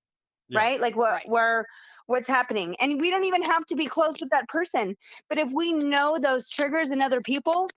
Yeah. 0.49 0.59
right? 0.59 0.81
Like, 0.81 0.97
what, 0.97 1.13
Right. 1.13 1.29
where, 1.29 1.67
what's 2.07 2.27
happening? 2.27 2.75
And 2.81 2.99
we 2.99 3.11
don't 3.11 3.25
even 3.25 3.43
have 3.43 3.67
to 3.67 3.77
be 3.77 3.85
close 3.87 4.15
with 4.21 4.31
that 4.31 4.49
person. 4.49 4.97
But 5.29 5.37
if 5.39 5.51
we 5.53 5.75
know 5.75 6.17
those 6.19 6.49
triggers 6.49 6.93
in 6.93 7.03
other 7.03 7.21
people, 7.21 7.69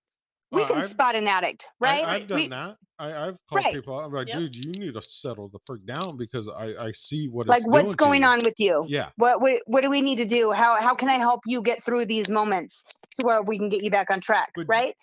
we 0.54 0.64
can 0.64 0.78
I've- 0.78 0.88
spot 0.88 1.16
an 1.16 1.28
addict, 1.28 1.68
right? 1.82 2.06
I, 2.06 2.20
have 2.20 2.28
done 2.30 2.38
We- 2.40 2.48
that. 2.48 2.78
I, 3.00 3.08
I've 3.28 3.38
called 3.50 3.66
Right. 3.66 3.74
people. 3.74 4.00
out, 4.00 4.06
I'm 4.06 4.12
like, 4.14 4.30
Yep. 4.30 4.38
dude, 4.38 4.56
you 4.66 4.72
need 4.72 4.94
to 4.94 5.02
settle 5.02 5.50
the 5.50 5.60
frick 5.66 5.86
down 5.86 6.16
because 6.16 6.48
I, 6.48 6.86
I 6.86 6.92
see 6.94 7.28
what 7.28 7.48
like 7.48 7.68
what's 7.68 7.96
going 7.96 8.22
you." 8.22 8.28
on 8.30 8.40
with 8.44 8.56
you 8.58 8.86
Yeah. 8.88 9.10
what, 9.18 9.40
what 9.42 9.62
what 9.68 9.82
do 9.84 9.90
we 9.90 10.02
need 10.02 10.16
to 10.16 10.26
do 10.26 10.52
how 10.52 10.82
how 10.82 10.96
can 10.96 11.08
i 11.08 11.14
help 11.16 11.42
you 11.46 11.62
get 11.62 11.84
through 11.84 12.06
these 12.06 12.28
moments 12.30 12.84
to 13.20 13.26
where 13.26 13.44
we 13.44 13.60
can 13.60 13.70
get 13.70 13.84
you 13.84 13.92
back 13.92 14.10
on 14.10 14.20
track 14.20 14.50
But- 14.56 14.66
right 14.68 14.96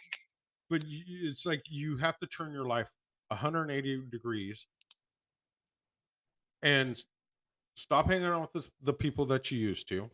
But 0.70 0.82
it's 0.88 1.44
like 1.46 1.62
you 1.68 1.96
have 1.98 2.18
to 2.18 2.26
turn 2.26 2.52
your 2.52 2.64
life 2.64 2.90
180 3.28 4.02
degrees 4.10 4.66
and 6.62 7.00
stop 7.74 8.08
hanging 8.08 8.26
out 8.26 8.40
with 8.54 8.64
the, 8.64 8.70
the 8.82 8.92
people 8.92 9.26
that 9.26 9.50
you 9.50 9.58
used 9.58 9.88
to. 9.88 10.10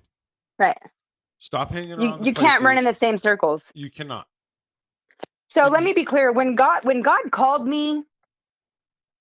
right 0.58 0.76
Stop 1.38 1.70
hanging 1.70 1.90
you, 2.00 2.08
around. 2.08 2.26
you 2.26 2.34
can't 2.34 2.62
run 2.62 2.76
in 2.76 2.84
the 2.84 2.92
same 2.92 3.16
circles 3.16 3.70
You 3.74 3.90
cannot. 3.90 4.26
so 5.48 5.68
let 5.68 5.82
me 5.82 5.92
be 5.92 6.04
clear 6.04 6.32
when 6.32 6.54
god 6.54 6.84
when 6.84 7.00
god 7.00 7.30
called 7.30 7.66
me 7.66 8.04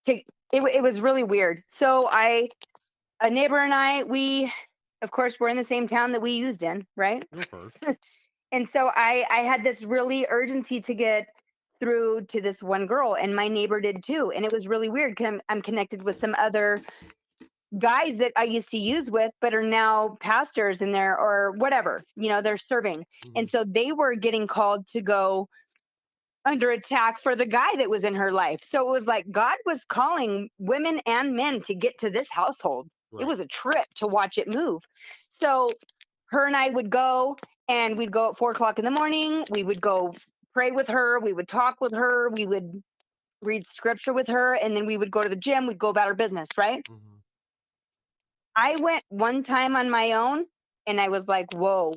to 0.06 0.14
it, 0.14 0.26
it 0.52 0.82
was 0.82 1.00
really 1.00 1.24
weird 1.24 1.64
so 1.68 2.08
i 2.12 2.50
a 3.22 3.30
neighbor 3.30 3.58
and 3.60 3.74
i 3.74 4.04
we 4.04 4.52
of 5.02 5.12
course 5.12 5.40
we're 5.40 5.50
in 5.50 5.58
the 5.58 5.64
same 5.64 5.88
town 5.88 6.12
that 6.12 6.22
we 6.22 6.32
used 6.32 6.64
in 6.64 6.86
right 6.98 7.24
Of 7.32 7.50
course. 7.52 7.74
and 8.52 8.68
so 8.68 8.92
i 8.96 9.26
i 9.30 9.40
had 9.40 9.64
this 9.64 9.84
really 9.84 10.26
urgency 10.30 10.82
to 10.82 10.94
get 10.94 11.28
through 11.80 12.22
to 12.22 12.42
this 12.42 12.62
one 12.62 12.86
girl 12.86 13.16
and 13.16 13.36
my 13.36 13.48
neighbor 13.48 13.80
did 13.80 14.04
too 14.04 14.32
and 14.36 14.46
it 14.46 14.52
was 14.52 14.68
really 14.68 14.90
weird 14.90 15.12
because 15.12 15.28
I'm, 15.28 15.42
I'm 15.50 15.62
connected 15.62 16.04
with 16.04 16.20
some 16.20 16.36
other 16.38 16.82
guys 17.78 18.18
that 18.18 18.32
I 18.36 18.44
used 18.44 18.70
to 18.70 18.78
use 18.78 19.12
with, 19.12 19.32
but 19.42 19.54
are 19.54 19.62
now 19.62 20.18
pastors 20.20 20.82
in 20.82 20.92
there 20.92 21.20
or 21.20 21.52
whatever, 21.52 22.04
you 22.16 22.30
know, 22.30 22.42
they're 22.42 22.58
serving. 22.58 23.06
And 23.36 23.48
Mhm. 23.48 23.50
so 23.50 23.64
they 23.64 23.92
were 23.92 24.16
getting 24.16 24.48
called 24.48 24.88
to 24.88 25.02
go 25.02 25.48
under 26.46 26.72
attack 26.72 27.20
for 27.20 27.36
the 27.36 27.46
guy 27.46 27.76
that 27.76 27.90
was 27.90 28.04
in 28.04 28.16
her 28.16 28.32
life. 28.32 28.64
So 28.64 28.88
it 28.88 28.92
was 28.92 29.06
like 29.06 29.30
God 29.32 29.58
was 29.66 29.86
calling 29.86 30.50
women 30.58 31.00
and 31.06 31.36
men 31.36 31.62
to 31.64 31.76
get 31.76 31.98
to 32.00 32.10
this 32.10 32.30
household. 32.30 32.90
It 33.20 33.26
was 33.26 33.40
a 33.40 33.46
trip 33.48 33.86
to 33.96 34.08
watch 34.08 34.38
it 34.38 34.48
move. 34.48 34.84
So 35.30 35.70
her 36.28 36.46
and 36.48 36.56
I 36.56 36.70
would 36.70 36.90
go 36.90 37.38
and 37.70 37.98
we'd 37.98 38.12
go 38.12 38.32
at 38.32 38.38
four 38.38 38.52
o'clock 38.52 38.80
in 38.80 38.86
the 38.86 38.92
morning. 38.92 39.46
We 39.52 39.64
would 39.64 39.80
go 39.80 40.14
pray 40.54 40.72
with 40.72 40.88
her. 40.90 41.20
We 41.20 41.32
would 41.32 41.48
talk 41.48 41.80
with 41.80 41.94
her. 41.94 42.30
We 42.30 42.46
would 42.46 42.84
read 43.42 43.66
scripture 43.66 44.12
with 44.12 44.28
her. 44.28 44.56
And 44.56 44.76
then 44.76 44.86
we 44.86 44.98
would 44.98 45.12
go 45.12 45.22
to 45.22 45.30
the 45.30 45.36
gym. 45.36 45.68
We'd 45.68 45.78
go 45.78 45.90
about 45.90 46.08
our 46.08 46.16
business, 46.16 46.50
right? 46.58 46.84
Mhm. 46.90 47.22
I 48.56 48.76
went 48.78 49.04
one 49.10 49.44
time 49.44 49.76
on 49.76 49.90
my 49.90 50.14
own 50.14 50.46
and 50.88 51.00
I 51.00 51.10
was 51.10 51.28
like, 51.28 51.54
whoa, 51.54 51.94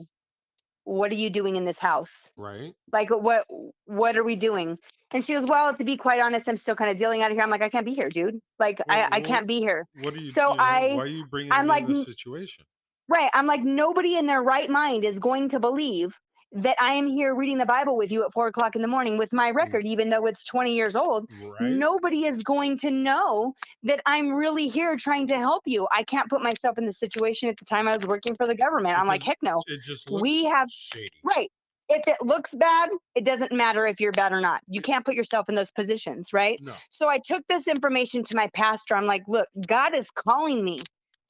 what 0.84 1.10
are 1.10 1.16
you 1.16 1.30
doing 1.30 1.56
in 1.56 1.64
this 1.64 1.78
house? 1.78 2.30
Right. 2.36 2.74
Like 2.92 3.10
what 3.10 3.46
what 3.86 4.16
are 4.16 4.24
we 4.24 4.36
doing? 4.36 4.78
And 5.12 5.24
she 5.24 5.32
goes, 5.34 5.46
Well, 5.46 5.74
to 5.74 5.84
be 5.84 5.96
quite 5.96 6.20
honest, 6.20 6.48
I'm 6.48 6.56
still 6.56 6.76
kind 6.76 6.90
of 6.90 6.98
dealing 6.98 7.22
out 7.22 7.30
of 7.30 7.36
here. 7.36 7.42
I'm 7.42 7.50
like, 7.50 7.62
I 7.62 7.68
can't 7.68 7.84
be 7.86 7.94
here, 7.94 8.08
dude. 8.08 8.40
Like 8.58 8.80
I, 8.88 9.08
I 9.10 9.20
can't 9.20 9.46
be 9.46 9.60
here. 9.60 9.86
What 10.02 10.14
are 10.14 10.18
you? 10.18 10.26
So 10.28 10.50
you 10.50 10.56
know, 10.56 10.62
I- 10.62 10.94
Why 10.94 11.02
are 11.02 11.06
you 11.06 11.24
bringing 11.26 11.52
I'm 11.52 11.64
me 11.64 11.68
like, 11.68 11.82
in 11.84 11.92
this 11.92 12.04
situation? 12.04 12.64
Right. 13.12 13.28
I'm 13.34 13.46
like, 13.46 13.62
nobody 13.62 14.16
in 14.16 14.26
their 14.26 14.42
right 14.42 14.70
mind 14.70 15.04
is 15.04 15.18
going 15.18 15.50
to 15.50 15.60
believe 15.60 16.18
that 16.52 16.76
I 16.80 16.94
am 16.94 17.06
here 17.06 17.34
reading 17.34 17.58
the 17.58 17.66
Bible 17.66 17.94
with 17.96 18.10
you 18.10 18.24
at 18.24 18.32
four 18.32 18.46
o'clock 18.46 18.74
in 18.74 18.80
the 18.80 18.88
morning 18.88 19.18
with 19.18 19.34
my 19.34 19.48
mm-hmm. 19.48 19.58
record, 19.58 19.84
even 19.84 20.08
though 20.08 20.24
it's 20.24 20.44
20 20.44 20.74
years 20.74 20.96
old. 20.96 21.30
Right. 21.42 21.70
Nobody 21.70 22.24
is 22.24 22.42
going 22.42 22.78
to 22.78 22.90
know 22.90 23.52
that 23.82 24.00
I'm 24.06 24.30
really 24.30 24.66
here 24.66 24.96
trying 24.96 25.26
to 25.26 25.36
help 25.36 25.62
you. 25.66 25.86
I 25.92 26.04
can't 26.04 26.30
put 26.30 26.42
myself 26.42 26.78
in 26.78 26.86
the 26.86 26.92
situation 26.92 27.50
at 27.50 27.58
the 27.58 27.66
time 27.66 27.86
I 27.86 27.94
was 27.94 28.06
working 28.06 28.34
for 28.34 28.46
the 28.46 28.54
government. 28.54 28.98
I'm 28.98 29.06
like, 29.06 29.22
heck 29.22 29.38
no. 29.42 29.62
It 29.66 29.82
just 29.82 30.10
looks 30.10 30.22
We 30.22 30.44
have- 30.44 30.70
shady. 30.70 31.10
Right. 31.22 31.50
If 31.90 32.08
it 32.08 32.16
looks 32.22 32.54
bad, 32.54 32.88
it 33.14 33.24
doesn't 33.24 33.52
matter 33.52 33.86
if 33.86 34.00
you're 34.00 34.12
bad 34.12 34.32
or 34.32 34.40
not. 34.40 34.62
You 34.68 34.80
can't 34.80 35.04
put 35.04 35.14
yourself 35.14 35.50
in 35.50 35.54
those 35.54 35.70
positions, 35.70 36.32
right? 36.32 36.58
No. 36.62 36.72
So 36.88 37.10
I 37.10 37.18
took 37.18 37.46
this 37.48 37.68
information 37.68 38.22
to 38.22 38.36
my 38.36 38.48
pastor. 38.54 38.96
I'm 38.96 39.04
like, 39.04 39.24
look, 39.28 39.48
God 39.66 39.94
is 39.94 40.08
calling 40.10 40.64
me 40.64 40.80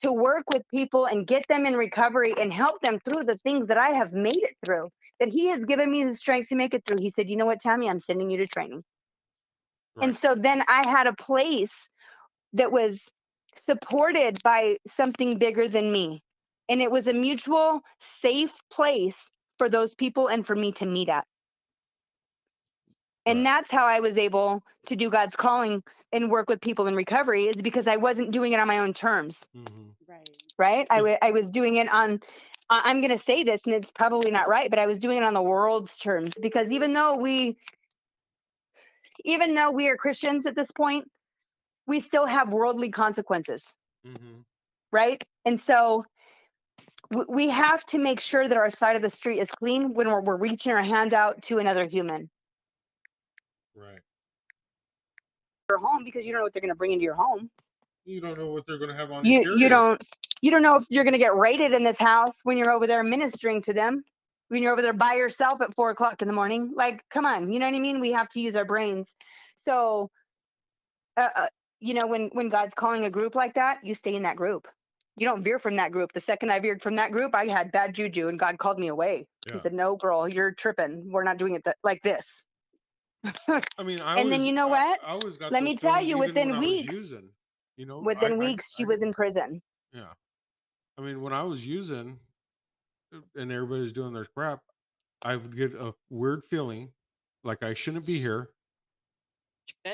to 0.03 0.13
work 0.13 0.45
with 0.51 0.63
people 0.69 1.07
and 1.07 1.27
get 1.27 1.47
them 1.49 1.67
in 1.67 1.77
recovery 1.77 2.35
and 2.39 2.53
help 2.53 2.81
them 2.81 2.99
through 3.05 3.25
the 3.25 3.37
things 3.39 3.69
that 3.69 3.79
I 3.79 3.91
have 3.91 4.13
made 4.13 4.37
it 4.37 4.57
through, 4.65 4.91
that 5.21 5.29
He 5.29 5.47
has 5.49 5.65
given 5.65 5.91
me 5.91 6.05
the 6.05 6.15
strength 6.15 6.49
to 6.49 6.55
make 6.55 6.75
it 6.75 6.85
through. 6.87 6.99
He 7.01 7.11
said, 7.11 7.29
you 7.29 7.37
know 7.37 7.47
what, 7.47 7.61
Tammy, 7.61 7.89
I'm 7.89 8.01
sending 8.01 8.31
you 8.31 8.39
to 8.39 8.47
training. 8.47 8.83
And 10.01 10.17
so 10.17 10.35
then 10.35 10.63
I 10.69 10.89
had 10.89 11.07
a 11.07 11.13
place 11.15 11.89
that 12.55 12.73
was 12.73 13.11
supported 13.67 14.43
by 14.43 14.79
something 14.87 15.39
bigger 15.39 15.69
than 15.69 15.93
me. 15.93 16.23
And 16.69 16.81
it 16.81 16.91
was 16.91 17.07
a 17.09 17.13
mutual, 17.13 17.81
safe 18.01 18.55
place 18.71 19.31
for 19.59 19.69
those 19.69 19.95
people 19.95 20.29
and 20.29 20.47
for 20.47 20.57
me 20.57 20.73
to 20.73 20.87
meet 20.87 21.09
at. 21.09 21.27
And 23.27 23.47
that's 23.47 23.71
how 23.71 23.87
I 23.87 24.01
was 24.01 24.19
able 24.19 24.63
to 24.87 24.97
do 24.97 25.11
God's 25.11 25.37
calling 25.37 25.83
and 26.13 26.31
work 26.31 26.49
with 26.49 26.61
people 26.61 26.87
in 26.87 26.97
recovery 26.97 27.45
is 27.45 27.57
because 27.57 27.87
I 27.87 27.97
wasn't 27.97 28.33
doing 28.33 28.53
it 28.53 28.61
on 28.61 28.69
my 28.69 28.79
own 28.81 28.93
terms, 28.93 29.49
Mhm. 29.57 29.95
Right. 30.09 30.29
right? 30.59 30.87
I 30.91 31.19
I 31.23 31.31
was 31.31 31.51
doing 31.51 31.77
it 31.77 31.89
on 31.89 32.21
I- 32.71 32.83
I'm 32.85 33.01
going 33.01 33.11
to 33.11 33.19
say 33.19 33.43
this 33.45 33.63
and 33.67 33.75
it's 33.75 33.91
probably 33.91 34.31
not 34.31 34.49
right, 34.49 34.71
but 34.71 34.79
I 34.79 34.87
was 34.87 34.99
doing 34.99 35.19
it 35.19 35.25
on 35.25 35.35
the 35.35 35.43
world's 35.43 35.97
terms 35.99 36.35
because 36.41 36.73
even 36.73 36.93
though 36.93 37.17
we 37.17 37.57
even 39.25 39.55
though 39.55 39.71
we 39.71 39.89
are 39.89 39.97
Christians 39.97 40.47
at 40.47 40.57
this 40.57 40.71
point, 40.73 41.11
we 41.87 42.01
still 42.01 42.27
have 42.27 42.53
worldly 42.53 42.91
consequences, 42.91 43.75
Mhm. 44.07 44.45
right? 44.91 45.23
And 45.45 45.61
so 45.61 46.05
w- 47.11 47.31
we 47.31 47.49
have 47.49 47.85
to 47.87 47.99
make 47.99 48.21
sure 48.21 48.47
that 48.47 48.57
our 48.57 48.71
side 48.71 48.97
of 48.97 49.03
the 49.03 49.11
street 49.11 49.39
is 49.39 49.51
clean 49.51 49.93
when 49.95 50.09
we're, 50.09 50.23
we're 50.23 50.37
reaching 50.37 50.73
our 50.73 50.83
hand 50.83 51.15
out 51.15 51.43
to 51.43 51.59
another 51.59 51.87
human. 51.87 52.31
Right. 53.77 54.01
Your 55.71 55.79
home 55.79 56.05
because 56.05 56.27
you 56.27 56.33
don't 56.33 56.41
know 56.41 56.45
what 56.45 56.53
they're 56.55 56.63
going 56.63 56.71
to 56.73 56.77
bring 56.77 56.93
into 56.93 57.05
your 57.05 57.17
home. 57.17 57.51
You 58.05 58.21
don't 58.21 58.39
know 58.39 58.51
what 58.51 58.67
they're 58.67 58.79
going 58.79 58.91
to 58.91 58.97
have 58.97 59.13
on 59.13 59.25
You 59.25 59.47
you 59.55 59.69
don't 59.69 60.03
you 60.43 60.51
don't 60.51 60.63
know 60.63 60.77
if 60.77 60.85
you're 60.91 61.05
going 61.05 61.13
to 61.15 61.19
get 61.19 61.37
raided 61.37 61.73
in 61.73 61.85
this 61.85 61.99
house 61.99 62.41
when 62.45 62.57
you're 62.59 62.71
over 62.71 62.87
there 62.87 63.03
ministering 63.03 63.63
to 63.63 63.73
them. 63.75 64.05
When 64.49 64.63
you're 64.63 64.73
over 64.73 64.83
there 64.83 64.93
by 64.95 65.15
yourself 65.15 65.61
at 65.63 65.75
four 65.75 65.91
o'clock 65.91 66.23
in 66.23 66.29
the 66.29 66.35
morning, 66.35 66.73
like, 66.77 67.05
come 67.11 67.27
on, 67.27 67.53
you 67.53 67.59
know 67.61 67.67
what 67.67 67.77
I 67.77 67.81
mean? 67.81 68.01
We 68.01 68.13
have 68.13 68.29
to 68.31 68.41
use 68.41 68.57
our 68.57 68.65
brains. 68.65 69.15
So, 69.57 70.11
uh, 71.17 71.29
uh, 71.37 71.47
you 71.81 71.95
know, 71.95 72.07
when 72.09 72.31
when 72.35 72.51
God's 72.51 72.75
calling 72.75 73.05
a 73.07 73.11
group 73.11 73.35
like 73.37 73.55
that, 73.55 73.79
you 73.85 73.95
stay 73.95 74.15
in 74.15 74.25
that 74.25 74.37
group. 74.37 74.69
You 75.17 75.27
don't 75.27 75.45
veer 75.45 75.59
from 75.61 75.77
that 75.77 75.93
group. 75.93 76.13
The 76.15 76.21
second 76.21 76.53
I 76.53 76.61
veered 76.61 76.83
from 76.83 76.97
that 76.97 77.13
group, 77.13 77.35
I 77.35 77.47
had 77.47 77.73
bad 77.73 77.95
juju, 77.95 78.29
and 78.29 78.39
God 78.39 78.59
called 78.59 78.79
me 78.79 78.89
away. 78.89 79.27
Yeah. 79.47 79.53
He 79.53 79.59
said, 79.61 79.75
"No, 79.75 79.97
girl, 79.97 80.29
you're 80.29 80.53
tripping. 80.53 81.11
We're 81.13 81.25
not 81.25 81.39
doing 81.39 81.55
it 81.57 81.65
th- 81.65 81.77
like 81.85 82.03
this." 82.03 82.47
I 83.79 83.83
mean, 83.85 84.01
I 84.01 84.19
And 84.21 84.31
then 84.33 84.43
you 84.45 84.53
know 84.53 84.69
what? 84.69 84.99
I, 85.05 85.13
always 85.13 85.37
got. 85.37 85.53
Let 85.53 85.63
me 85.63 85.77
tell 85.77 86.03
you, 86.03 86.19
within 86.19 86.51
when 86.51 86.57
I 86.57 86.61
was 86.61 86.69
weeks- 86.69 86.93
using, 86.93 87.29
you 87.77 87.87
know, 87.87 88.01
Within 88.01 88.33
I- 88.33 88.37
weeks, 88.37 88.75
she 88.75 88.85
was 88.85 89.03
in 89.03 89.13
prison. 89.13 89.63
Yeah. 89.93 90.13
I 90.99 91.03
mean, 91.03 91.23
when 91.23 91.33
I 91.33 91.43
was 91.43 91.65
using 91.67 92.19
uh, 93.15 93.19
and 93.37 93.51
everybody's 93.53 93.93
doing 93.93 94.13
their 94.13 94.25
crap, 94.25 94.61
I 95.23 95.37
would 95.37 95.57
get 95.57 95.75
a 95.75 95.95
weird 96.11 96.43
feeling 96.43 96.91
like 97.45 97.63
I 97.63 97.75
shouldn't 97.75 98.07
be 98.07 98.19
here. 98.19 98.51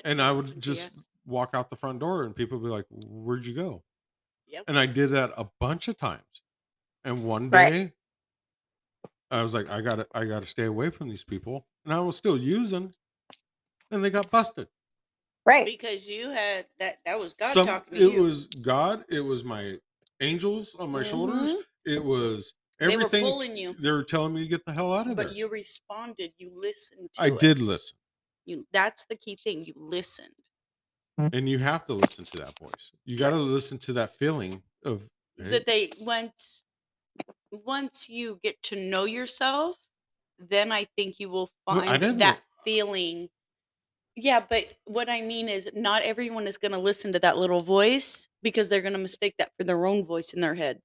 And 0.05 0.21
I 0.23 0.33
would 0.33 0.61
just 0.61 0.89
it. 0.89 0.93
walk 1.27 1.51
out 1.55 1.71
the 1.71 1.77
front 1.77 2.01
door 2.01 2.25
and 2.25 2.35
people 2.35 2.59
would 2.59 2.65
be 2.67 2.71
like, 2.71 2.87
Where'd 3.07 3.45
you 3.47 3.55
go? 3.55 3.83
Yep. 4.47 4.65
And 4.69 4.79
I 4.79 4.87
did 4.87 5.11
that 5.11 5.31
a 5.37 5.47
bunch 5.61 5.89
of 5.89 5.99
times. 5.99 6.23
And 7.05 7.25
one 7.25 7.51
Right. 7.51 7.71
day 7.71 7.93
I 9.31 9.43
was 9.43 9.53
like, 9.53 9.69
I 9.69 9.83
gotta 9.83 10.07
I 10.15 10.25
gotta 10.25 10.47
stay 10.47 10.65
away 10.65 10.89
from 10.91 11.09
these 11.09 11.25
people. 11.25 11.67
And 11.85 11.93
I 11.93 12.01
was 12.01 12.17
still 12.17 12.37
using 12.39 12.93
and 13.91 14.05
they 14.05 14.11
got 14.11 14.31
busted. 14.31 14.69
Right. 15.47 15.65
because 15.65 16.07
you 16.07 16.29
had 16.29 16.67
that. 16.79 16.99
That 17.07 17.19
was 17.19 17.33
God 17.33 17.49
Some 17.49 17.67
talking 17.67 17.95
to 17.99 18.07
it 18.07 18.13
you. 18.13 18.19
It 18.19 18.23
was 18.23 18.47
God, 18.47 19.05
it 19.09 19.21
was 19.21 19.45
my 19.45 19.65
angels 20.21 20.75
on 20.79 20.91
my 20.91 21.03
shoulders, 21.03 21.55
Mhm. 21.55 21.63
it 21.87 22.05
was 22.05 22.53
everything 22.81 22.81
They 22.81 22.87
were 22.87 23.03
everything 23.07 23.25
pulling 23.25 23.57
you, 23.57 23.73
they 23.81 23.91
were 23.91 24.05
telling 24.05 24.35
me 24.35 24.43
to 24.43 24.47
get 24.49 24.65
the 24.67 24.73
hell 24.73 24.93
out 24.93 25.09
of 25.09 25.17
but 25.17 25.29
there. 25.29 25.35
you 25.35 25.49
responded. 25.49 26.35
You 26.39 26.51
listened 26.55 27.11
to 27.15 27.23
I 27.23 27.27
it. 27.29 27.39
did 27.39 27.61
listen. 27.61 27.97
You. 28.45 28.67
That's 28.73 29.07
the 29.07 29.17
key 29.17 29.37
thing. 29.37 29.65
You 29.65 29.73
listened. 29.77 30.35
And 31.17 31.49
you 31.49 31.59
have 31.59 31.85
to 31.87 31.95
listen 31.95 32.25
to 32.27 32.37
that 32.39 32.59
voice. 32.59 32.93
You 33.05 33.17
got 33.19 33.31
to 33.31 33.37
listen 33.37 33.79
to 33.79 33.93
that 33.95 34.11
feeling 34.17 34.63
of 34.85 35.09
hey, 35.39 35.51
that 35.51 35.67
they 35.67 35.91
once 35.99 36.63
once 37.51 38.09
you 38.09 38.39
get 38.43 38.63
to 38.63 38.77
know 38.77 39.05
yourself 39.05 39.77
then 40.39 40.71
i 40.71 40.85
think 40.97 41.19
you 41.19 41.29
will 41.29 41.51
find 41.67 42.01
didn't 42.01 42.19
that 42.19 42.37
know- 42.37 42.43
feeling 42.65 43.29
yeah 44.21 44.41
but 44.49 44.75
what 44.85 45.09
i 45.09 45.21
mean 45.21 45.49
is 45.49 45.71
not 45.75 46.03
everyone 46.03 46.47
is 46.47 46.59
going 46.59 46.73
to 46.73 46.79
listen 46.79 47.13
to 47.13 47.19
that 47.19 47.39
little 47.39 47.61
voice 47.61 48.29
because 48.43 48.69
they're 48.69 48.83
going 48.83 48.93
to 48.93 48.99
mistake 48.99 49.35
that 49.39 49.51
for 49.57 49.65
their 49.65 49.87
own 49.87 50.05
voice 50.05 50.33
in 50.33 50.41
their 50.41 50.55
head 50.55 50.81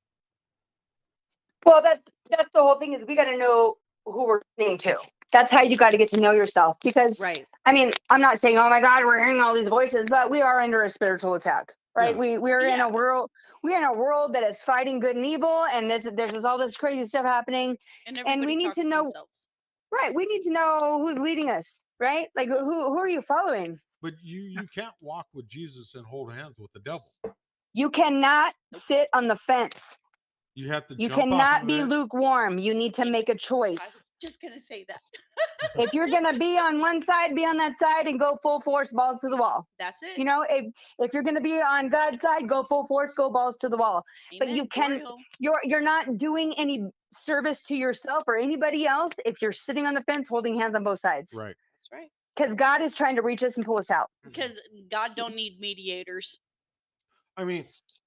Well, 1.65 1.81
that's 1.81 2.09
that's 2.29 2.49
the 2.53 2.61
whole 2.61 2.75
thing 2.75 2.93
is 2.93 3.05
we 3.07 3.15
got 3.15 3.25
to 3.25 3.37
know 3.37 3.75
who 4.05 4.27
we're 4.27 4.41
listening 4.57 4.77
to. 4.79 4.97
That's 5.31 5.51
how 5.51 5.61
you 5.61 5.77
got 5.77 5.91
to 5.91 5.97
get 5.97 6.09
to 6.09 6.19
know 6.19 6.31
yourself. 6.31 6.77
Because 6.83 7.19
right 7.19 7.45
I 7.65 7.73
mean, 7.73 7.91
I'm 8.09 8.21
not 8.21 8.39
saying, 8.39 8.57
oh 8.57 8.69
my 8.69 8.81
God, 8.81 9.05
we're 9.05 9.19
hearing 9.19 9.41
all 9.41 9.53
these 9.53 9.69
voices, 9.69 10.05
but 10.09 10.29
we 10.29 10.41
are 10.41 10.61
under 10.61 10.83
a 10.83 10.89
spiritual 10.89 11.35
attack, 11.35 11.71
right? 11.95 12.13
Yeah. 12.13 12.19
We 12.19 12.37
we're 12.37 12.65
in 12.65 12.81
a 12.81 12.89
world 12.89 13.29
we're 13.63 13.77
in 13.77 13.83
a 13.85 13.93
world 13.93 14.33
that 14.33 14.43
is 14.43 14.61
fighting 14.61 14.99
good 14.99 15.15
and 15.15 15.25
evil, 15.25 15.65
and 15.73 15.89
this 15.89 16.05
there's 16.15 16.33
just 16.33 16.45
all 16.45 16.57
this 16.57 16.75
crazy 16.75 17.05
stuff 17.07 17.25
happening. 17.25 17.77
and, 18.25 18.45
we 18.45 18.55
need 18.55 18.73
to 18.73 18.83
know- 18.83 19.03
themselves. 19.03 19.47
Right? 19.91 20.13
We 20.13 20.25
need 20.25 20.41
to 20.43 20.51
know 20.51 21.03
who's 21.05 21.19
leading 21.19 21.51
us, 21.51 21.81
right? 21.99 22.27
Like 22.35 22.49
who 22.49 22.59
who 22.59 22.97
are 22.97 23.09
you 23.09 23.21
following? 23.21 23.79
but 24.01 24.13
you 24.21 24.41
you 24.41 24.67
can't 24.75 24.93
walk 24.99 25.27
with 25.33 25.47
Jesus 25.47 25.95
and 25.95 26.05
hold 26.05 26.33
hands 26.33 26.59
with 26.59 26.71
the 26.71 26.79
devil. 26.81 27.05
You 27.73 27.89
cannot 27.89 28.53
sit 28.75 29.07
on 29.13 29.27
the 29.27 29.37
fence. 29.37 29.97
You 30.55 30.67
have 30.69 30.85
to 30.87 30.95
You 30.97 31.07
jump 31.07 31.19
off 31.19 31.29
cannot 31.29 31.61
of 31.61 31.67
be 31.67 31.79
it. 31.79 31.85
lukewarm. 31.85 32.59
You 32.59 32.73
need 32.75 32.93
to 32.95 33.05
make 33.05 33.29
a 33.29 33.35
choice. 33.35 33.79
was 33.79 34.05
just 34.21 34.39
going 34.41 34.53
to 34.53 34.59
say 34.59 34.85
that 34.89 34.99
if 35.75 35.93
you're 35.93 36.07
gonna 36.09 36.37
be 36.47 36.57
on 36.59 36.79
one 36.79 37.01
side, 37.01 37.33
be 37.33 37.45
on 37.45 37.57
that 37.57 37.77
side 37.79 38.05
and 38.07 38.19
go 38.19 38.35
full 38.35 38.59
force, 38.61 38.93
balls 38.93 39.21
to 39.21 39.29
the 39.29 39.37
wall. 39.37 39.65
that's 39.79 40.03
it 40.03 40.17
You 40.17 40.25
know, 40.25 40.45
if 40.49 40.65
if 40.99 41.13
you're 41.13 41.23
gonna 41.23 41.41
be 41.41 41.59
on 41.61 41.89
God's 41.89 42.21
side, 42.21 42.47
go 42.47 42.63
full 42.63 42.85
force, 42.85 43.13
go 43.15 43.29
balls 43.31 43.57
to 43.57 43.69
the 43.69 43.77
wall. 43.77 44.03
but 44.37 44.49
you 44.49 44.67
can- 44.67 44.99
Glory 44.99 45.05
hole. 45.05 45.17
You're 45.39 45.61
you're 45.63 45.81
not 45.81 46.17
doing 46.17 46.53
any 46.57 46.83
service 47.11 47.63
to 47.63 47.75
yourself 47.75 48.23
or 48.27 48.37
anybody 48.37 48.85
else 48.85 49.13
if 49.25 49.41
you're 49.41 49.51
sitting 49.51 49.85
on 49.87 49.93
the 49.93 50.01
fence 50.03 50.27
holding 50.29 50.59
hands 50.59 50.75
on 50.75 50.83
both 50.83 50.99
sides. 50.99 51.33
Right. 51.33 51.55
That's 51.83 51.91
right 51.91 52.09
Because 52.35 52.55
God 52.55 52.81
is 52.81 52.95
trying 52.95 53.15
to 53.17 53.21
reach 53.21 53.43
us 53.43 53.57
and 53.57 53.65
pull 53.65 53.77
us 53.77 53.91
out. 53.91 54.09
Mm-hmm. 54.25 54.29
because 54.29 54.59
god 54.89 55.11
don't 55.15 55.35
need 55.35 55.59
mediators 55.59 56.39
I 57.35 57.45
mean, 57.45 57.65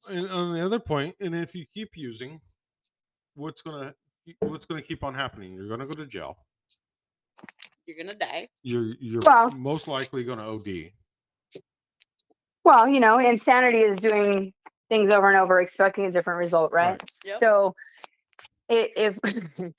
and 0.09 0.29
on 0.31 0.53
the 0.55 0.65
other 0.65 0.79
point, 0.79 1.17
and 1.19 1.35
if 1.35 1.53
you 1.53 1.65
keep 1.75 1.97
using, 1.97 2.41
what's 3.35 3.61
gonna 3.61 3.93
what's 4.39 4.65
gonna 4.67 4.83
keep 4.83 5.03
on 5.03 5.15
happening? 5.15 5.53
You're 5.53 5.67
gonna 5.67 5.85
go 5.85 5.91
to 5.95 6.07
jail. 6.07 6.37
you're 7.87 7.97
going 7.97 8.07
to 8.07 8.15
die 8.15 8.49
You're 8.63 8.95
you're 9.01 9.23
Well- 9.27 9.51
most 9.57 9.89
likely 9.89 10.23
gonna 10.23 10.47
OD. 10.49 10.93
Well, 12.65 12.87
you 12.89 13.01
know, 13.01 13.19
insanity 13.19 13.79
is 13.79 13.97
doing 13.97 14.53
things 14.91 15.11
over 15.11 15.29
and 15.29 15.37
over, 15.37 15.61
expecting 15.61 16.05
a 16.07 16.13
different 16.13 16.39
result, 16.39 16.73
right? 16.73 16.91
Right. 16.91 17.11
Yep. 17.25 17.39
So 17.41 17.75
i- 18.71 18.91
if 18.97 19.19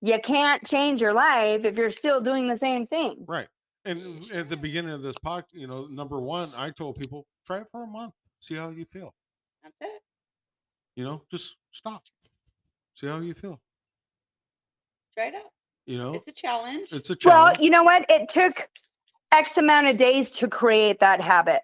you 0.00 0.18
can't 0.22 0.64
change 0.66 1.00
your 1.00 1.12
life 1.12 1.64
if 1.64 1.76
you're 1.76 1.90
still 1.90 2.20
doing 2.20 2.48
the 2.48 2.56
same 2.56 2.86
thing. 2.86 3.24
Right. 3.26 3.48
And 3.84 4.30
at 4.32 4.48
the 4.48 4.56
beginning 4.56 4.92
of 4.92 5.02
this 5.02 5.16
podcast, 5.16 5.54
you 5.54 5.66
know, 5.66 5.86
number 5.86 6.20
one, 6.20 6.48
I 6.58 6.70
told 6.70 6.96
people 6.96 7.26
try 7.46 7.58
it 7.60 7.68
for 7.70 7.84
a 7.84 7.86
month, 7.86 8.12
see 8.40 8.54
how 8.54 8.70
you 8.70 8.84
feel. 8.84 9.14
That's 9.62 9.74
it. 9.80 10.02
You 10.96 11.04
know, 11.04 11.22
just 11.30 11.58
stop, 11.70 12.02
see 12.94 13.06
how 13.06 13.20
you 13.20 13.34
feel. 13.34 13.60
Try 15.14 15.26
it 15.26 15.34
out. 15.34 15.50
You 15.86 15.98
know, 15.98 16.14
It's 16.14 16.28
a 16.28 16.32
challenge. 16.32 16.88
it's 16.92 17.10
a 17.10 17.16
challenge. 17.16 17.58
Well, 17.58 17.64
you 17.64 17.70
know 17.70 17.82
what? 17.82 18.04
It 18.08 18.28
took 18.28 18.68
X 19.32 19.56
amount 19.56 19.86
of 19.88 19.96
days 19.96 20.30
to 20.30 20.48
create 20.48 21.00
that 21.00 21.20
habit, 21.20 21.62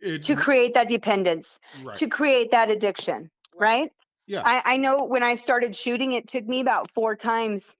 It- 0.00 0.22
to 0.24 0.34
create 0.34 0.74
that 0.74 0.88
dependence, 0.88 1.60
right. 1.82 1.94
to 1.96 2.08
create 2.08 2.50
that 2.52 2.70
addiction, 2.70 3.30
right? 3.54 3.92
Yeah. 4.30 4.42
I, 4.44 4.62
I 4.64 4.76
know 4.76 4.96
when 4.98 5.22
I 5.24 5.34
started 5.34 5.74
shooting, 5.74 6.12
it 6.12 6.28
took 6.28 6.46
me 6.46 6.60
about 6.60 6.88
four 6.90 7.16
times 7.16 7.74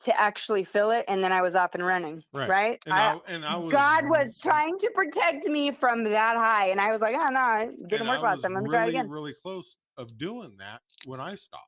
to 0.00 0.20
actually 0.20 0.64
fill 0.64 0.90
it, 0.90 1.04
and 1.06 1.22
then 1.22 1.30
I 1.32 1.42
was 1.42 1.54
up 1.54 1.74
and 1.74 1.84
running. 1.84 2.24
Right. 2.32 2.48
Right? 2.48 2.82
and 2.86 2.94
I- 2.94 3.12
I, 3.14 3.20
and 3.28 3.44
I 3.44 3.56
was 3.56 3.72
God 3.72 4.08
was 4.08 4.38
trying 4.42 4.78
to 4.78 4.90
protect 4.94 5.44
me 5.46 5.70
from 5.70 6.04
that 6.04 6.36
high, 6.36 6.68
and 6.70 6.80
I 6.80 6.90
was 6.92 7.02
like, 7.02 7.14
oh 7.18 7.26
no, 7.30 7.68
it 7.68 7.88
didn't 7.88 8.08
work 8.08 8.22
last 8.22 8.40
time. 8.42 8.54
Let 8.54 8.62
me 8.64 8.70
really, 8.70 8.76
try 8.78 8.86
it 8.86 8.88
again. 8.88 9.10
really 9.10 9.34
close 9.42 9.76
of 9.98 10.16
doing 10.16 10.56
that 10.58 10.80
when 11.04 11.20
I 11.20 11.34
stopped. 11.34 11.66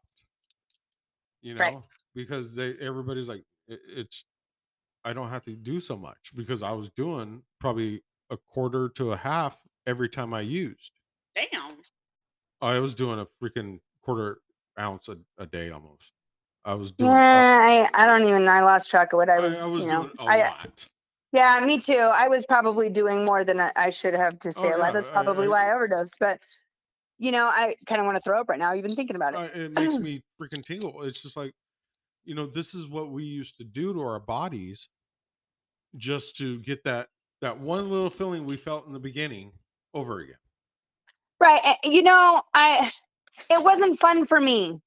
You 1.43 1.55
know, 1.55 1.61
Right. 1.61 1.77
because 2.15 2.55
they 2.55 2.75
everybody's 2.81 3.29
like, 3.29 3.45
"I- 3.71 3.77
it's 3.89 4.25
I 5.05 5.13
don't 5.13 5.29
have 5.29 5.45
to 5.45 5.55
do 5.55 5.79
so 5.81 5.97
much 5.99 6.33
because 6.35 6.63
I 6.63 6.73
was 6.73 6.89
doing 6.89 7.43
probably 7.61 8.03
a 8.31 8.39
quarter 8.39 8.89
to 8.97 9.13
a 9.13 9.17
half 9.17 9.63
every 9.87 10.09
time 10.09 10.33
I 10.33 10.41
used. 10.41 10.99
Damn. 11.37 11.73
I 12.63 12.79
was 12.79 12.95
doing 12.95 13.21
a 13.21 13.27
freaking 13.27 13.81
quarter 14.05 14.39
ounce 14.79 15.09
a, 15.09 15.17
a 15.39 15.47
day 15.47 15.71
almost. 15.71 16.13
I 16.65 16.75
was 16.75 16.93
doing. 16.93 17.13
Yeah, 17.13 17.19
I, 17.23 17.89
I 17.95 18.07
don't 18.07 18.27
even. 18.27 18.49
I 18.49 18.61
lost 18.63 18.91
track 18.91 19.13
of 19.13 19.19
what 19.19 19.29
I 19.29 19.37
I, 19.37 19.41
was. 19.41 19.59
I 19.59 19.67
was 19.67 19.81
you 19.85 19.91
know, 19.91 20.03
doing 20.03 20.13
a 20.21 20.25
I, 20.25 20.37
lot. 20.39 20.89
Yeah, 21.33 21.61
me 21.65 21.79
too. 21.81 21.95
I 21.99 22.29
was 22.29 22.47
probably 22.47 22.89
doing 22.89 23.25
more 23.25 23.45
than 23.45 23.61
I, 23.61 23.73
I 23.77 23.91
should 23.91 24.15
have 24.15 24.39
to 24.41 24.53
stay 24.53 24.73
Oh, 24.73 24.77
alive. 24.77 24.89
yeah, 24.89 24.93
That's 24.93 25.11
probably 25.11 25.47
I- 25.47 25.51
why 25.51 25.71
I 25.71 25.75
overdosed. 25.75 26.17
But 26.21 26.43
you 27.19 27.33
know, 27.33 27.47
I 27.47 27.77
kind 27.87 28.01
of 28.01 28.07
want 28.07 28.17
to 28.17 28.21
throw 28.21 28.41
up 28.41 28.49
right 28.49 28.59
now, 28.59 28.75
even 28.75 28.95
thinking 28.95 29.17
about 29.17 29.35
it. 29.35 29.39
I, 29.39 29.45
it 29.47 29.73
makes 29.73 29.99
me 30.01 30.23
freaking 30.41 30.65
tingle. 30.65 31.03
It's 31.03 31.23
just 31.23 31.37
like, 31.37 31.53
you 32.25 32.35
know, 32.35 32.47
this 32.47 32.75
is 32.75 32.89
what 32.89 33.11
we 33.11 33.23
used 33.25 33.57
to 33.59 33.65
do 33.65 33.93
to 33.95 34.01
our 34.01 34.21
bodies 34.21 34.89
just 35.97 36.37
to 36.37 36.59
get 36.61 36.83
that 36.85 37.09
that 37.41 37.59
one 37.59 37.91
little 37.91 38.11
feeling 38.11 38.47
we 38.47 38.57
felt 38.57 38.87
in 38.87 38.93
the 38.93 38.99
beginning 38.99 39.53
over 39.93 40.21
again. 40.21 40.37
right. 41.41 41.77
You 41.85 42.03
know, 42.03 42.43
I. 42.55 42.91
It 43.51 43.63
wasn't 43.63 43.99
fun 43.99 44.27
for 44.27 44.41
me. 44.41 44.81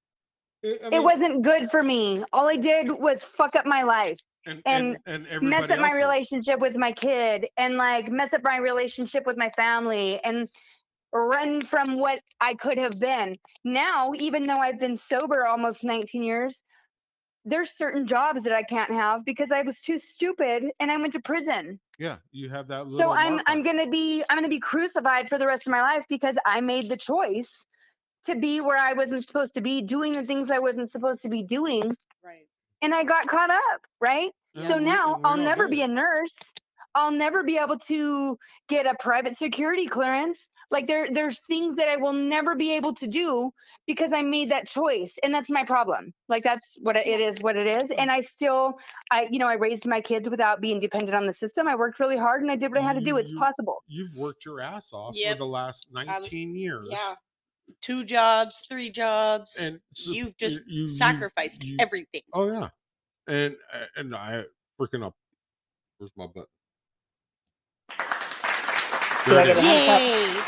I- 0.64 0.80
I 0.86 0.90
it 0.96 1.04
wasn't 1.04 1.44
good 1.44 1.70
for 1.70 1.84
me. 1.84 2.24
All 2.34 2.48
I 2.48 2.56
did 2.58 2.90
was 2.92 3.24
fuck 3.24 3.56
up 3.56 3.66
my 3.66 3.84
life, 3.84 4.20
and 4.46 4.62
and 4.66 4.98
and, 5.06 5.28
and 5.28 5.50
mess 5.50 5.70
up 5.70 5.80
my 5.80 5.88
else's. 5.88 6.02
relationship 6.02 6.60
with 6.60 6.76
my 6.78 6.92
kid, 6.92 7.48
and 7.58 7.78
like 7.78 8.10
mess 8.10 8.34
up 8.34 8.44
my 8.44 8.58
relationship 8.58 9.26
with 9.26 9.38
my 9.38 9.50
family, 9.52 10.20
and 10.24 10.50
run 11.14 11.62
from 11.62 11.98
what 11.98 12.22
I 12.40 12.54
could 12.56 12.78
have 12.78 13.00
been. 13.00 13.36
Now, 13.64 14.12
even 14.16 14.44
though 14.44 14.58
I've 14.58 14.80
been 14.80 14.96
sober 14.98 15.46
almost 15.46 15.84
19 15.84 16.24
years, 16.24 16.64
there's 17.46 17.72
certain 17.72 18.06
jobs 18.06 18.44
that 18.44 18.54
I 18.54 18.64
can't 18.64 18.92
have 18.92 19.24
because 19.26 19.52
I 19.52 19.62
was 19.62 19.80
too 19.82 20.00
stupid 20.00 20.66
and 20.80 20.92
I 20.92 20.98
went 20.98 21.14
to 21.14 21.22
prison. 21.22 21.80
Yeah, 21.98 22.18
you 22.32 22.50
have 22.50 22.68
that 22.68 22.88
little. 22.88 23.00
So 23.00 23.14
I'm 23.14 23.34
mark 23.34 23.44
I'm 23.48 23.64
gonna 23.64 23.90
be 23.90 24.24
I'm 24.30 24.38
gonna 24.38 24.50
be 24.50 24.60
crucified 24.60 25.30
for 25.30 25.38
the 25.38 25.48
rest 25.48 25.68
of 25.68 25.72
my 25.72 25.82
life 25.82 26.06
because 26.10 26.36
I 26.46 26.62
made 26.62 26.90
the 26.90 26.98
choice 26.98 27.66
to 28.28 28.36
be 28.36 28.62
where 28.62 28.78
I 28.78 28.94
wasn't 28.94 29.26
supposed 29.26 29.54
to 29.56 29.62
be, 29.62 29.82
doing 29.82 30.14
the 30.14 30.24
things 30.24 30.52
I 30.52 30.60
wasn't 30.60 30.90
supposed 30.92 31.24
to 31.24 31.30
be 31.30 31.44
doing, 31.44 31.84
Right. 32.24 32.48
and 32.82 32.94
I 32.94 33.04
got 33.04 33.28
caught 33.28 33.50
up, 33.50 33.82
right? 34.00 34.32
And 34.56 34.64
so 34.64 34.78
we- 34.78 34.84
now 34.84 35.20
I'll 35.24 35.38
never 35.38 35.66
did. 35.66 35.72
be 35.72 35.82
a 35.82 35.88
nurse. 35.88 36.36
I'll 36.96 37.12
never 37.12 37.44
be 37.44 37.58
able 37.58 37.78
to 37.80 38.38
get 38.70 38.88
a 38.88 38.96
private 39.00 39.38
security 39.38 39.86
clearance. 39.86 40.50
Like 40.72 40.88
there 40.88 41.08
there's 41.14 41.40
things 41.46 41.76
that 41.78 41.88
I 41.88 41.96
will 41.98 42.12
never 42.12 42.56
be 42.56 42.74
able 42.74 42.94
to 42.96 43.08
do 43.08 43.52
because 43.86 44.12
I 44.12 44.24
made 44.24 44.50
that 44.50 44.68
choice. 44.68 45.16
And 45.24 45.34
that's 45.34 45.50
my 45.50 45.64
problem. 45.64 46.12
Like 46.28 46.44
that's 46.44 46.76
what 46.82 46.98
it 46.98 47.06
it 47.08 47.22
is 47.22 47.40
what 47.40 47.56
it 47.56 47.68
is. 47.68 47.92
And 47.92 48.10
I 48.12 48.20
still 48.22 48.78
I 49.12 49.28
you 49.32 49.38
know 49.40 49.48
I 49.48 49.54
raised 49.54 49.86
my 49.88 50.02
kids 50.02 50.28
without 50.28 50.60
being 50.60 50.80
dependent 50.80 51.16
on 51.16 51.26
the 51.28 51.34
system. 51.34 51.68
I 51.68 51.76
worked 51.76 52.00
really 52.00 52.18
hard 52.18 52.42
and 52.42 52.50
I 52.52 52.56
did 52.58 52.70
what 52.72 52.80
I 52.80 52.84
had 52.84 52.96
to 52.98 53.02
do. 53.02 53.16
It's 53.18 53.30
you- 53.32 53.38
possible. 53.40 53.84
You've 53.88 54.16
worked 54.18 54.44
your 54.44 54.60
ass 54.60 54.92
off 54.92 55.16
for 55.16 55.36
the 55.36 55.46
last 55.46 55.94
19 55.94 56.56
years. 56.56 56.88
Yeah. 56.92 57.16
Two 57.82 58.04
jobs, 58.04 58.66
three 58.68 58.90
jobs. 58.90 59.58
And 59.60 59.80
so 59.94 60.12
You've 60.12 60.38
just 60.38 60.62
you- 60.68 60.84
you- 60.84 60.88
sacrificed 60.88 61.64
you- 61.64 61.78
everything. 61.80 62.22
Oh 62.34 62.48
yeah, 62.52 62.70
and 63.28 63.56
uh, 63.74 63.86
and 63.98 64.16
I 64.16 64.44
freaking 64.80 65.06
up. 65.06 65.16
Where's 65.98 66.12
my 66.16 66.28
button? 66.28 66.46
Do 69.26 69.34
There 69.34 69.40
I 69.40 69.44
it 69.44 69.48
get 69.48 69.58
a 69.58 69.60
is. 69.60 69.64
hand 69.66 69.86
clap? 69.86 70.02
Yay. 70.02 70.44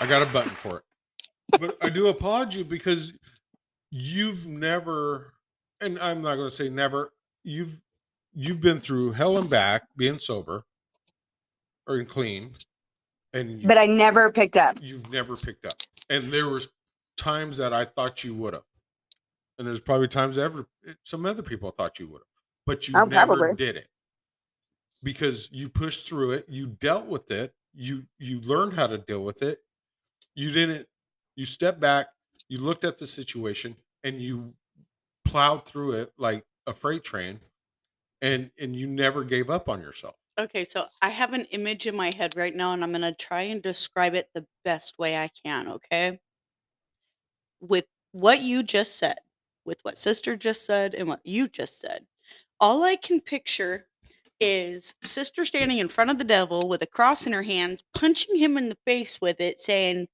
I 0.00 0.06
got 0.08 0.22
a 0.22 0.32
button 0.32 0.50
for 0.50 0.78
it. 0.78 1.60
But 1.60 1.76
I 1.82 1.90
do 1.90 2.08
applaud 2.08 2.54
you 2.54 2.64
because 2.64 3.12
you've 3.90 4.46
never, 4.46 5.34
and 5.82 5.98
I'm 5.98 6.22
not 6.22 6.36
going 6.36 6.46
to 6.48 6.54
say 6.54 6.68
never. 6.70 7.12
You've 7.44 7.80
you've 8.34 8.60
been 8.62 8.80
through 8.80 9.12
hell 9.12 9.36
and 9.38 9.50
back 9.50 9.82
being 9.96 10.16
sober 10.18 10.64
or 11.86 12.02
clean, 12.04 12.44
and 13.34 13.60
you, 13.60 13.68
But 13.68 13.76
I 13.76 13.84
never 13.86 14.30
picked 14.32 14.56
up. 14.56 14.78
you've 14.80 15.10
never 15.12 15.36
picked 15.36 15.66
up. 15.66 15.74
And 16.10 16.32
there 16.32 16.48
was 16.48 16.68
times 17.16 17.58
that 17.58 17.72
I 17.72 17.84
thought 17.84 18.24
you 18.24 18.34
would 18.34 18.54
have, 18.54 18.64
and 19.58 19.66
there's 19.66 19.80
probably 19.80 20.08
times 20.08 20.38
ever 20.38 20.66
eh, 20.86 20.94
some 21.02 21.26
other 21.26 21.42
people 21.42 21.70
thought 21.70 21.98
you 21.98 22.08
would 22.08 22.20
have, 22.20 22.28
but 22.66 22.88
you 22.88 22.94
Oh, 22.94 23.06
never 23.06 23.36
probably. 23.36 23.54
did 23.56 23.76
it 23.76 23.88
because 25.02 25.48
you 25.52 25.68
pushed 25.68 26.06
through 26.08 26.32
it. 26.32 26.46
You 26.48 26.66
dealt 26.68 27.06
with 27.06 27.30
it. 27.30 27.54
You 27.74 28.04
you 28.18 28.40
learned 28.40 28.74
how 28.74 28.86
to 28.86 28.98
deal 28.98 29.24
with 29.24 29.42
it. 29.42 29.58
You 30.34 30.52
didn't. 30.52 30.86
You 31.36 31.46
stepped 31.46 31.80
back. 31.80 32.08
You 32.48 32.58
looked 32.58 32.84
at 32.84 32.98
the 32.98 33.06
situation 33.06 33.76
and 34.04 34.20
you 34.20 34.54
plowed 35.24 35.66
through 35.66 35.92
it 35.92 36.12
like 36.18 36.44
a 36.66 36.72
freight 36.74 37.04
train, 37.04 37.40
and 38.22 38.50
and 38.60 38.76
you 38.76 38.86
never 38.86 39.24
gave 39.24 39.50
up 39.50 39.68
on 39.68 39.80
yourself. 39.80 40.16
Okay, 40.38 40.64
so 40.64 40.86
I 41.02 41.10
have 41.10 41.34
an 41.34 41.44
image 41.46 41.86
in 41.86 41.94
my 41.94 42.10
head 42.16 42.36
right 42.36 42.54
now, 42.54 42.72
and 42.72 42.82
I'm 42.82 42.90
going 42.90 43.02
to 43.02 43.12
try 43.12 43.42
and 43.42 43.62
describe 43.62 44.14
it 44.14 44.28
the 44.34 44.46
best 44.64 44.98
way 44.98 45.16
I 45.16 45.28
can, 45.44 45.68
okay? 45.68 46.20
With 47.60 47.84
what 48.12 48.40
you 48.40 48.62
just 48.62 48.96
said, 48.96 49.16
with 49.66 49.78
what 49.82 49.98
sister 49.98 50.36
just 50.36 50.64
said, 50.64 50.94
and 50.94 51.06
what 51.06 51.20
you 51.24 51.48
just 51.48 51.80
said, 51.80 52.06
all 52.60 52.82
I 52.82 52.96
can 52.96 53.20
picture 53.20 53.86
is 54.40 54.94
sister 55.04 55.44
standing 55.44 55.78
in 55.78 55.88
front 55.88 56.10
of 56.10 56.18
the 56.18 56.24
devil 56.24 56.66
with 56.66 56.82
a 56.82 56.86
cross 56.86 57.26
in 57.26 57.32
her 57.34 57.42
hand, 57.42 57.82
punching 57.94 58.36
him 58.36 58.56
in 58.56 58.70
the 58.70 58.78
face 58.86 59.20
with 59.20 59.40
it, 59.40 59.60
saying, 59.60 60.08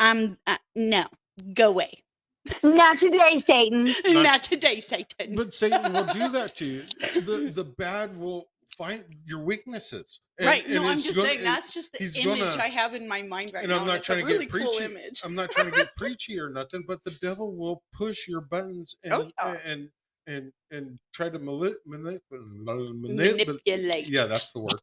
I'm, 0.00 0.38
uh, 0.46 0.56
no, 0.74 1.04
go 1.52 1.68
away. 1.68 2.02
Not 2.62 2.96
today, 2.96 3.38
Satan. 3.38 3.94
Not 4.06 4.42
today, 4.42 4.80
Satan. 4.80 5.36
But 5.36 5.54
Satan 5.54 5.92
will 5.92 6.06
do 6.06 6.28
that 6.30 6.54
to 6.56 6.64
you. 6.64 6.82
The 7.22 7.52
the 7.54 7.64
bad 7.64 8.18
will 8.18 8.48
find 8.76 9.04
your 9.26 9.40
weaknesses. 9.44 10.20
And- 10.38 10.46
right. 10.46 10.64
and 10.64 10.74
No, 10.76 10.84
I'm 10.88 10.92
just 10.96 11.14
gonna- 11.14 11.28
saying 11.28 11.42
that's 11.44 11.72
just 11.74 11.92
the 11.92 11.98
image 12.22 12.40
gonna- 12.40 12.62
I 12.62 12.68
have 12.68 12.94
in 12.94 13.06
my 13.06 13.22
mind 13.22 13.52
right 13.54 13.62
and 13.64 13.70
now. 13.70 13.80
I'm 13.80 13.86
not 13.86 14.02
trying 14.02 14.20
to 14.20 14.24
really 14.26 14.46
get 14.46 14.52
cool 14.62 14.72
preachy. 14.74 14.84
image. 14.84 15.20
I'm 15.24 15.34
not 15.34 15.50
trying 15.50 15.70
to 15.70 15.76
get 15.76 15.88
preachy 15.96 16.38
or 16.38 16.50
nothing, 16.50 16.84
but 16.86 17.02
the 17.04 17.12
devil 17.22 17.54
will 17.54 17.82
push 17.92 18.26
your 18.28 18.40
buttons 18.40 18.94
oh, 19.06 19.22
and 19.22 19.32
Oh, 19.42 19.52
yeah. 19.52 19.58
and 19.64 19.88
and 20.28 20.52
and 20.70 20.98
try 21.12 21.28
to 21.28 21.38
mali- 21.38 21.74
manip- 21.88 22.20
manip- 22.30 23.00
Manipulate. 23.00 24.06
Yeah, 24.08 24.26
that's 24.26 24.52
the 24.52 24.60
word. 24.60 24.74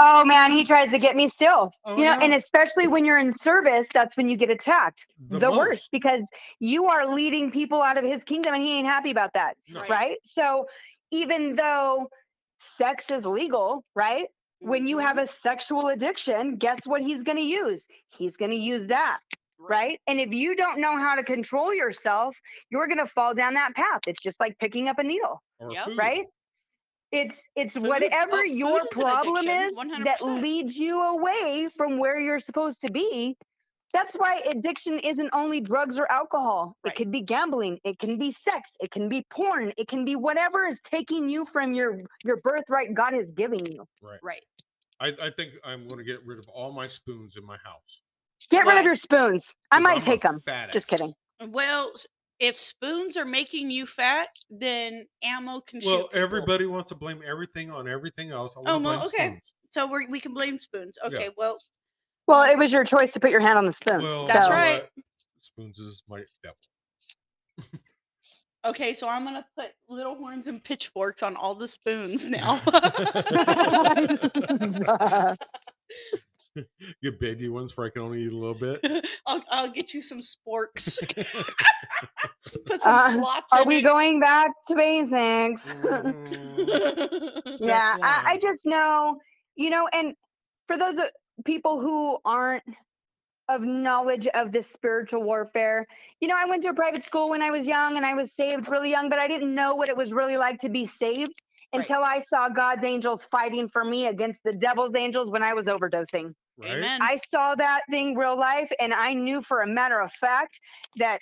Oh 0.00 0.24
man, 0.24 0.52
he 0.52 0.62
tries 0.64 0.90
to 0.92 0.98
get 0.98 1.16
me 1.16 1.28
still. 1.28 1.72
Oh, 1.84 1.96
you 1.96 2.04
know, 2.04 2.16
and 2.22 2.32
especially 2.32 2.86
when 2.86 3.04
you're 3.04 3.18
in 3.18 3.32
service, 3.32 3.86
that's 3.92 4.16
when 4.16 4.28
you 4.28 4.36
get 4.36 4.48
attacked 4.50 5.08
the, 5.26 5.40
The 5.40 5.50
worst 5.50 5.90
because 5.90 6.22
you 6.60 6.86
are 6.86 7.04
leading 7.04 7.50
people 7.50 7.82
out 7.82 7.98
of 7.98 8.04
his 8.04 8.22
kingdom 8.22 8.54
and 8.54 8.62
he 8.62 8.78
ain't 8.78 8.86
happy 8.86 9.10
about 9.10 9.32
that. 9.32 9.56
No. 9.68 9.80
Right. 9.80 9.90
Right. 9.90 10.16
So 10.22 10.66
even 11.10 11.54
though 11.54 12.08
sex 12.58 13.10
is 13.10 13.24
legal, 13.26 13.84
right? 13.94 14.26
When 14.60 14.86
you 14.86 14.98
have 14.98 15.16
Mhm. 15.16 15.22
a 15.22 15.26
sexual 15.26 15.88
addiction, 15.88 16.56
guess 16.56 16.86
what 16.86 17.00
he's 17.00 17.22
going 17.22 17.38
to 17.38 17.44
use? 17.44 17.86
He's 18.10 18.36
going 18.36 18.50
to 18.50 18.56
use 18.56 18.86
that. 18.88 19.20
Right. 19.58 20.00
And 20.06 20.20
if 20.20 20.32
you 20.32 20.54
don't 20.56 20.78
know 20.78 20.96
how 20.96 21.14
to 21.14 21.22
control 21.22 21.72
yourself, 21.74 22.36
you're 22.70 22.86
going 22.86 22.98
to 22.98 23.06
fall 23.06 23.34
down 23.34 23.54
that 23.54 23.74
path. 23.74 24.00
It's 24.06 24.22
just 24.22 24.38
like 24.40 24.58
picking 24.58 24.88
up 24.88 24.98
a 24.98 25.02
needle 25.04 25.42
Yep. 25.68 25.88
right? 25.96 26.26
It's 27.10 27.34
it's 27.56 27.74
Food- 27.74 27.88
whatever 27.88 28.36
oh, 28.40 28.42
your 28.44 28.80
food 28.80 28.86
is 28.90 28.96
an 28.96 29.02
problem 29.02 29.48
is 29.48 29.74
100%. 29.76 30.04
that 30.04 30.22
leads 30.22 30.76
you 30.78 31.00
away 31.00 31.68
from 31.76 31.98
where 31.98 32.18
you're 32.20 32.38
supposed 32.38 32.82
to 32.82 32.90
be. 32.92 33.36
That's 33.92 34.14
why 34.16 34.42
addiction 34.50 34.98
isn't 34.98 35.30
only 35.32 35.60
drugs 35.60 35.98
or 35.98 36.10
alcohol. 36.12 36.76
Right. 36.84 36.92
It 36.92 36.96
could 36.96 37.10
be 37.10 37.22
gambling, 37.22 37.78
it 37.84 37.98
can 37.98 38.18
be 38.18 38.30
sex, 38.32 38.70
it 38.80 38.90
can 38.90 39.08
be 39.08 39.24
porn, 39.30 39.72
it 39.78 39.88
can 39.88 40.04
be 40.04 40.16
whatever 40.16 40.66
is 40.66 40.80
taking 40.82 41.28
you 41.28 41.44
from 41.44 41.74
your 41.74 42.00
your 42.24 42.38
birthright 42.42 42.94
God 42.94 43.14
is 43.14 43.32
giving 43.32 43.64
you. 43.64 43.84
Right. 44.02 44.18
Right. 44.22 44.42
I, 45.00 45.26
I 45.26 45.30
think 45.30 45.54
I'm 45.64 45.86
going 45.86 45.98
to 45.98 46.04
get 46.04 46.24
rid 46.26 46.38
of 46.38 46.48
all 46.48 46.72
my 46.72 46.86
spoons 46.86 47.36
in 47.36 47.46
my 47.46 47.56
house. 47.64 48.02
Get 48.50 48.66
rid 48.66 48.78
of 48.78 48.84
your 48.84 48.94
spoons. 48.94 49.54
I 49.70 49.78
might 49.78 49.96
I'm 49.96 50.00
take 50.00 50.22
them. 50.22 50.38
fat 50.40 50.72
Just 50.72 50.88
kidding. 50.88 51.12
Well, 51.48 51.92
if 52.40 52.56
spoons 52.56 53.16
are 53.16 53.24
making 53.24 53.70
you 53.70 53.86
fat, 53.86 54.28
then 54.50 55.06
ammo 55.22 55.60
can. 55.60 55.80
Well, 55.84 56.08
people. 56.08 56.20
everybody 56.20 56.66
wants 56.66 56.88
to 56.90 56.94
blame 56.94 57.20
everything 57.26 57.70
on 57.70 57.88
everything 57.88 58.30
else. 58.30 58.56
I 58.56 58.70
Oh, 58.70 58.78
well, 58.78 59.06
okay. 59.06 59.26
spoons. 59.26 59.40
So 59.70 59.86
we 59.86 60.06
we 60.06 60.20
can 60.20 60.32
blame 60.32 60.58
spoons. 60.58 60.98
Okay, 61.04 61.28
well, 61.36 61.58
Well, 62.28 62.42
it 62.44 62.58
was 62.58 62.72
your 62.72 62.84
choice 62.84 63.10
to 63.12 63.20
put 63.20 63.30
your 63.30 63.40
hand 63.40 63.58
on 63.58 63.64
the 63.66 63.72
spoon. 63.72 64.02
Well, 64.02 64.26
That's 64.26 64.46
you 64.46 64.52
right. 64.52 64.82
what? 64.82 64.90
Spoons 65.40 65.78
is 65.78 66.02
my 66.10 66.22
devil. 66.42 66.56
okay, 68.66 68.92
so 68.92 69.08
I'm 69.08 69.24
gonna 69.24 69.46
put 69.58 69.70
little 69.88 70.14
horns 70.14 70.46
and 70.46 70.62
pitchforks 70.62 71.22
on 71.22 71.36
all 71.36 71.54
the 71.54 71.66
spoons 71.66 72.26
now. 72.30 72.60
Get 77.02 77.20
baby 77.20 77.48
ones 77.48 77.72
for 77.72 77.84
I 77.84 77.90
can 77.90 78.02
only 78.02 78.22
eat 78.22 78.32
a 78.32 78.36
little 78.36 78.54
bit. 78.54 79.06
I'll, 79.26 79.42
I'll 79.50 79.68
get 79.68 79.94
you 79.94 80.02
some 80.02 80.18
sporks. 80.18 80.98
Put 82.66 82.82
some 82.82 82.94
Uh, 82.96 83.10
slots 83.10 83.52
Are 83.52 83.62
in 83.62 83.68
we 83.68 83.76
it. 83.78 83.82
going 83.82 84.18
back 84.18 84.50
to 84.66 84.74
basics? 84.74 85.74
Mm, 85.74 87.60
yeah, 87.66 87.96
I, 88.02 88.22
I 88.32 88.38
just 88.42 88.66
know, 88.66 89.18
you 89.54 89.70
know, 89.70 89.88
and 89.92 90.14
for 90.66 90.76
those 90.76 90.98
uh, 90.98 91.06
people 91.44 91.80
who 91.80 92.18
aren't 92.24 92.64
of 93.48 93.62
knowledge 93.62 94.26
of 94.28 94.52
this 94.52 94.66
spiritual 94.70 95.22
warfare, 95.22 95.86
you 96.20 96.28
know, 96.28 96.36
I 96.38 96.44
went 96.46 96.62
to 96.64 96.68
a 96.70 96.74
private 96.74 97.02
school 97.02 97.30
when 97.30 97.42
I 97.42 97.50
was 97.50 97.66
young 97.66 97.96
and 97.96 98.04
I 98.04 98.14
was 98.14 98.32
saved 98.32 98.68
really 98.68 98.90
young, 98.90 99.08
but 99.08 99.18
I 99.18 99.26
didn't 99.26 99.54
know 99.54 99.74
what 99.74 99.88
it 99.88 99.96
was 99.96 100.12
really 100.12 100.36
like 100.36 100.58
to 100.60 100.68
be 100.68 100.84
saved 100.86 101.32
Right. 101.74 101.80
until 101.80 102.02
I 102.02 102.20
saw 102.20 102.48
God's 102.48 102.84
angels 102.84 103.24
fighting 103.26 103.68
for 103.68 103.84
me 103.84 104.06
against 104.06 104.40
the 104.42 104.54
devil's 104.54 104.94
angels 104.94 105.30
when 105.30 105.42
I 105.42 105.52
was 105.54 105.66
overdosing. 105.66 106.34
right? 106.56 106.70
Amen. 106.72 107.02
I 107.02 107.16
saw 107.16 107.54
that 107.54 107.82
thing 107.90 108.16
real 108.16 108.38
life, 108.38 108.72
and 108.80 108.94
I 108.94 109.12
knew 109.12 109.42
for 109.42 109.60
a 109.60 109.66
matter 109.66 110.00
of 110.00 110.10
fact 110.12 110.60
that 110.96 111.20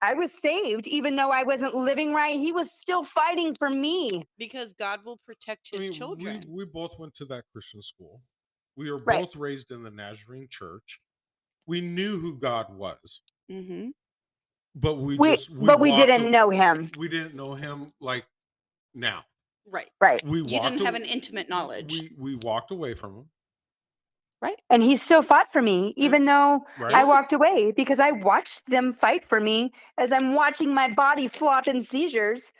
I 0.00 0.14
was 0.14 0.32
saved, 0.32 0.86
even 0.86 1.16
though 1.16 1.30
I 1.30 1.42
wasn't 1.42 1.74
living 1.74 2.14
right. 2.14 2.38
He 2.38 2.52
was 2.52 2.72
still 2.72 3.02
fighting 3.02 3.54
for 3.54 3.68
me. 3.68 4.24
because 4.38 4.72
God 4.72 5.04
will 5.04 5.18
protect 5.26 5.68
I 5.74 5.78
his 5.78 5.90
mean, 5.90 5.98
children. 5.98 6.40
We, 6.48 6.64
we 6.64 6.64
both 6.66 6.98
went 6.98 7.14
to 7.16 7.24
that 7.26 7.44
Christian 7.52 7.82
school. 7.82 8.22
We 8.78 8.92
were 8.92 8.98
Right. 8.98 9.20
both 9.20 9.34
raised 9.34 9.72
in 9.72 9.82
the 9.82 9.90
Nazarene 9.90 10.46
church. 10.48 11.00
We 11.66 11.80
knew 11.80 12.16
who 12.18 12.38
God 12.38 12.72
was, 12.74 13.20
hmm 13.50 13.88
but 14.76 14.98
we, 14.98 15.18
We, 15.18 15.30
just 15.30 15.50
but 15.66 15.80
we 15.80 15.90
didn't 15.90 16.26
a- 16.28 16.30
know 16.30 16.48
him. 16.50 16.88
We 16.96 17.08
didn't 17.08 17.34
know 17.34 17.54
him 17.54 17.92
like 18.00 18.24
now. 18.94 19.24
Right. 19.68 19.90
Right. 20.00 20.24
We 20.24 20.38
You 20.38 20.44
didn't 20.60 20.80
have 20.80 20.94
aw- 20.94 20.96
an 20.96 21.04
intimate 21.04 21.48
knowledge. 21.48 21.92
We 21.92 22.10
we 22.16 22.34
walked 22.36 22.70
away 22.70 22.94
from 22.94 23.16
him, 23.16 23.30
Right. 24.40 24.60
And 24.70 24.80
he 24.80 24.96
still 24.96 25.22
fought 25.22 25.52
for 25.52 25.60
me, 25.60 25.92
even 25.96 26.24
though 26.24 26.64
right? 26.78 26.94
I 26.94 27.04
walked 27.04 27.32
away 27.32 27.72
because 27.72 27.98
I 27.98 28.12
watched 28.12 28.64
them 28.70 28.92
fight 28.92 29.24
for 29.24 29.40
me 29.40 29.72
as 29.98 30.12
I'm 30.12 30.34
watching 30.34 30.72
my 30.72 30.88
body 30.92 31.26
flop 31.26 31.66
in 31.66 31.82
seizures 31.82 32.52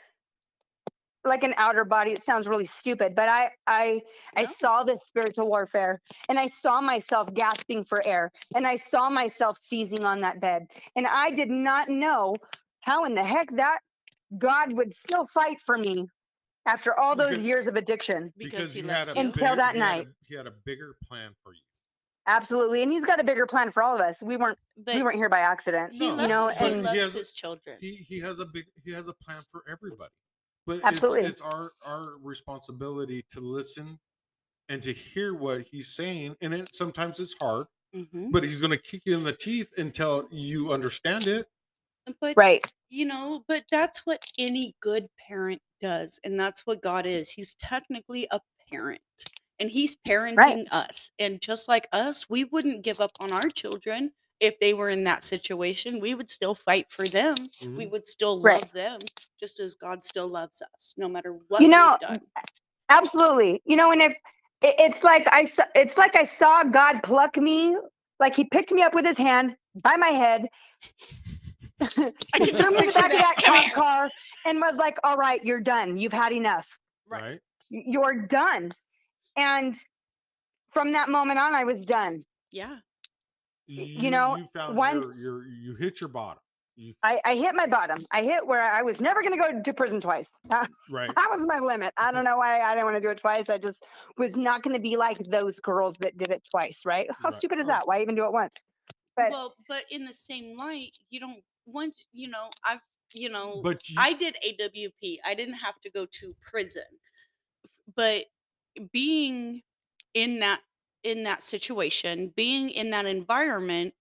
like 1.25 1.43
an 1.43 1.53
outer 1.57 1.83
body. 1.85 2.11
It 2.11 2.23
sounds 2.23 2.47
really 2.47 2.65
stupid, 2.65 3.15
but 3.15 3.27
I 3.29 3.51
I 3.67 4.01
I 4.35 4.45
saw 4.45 4.83
this 4.83 5.01
spiritual 5.03 5.47
warfare 5.47 6.01
and 6.29 6.39
I 6.39 6.47
saw 6.47 6.79
myself 6.81 7.33
gasping 7.33 7.83
for 7.83 8.05
air 8.05 8.31
and 8.55 8.65
I 8.65 8.75
saw 8.77 9.09
myself 9.09 9.57
seizing 9.57 10.03
on 10.05 10.21
that 10.21 10.39
bed. 10.39 10.67
And 10.95 11.05
I 11.07 11.31
did 11.31 11.49
not 11.49 11.89
know 11.89 12.35
how 12.81 13.05
in 13.05 13.15
the 13.15 13.23
heck 13.23 13.49
that 13.51 13.79
God 14.37 14.73
would 14.73 14.93
still 14.93 15.25
fight 15.25 15.59
for 15.59 15.77
me 15.77 16.07
after 16.65 16.97
all 16.99 17.15
those 17.15 17.29
Because- 17.31 17.45
years 17.45 17.67
of 17.67 17.75
addiction. 17.75 18.31
because, 18.37 18.73
he, 18.73 18.81
had 18.81 19.07
loves 19.07 19.11
a 19.11 19.13
you. 19.15 19.21
Until 19.21 19.55
that 19.55 19.73
he 19.75 19.79
had 19.81 19.93
a- 19.93 19.97
night. 19.97 20.07
he 20.25 20.35
had 20.35 20.47
a 20.47 20.53
bigger 20.65 20.95
plan 21.07 21.31
for 21.43 21.53
you. 21.53 21.61
Absolutely. 22.27 22.83
And 22.83 22.91
he's 22.91 23.05
got 23.05 23.19
a 23.19 23.23
bigger 23.23 23.47
plan 23.47 23.71
for 23.71 23.81
all 23.81 23.95
of 23.95 24.01
us. 24.01 24.21
We 24.21 24.37
weren't 24.37 24.57
but 24.77 24.95
we 24.95 25.01
weren't 25.03 25.15
here 25.17 25.29
by 25.29 25.39
accident. 25.39 25.93
he 25.93 25.99
No, 25.99 26.07
loves, 26.09 26.21
you 26.21 26.27
know, 26.27 26.47
he 26.49 26.65
and- 26.65 26.83
loves 26.83 26.95
He 26.95 27.01
has- 27.03 27.13
his 27.15 27.31
children. 27.31 27.77
He 27.81 27.95
he 27.95 28.19
has 28.19 28.39
a 28.39 28.45
big 28.45 28.65
he 28.85 28.93
has 28.93 29.07
a 29.09 29.13
plan 29.15 29.41
for 29.51 29.63
everybody. 29.67 30.13
But 30.69 30.83
Absolutely. 30.83 30.91
it's 30.91 31.17
it's 31.23 31.41
our 31.41 31.73
our 31.85 32.17
responsibility 32.21 33.23
to 33.31 33.41
listen 33.41 33.99
and 34.69 34.81
to 34.83 34.93
hear 34.93 35.35
what 35.35 35.63
he's 35.63 35.95
saying. 35.95 36.37
And 36.41 36.53
it 36.53 36.75
sometimes 36.75 37.19
it's 37.19 37.35
hard, 37.39 37.67
hmm 37.93 38.31
but 38.31 38.43
he's 38.43 38.61
gonna 38.61 38.77
kick 38.77 39.03
you 39.05 39.15
in 39.17 39.23
the 39.23 39.33
teeth 39.33 39.73
until 39.79 40.27
you 40.31 40.73
understand 40.73 41.27
it. 41.27 41.47
But 42.21 42.37
Right. 42.37 42.65
you 42.89 43.05
know, 43.05 43.43
but 43.47 43.65
that's 43.71 44.05
what 44.05 44.23
any 44.37 44.75
good 44.81 45.09
parent 45.17 45.61
does, 45.79 46.19
and 46.23 46.39
that's 46.39 46.65
what 46.65 46.81
God 46.81 47.05
is. 47.05 47.31
He's 47.31 47.55
technically 47.55 48.27
a 48.31 48.41
parent, 48.71 49.01
and 49.59 49.69
He's 49.71 49.95
parenting 49.95 50.65
us. 50.71 51.11
And 51.19 51.41
just 51.41 51.67
like 51.67 51.87
us, 51.91 52.29
we 52.29 52.43
wouldn't 52.43 52.83
give 52.83 52.99
up 53.01 53.11
on 53.19 53.31
our 53.31 53.49
children 53.49 54.13
if 54.39 54.59
they 54.59 54.73
were 54.73 54.89
in 54.89 55.03
that 55.05 55.23
situation. 55.23 55.99
We 55.99 56.13
would 56.15 56.29
still 56.29 56.55
fight 56.55 56.89
for 56.91 57.07
them. 57.07 57.35
We 57.61 57.85
Mhm. 57.85 57.91
would 57.91 58.05
still 58.07 58.39
Right. 58.39 58.61
love 58.61 58.71
them, 58.73 58.99
just 59.39 59.59
as 59.59 59.75
God 59.75 60.03
still 60.03 60.27
loves 60.27 60.61
us, 60.61 60.95
no 60.97 61.07
matter 61.09 61.33
what 61.49 61.61
You 61.61 61.67
know, 61.67 61.91
we've 61.91 61.99
done. 61.99 62.21
Absolutely. 62.89 63.61
You 63.65 63.75
know, 63.75 63.91
and 63.91 64.01
if 64.01 64.17
it's 64.61 65.03
like 65.03 65.27
I 65.31 65.45
saw, 65.45 65.63
it's 65.75 65.97
like 65.97 66.15
I 66.15 66.23
saw 66.23 66.63
God 66.63 67.01
pluck 67.03 67.37
me, 67.37 67.77
like 68.19 68.35
he 68.35 68.45
picked 68.45 68.71
me 68.71 68.81
up 68.81 68.93
with 68.95 69.05
his 69.05 69.17
hand 69.17 69.57
by 69.75 69.95
my 69.95 70.09
head, 70.09 70.49
I 71.81 72.39
he 72.39 72.51
threw 72.51 72.71
me 72.71 72.79
in 72.79 72.85
the 72.87 72.93
picture 72.93 72.93
back 72.93 73.11
of 73.13 73.17
that. 73.19 73.35
that 73.37 73.45
cop 73.45 73.73
car, 73.73 74.09
and 74.45 74.59
was 74.59 74.75
like, 74.75 74.97
"All 75.03 75.17
right, 75.17 75.43
you're 75.43 75.61
done. 75.61 75.97
You've 75.97 76.13
had 76.13 76.31
enough. 76.33 76.79
Right. 77.07 77.21
Right? 77.21 77.39
You're 77.69 78.15
done." 78.27 78.71
And 79.37 79.75
from 80.71 80.93
that 80.93 81.09
moment 81.09 81.39
on, 81.39 81.53
I 81.53 81.63
was 81.63 81.85
done. 81.85 82.23
Yeah. 82.51 82.79
You, 83.71 84.09
know, 84.09 84.35
you 84.35 84.45
found 84.45 84.75
once- 84.75 85.05
your, 85.19 85.43
your 85.43 85.47
you 85.47 85.75
hit 85.75 86.01
your 86.01 86.07
bottom. 86.09 86.39
You 86.75 86.93
I, 87.03 87.19
I 87.25 87.35
hit 87.35 87.55
my 87.55 87.67
bottom. 87.67 88.05
I 88.09 88.23
hit 88.23 88.47
where 88.47 88.61
I 88.63 88.81
was 88.81 89.01
never 89.01 89.21
going 89.21 89.33
to 89.33 89.37
go 89.37 89.61
to 89.61 89.73
prison 89.73 89.99
twice. 89.99 90.31
Right. 90.89 91.09
that 91.13 91.27
was 91.29 91.45
my 91.45 91.59
limit. 91.59 91.93
I 91.97 92.11
don't 92.11 92.23
know 92.29 92.37
why 92.37 92.61
I 92.61 92.73
didn't 92.73 92.85
want 92.85 92.95
to 92.97 93.01
do 93.01 93.09
it 93.09 93.17
twice. 93.17 93.49
I 93.49 93.57
just 93.57 93.83
was 94.17 94.35
not 94.37 94.63
going 94.63 94.75
to 94.75 94.81
be 94.81 94.95
like 94.95 95.17
those 95.17 95.59
girls 95.59 95.97
that 95.97 96.17
did 96.17 96.29
it 96.31 96.47
twice, 96.49 96.83
right? 96.85 97.07
How 97.21 97.29
Right. 97.29 97.37
stupid 97.37 97.59
is 97.59 97.65
Oh. 97.65 97.69
that? 97.69 97.81
Why 97.85 98.01
even 98.01 98.15
do 98.15 98.23
it 98.23 98.31
once? 98.31 98.53
But 99.17 99.31
well, 99.31 99.53
but 99.67 99.83
in 99.91 100.05
the 100.05 100.13
same 100.13 100.57
light, 100.57 100.97
you 101.09 101.19
don't 101.19 101.43
want, 101.65 101.93
you 102.13 102.29
know, 102.29 102.49
I've, 102.65 102.79
you 103.13 103.27
know, 103.29 103.59
But 103.61 103.81
you, 103.89 103.97
I 103.99 104.13
did 104.13 104.37
AWP. 104.47 105.17
I 105.25 105.35
didn't 105.35 105.55
have 105.55 105.79
to 105.81 105.91
go 105.91 106.05
to 106.05 106.33
prison. 106.41 106.83
But 107.95 108.23
being 108.93 109.61
in 110.13 110.39
that 110.39 110.61
in 111.03 111.23
that 111.23 111.41
situation, 111.41 112.33
being 112.35 112.69
in 112.69 112.91
that 112.91 113.05
environment, 113.05 113.93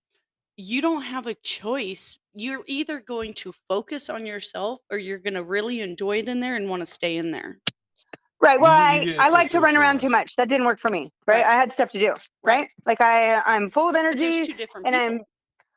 you 0.56 0.82
don't 0.82 1.02
have 1.02 1.26
a 1.26 1.34
choice. 1.34 2.18
You're 2.34 2.64
either 2.66 3.00
going 3.00 3.34
to 3.34 3.52
focus 3.68 4.10
on 4.10 4.26
yourself 4.26 4.80
or 4.90 4.98
you're 4.98 5.18
going 5.18 5.34
to 5.34 5.42
really 5.42 5.80
enjoy 5.80 6.18
it 6.18 6.28
in 6.28 6.40
there 6.40 6.56
and 6.56 6.68
want 6.68 6.80
to 6.80 6.86
stay 6.86 7.16
in 7.16 7.30
there. 7.30 7.58
Right. 8.40 8.60
Well, 8.60 9.02
You- 9.02 9.12
you 9.12 9.20
I, 9.20 9.26
I 9.26 9.28
like 9.30 9.50
to 9.50 9.60
run 9.60 9.76
around 9.76 10.00
too 10.00 10.08
much. 10.08 10.36
That 10.36 10.48
didn't 10.48 10.66
work 10.66 10.78
for 10.78 10.90
me. 10.90 11.12
Right. 11.26 11.42
Right. 11.42 11.46
I 11.46 11.52
had 11.54 11.72
stuff 11.72 11.90
to 11.90 11.98
do. 11.98 12.08
Right. 12.08 12.18
Right. 12.42 12.68
Like 12.86 13.00
I, 13.00 13.34
I'm 13.34 13.68
full 13.70 13.88
of 13.88 13.96
energy 13.96 14.44
two 14.44 14.52
different 14.54 14.86
and 14.86 14.94
people. 14.94 15.06
I'm 15.16 15.20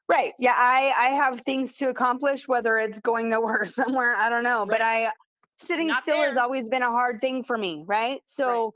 right. 0.10 0.34
Yeah. 0.40 0.56
I, 0.56 0.94
I 0.98 1.08
have 1.16 1.42
things 1.42 1.74
to 1.78 1.90
accomplish, 1.90 2.48
whether 2.48 2.78
it's 2.78 3.00
going 3.00 3.30
nowhere 3.30 3.60
or 3.62 3.66
somewhere. 3.66 4.16
I 4.16 4.30
don't 4.30 4.44
know. 4.44 4.66
But 4.68 4.82
I, 4.82 5.12
sitting 5.58 5.88
Not 5.88 6.04
still 6.04 6.18
has 6.24 6.38
always 6.38 6.70
been 6.70 6.82
a 6.84 6.90
hard 6.92 7.22
thing 7.22 7.44
for 7.44 7.58
me. 7.58 7.84
Right. 7.86 8.22
So, 8.26 8.74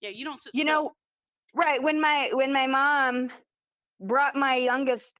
yeah, 0.00 0.10
you 0.10 0.24
don't 0.24 0.38
sit 0.38 0.54
you 0.54 0.62
still. 0.62 0.74
know, 0.84 0.92
right. 1.56 1.82
When 1.82 2.00
my, 2.00 2.30
when 2.32 2.52
my 2.52 2.66
mom 2.66 3.30
brought 4.00 4.36
my 4.36 4.56
youngest 4.56 5.16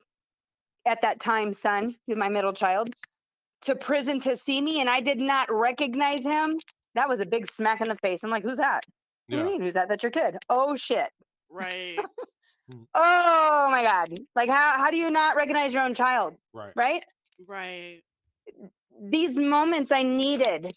at 0.84 1.02
that 1.02 1.18
time, 1.18 1.52
son, 1.52 1.94
who's 2.06 2.16
my 2.16 2.28
middle 2.28 2.52
child, 2.52 2.94
to 3.62 3.74
prison 3.74 4.20
to 4.20 4.36
see 4.36 4.60
me 4.60 4.80
and 4.80 4.88
I 4.88 5.00
did 5.00 5.18
not 5.18 5.48
recognize 5.50 6.20
him, 6.20 6.58
that 6.94 7.08
was 7.08 7.20
a 7.20 7.26
big 7.26 7.50
smack 7.50 7.80
in 7.80 7.88
the 7.88 7.96
face. 7.96 8.22
I'm 8.22 8.30
like, 8.30 8.42
who's 8.42 8.58
that? 8.58 8.84
What 9.26 9.30
do 9.30 9.36
yeah. 9.36 9.44
you 9.44 9.50
mean? 9.50 9.60
Who's 9.60 9.74
that? 9.74 9.88
That's 9.88 10.02
your 10.02 10.12
kid. 10.12 10.38
Oh 10.48 10.76
shit. 10.76 11.10
right. 11.50 11.98
Hmm. 12.68 12.82
Oh 12.96 13.68
my 13.70 13.84
god. 13.84 14.08
Like 14.34 14.50
how 14.50 14.76
how 14.76 14.90
do 14.90 14.96
you 14.96 15.08
not 15.08 15.36
recognize 15.36 15.72
your 15.72 15.84
own 15.84 15.94
child? 15.94 16.34
Right. 16.52 16.72
Right? 16.74 17.04
Right. 17.46 18.00
These 19.00 19.36
moments 19.36 19.92
I 19.92 20.02
needed. 20.02 20.76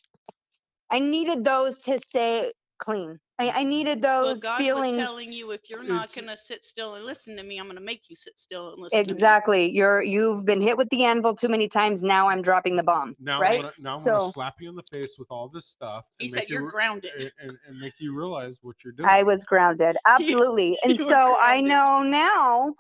I 0.92 1.00
needed 1.00 1.44
those 1.44 1.78
to 1.86 1.98
stay 1.98 2.52
clean. 2.80 3.20
I, 3.38 3.48
I 3.48 3.52
mm-hmm. 3.52 3.70
needed 3.70 4.04
Well, 4.04 4.26
those 4.26 4.40
God 4.40 4.58
feelings. 4.58 4.98
was 4.98 5.06
telling 5.06 5.32
you 5.32 5.52
if 5.52 5.70
you're 5.70 5.84
not 5.84 6.14
going 6.14 6.28
to 6.28 6.36
sit 6.36 6.66
still 6.66 6.96
and 6.96 7.06
listen 7.06 7.38
to 7.38 7.44
me, 7.44 7.58
I'm 7.58 7.66
going 7.66 7.78
to 7.78 7.84
make 7.84 8.10
you 8.10 8.16
sit 8.16 8.38
still 8.38 8.74
and 8.74 8.82
listen 8.82 9.04
to 9.04 9.10
me. 9.10 9.14
exactly. 9.14 9.72
You're 9.72 10.02
you've 10.02 10.46
been 10.46 10.62
hit 10.62 10.78
with 10.78 10.90
the 10.90 11.06
anvil 11.06 11.36
too 11.36 11.48
many 11.48 11.68
times. 11.70 12.04
Now 12.04 12.28
I'm 12.28 12.42
dropping 12.42 12.76
the 12.76 12.84
bomb. 12.84 13.16
Now 13.20 13.40
right? 13.40 13.56
I'm 13.58 13.62
gonna, 13.62 13.74
now 13.80 13.98
I'm 13.98 14.04
gonna 14.04 14.20
So- 14.20 14.32
slap 14.32 14.56
you 14.60 14.70
in 14.70 14.76
the 14.76 14.84
face 14.84 15.18
with 15.18 15.28
all 15.32 15.48
this 15.48 15.66
stuff. 15.66 16.10
He 16.20 16.28
said 16.28 16.50
you 16.50 16.56
you're 16.56 16.66
re- 16.66 16.72
grounded. 16.72 17.12
and, 17.18 17.32
and, 17.42 17.58
and 17.68 17.80
make 17.80 17.94
you 18.00 18.14
realize 18.18 18.60
what 18.62 18.76
you're 18.84 18.94
doing. 18.94 19.08
I 19.08 19.24
was 19.24 19.46
grounded. 19.46 19.96
Absolutely. 20.06 20.78
and 20.84 21.00
you 21.00 21.08
so 21.08 21.38
I 21.40 21.62
know 21.62 22.04
now 22.04 22.74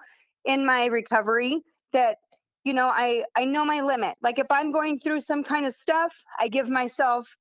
in 0.45 0.65
my 0.65 0.85
recovery 0.85 1.61
that 1.93 2.17
you 2.65 2.73
know 2.73 2.87
I 2.87 3.23
I 3.37 3.45
know 3.45 3.63
my 3.63 3.79
limit. 3.79 4.15
Like 4.21 4.39
if 4.39 4.47
I'm 4.49 4.71
going 4.71 4.99
through 4.99 5.21
some 5.21 5.43
kind 5.43 5.65
of 5.65 5.73
stuff, 5.73 6.13
I 6.39 6.49
give 6.49 6.69
myself 6.69 7.33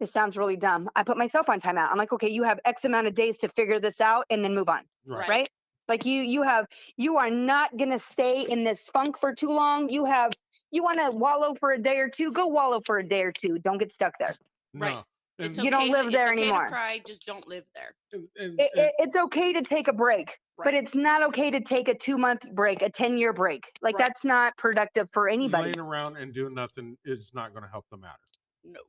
this 0.00 0.10
sounds 0.12 0.36
really 0.36 0.56
dumb. 0.56 0.88
I 0.96 1.02
put 1.02 1.16
myself 1.16 1.48
on 1.48 1.60
timeout. 1.60 1.88
I'm 1.90 1.98
like, 1.98 2.12
okay, 2.12 2.28
you 2.28 2.42
have 2.44 2.60
X 2.64 2.84
amount 2.84 3.06
of 3.06 3.14
days 3.14 3.36
to 3.38 3.48
figure 3.48 3.80
this 3.80 4.00
out 4.00 4.24
and 4.30 4.44
then 4.44 4.54
move 4.54 4.68
on. 4.68 4.82
right. 5.06 5.28
Right. 5.28 5.48
Like 5.88 6.04
you, 6.04 6.20
you 6.22 6.42
have, 6.42 6.66
you 6.98 7.16
are 7.16 7.30
not 7.30 7.76
gonna 7.78 7.98
stay 7.98 8.42
in 8.42 8.62
this 8.62 8.88
funk 8.90 9.18
for 9.18 9.34
too 9.34 9.48
long. 9.48 9.88
You 9.88 10.04
have, 10.04 10.32
you 10.70 10.82
want 10.82 10.98
to 10.98 11.16
wallow 11.16 11.54
for 11.54 11.72
a 11.72 11.78
day 11.78 11.98
or 11.98 12.08
two, 12.10 12.30
go 12.30 12.46
wallow 12.46 12.80
for 12.84 12.98
a 12.98 13.02
day 13.02 13.22
or 13.22 13.32
two. 13.32 13.58
Don't 13.58 13.78
get 13.78 13.90
stuck 13.90 14.12
there. 14.18 14.34
Right. 14.74 15.02
And, 15.38 15.50
It's 15.50 15.58
You 15.64 15.70
don't 15.70 15.88
live 15.90 16.06
to, 16.06 16.10
there 16.10 16.24
it's 16.32 16.32
okay 16.32 16.42
anymore. 16.42 16.64
To 16.64 16.68
cry, 16.70 17.00
just 17.06 17.24
don't 17.24 17.46
live 17.48 17.64
there. 17.74 17.94
and, 18.12 18.28
and, 18.38 18.60
It, 18.60 18.70
and- 18.74 18.84
it, 18.86 18.92
it's 18.98 19.16
okay 19.16 19.52
to 19.54 19.62
take 19.62 19.88
a 19.88 19.92
break, 19.94 20.38
but 20.62 20.74
it's 20.74 20.94
not 20.94 21.22
okay 21.28 21.50
to 21.50 21.60
take 21.60 21.88
a 21.88 21.94
two 21.94 22.18
month 22.18 22.44
break, 22.52 22.82
a 22.82 22.90
10 22.90 23.16
year 23.16 23.32
break. 23.32 23.72
Like 23.80 23.98
Right. 23.98 24.08
that's 24.08 24.24
not 24.26 24.54
productive 24.58 25.08
for 25.10 25.26
anybody. 25.28 25.64
laying 25.72 25.80
around 25.80 26.18
and 26.18 26.34
doing 26.34 26.52
nothing 26.54 26.98
is 27.06 27.32
not 27.34 27.52
going 27.54 27.64
to 27.64 27.70
help 27.70 27.86
the 27.90 27.96
matter. 27.96 28.14
No. 28.62 28.80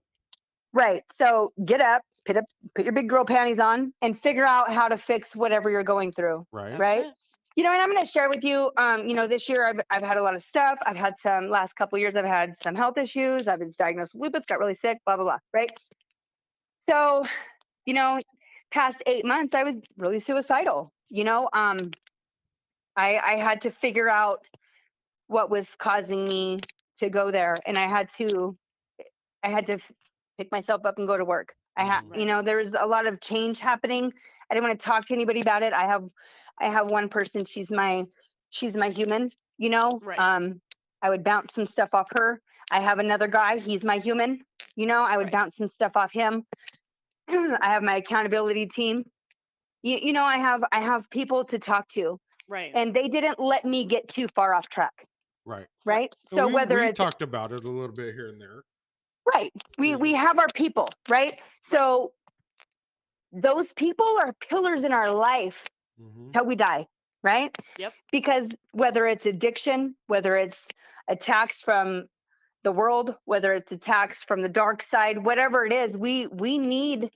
Right. 0.73 1.03
So 1.11 1.51
get 1.65 1.81
up, 1.81 2.03
put 2.25 2.37
up, 2.37 2.45
put 2.75 2.85
your 2.85 2.93
big 2.93 3.09
girl 3.09 3.25
panties 3.25 3.59
on 3.59 3.93
and 4.01 4.17
figure 4.17 4.45
out 4.45 4.71
how 4.71 4.87
to 4.87 4.97
fix 4.97 5.35
whatever 5.35 5.69
you're 5.69 5.83
going 5.83 6.11
through. 6.11 6.45
Right. 6.51 6.69
That's 6.69 6.79
Right. 6.79 7.05
it. 7.05 7.13
You 7.55 7.63
know, 7.63 7.73
and 7.73 7.81
I'm 7.81 7.89
going 7.91 7.99
to 7.99 8.09
share 8.09 8.29
with 8.29 8.45
you, 8.45 8.71
um, 8.77 9.07
you 9.07 9.15
know, 9.15 9.27
this 9.27 9.49
year 9.49 9.67
I've, 9.67 9.81
I've 9.89 10.03
had 10.03 10.17
a 10.17 10.23
lot 10.23 10.33
of 10.33 10.41
stuff. 10.41 10.79
I've 10.85 10.95
had 10.95 11.17
some 11.17 11.49
last 11.49 11.73
couple 11.73 11.97
years, 11.97 12.15
I've 12.15 12.23
had 12.23 12.55
some 12.55 12.73
health 12.75 12.97
issues. 12.97 13.47
I 13.47 13.55
was 13.55 13.75
diagnosed 13.75 14.13
with 14.13 14.21
lupus, 14.21 14.45
got 14.45 14.59
really 14.59 14.75
sick, 14.75 14.99
blah, 15.05 15.17
blah, 15.17 15.25
blah. 15.25 15.37
Right. 15.53 15.71
So, 16.87 17.25
you 17.85 17.93
know, 17.95 18.19
past 18.71 19.03
eight 19.07 19.25
months, 19.25 19.55
I 19.55 19.63
was 19.63 19.77
really 19.97 20.19
suicidal, 20.19 20.93
you 21.09 21.23
know, 21.23 21.49
um, 21.51 21.91
I, 22.95 23.17
I 23.17 23.37
had 23.37 23.61
to 23.61 23.71
figure 23.71 24.09
out 24.09 24.45
what 25.27 25.49
was 25.49 25.75
causing 25.75 26.25
me 26.25 26.59
to 26.97 27.09
go 27.09 27.31
there. 27.31 27.55
And 27.65 27.77
I 27.77 27.87
had 27.87 28.09
to, 28.09 28.57
I 29.43 29.49
had 29.49 29.65
to 29.67 29.73
f- 29.73 29.91
pick 30.39 30.51
myself 30.53 30.85
up 30.85 30.97
and 30.97 31.05
go 31.05 31.17
to 31.17 31.25
work. 31.25 31.53
I 31.75 31.83
Mhm. 31.83 32.09
Right. 32.09 32.19
you 32.19 32.25
know, 32.25 32.41
there 32.41 32.55
was 32.57 32.73
a 32.73 32.85
lot 32.85 33.05
of 33.07 33.19
change 33.19 33.59
happening. 33.59 34.11
I 34.49 34.53
didn't 34.53 34.67
want 34.67 34.79
to 34.79 34.85
talk 34.85 35.05
to 35.07 35.13
anybody 35.13 35.41
about 35.41 35.63
it. 35.63 35.73
I 35.73 35.85
have, 35.85 36.09
I 36.59 36.69
have 36.71 36.89
one 36.89 37.09
person. 37.09 37.43
She's 37.43 37.69
my, 37.69 38.05
she's 38.49 38.75
my 38.75 38.89
human. 38.89 39.29
You 39.57 39.69
know, 39.69 39.99
Right. 40.01 40.17
um, 40.17 40.61
I 41.01 41.09
would 41.09 41.23
bounce 41.25 41.53
some 41.53 41.65
stuff 41.65 41.93
off 41.93 42.07
her. 42.15 42.41
I 42.71 42.79
have 42.79 42.99
another 42.99 43.27
guy. 43.27 43.59
He's 43.59 43.83
my 43.83 43.97
human. 43.97 44.41
You 44.75 44.87
know, 44.87 45.01
I 45.01 45.17
would 45.17 45.25
Right. 45.25 45.33
bounce 45.33 45.57
some 45.57 45.67
stuff 45.67 45.97
off 45.97 46.13
him. 46.13 46.45
I 47.27 47.69
have 47.73 47.83
my 47.83 47.97
accountability 47.97 48.67
team. 48.67 49.03
You, 49.81 49.97
you 49.97 50.13
know, 50.13 50.23
I 50.23 50.37
have, 50.37 50.63
I 50.71 50.81
have 50.81 51.09
people 51.09 51.43
to 51.45 51.59
talk 51.59 51.87
to, 51.89 52.17
Right. 52.47 52.71
and 52.73 52.93
they 52.93 53.09
didn't 53.09 53.39
let 53.39 53.65
me 53.65 53.85
get 53.85 54.07
too 54.07 54.27
far 54.29 54.53
off 54.53 54.69
track. 54.69 55.05
Right. 55.45 55.67
Right. 55.85 56.13
And 56.13 56.29
So 56.29 56.47
we, 56.47 56.53
whether 56.53 56.77
we 56.77 56.87
it's 56.87 56.97
talked 56.97 57.21
about 57.21 57.51
it 57.51 57.65
a 57.65 57.69
little 57.69 57.95
bit 57.95 58.15
here 58.15 58.29
and 58.29 58.41
there. 58.41 58.63
Right. 59.25 59.51
We 59.77 59.95
we 59.95 60.13
have 60.13 60.39
our 60.39 60.47
people, 60.53 60.89
right? 61.07 61.39
So 61.61 62.13
those 63.31 63.73
people 63.73 64.17
are 64.21 64.33
pillars 64.33 64.83
in 64.83 64.91
our 64.91 65.11
life 65.11 65.67
hmm 65.99 66.29
till 66.31 66.45
we 66.45 66.55
die, 66.55 66.87
right? 67.23 67.55
Yep. 67.79 67.93
Because 68.11 68.49
whether 68.71 69.05
it's 69.07 69.25
addiction, 69.25 69.95
whether 70.07 70.35
it's 70.37 70.67
attacks 71.07 71.61
from 71.61 72.07
the 72.63 72.71
world, 72.71 73.15
whether 73.25 73.53
it's 73.53 73.71
attacks 73.71 74.23
from 74.23 74.41
the 74.41 74.49
dark 74.49 74.81
side, 74.83 75.23
whatever 75.23 75.65
it 75.65 75.73
is, 75.73 75.97
we 75.97 76.27
we 76.27 76.57
need 76.57 77.09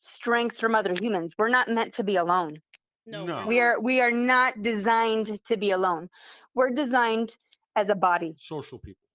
strength 0.00 0.58
from 0.58 0.74
other 0.74 0.94
humans. 1.00 1.34
We're 1.38 1.48
not 1.48 1.68
meant 1.68 1.94
to 1.94 2.04
be 2.04 2.16
alone. 2.16 2.60
no. 3.06 3.24
No. 3.24 3.46
we're 3.46 3.46
We 3.46 3.56
not. 3.56 3.64
are 3.64 3.80
we 3.80 4.00
are 4.00 4.10
not 4.10 4.62
designed 4.62 5.42
to 5.46 5.56
be 5.56 5.70
alone. 5.70 6.08
We're 6.54 6.70
designed 6.70 7.36
as 7.74 7.88
a 7.88 7.94
body. 7.94 8.34
Social 8.38 8.78
people. 8.78 9.07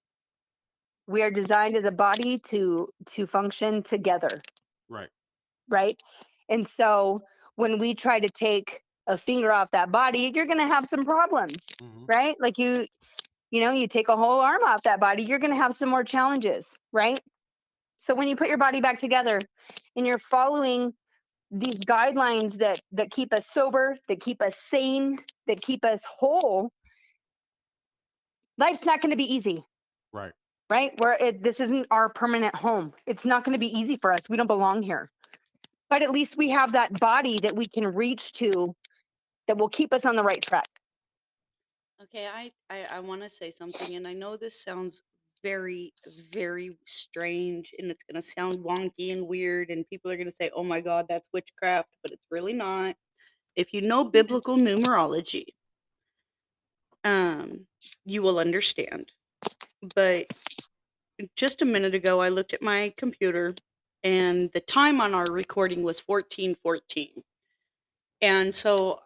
We 1.06 1.22
are 1.22 1.30
designed 1.30 1.76
as 1.76 1.84
a 1.84 1.92
body 1.92 2.38
to 2.50 2.88
to 3.10 3.26
function 3.26 3.82
together. 3.82 4.42
Right. 4.88 5.08
right? 5.68 6.00
And 6.48 6.66
so 6.66 7.22
when 7.56 7.78
we 7.78 7.94
try 7.94 8.20
to 8.20 8.28
take 8.28 8.82
a 9.06 9.18
finger 9.18 9.52
off 9.52 9.70
that 9.72 9.90
body, 9.90 10.32
you're 10.34 10.46
going 10.46 10.58
to 10.58 10.66
have 10.66 10.86
some 10.86 11.04
problems, 11.04 11.56
hmm 11.80 12.04
right? 12.06 12.36
Like 12.38 12.58
you, 12.58 12.86
you 13.50 13.62
know, 13.62 13.72
you 13.72 13.88
take 13.88 14.08
a 14.08 14.16
whole 14.16 14.40
arm 14.40 14.62
off 14.64 14.82
that 14.82 15.00
body, 15.00 15.22
you're 15.22 15.38
going 15.38 15.52
to 15.52 15.56
have 15.56 15.74
some 15.74 15.88
more 15.88 16.04
challenges, 16.04 16.76
right? 16.92 17.20
So 17.96 18.14
when 18.14 18.28
you 18.28 18.36
put 18.36 18.48
your 18.48 18.58
body 18.58 18.80
back 18.82 18.98
together 18.98 19.40
and 19.96 20.06
you're 20.06 20.18
following 20.18 20.92
these 21.50 21.76
guidelines 21.76 22.58
that 22.58 22.80
that 22.92 23.10
keep 23.10 23.32
us 23.32 23.46
sober, 23.46 23.96
that 24.08 24.20
keep 24.20 24.42
us 24.42 24.56
sane, 24.68 25.18
that 25.46 25.60
keep 25.62 25.84
us 25.84 26.02
whole, 26.04 26.70
life's 28.58 28.84
not 28.84 29.00
going 29.00 29.10
to 29.10 29.16
be 29.16 29.34
easy 29.34 29.64
Right. 30.12 30.32
Right? 30.74 30.92
Where 30.98 31.16
it, 31.20 31.40
this 31.40 31.60
isn't 31.60 31.86
our 31.92 32.08
permanent 32.08 32.52
home. 32.52 32.92
It's 33.06 33.24
not 33.24 33.44
going 33.44 33.52
to 33.52 33.60
be 33.60 33.78
easy 33.78 33.96
for 33.96 34.12
us. 34.12 34.28
We 34.28 34.36
don't 34.36 34.48
belong 34.48 34.82
here. 34.82 35.08
But 35.88 36.02
at 36.02 36.10
least 36.10 36.36
we 36.36 36.50
have 36.50 36.72
that 36.72 36.98
body 36.98 37.38
that 37.44 37.54
we 37.54 37.66
can 37.66 37.86
reach 37.86 38.32
to 38.34 38.74
that 39.46 39.56
will 39.56 39.68
keep 39.68 39.92
us 39.92 40.04
on 40.04 40.16
the 40.16 40.24
right 40.24 40.42
track. 40.42 40.66
Okay, 42.02 42.26
I 42.26 42.50
I, 42.68 42.86
I 42.96 43.00
want 43.00 43.22
to 43.22 43.28
say 43.28 43.52
something, 43.52 43.94
and 43.94 44.04
I 44.04 44.14
know 44.14 44.36
this 44.36 44.64
sounds 44.64 45.04
very 45.44 45.92
very 46.32 46.72
strange, 46.84 47.72
and 47.78 47.88
it's 47.88 48.02
gonna 48.02 48.20
sound 48.20 48.58
wonky 48.58 49.12
and 49.12 49.28
weird, 49.28 49.70
and 49.70 49.88
people 49.88 50.10
are 50.10 50.16
gonna 50.16 50.32
say, 50.32 50.50
"Oh 50.56 50.64
my 50.64 50.80
God, 50.80 51.06
that's 51.08 51.28
witchcraft," 51.32 51.90
but 52.02 52.10
it's 52.10 52.26
really 52.32 52.52
not. 52.52 52.96
If 53.54 53.72
you 53.72 53.80
know 53.80 54.02
biblical 54.02 54.56
numerology, 54.56 55.46
um, 57.04 57.68
you 58.04 58.22
will 58.22 58.40
understand. 58.40 59.12
But 59.94 60.26
just 61.36 61.62
a 61.62 61.64
minute 61.66 61.94
ago, 61.94 62.20
I 62.20 62.28
looked 62.30 62.52
at 62.52 62.62
my 62.62 62.92
computer, 62.96 63.54
and 64.02 64.50
the 64.52 64.60
time 64.60 65.00
on 65.00 65.14
our 65.14 65.26
recording 65.30 65.82
was 65.82 66.00
fourteen 66.00 66.54
fourteen, 66.62 67.22
and 68.20 68.54
so 68.54 69.00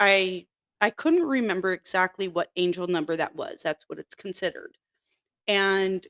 I 0.00 0.46
I 0.80 0.90
couldn't 0.90 1.24
remember 1.26 1.72
exactly 1.72 2.28
what 2.28 2.50
angel 2.56 2.86
number 2.86 3.16
that 3.16 3.34
was. 3.36 3.62
That's 3.62 3.84
what 3.88 3.98
it's 3.98 4.14
considered. 4.14 4.76
And 5.48 6.06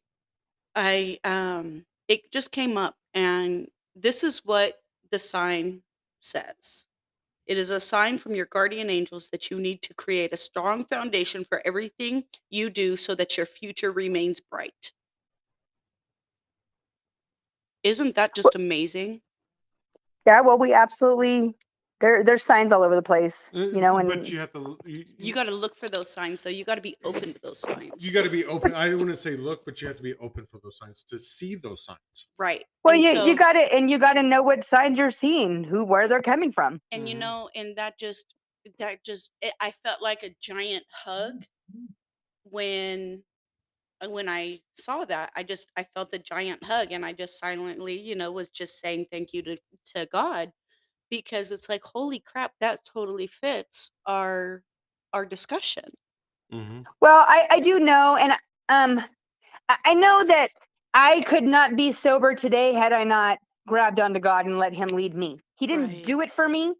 I 0.77 1.19
um 1.25 1.87
it 2.09 2.31
just 2.33 2.53
came 2.53 2.77
up 2.79 2.97
and 3.15 3.69
this 3.97 4.25
is 4.25 4.45
what 4.45 4.75
the 5.11 5.19
sign 5.19 5.83
says. 6.21 6.87
It 7.47 7.59
is 7.59 7.71
a 7.71 7.79
sign 7.79 8.19
from 8.19 8.35
your 8.35 8.47
guardian 8.47 8.91
angels 8.91 9.29
that 9.29 9.51
you 9.51 9.61
need 9.61 9.81
to 9.83 9.95
create 9.95 10.33
a 10.33 10.37
strong 10.37 10.85
foundation 10.85 11.45
for 11.45 11.63
everything 11.65 12.25
you 12.51 12.71
do 12.71 12.97
so 12.97 13.15
that 13.15 13.37
your 13.37 13.47
future 13.47 13.93
remains 13.93 14.41
bright. 14.41 14.93
Isn't 17.85 18.17
that 18.17 18.35
just 18.35 18.57
amazing? 18.57 19.21
Yeah, 20.27 20.41
well, 20.41 20.59
we 20.59 20.73
absolutely 20.73 21.55
there. 22.01 22.23
There's 22.23 22.43
signs 22.43 22.73
all 22.73 22.83
over 22.83 22.95
the 22.95 23.03
place, 23.03 23.51
you 23.55 23.81
know, 23.81 23.97
and 23.99 24.11
Uh, 24.11 24.17
but 24.17 24.29
you 24.29 24.39
have 24.39 24.53
to. 24.53 24.79
You, 24.85 25.05
You 25.19 25.33
got 25.35 25.45
to 25.45 25.51
look 25.53 25.77
for 25.77 25.89
those 25.89 26.11
signs, 26.13 26.41
so 26.41 26.49
you 26.49 26.65
got 26.65 26.75
to 26.77 26.81
be 26.81 26.97
open 27.05 27.33
to 27.35 27.41
those 27.41 27.61
signs. 27.61 28.05
you 28.05 28.13
got 28.13 28.25
to 28.25 28.31
be 28.31 28.45
open. 28.47 28.75
I 28.75 28.89
don't 28.89 28.99
want 28.99 29.11
to 29.11 29.17
say 29.17 29.37
look, 29.37 29.65
but 29.65 29.81
you 29.81 29.89
have 29.89 29.97
to 29.97 30.03
be 30.03 30.15
open 30.21 30.47
for 30.47 30.61
those 30.63 30.77
signs 30.79 31.03
to 31.05 31.19
see 31.19 31.55
those 31.57 31.85
signs. 31.85 32.29
right. 32.39 32.65
well, 32.85 32.95
And 32.95 33.03
you 33.03 33.15
so- 33.15 33.27
you 33.27 33.37
got 33.37 33.53
to 33.55 33.61
and 33.75 33.91
you 33.91 33.99
got 33.99 34.15
to 34.15 34.23
know 34.23 34.43
what 34.43 34.65
signs 34.65 34.99
you're 34.99 35.11
seeing, 35.11 35.65
who 35.65 35.85
where 35.85 36.09
they're 36.09 36.23
coming 36.23 36.53
from. 36.53 36.81
and 36.93 37.09
you 37.09 37.15
Mhm. 37.17 37.21
know 37.21 37.51
and 37.55 37.77
that 37.77 37.99
just 37.99 38.27
that 38.81 39.05
just 39.05 39.31
it, 39.43 39.55
i 39.61 39.71
felt 39.71 40.03
like 40.03 40.25
a 40.25 40.35
giant 40.41 40.85
hug 40.91 41.45
when 42.45 43.23
uh, 44.01 44.09
when 44.11 44.29
i 44.29 44.61
saw 44.75 45.05
that 45.05 45.31
i 45.37 45.43
just 45.43 45.71
i 45.77 45.85
felt 45.95 46.13
a 46.13 46.19
giant 46.19 46.63
hug 46.65 46.91
and 46.93 47.05
i 47.07 47.13
just 47.13 47.39
silently 47.39 47.99
you 47.99 48.15
know 48.17 48.31
was 48.33 48.51
just 48.51 48.81
saying 48.81 49.07
thank 49.11 49.33
you 49.33 49.41
to 49.43 49.57
to 49.95 50.07
god 50.13 50.53
because 51.11 51.51
it's 51.51 51.69
like 51.69 51.83
holy 51.83 52.21
crap 52.21 52.53
that 52.61 52.81
totally 52.85 53.27
fits 53.27 53.91
our 54.07 54.63
our 55.13 55.25
discussion 55.25 55.85
Mm-hmm. 56.53 56.83
Well, 57.01 57.25
I 57.27 57.47
I 57.51 57.61
do 57.61 57.81
know, 57.81 58.17
and 58.17 58.33
um, 58.69 59.05
I, 59.69 59.77
I 59.85 59.95
know 59.95 60.25
that 60.25 60.49
I 60.95 61.23
could 61.23 61.45
not 61.45 61.77
be 61.77 61.93
sober 61.93 62.35
today 62.35 62.73
had 62.73 62.93
I 62.93 63.05
not 63.05 63.39
grabbed 63.67 64.01
onto 64.01 64.21
God 64.21 64.47
and 64.47 64.59
let 64.59 64.73
Him 64.73 64.89
lead 64.89 65.15
me. 65.15 65.39
He 65.59 65.67
didn't 65.67 65.89
Right. 65.89 66.03
do 66.05 66.21
it 66.21 66.31
for 66.31 66.49
me, 66.49 66.75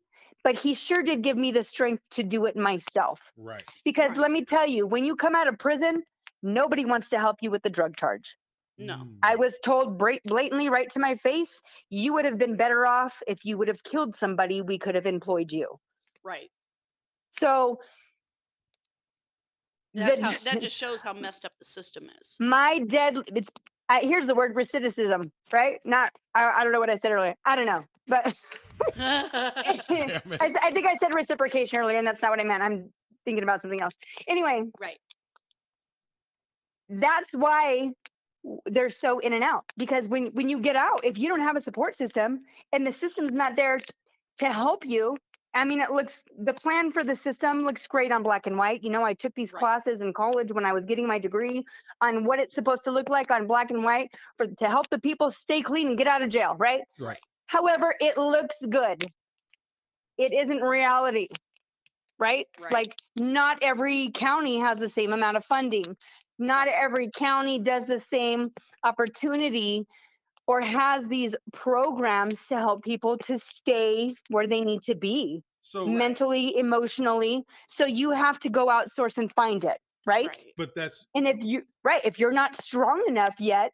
but 0.45 0.55
He 0.55 0.75
sure 0.75 1.03
did 1.03 1.23
give 1.23 1.37
me 1.37 1.51
the 1.51 1.63
strength 1.63 2.09
to 2.11 2.23
do 2.23 2.47
it 2.47 2.57
myself. 2.57 3.33
Right. 3.37 3.63
Because 3.85 4.17
let 4.17 4.31
me 4.31 4.45
tell 4.45 4.67
you, 4.67 4.87
when 4.87 5.05
you 5.05 5.17
come 5.17 5.35
out 5.35 5.49
of 5.49 5.59
prison, 5.59 6.05
nobody 6.43 6.85
wants 6.85 7.09
to 7.11 7.19
help 7.19 7.39
you 7.43 7.51
with 7.51 7.63
the 7.63 7.71
drug 7.71 7.97
charge. 7.97 8.37
No. 8.79 8.95
Mm. 8.95 9.17
I 9.23 9.37
was 9.37 9.59
told 9.61 9.99
blatantly 9.99 10.69
right 10.69 10.91
to 10.91 11.01
my 11.01 11.15
face, 11.15 11.63
you 11.91 12.13
would 12.15 12.25
have 12.25 12.39
been 12.39 12.57
better 12.57 12.87
off 12.87 13.23
if 13.27 13.45
you 13.45 13.57
would 13.59 13.69
have 13.69 13.83
killed 13.83 14.17
somebody. 14.17 14.63
We 14.63 14.79
could 14.79 14.95
have 14.95 15.07
employed 15.07 15.53
you. 15.53 15.79
right. 16.23 16.51
So 17.39 17.81
that's 19.95 20.21
the- 20.21 20.27
how 20.27 20.33
that 20.45 20.61
just 20.61 20.77
shows 20.77 21.01
how 21.01 21.13
messed 21.13 21.45
up 21.45 21.53
the 21.59 21.65
system 21.65 22.11
is. 22.21 22.37
My 22.41 22.79
dead 22.81 23.17
it's 23.35 23.49
I, 23.89 24.01
here's 24.01 24.27
the 24.27 24.35
word 24.35 24.55
recidivism 24.55 25.31
right? 25.53 25.81
Not 25.85 26.13
I, 26.35 26.45
I 26.51 26.65
don't 26.65 26.73
know 26.73 26.81
what 26.81 26.91
i 26.91 26.97
said 26.97 27.13
earlier. 27.13 27.35
I 27.45 27.57
don't 27.57 27.67
know 27.67 27.85
but 28.09 28.25
I, 28.99 30.55
I 30.63 30.71
think 30.71 30.87
i 30.87 30.95
said 30.95 31.15
reciprocation 31.15 31.79
earlier 31.79 31.99
and 31.99 32.07
that's 32.07 32.23
not 32.23 32.31
what 32.31 32.41
i 32.41 32.45
meant. 32.45 32.63
I'm 32.63 32.91
thinking 33.25 33.43
about 33.43 33.61
something 33.63 33.81
else. 33.81 33.95
Anyway 34.29 34.63
right. 34.81 34.99
That's 36.89 37.33
why 37.33 37.79
w- 37.79 37.95
they're 38.67 38.91
so 38.91 39.19
in 39.19 39.33
and 39.33 39.43
out 39.43 39.65
because 39.77 40.07
when 40.07 40.27
when 40.29 40.49
you 40.49 40.61
get 40.61 40.77
out 40.77 41.05
if 41.05 41.19
you 41.19 41.29
don't 41.29 41.41
have 41.41 41.57
a 41.57 41.61
support 41.61 41.97
system 41.97 42.41
and 42.73 42.87
the 42.87 42.93
system's 42.93 43.33
not 43.33 43.57
there 43.57 43.79
to 44.39 44.53
help 44.53 44.87
you 44.87 45.17
I 45.57 45.65
mean, 45.65 45.81
it 45.81 45.91
looks, 45.91 46.23
the 46.39 46.53
plan 46.53 46.91
for 46.91 47.03
the 47.03 47.17
system 47.17 47.61
looks 47.61 47.87
great 47.87 48.13
on 48.13 48.23
black 48.23 48.47
and 48.47 48.59
white. 48.59 48.85
You 48.85 48.91
know, 48.91 49.05
I 49.05 49.15
took 49.15 49.35
these 49.35 49.55
Right. 49.55 49.61
classes 49.61 50.03
in 50.03 50.13
college 50.13 50.53
when 50.53 50.67
I 50.67 50.75
was 50.75 50.85
getting 50.85 51.07
my 51.07 51.19
degree 51.19 51.65
on 52.03 52.25
what 52.25 52.39
it's 52.39 52.55
supposed 52.55 52.85
to 52.85 52.91
look 52.91 53.09
like 53.09 53.31
on 53.31 53.47
black 53.47 53.71
and 53.71 53.83
white 53.83 54.11
for, 54.37 54.47
to 54.47 54.69
help 54.69 54.91
the 54.91 55.01
people 55.01 55.31
stay 55.31 55.63
clean 55.63 55.89
and 55.89 55.97
get 55.97 56.07
out 56.07 56.21
of 56.21 56.29
jail, 56.29 56.57
right? 56.59 56.83
Right. 56.99 57.19
However, 57.47 57.95
it 58.01 58.19
looks 58.19 58.59
good. 58.69 59.11
It 60.19 60.35
isn't 60.35 60.61
reality, 60.61 61.29
right? 62.19 62.47
Right. 62.61 62.73
Like, 62.73 62.95
not 63.17 63.63
every 63.63 64.11
county 64.11 64.59
has 64.59 64.79
the 64.79 64.91
same 64.91 65.15
amount 65.15 65.39
of 65.39 65.45
funding. 65.47 65.97
Not 66.39 66.69
every 66.69 67.11
county 67.11 67.59
does 67.59 67.87
the 67.87 67.99
same 68.01 68.53
opportunity 68.85 69.87
or 70.47 70.61
has 70.61 71.09
these 71.09 71.37
programs 71.53 72.47
to 72.49 72.57
help 72.59 72.85
people 72.85 73.19
to 73.19 73.39
stay 73.39 74.15
where 74.31 74.47
they 74.47 74.63
need 74.63 74.83
to 74.83 74.95
be 74.95 75.43
So, 75.61 75.87
mentally, 75.89 76.57
emotionally. 76.57 77.45
So 77.69 77.87
you 77.87 78.11
have 78.13 78.39
to 78.41 78.49
go 78.51 78.67
outsource 78.69 79.19
and 79.19 79.33
find 79.33 79.65
it, 79.65 79.79
right? 80.07 80.27
Right. 80.27 80.53
but 80.57 80.75
that's 80.75 81.07
And 81.15 81.27
if 81.29 81.43
you, 81.43 81.65
right, 81.85 82.05
if 82.05 82.19
you're 82.19 82.33
not 82.33 82.55
strong 82.55 83.05
enough 83.09 83.37
yet, 83.41 83.73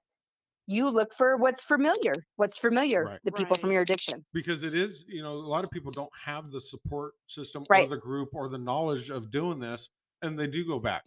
you 0.67 0.89
look 0.91 1.13
for 1.15 1.37
what's 1.37 1.65
familiar, 1.65 2.15
what's 2.37 2.59
familiar, 2.59 3.05
Right. 3.07 3.21
the 3.25 3.33
people 3.33 3.57
from 3.57 3.73
your 3.73 3.83
addiction. 3.83 4.25
because 4.33 4.63
it 4.63 4.75
is, 4.75 5.05
you 5.09 5.23
know, 5.23 5.35
a 5.35 5.49
lot 5.55 5.65
of 5.65 5.71
people 5.71 5.93
don't 5.93 6.11
have 6.25 6.51
the 6.51 6.61
support 6.61 7.15
system 7.27 7.67
or 7.71 7.87
the 7.87 7.99
group 7.99 8.31
or 8.35 8.49
the 8.49 8.59
knowledge 8.59 9.11
of 9.11 9.31
doing 9.31 9.59
this, 9.59 9.89
and 10.23 10.39
they 10.39 10.47
do 10.47 10.65
go 10.65 10.79
back. 10.79 11.05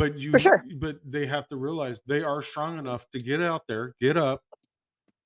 But 0.00 0.18
you, 0.18 0.30
For 0.30 0.38
sure. 0.38 0.64
but 0.76 0.98
they 1.04 1.26
have 1.26 1.46
to 1.48 1.58
realize 1.58 2.00
they 2.06 2.22
are 2.22 2.40
strong 2.40 2.78
enough 2.78 3.10
to 3.10 3.20
get 3.20 3.42
out 3.42 3.66
there, 3.68 3.94
get 4.00 4.16
up, 4.16 4.42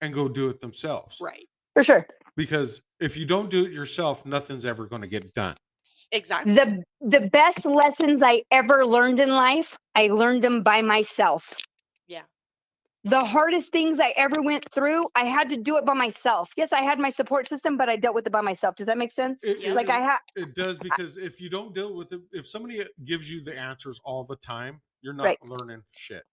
and 0.01 0.12
go 0.12 0.29
do 0.29 0.49
it 0.49 0.59
themselves. 0.59 1.18
Right. 1.22 1.47
For 1.75 1.85
sure. 1.85 2.05
Because 2.37 2.83
if 2.99 3.16
you 3.16 3.25
don't 3.25 3.49
do 3.51 3.64
it 3.64 3.70
yourself, 3.70 4.27
nothing's 4.27 4.64
ever 4.64 4.89
going 4.89 5.03
to 5.03 5.07
get 5.07 5.33
done. 5.33 5.55
Exactly. 6.11 6.55
The 6.55 6.83
the 7.03 7.29
best 7.31 7.64
lessons 7.64 8.20
I 8.20 8.43
ever 8.51 8.85
learned 8.85 9.20
in 9.20 9.31
life, 9.31 9.77
I 9.95 10.09
learned 10.09 10.43
them 10.43 10.64
by 10.64 10.83
myself. 10.83 11.55
Yeah. 13.05 13.11
The 13.11 13.25
hardest 13.25 13.71
things 13.71 14.01
I 14.01 14.13
ever 14.17 14.41
went 14.43 14.67
through, 14.73 15.07
I 15.15 15.25
had 15.25 15.49
to 15.51 15.57
do 15.57 15.77
it 15.77 15.85
by 15.85 15.93
myself. 15.95 16.51
Yes, 16.57 16.73
I 16.73 16.83
had 16.83 16.99
my 16.99 17.11
support 17.11 17.47
system, 17.47 17.77
but 17.77 17.89
I 17.89 17.97
dealt 17.97 18.15
with 18.15 18.27
it 18.27 18.33
by 18.33 18.41
myself. 18.41 18.77
Does 18.77 18.87
that 18.87 18.99
make 18.99 19.13
sense? 19.13 19.45
It, 19.45 19.61
Yeah. 19.61 19.71
it- 19.71 19.75
Like 19.75 19.89
I 19.91 19.99
had 20.01 20.19
it 20.37 20.55
does 20.55 20.79
because 20.79 21.17
if 21.19 21.41
you 21.41 21.51
don't 21.51 21.75
deal 21.75 21.95
with 21.95 22.13
it, 22.13 22.21
if 22.33 22.47
somebody 22.47 22.81
uh, 22.81 22.87
gives 23.05 23.31
you 23.31 23.43
the 23.43 23.59
answers 23.59 24.01
all 24.05 24.25
the 24.25 24.37
time, 24.37 24.81
you're 25.03 25.13
not 25.15 25.25
Right. 25.25 25.39
learning 25.49 25.83
shit. 25.95 26.25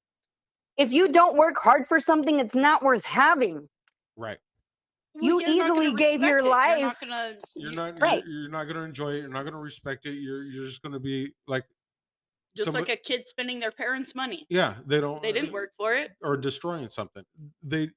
if 0.77 0.91
you 0.93 1.09
don't 1.09 1.37
work 1.37 1.57
hard 1.57 1.85
for 1.85 1.99
something, 1.99 2.39
it's 2.39 2.55
not 2.55 2.81
worth 2.81 3.05
having. 3.05 3.67
Right. 4.15 4.39
You 5.19 5.41
you're 5.41 5.57
not 5.57 5.67
gonna 5.67 5.81
easily 5.81 5.95
gave 5.95 6.21
your 6.21 6.37
respect 6.37 6.45
it. 6.79 6.79
You're 6.79 6.87
life- 6.87 7.01
not 7.01 7.01
gonna. 7.01 7.37
You're 7.55 7.73
not 7.73 8.01
Right. 8.01 8.23
you're, 8.25 8.41
you're 8.43 8.49
not 8.49 8.63
going 8.63 8.77
to 8.77 8.83
enjoy 8.83 9.09
it. 9.11 9.17
You're 9.19 9.27
not 9.29 9.41
going 9.43 9.53
to 9.53 9.59
respect 9.59 10.05
it. 10.05 10.13
You're 10.13 10.43
you're 10.43 10.65
just 10.65 10.81
going 10.81 10.93
to 10.93 10.99
be 10.99 11.33
like 11.47 11.65
just 12.55 12.65
somebody- 12.65 12.89
like 12.91 12.99
a 12.99 13.01
kid 13.01 13.27
spending 13.27 13.59
their 13.59 13.71
parents' 13.71 14.13
money. 14.15 14.45
yeah, 14.49 14.75
they 14.85 14.99
don't 14.99 15.21
They 15.21 15.31
didn't 15.31 15.49
uh, 15.49 15.53
work 15.53 15.71
for 15.77 15.93
it. 15.93 16.11
or 16.21 16.37
destroying 16.37 16.89
something. 16.89 17.23
They 17.63 17.89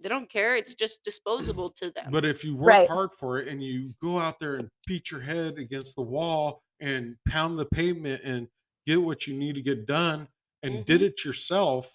They 0.00 0.08
don't 0.08 0.28
care. 0.30 0.56
It's 0.56 0.74
just 0.74 1.04
disposable 1.04 1.68
to 1.80 1.90
them. 1.90 2.10
but 2.10 2.24
if 2.24 2.42
you 2.44 2.56
work 2.56 2.68
Right. 2.68 2.88
hard 2.88 3.12
for 3.12 3.38
it 3.38 3.48
and 3.48 3.62
you 3.62 3.92
go 4.00 4.18
out 4.18 4.38
there 4.38 4.56
and 4.56 4.68
beat 4.86 5.10
your 5.10 5.20
head 5.20 5.58
against 5.58 5.94
the 5.96 6.02
wall 6.02 6.62
and 6.80 7.16
pound 7.28 7.58
the 7.58 7.66
pavement 7.66 8.22
and 8.24 8.48
get 8.86 9.00
what 9.02 9.26
you 9.26 9.34
need 9.34 9.54
to 9.56 9.62
get 9.62 9.86
done 9.86 10.26
and 10.62 10.84
did 10.86 11.00
Mhm. 11.02 11.04
it 11.06 11.24
yourself 11.24 11.92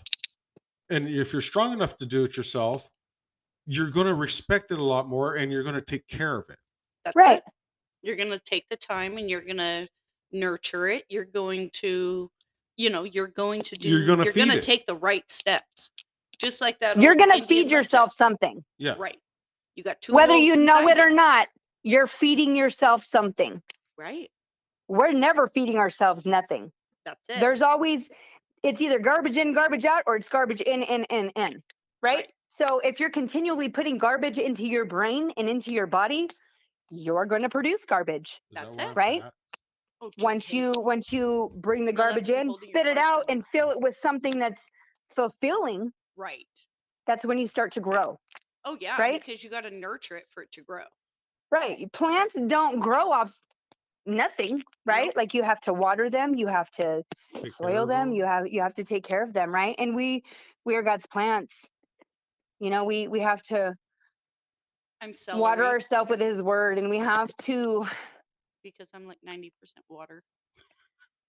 and 0.90 1.08
if 1.10 1.34
you're 1.34 1.42
strong 1.42 1.74
enough 1.74 1.98
to 1.98 2.06
do 2.06 2.24
it 2.24 2.38
yourself 2.38 2.90
you're 3.66 3.90
going 3.90 4.06
to 4.06 4.14
respect 4.14 4.70
it 4.72 4.78
a 4.78 4.84
lot 4.84 5.08
more 5.08 5.36
and 5.38 5.52
you're 5.52 5.64
going 5.64 5.74
to 5.76 5.82
take 5.82 6.06
care 6.08 6.36
of 6.38 6.46
it 6.50 6.60
That's 7.04 7.16
Right. 7.16 7.38
it. 7.40 7.44
You're 8.04 8.16
gonna 8.16 8.38
take 8.38 8.70
the 8.70 8.78
time 8.78 9.18
and 9.18 9.28
you're 9.30 9.42
gonna 9.42 9.88
nurture 10.40 10.88
it. 10.88 11.04
You're 11.10 11.26
going 11.26 11.70
to, 11.76 12.30
you 12.78 12.90
know, 12.90 13.04
you're 13.04 13.28
going 13.28 13.62
to 13.64 13.76
do. 13.76 13.90
You're 13.90 14.06
gonna 14.06 14.26
you're 14.26 14.46
gonna 14.46 14.62
take 14.62 14.86
the 14.86 14.96
right 14.96 15.30
steps. 15.30 15.92
Just 16.38 16.62
like 16.62 16.80
that. 16.80 16.98
You're 16.98 17.16
gonna 17.16 17.34
Indian 17.36 17.48
feed 17.48 17.56
legend. 17.56 17.72
yourself 17.72 18.14
something. 18.14 18.64
yeah 18.78 18.96
Right. 18.98 19.18
You 19.76 19.84
got 19.84 20.02
two. 20.02 20.14
Whether 20.14 20.36
you 20.36 20.56
know 20.56 20.88
it 20.88 21.00
or 21.00 21.10
not, 21.10 21.48
you're 21.84 22.08
feeding 22.08 22.56
yourself 22.56 23.04
something. 23.04 23.62
Right. 23.98 24.30
We're 24.88 25.14
never 25.14 25.48
feeding 25.48 25.78
ourselves 25.78 26.26
nothing. 26.26 26.72
That's 27.06 27.30
it. 27.30 27.40
There's 27.40 27.62
always 27.62 28.10
it's 28.66 28.82
either 28.82 29.00
garbage 29.00 29.38
in, 29.38 29.54
garbage 29.54 29.86
out, 29.86 30.04
or 30.08 30.16
it's 30.16 30.28
garbage 30.28 30.62
in, 30.62 30.82
in, 30.84 31.04
in, 31.06 31.30
in. 31.30 31.64
Right? 32.02 32.18
Right. 32.18 32.32
So 32.50 32.80
if 32.80 33.00
you're 33.00 33.10
continually 33.10 33.70
putting 33.70 33.98
garbage 33.98 34.40
into 34.40 34.66
your 34.66 34.86
brain 34.86 35.32
and 35.38 35.48
into 35.48 35.72
your 35.72 35.88
body, 35.88 36.30
you're 36.90 37.26
going 37.26 37.42
to 37.44 37.50
produce 37.50 37.86
garbage. 37.86 38.42
That's 38.52 38.76
where 38.78 38.92
it. 38.92 38.96
Right? 38.96 39.24
Oh, 40.02 40.12
Once 40.20 40.54
you 40.54 40.74
once 40.78 41.12
you 41.14 41.50
bring 41.58 41.86
the 41.86 41.92
No, 41.94 41.98
garbage 41.98 42.30
in, 42.30 42.52
spit 42.54 42.86
it 42.86 42.98
out 42.98 43.26
and 43.30 43.46
fill 43.46 43.70
it 43.72 43.80
with 43.80 43.96
something 43.96 44.38
that's 44.38 44.70
fulfilling, 45.16 45.92
Right. 46.18 46.48
that's 47.08 47.26
when 47.26 47.38
you 47.38 47.48
start 47.48 47.72
to 47.74 47.80
grow. 47.80 48.20
Oh 48.66 48.78
yeah. 48.82 49.00
Right? 49.00 49.24
Because 49.24 49.44
you 49.44 49.50
got 49.50 49.62
to 49.64 49.72
nurture 49.72 50.16
it 50.16 50.26
for 50.32 50.44
it 50.44 50.52
to 50.54 50.62
grow. 50.62 50.84
Right. 51.52 51.92
Plants 51.94 52.34
don't 52.48 52.80
grow 52.80 53.12
off 53.12 53.32
nothing, 54.06 54.64
right? 54.86 55.08
Nope. 55.08 55.16
Like 55.16 55.34
you 55.34 55.44
have 55.44 55.60
to 55.62 55.74
water 55.74 56.10
them, 56.10 56.36
you 56.36 56.48
have 56.48 56.70
to 56.72 57.04
Take 57.34 57.48
soil 57.48 57.86
them, 57.86 58.10
them. 58.10 58.12
you 58.12 58.26
have 58.26 58.48
you 58.48 58.62
have 58.62 58.74
to 58.74 58.84
take 58.84 59.04
care 59.04 59.24
of 59.24 59.34
them, 59.34 59.54
right? 59.54 59.76
And 59.78 59.96
we 59.96 60.24
we 60.66 60.76
are 60.76 60.84
God's 60.84 61.08
plants. 61.08 61.56
You 62.60 62.70
know, 62.70 62.84
we 62.84 63.08
we 63.08 63.22
have 63.22 63.42
to 63.44 63.76
I'm 65.02 65.14
celery 65.14 65.42
water 65.42 65.66
ourselves 65.66 66.10
with 66.10 66.20
his 66.20 66.42
word 66.42 66.78
and 66.78 66.90
we 66.90 66.98
have 66.98 67.36
to 67.44 67.86
because 68.66 68.90
I'm 68.94 69.08
like 69.08 69.20
90% 69.26 69.52
water. 69.88 70.24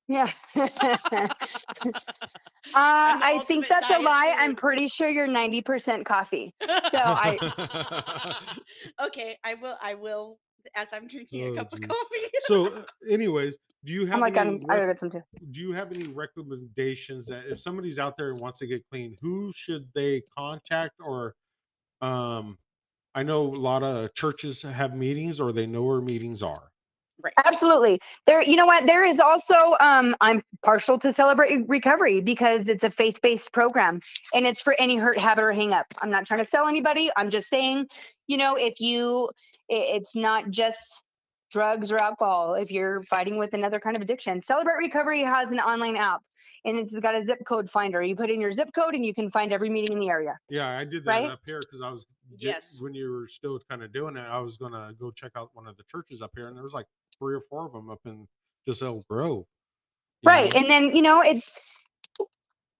yeah. 0.08 0.30
uh, 0.56 0.70
I'm 2.74 3.20
the 3.20 3.26
I 3.26 3.38
think 3.46 3.68
that's 3.68 3.86
a 3.86 3.92
diet 3.92 4.02
lie. 4.02 4.34
I'm 4.38 4.56
pretty 4.56 4.88
sure 4.88 5.08
you're 5.08 5.28
90% 5.28 6.04
coffee. 6.06 6.54
So 6.62 6.70
I 6.94 7.38
okay, 9.06 9.36
I 9.44 9.54
will. 9.54 9.76
I 9.82 9.94
will. 9.94 10.38
As 10.74 10.92
I'm 10.92 11.06
drinking 11.06 11.42
a 11.46 11.50
Oh, 11.50 11.54
cup 11.56 11.70
geez. 11.70 11.84
of 11.84 11.88
coffee. 11.90 12.30
so 12.40 12.66
uh, 12.80 12.82
anyways 13.08 13.56
do 13.84 13.92
you 13.92 14.04
have 14.06 14.14
I'm 14.16 14.20
like 14.20 14.36
any 14.36 14.50
I'm, 14.50 14.66
I 14.68 14.78
rec- 14.78 14.88
got 14.96 15.00
some 15.00 15.10
too. 15.10 15.22
do 15.52 15.60
you 15.60 15.72
have 15.72 15.92
any 15.92 16.08
recommendations 16.08 17.26
that 17.26 17.44
if 17.46 17.58
somebody's 17.60 18.00
out 18.00 18.16
there 18.16 18.30
and 18.30 18.40
wants 18.40 18.58
to 18.60 18.66
get 18.66 18.82
clean, 18.90 19.16
who 19.20 19.52
should 19.54 19.86
they 19.94 20.22
contact 20.36 20.94
or 20.98 21.34
um 22.00 22.58
I 23.14 23.22
know 23.22 23.42
a 23.42 23.56
lot 23.70 23.82
of 23.84 24.12
churches 24.14 24.60
have 24.62 24.94
meetings 24.96 25.38
or 25.40 25.52
they 25.52 25.66
know 25.66 25.84
where 25.84 26.00
meetings 26.00 26.42
are. 26.42 26.70
Absolutely. 27.44 28.00
There, 28.26 28.42
you 28.42 28.56
know 28.56 28.66
what? 28.66 28.86
There 28.86 29.04
is 29.04 29.20
also, 29.20 29.76
um, 29.80 30.14
I'm 30.20 30.42
partial 30.62 30.98
to 30.98 31.12
Celebrate 31.12 31.68
Recovery 31.68 32.20
because 32.20 32.68
it's 32.68 32.84
a 32.84 32.90
faith 32.90 33.20
based 33.22 33.52
program 33.52 34.00
and 34.34 34.46
it's 34.46 34.60
for 34.60 34.74
any 34.78 34.96
hurt, 34.96 35.18
habit, 35.18 35.42
or 35.42 35.52
hang 35.52 35.72
up. 35.72 35.86
I'm 36.02 36.10
not 36.10 36.26
trying 36.26 36.40
to 36.40 36.44
sell 36.44 36.66
anybody. 36.66 37.10
I'm 37.16 37.30
just 37.30 37.48
saying, 37.48 37.86
you 38.26 38.36
know, 38.36 38.56
if 38.56 38.80
you, 38.80 39.30
it's 39.68 40.14
not 40.14 40.50
just 40.50 41.02
drugs 41.50 41.90
or 41.90 41.98
alcohol, 41.98 42.54
if 42.54 42.70
you're 42.70 43.02
fighting 43.04 43.38
with 43.38 43.54
another 43.54 43.80
kind 43.80 43.96
of 43.96 44.02
addiction, 44.02 44.40
Celebrate 44.40 44.76
Recovery 44.78 45.22
has 45.22 45.50
an 45.52 45.60
online 45.60 45.96
app 45.96 46.20
and 46.64 46.78
it's 46.78 46.98
got 46.98 47.14
a 47.14 47.22
zip 47.22 47.38
code 47.46 47.70
finder. 47.70 48.02
You 48.02 48.16
put 48.16 48.30
in 48.30 48.40
your 48.40 48.50
zip 48.52 48.70
code 48.74 48.94
and 48.94 49.04
you 49.06 49.14
can 49.14 49.30
find 49.30 49.52
every 49.52 49.70
meeting 49.70 49.92
in 49.92 50.00
the 50.00 50.10
area. 50.10 50.36
Yeah, 50.48 50.76
I 50.76 50.84
did 50.84 51.04
that 51.04 51.10
Right? 51.10 51.30
up 51.30 51.40
here 51.46 51.60
because 51.60 51.80
I 51.80 51.90
was 51.90 52.04
get- 52.38 52.54
Yes. 52.54 52.78
when 52.80 52.92
you 52.92 53.12
were 53.12 53.28
still 53.28 53.60
kind 53.70 53.84
of 53.84 53.92
doing 53.92 54.16
it, 54.16 54.26
I 54.28 54.40
was 54.40 54.56
gonna 54.56 54.92
go 54.98 55.12
check 55.12 55.32
out 55.36 55.50
one 55.54 55.68
of 55.68 55.76
the 55.76 55.84
churches 55.84 56.20
up 56.22 56.32
here, 56.34 56.48
and 56.48 56.56
there 56.56 56.64
was 56.64 56.74
like 56.74 56.86
three 57.18 57.34
or 57.34 57.40
four 57.40 57.64
of 57.64 57.72
them 57.72 57.90
up 57.90 58.00
in 58.06 58.26
just 58.66 58.82
Elk 58.82 59.06
Grove. 59.08 59.44
Right. 60.24 60.52
know? 60.52 60.60
And 60.60 60.70
then, 60.70 60.96
you 60.96 61.02
know, 61.02 61.20
it's, 61.20 61.50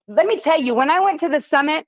let 0.07 0.25
me 0.25 0.37
tell 0.37 0.59
you, 0.59 0.75
when 0.75 0.89
I 0.89 0.99
went 0.99 1.19
to 1.21 1.29
the 1.29 1.39
summit 1.39 1.85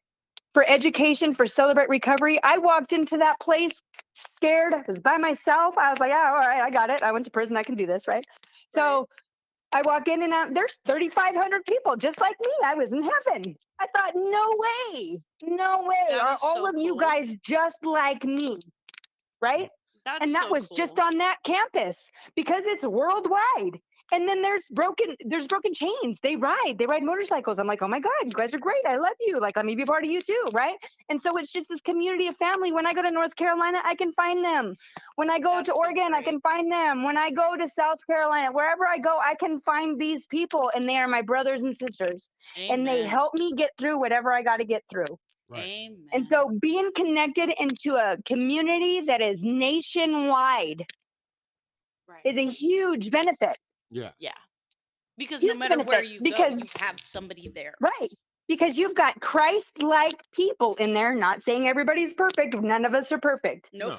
for 0.53 0.65
education 0.67 1.33
for 1.33 1.45
Celebrate 1.45 1.89
Recovery, 1.89 2.39
I 2.43 2.57
walked 2.57 2.93
into 2.93 3.17
that 3.17 3.39
place 3.39 3.73
scared. 4.15 4.73
I 4.73 4.83
was 4.87 4.99
by 4.99 5.17
myself. 5.17 5.77
I 5.77 5.89
was 5.89 5.99
like, 5.99 6.11
oh, 6.11 6.15
all 6.15 6.39
right, 6.39 6.61
I 6.61 6.69
got 6.69 6.89
it. 6.89 7.03
I 7.03 7.11
went 7.11 7.25
to 7.25 7.31
prison. 7.31 7.57
I 7.57 7.63
can 7.63 7.75
do 7.75 7.85
this. 7.85 8.07
Right. 8.07 8.25
So 8.69 9.07
I 9.71 9.81
walk 9.83 10.07
in 10.07 10.23
and 10.23 10.33
out, 10.33 10.53
there's 10.53 10.77
3,500 10.85 11.65
people 11.65 11.95
just 11.95 12.19
like 12.19 12.35
me. 12.39 12.51
I 12.65 12.73
was 12.75 12.91
in 12.91 13.03
heaven. 13.03 13.55
I 13.79 13.87
thought, 13.95 14.11
no 14.15 14.55
way. 14.57 15.19
No 15.43 15.85
way. 15.87 15.95
That 16.09 16.19
Are 16.19 16.37
all 16.41 16.55
so 16.55 16.69
of 16.69 16.75
you 16.77 16.99
guys 16.99 17.37
just 17.37 17.85
like 17.85 18.23
me? 18.23 18.57
Right 19.41 19.69
That's 20.05 20.25
and 20.25 20.35
that 20.35 20.45
so 20.45 20.51
was 20.51 20.69
just 20.69 20.99
on 20.99 21.17
that 21.17 21.37
campus 21.43 22.11
because 22.35 22.65
it's 22.65 22.85
worldwide. 22.85 23.79
And 24.11 24.27
then 24.27 24.41
there's 24.41 24.65
broken 24.71 25.15
there's 25.25 25.45
broken 25.45 25.71
chains. 25.71 26.19
They 26.23 26.35
ride 26.35 26.75
they 26.79 26.87
ride 26.87 27.03
motorcycles. 27.03 27.59
I'm 27.59 27.67
like 27.67 27.83
oh 27.83 27.87
my 27.87 27.99
god 27.99 28.23
you 28.23 28.31
guys 28.31 28.55
are 28.55 28.59
great. 28.59 28.83
I 28.87 28.95
love 28.97 29.13
you. 29.19 29.39
Like 29.39 29.55
let 29.55 29.65
me 29.65 29.75
be 29.75 29.83
a 29.83 29.85
part 29.85 30.03
of 30.03 30.09
you 30.09 30.21
too 30.21 30.49
right? 30.51 30.75
And 31.09 31.21
so 31.21 31.37
it's 31.37 31.51
just 31.51 31.69
this 31.69 31.81
community 31.81 32.27
of 32.27 32.35
family. 32.37 32.71
When 32.71 32.87
i 32.87 32.93
go 32.93 33.03
to 33.03 33.11
north 33.11 33.35
carolina 33.35 33.81
i 33.83 33.93
can 33.93 34.11
find 34.13 34.43
them. 34.43 34.75
When 35.15 35.29
i 35.29 35.37
go 35.39 35.57
That's 35.57 35.69
to 35.69 35.75
so 35.75 35.79
oregon 35.79 36.15
i 36.15 36.23
can 36.23 36.39
find 36.41 36.71
them. 36.71 37.03
When 37.03 37.17
i 37.17 37.29
go 37.29 37.55
to 37.55 37.67
south 37.67 37.99
carolina 38.07 38.51
wherever 38.51 38.87
i 38.87 38.97
go 38.97 39.19
i 39.23 39.35
can 39.35 39.59
find 39.59 39.99
these 39.99 40.25
people 40.25 40.71
and 40.73 40.89
they 40.89 40.97
are 40.97 41.07
my 41.07 41.21
brothers 41.21 41.61
and 41.61 41.75
sisters. 41.75 42.31
And 42.57 42.87
they 42.87 43.03
help 43.05 43.35
me 43.35 43.53
get 43.55 43.71
through 43.77 43.99
whatever 43.99 44.33
i 44.33 44.41
got 44.41 44.57
to 44.57 44.65
get 44.65 44.81
through 44.89 45.19
Right. 45.49 45.63
Amen. 45.63 46.07
and 46.13 46.25
so 46.27 46.49
being 46.61 46.91
connected 46.95 47.49
into 47.59 47.95
a 47.95 48.17
community 48.23 49.01
that 49.01 49.19
is 49.21 49.43
nationwide 49.43 50.85
Right. 52.07 52.21
is 52.23 52.37
a 52.37 52.45
huge 52.45 53.09
benefit. 53.11 53.57
Yeah. 53.91 54.11
yeah. 54.19 54.31
Because 55.17 55.41
Huge 55.41 55.53
no 55.53 55.57
matter 55.59 55.81
where 55.83 56.03
you 56.03 56.19
because- 56.21 56.53
go, 56.53 56.59
you 56.59 56.69
have 56.79 56.99
somebody 56.99 57.49
there. 57.49 57.73
Right. 57.81 58.09
Because 58.47 58.77
you've 58.79 58.95
got 58.95 59.19
Christ 59.21 59.83
like 59.83 60.23
people 60.31 60.75
in 60.75 60.93
there, 60.93 61.13
not 61.13 61.43
saying 61.43 61.67
everybody's 61.67 62.13
perfect. 62.15 62.55
None 62.55 62.85
of 62.85 62.95
us 62.95 63.11
are 63.11 63.19
perfect. 63.19 63.69
Nope. 63.73 63.89
No. 63.89 63.97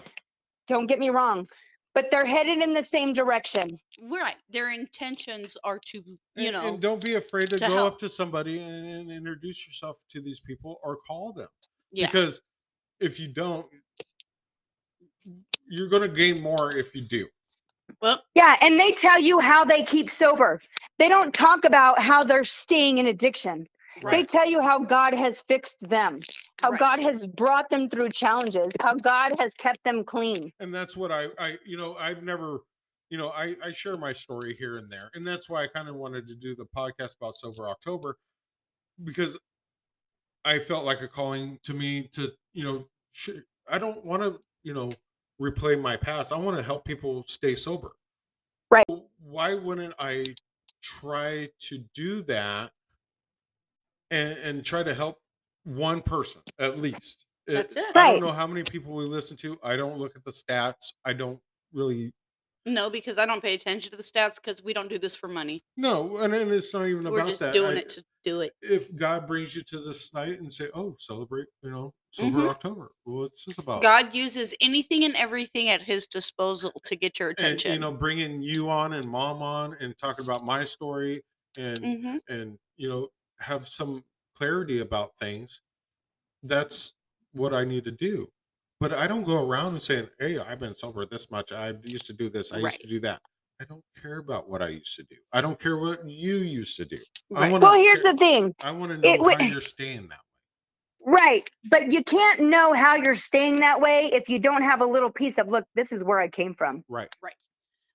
Don't 0.66 0.86
get 0.86 0.98
me 0.98 1.10
wrong. 1.10 1.46
But 1.92 2.06
they're 2.10 2.24
headed 2.24 2.62
in 2.62 2.72
the 2.72 2.84
same 2.84 3.12
direction. 3.12 3.78
Right. 4.02 4.36
Their 4.50 4.70
intentions 4.70 5.56
are 5.64 5.80
to, 5.86 5.98
you 6.06 6.18
and, 6.36 6.52
know, 6.52 6.68
and 6.68 6.80
don't 6.80 7.04
be 7.04 7.14
afraid 7.14 7.50
to, 7.50 7.58
to 7.58 7.66
go 7.66 7.74
help. 7.74 7.94
up 7.94 7.98
to 7.98 8.08
somebody 8.08 8.60
and, 8.62 8.86
and 8.86 9.10
introduce 9.10 9.66
yourself 9.66 9.98
to 10.10 10.20
these 10.20 10.40
people 10.40 10.78
or 10.84 10.96
call 11.06 11.32
them 11.32 11.48
yeah. 11.92 12.06
because 12.06 12.40
if 13.00 13.18
you 13.18 13.28
don't 13.28 13.66
you're 15.66 15.88
going 15.88 16.02
to 16.02 16.08
gain 16.08 16.42
more 16.42 16.76
if 16.76 16.94
you 16.94 17.02
do 17.02 17.26
well, 18.00 18.22
Yeah. 18.34 18.56
And 18.60 18.78
they 18.78 18.92
tell 18.92 19.20
you 19.20 19.40
how 19.40 19.64
they 19.64 19.82
keep 19.82 20.10
sober. 20.10 20.60
They 20.98 21.08
don't 21.08 21.34
talk 21.34 21.64
about 21.64 21.98
how 21.98 22.24
they're 22.24 22.44
staying 22.44 22.98
in 22.98 23.06
addiction. 23.08 23.66
They 24.10 24.22
tell 24.22 24.48
you 24.48 24.62
how 24.62 24.78
God 24.78 25.14
has 25.14 25.42
fixed 25.42 25.80
them, 25.88 26.20
how 26.62 26.70
Right. 26.70 26.80
God 26.80 26.98
has 27.00 27.26
brought 27.26 27.68
them 27.70 27.88
through 27.88 28.10
challenges, 28.10 28.72
how 28.80 28.94
God 28.94 29.32
has 29.38 29.54
kept 29.54 29.82
them 29.84 30.04
clean. 30.04 30.52
and 30.60 30.74
that's 30.74 30.96
what 30.96 31.10
i 31.10 31.26
i 31.38 31.56
you 31.64 31.76
know 31.76 31.96
i've 31.98 32.22
never 32.22 32.60
you 33.10 33.18
know 33.18 33.28
i 33.30 33.54
i 33.64 33.70
share 33.70 33.96
my 33.96 34.12
story 34.12 34.54
here 34.54 34.76
and 34.76 34.88
there 34.90 35.10
and 35.14 35.24
that's 35.24 35.48
why 35.48 35.62
i 35.62 35.66
kind 35.66 35.88
of 35.88 35.94
wanted 35.94 36.26
to 36.26 36.34
do 36.34 36.54
the 36.54 36.66
podcast 36.76 37.16
about 37.20 37.34
sober 37.34 37.68
october 37.68 38.16
because 39.04 39.38
i 40.44 40.58
felt 40.58 40.84
like 40.84 41.00
a 41.00 41.08
calling 41.08 41.58
to 41.62 41.74
me 41.74 42.08
to 42.12 42.32
you 42.52 42.64
know 42.64 42.86
sh- 43.12 43.40
i 43.68 43.78
don't 43.78 44.04
want 44.04 44.22
to 44.22 44.38
you 44.62 44.74
know 44.74 44.90
replay 45.40 45.80
my 45.80 45.96
past 45.96 46.32
i 46.32 46.38
want 46.38 46.56
to 46.56 46.62
help 46.62 46.84
people 46.84 47.22
stay 47.26 47.54
sober 47.54 47.92
Right. 48.70 48.84
So 48.88 49.06
why 49.22 49.54
wouldn't 49.54 49.94
i 49.98 50.24
try 50.82 51.48
to 51.60 51.78
do 51.94 52.22
that 52.22 52.70
and 54.10 54.38
and 54.44 54.64
try 54.64 54.82
to 54.82 54.94
help 54.94 55.18
one 55.76 56.00
person 56.02 56.42
at 56.58 56.78
least 56.78 57.26
It- 57.46 57.54
That's 57.54 57.76
it. 57.76 57.84
i 57.94 57.98
Right. 58.00 58.12
don't 58.12 58.20
know 58.20 58.32
how 58.32 58.46
many 58.46 58.62
people 58.64 58.94
we 58.96 59.04
listen 59.04 59.36
to 59.38 59.58
i 59.62 59.76
don't 59.76 59.98
look 59.98 60.16
at 60.16 60.24
the 60.24 60.32
stats 60.32 60.92
i 61.04 61.12
don't 61.12 61.40
really 61.72 62.12
no, 62.66 62.90
because 62.90 63.16
I 63.16 63.24
don't 63.24 63.40
pay 63.40 63.54
attention 63.54 63.90
to 63.90 63.96
the 63.96 64.02
stats 64.02 64.34
because 64.34 64.62
we 64.62 64.74
don't 64.74 64.90
do 64.90 64.98
this 64.98 65.16
for 65.16 65.28
money. 65.28 65.64
no 65.78 66.18
and, 66.18 66.34
and 66.34 66.50
it's 66.50 66.74
not 66.74 66.86
even 66.88 67.04
We're 67.04 67.20
about 67.20 67.28
just 67.28 67.40
that 67.40 67.54
doing 67.54 67.78
I- 67.78 67.80
it 67.80 67.88
to 67.90 68.04
do 68.22 68.42
it. 68.42 68.52
if 68.62 68.94
god 68.96 69.26
brings 69.26 69.56
you 69.56 69.62
to 69.62 69.78
this 69.78 70.12
night 70.12 70.38
and 70.40 70.52
say 70.52 70.68
oh 70.74 70.94
celebrate 70.98 71.46
you 71.62 71.70
know 71.70 71.94
sober 72.10 72.40
Mhm. 72.40 72.50
october 72.50 72.90
well 73.06 73.24
it's 73.24 73.44
just 73.46 73.58
about 73.58 73.80
God 73.82 74.14
uses 74.14 74.54
anything 74.60 75.04
and 75.04 75.16
everything 75.16 75.70
at 75.70 75.80
his 75.80 76.06
disposal 76.06 76.70
to 76.84 76.96
get 76.96 77.18
your 77.18 77.30
and 77.30 77.38
attention. 77.38 77.72
you 77.72 77.78
know 77.78 77.92
bringing 77.92 78.42
you 78.42 78.68
on 78.68 78.92
and 78.92 79.08
mom 79.08 79.40
on 79.42 79.74
and 79.80 79.96
talking 79.96 80.24
about 80.26 80.44
my 80.44 80.62
story 80.64 81.22
and 81.58 81.78
hmm 82.02 82.16
and 82.28 82.58
you 82.76 82.88
know 82.90 83.08
have 83.40 83.66
some 83.66 84.04
clarity 84.40 84.80
about 84.80 85.10
things 85.18 85.60
that's 86.44 86.94
what 87.32 87.52
i 87.52 87.64
need 87.64 87.84
to 87.84 87.90
do. 87.92 88.26
But 88.80 88.94
i 88.94 89.06
don't 89.06 89.24
go 89.24 89.46
around 89.46 89.72
and 89.72 89.82
saying 89.82 90.08
hey 90.18 90.38
i've 90.38 90.58
been 90.58 90.74
sober 90.74 91.04
this 91.06 91.30
much. 91.30 91.52
I 91.52 91.74
used 91.84 92.06
to 92.06 92.14
do 92.14 92.30
this. 92.30 92.52
I 92.52 92.56
Right. 92.56 92.64
used 92.64 92.80
to 92.80 92.88
do 92.88 93.00
that. 93.00 93.20
I 93.60 93.64
don't 93.66 93.84
care 94.00 94.18
about 94.18 94.48
what 94.48 94.62
i 94.62 94.68
used 94.68 94.96
to 94.96 95.02
do. 95.10 95.16
I 95.32 95.40
don't 95.42 95.60
care 95.60 95.76
what 95.76 96.08
you 96.08 96.36
used 96.36 96.76
to 96.78 96.86
do. 96.86 96.98
I 97.36 97.50
want 97.50 97.62
to 97.62 97.68
Well, 97.68 97.78
here's 97.78 98.02
the 98.02 98.16
thing. 98.16 98.54
i 98.62 98.70
want 98.72 98.90
to 98.92 98.96
know 98.98 99.12
It 99.12 99.18
wi- 99.18 99.36
how 99.38 99.44
you're 99.52 99.60
staying 99.60 100.08
that 100.08 100.18
way. 101.06 101.12
Right. 101.12 101.50
But 101.64 101.92
you 101.92 102.02
can't 102.04 102.40
know 102.40 102.72
how 102.72 102.94
you're 102.96 103.14
staying 103.14 103.60
that 103.60 103.80
way 103.80 104.10
if 104.12 104.28
you 104.30 104.38
don't 104.38 104.62
have 104.62 104.80
a 104.80 104.86
little 104.86 105.10
piece 105.10 105.36
of 105.38 105.48
look, 105.48 105.64
this 105.74 105.92
is 105.92 106.02
where 106.04 106.18
I 106.20 106.28
came 106.28 106.54
from. 106.54 106.82
Right, 106.88 107.08
right 107.22 107.34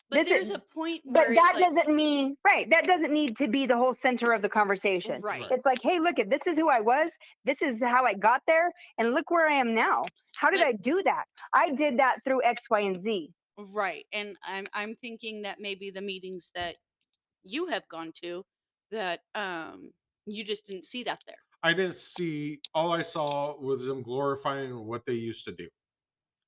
But 0.10 0.20
this 0.20 0.30
there's 0.30 0.49
is- 0.49 0.56
a 0.56 0.62
point 0.74 1.01
But 1.06 1.28
that 1.30 1.53
like, 1.56 1.60
doesn't 1.64 1.93
mean 1.95 2.38
right. 2.45 2.70
That 2.70 2.86
doesn't 2.86 3.12
need 3.12 3.36
to 3.38 3.47
be 3.47 3.66
the 3.66 3.76
whole 3.76 3.93
center 3.93 4.32
of 4.34 4.41
the 4.41 4.49
conversation. 4.49 5.22
right. 5.22 5.45
It's 5.49 5.66
like, 5.66 5.82
hey, 5.82 5.99
look 5.99 6.20
at 6.20 6.30
this 6.30 6.45
is 6.45 6.58
who 6.58 6.70
I 6.70 6.80
was. 6.82 7.12
This 7.43 7.62
is 7.62 7.82
how 7.82 8.06
I 8.06 8.14
got 8.14 8.41
there, 8.47 8.72
and 8.97 9.14
look 9.14 9.32
where 9.32 9.47
I 9.49 9.53
am 9.56 9.74
now. 9.74 10.06
How 10.38 10.49
did 10.49 10.60
But- 10.60 10.68
I 10.68 10.72
do 10.74 11.01
that? 11.03 11.26
I 11.53 11.72
did 11.72 11.97
that 11.99 12.24
through 12.24 12.43
X, 12.43 12.70
Y, 12.70 12.82
and 12.82 13.01
Z. 13.03 13.32
Right. 13.74 14.06
And 14.14 14.38
I'm 14.43 14.66
I'm 14.74 14.95
thinking 15.01 15.41
that 15.43 15.60
maybe 15.60 15.89
the 15.89 16.01
meetings 16.01 16.51
that 16.56 16.76
you 17.43 17.68
have 17.68 17.88
gone 17.89 18.12
to 18.24 18.43
that 18.91 19.22
um 19.34 19.91
you 20.28 20.43
just 20.43 20.66
didn't 20.66 20.86
see 20.86 21.03
that 21.03 21.20
there. 21.28 21.38
i 21.64 21.72
didn't 21.74 21.93
see 21.95 22.60
all 22.74 22.91
i 22.91 23.01
saw 23.03 23.56
was 23.60 23.86
them 23.86 24.01
glorifying 24.01 24.86
what 24.86 25.06
they 25.06 25.14
used 25.14 25.45
to 25.45 25.51
do 25.51 25.68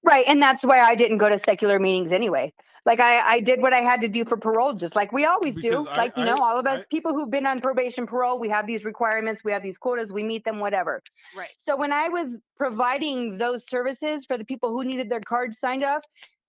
Right, 0.04 0.26
and 0.28 0.42
that's 0.42 0.64
why 0.64 0.80
I 0.80 0.96
didn't 0.96 1.18
go 1.18 1.28
to 1.30 1.38
secular 1.40 1.80
meetings 1.80 2.12
anyway. 2.12 2.54
Like 2.88 3.02
I, 3.02 3.20
I 3.20 3.40
did 3.42 3.62
what 3.62 3.74
I 3.74 3.82
had 3.82 4.00
to 4.00 4.08
do 4.08 4.24
for 4.24 4.38
parole, 4.38 4.72
just 4.72 4.96
like 4.96 5.12
we 5.12 5.26
always 5.26 5.56
Because 5.56 5.86
do. 5.86 5.92
I- 5.92 5.98
like 5.98 6.18
you 6.18 6.24
know, 6.24 6.38
I- 6.38 6.40
all 6.40 6.58
of 6.58 6.66
us 6.66 6.84
I- 6.84 6.86
people 6.90 7.14
who've 7.14 7.30
been 7.30 7.46
on 7.46 7.60
probation, 7.60 8.08
parole, 8.08 8.40
we 8.40 8.48
have 8.48 8.66
these 8.66 8.86
requirements, 8.86 9.44
we 9.44 9.52
have 9.52 9.62
these 9.62 9.78
quotas, 9.78 10.14
we 10.14 10.24
meet 10.24 10.46
them, 10.46 10.60
whatever. 10.60 11.04
Right. 11.36 11.50
So 11.58 11.76
when 11.76 11.92
I 11.92 12.08
was 12.08 12.40
providing 12.58 13.38
those 13.38 13.68
services 13.68 14.26
for 14.26 14.38
the 14.38 14.46
people 14.46 14.70
who 14.72 14.86
needed 14.86 15.10
their 15.10 15.20
cards 15.20 15.60
signed 15.60 15.84
off, 15.84 16.06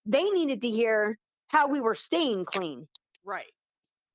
they 0.07 0.23
needed 0.31 0.61
to 0.63 0.71
hear 0.71 1.19
how 1.49 1.67
we 1.67 1.81
were 1.81 1.97
staying 1.97 2.45
clean. 2.45 2.87
Right. 3.25 3.51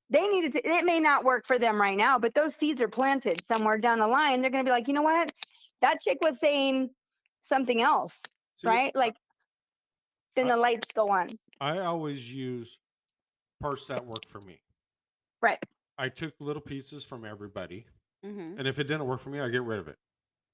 They 0.09 0.26
needed 0.28 0.53
to. 0.53 0.65
It 0.65 0.86
may 0.86 1.01
not 1.01 1.26
work 1.26 1.45
for 1.45 1.59
them 1.59 1.80
right 1.82 1.97
now, 1.97 2.19
but 2.19 2.34
those 2.34 2.55
seeds 2.55 2.82
are 2.82 2.88
planted 2.88 3.43
somewhere 3.45 3.78
down 3.80 3.99
the 3.99 4.07
line. 4.07 4.41
They're 4.41 4.49
going 4.51 4.63
to 4.63 4.67
be 4.69 4.71
like, 4.71 4.88
you 4.88 4.93
know 4.93 5.01
what? 5.01 5.34
That 5.82 5.99
chick 5.99 6.19
was 6.21 6.39
saying 6.39 6.89
something 7.41 7.82
else, 7.82 8.21
See, 8.55 8.67
right? 8.69 8.95
Like, 8.95 9.15
then 10.38 10.45
I- 10.45 10.51
the 10.51 10.57
lights 10.57 10.88
go 10.93 11.09
on. 11.09 11.38
I 11.64 11.80
always 11.80 12.32
use 12.32 12.78
parts 13.61 13.88
that 13.88 14.05
work 14.05 14.26
for 14.28 14.41
me. 14.41 14.59
Right. 15.41 15.57
I 15.97 16.09
took 16.09 16.34
little 16.41 16.61
pieces 16.61 17.05
from 17.05 17.24
everybody, 17.24 17.86
Mm-hmm. 18.26 18.57
and 18.57 18.68
if 18.68 18.80
it 18.80 18.88
didn't 18.88 19.05
work 19.05 19.20
for 19.20 19.30
me, 19.30 19.39
I 19.41 19.49
get 19.49 19.64
rid 19.64 19.80
of 19.80 19.88
it, 19.88 19.97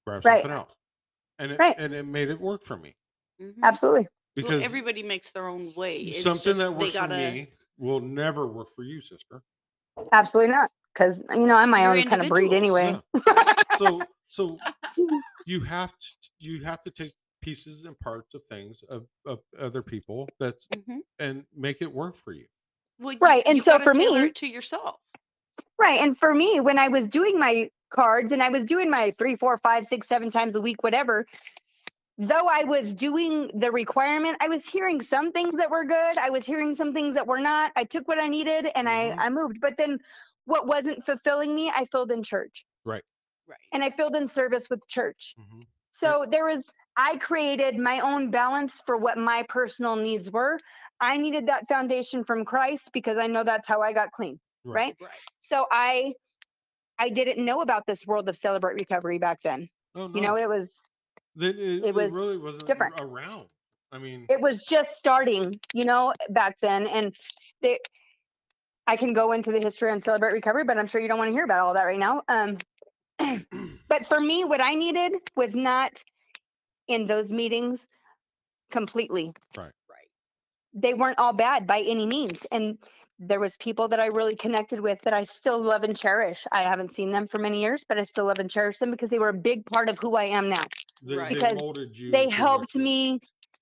grab 0.06 0.24
Right. 0.24 0.42
something 0.42 0.56
else, 0.56 0.76
and 1.38 1.52
it 1.52 1.58
Right. 1.58 1.74
and 1.78 1.92
it 1.94 2.04
made 2.04 2.28
it 2.28 2.40
work 2.40 2.62
for 2.62 2.76
me 2.76 2.94
mm-hmm. 3.40 3.62
Absolutely. 3.62 4.08
because 4.34 4.56
well, 4.56 4.64
everybody 4.64 5.02
makes 5.02 5.30
their 5.32 5.46
own 5.46 5.68
way. 5.76 5.96
It's 5.98 6.22
something 6.22 6.42
just 6.44 6.58
that 6.58 6.72
works 6.72 6.94
gotta, 6.94 7.14
for 7.14 7.20
me 7.20 7.48
will 7.78 8.00
never 8.00 8.46
work 8.46 8.68
for 8.68 8.82
you, 8.82 9.00
sister. 9.00 9.42
Absolutely 10.12 10.52
not. 10.52 10.70
Because, 10.92 11.22
you 11.32 11.46
know, 11.46 11.54
I'm 11.54 11.70
my 11.70 11.82
You're 11.82 11.96
own 11.96 12.02
kind 12.04 12.22
of 12.22 12.28
breed 12.28 12.52
anyway. 12.52 12.96
Yeah. 13.26 13.54
So 13.76 14.02
so 14.28 14.58
you 15.46 15.60
have 15.60 15.96
to 15.98 16.30
you 16.40 16.62
have 16.64 16.80
to 16.82 16.90
take 16.90 17.12
pieces 17.40 17.84
and 17.84 17.98
parts 18.00 18.34
of 18.34 18.44
things 18.44 18.82
of, 18.90 19.06
of 19.26 19.40
other 19.58 19.82
people 19.82 20.28
that's 20.38 20.66
Mhm. 20.66 20.98
and 21.18 21.44
make 21.54 21.82
it 21.82 21.92
work 21.92 22.14
for 22.16 22.32
you. 22.32 22.46
Well, 22.98 23.12
you- 23.14 23.18
Right, 23.20 23.42
and 23.46 23.56
you 23.58 23.62
so 23.62 23.78
for 23.78 23.94
me- 23.94 24.06
it 24.06 24.34
to 24.36 24.46
yourself. 24.46 25.00
Right. 25.78 26.00
And 26.00 26.16
for 26.18 26.34
me, 26.34 26.60
when 26.60 26.78
I 26.78 26.88
was 26.88 27.06
doing 27.06 27.38
my 27.38 27.70
cards 27.88 28.32
and 28.32 28.42
I 28.42 28.50
was 28.50 28.64
doing 28.64 28.90
my 28.90 29.10
three, 29.12 29.34
four, 29.34 29.56
five, 29.58 29.86
six, 29.86 30.06
seven 30.06 30.30
times 30.30 30.54
a 30.54 30.60
week, 30.60 30.82
whatever, 30.82 31.26
though 32.18 32.46
I 32.48 32.64
was 32.64 32.94
doing 32.94 33.50
the 33.54 33.72
requirement, 33.72 34.36
I 34.40 34.48
was 34.48 34.68
hearing 34.68 35.00
some 35.00 35.32
things 35.32 35.54
that 35.54 35.70
were 35.70 35.84
good. 35.84 36.18
I 36.18 36.28
was 36.28 36.44
hearing 36.44 36.74
some 36.74 36.92
things 36.92 37.14
that 37.14 37.26
were 37.26 37.40
not. 37.40 37.72
I 37.76 37.84
took 37.84 38.06
what 38.06 38.18
I 38.18 38.28
needed 38.28 38.70
and 38.74 38.86
Mhm. 38.86 39.18
I, 39.18 39.26
I 39.26 39.30
moved. 39.30 39.58
But 39.62 39.78
then 39.78 39.98
what 40.44 40.66
wasn't 40.66 41.02
fulfilling 41.06 41.54
me, 41.54 41.70
I 41.74 41.86
filled 41.86 42.12
in 42.12 42.22
church 42.22 42.66
Right. 42.84 43.02
right 43.46 43.58
and 43.72 43.82
I 43.82 43.88
filled 43.88 44.16
in 44.16 44.28
service 44.28 44.68
with 44.68 44.86
church. 44.86 45.34
Mhm. 45.38 45.62
So 46.00 46.24
there 46.28 46.44
was, 46.44 46.72
I 46.96 47.16
created 47.16 47.78
my 47.78 48.00
own 48.00 48.30
balance 48.30 48.82
for 48.86 48.96
what 48.96 49.18
my 49.18 49.44
personal 49.48 49.96
needs 49.96 50.30
were. 50.30 50.58
I 51.00 51.16
needed 51.16 51.46
that 51.46 51.68
foundation 51.68 52.24
from 52.24 52.44
Christ 52.44 52.90
because 52.92 53.16
I 53.16 53.26
know 53.26 53.44
that's 53.44 53.68
how 53.68 53.80
I 53.80 53.92
got 53.92 54.12
clean. 54.12 54.38
Right. 54.64 54.96
Right. 55.00 55.10
So 55.40 55.66
I, 55.70 56.14
I 56.98 57.08
didn't 57.10 57.44
know 57.44 57.60
about 57.60 57.86
this 57.86 58.06
world 58.06 58.28
of 58.28 58.36
celebrate 58.36 58.74
recovery 58.74 59.18
back 59.18 59.40
then. 59.42 59.68
Oh 59.94 60.06
no, 60.06 60.14
You 60.14 60.20
know, 60.26 60.36
it 60.36 60.48
was, 60.48 60.82
then 61.36 61.54
it, 61.54 61.58
it 61.58 61.84
it 61.86 61.94
was 61.94 62.12
really 62.12 62.38
wasn't 62.38 62.66
different. 62.66 63.00
around. 63.00 63.46
I 63.92 63.98
mean, 63.98 64.26
it 64.28 64.40
was 64.40 64.64
just 64.64 64.96
starting, 64.98 65.58
you 65.74 65.84
know, 65.84 66.12
back 66.28 66.58
then. 66.60 66.86
And 66.86 67.14
they, 67.62 67.78
I 68.86 68.96
can 68.96 69.12
go 69.12 69.32
into 69.32 69.52
the 69.52 69.60
history 69.60 69.90
and 69.92 70.02
celebrate 70.02 70.32
recovery, 70.32 70.64
but 70.64 70.78
I'm 70.78 70.86
sure 70.86 71.00
you 71.00 71.08
don't 71.08 71.18
want 71.18 71.28
to 71.28 71.32
hear 71.32 71.44
about 71.44 71.60
all 71.60 71.74
that 71.74 71.84
right 71.84 71.98
now. 71.98 72.22
Um, 72.28 72.58
but 73.88 74.06
for 74.06 74.20
me, 74.20 74.44
what 74.44 74.60
I 74.60 74.74
needed 74.74 75.14
was 75.36 75.54
not 75.54 76.02
in 76.88 77.06
those 77.06 77.32
meetings 77.32 77.88
completely. 78.70 79.32
Right. 79.56 79.72
Right. 79.90 80.08
They 80.74 80.94
weren't 80.94 81.18
all 81.18 81.32
bad 81.32 81.66
by 81.66 81.80
any 81.80 82.06
means. 82.06 82.46
And 82.52 82.78
there 83.18 83.40
was 83.40 83.56
people 83.58 83.88
that 83.88 84.00
I 84.00 84.06
really 84.06 84.36
connected 84.36 84.80
with 84.80 85.02
that 85.02 85.12
I 85.14 85.24
still 85.24 85.60
love 85.60 85.82
and 85.82 85.96
cherish. 85.96 86.46
I 86.52 86.62
haven't 86.62 86.92
seen 86.94 87.10
them 87.10 87.26
for 87.26 87.38
many 87.38 87.60
years, 87.60 87.84
but 87.84 87.98
I 87.98 88.04
still 88.04 88.26
love 88.26 88.38
and 88.38 88.50
cherish 88.50 88.78
them 88.78 88.90
because 88.90 89.10
they 89.10 89.18
were 89.18 89.28
a 89.28 89.34
big 89.34 89.66
part 89.66 89.88
of 89.88 89.98
who 89.98 90.16
I 90.16 90.24
am 90.24 90.48
now. 90.48 90.66
they, 91.02 91.16
Right. 91.16 91.34
they 91.34 91.34
Because 91.34 91.54
molded 91.54 91.96
you. 91.98 92.10
They 92.12 92.28
helped 92.28 92.76
me, 92.76 93.20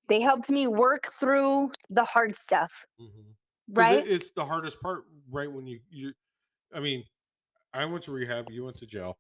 they 0.09 0.21
helped 0.21 0.51
me 0.51 0.69
work 0.69 1.09
through 1.13 1.71
the 1.91 2.05
hard 2.05 2.37
stuff, 2.37 2.87
Mhm. 3.01 3.35
'Cause 3.75 3.91
right? 3.91 4.07
It, 4.07 4.11
it's 4.13 4.31
the 4.31 4.45
hardest 4.45 4.81
part, 4.81 5.05
right? 5.29 5.51
When 5.51 5.67
you 5.67 5.81
you, 5.91 6.15
I 6.73 6.81
mean, 6.81 7.05
I 7.73 7.85
went 7.87 8.05
to 8.05 8.13
rehab. 8.13 8.51
You 8.51 8.65
went 8.65 8.77
to 8.79 8.87
jail. 8.87 9.19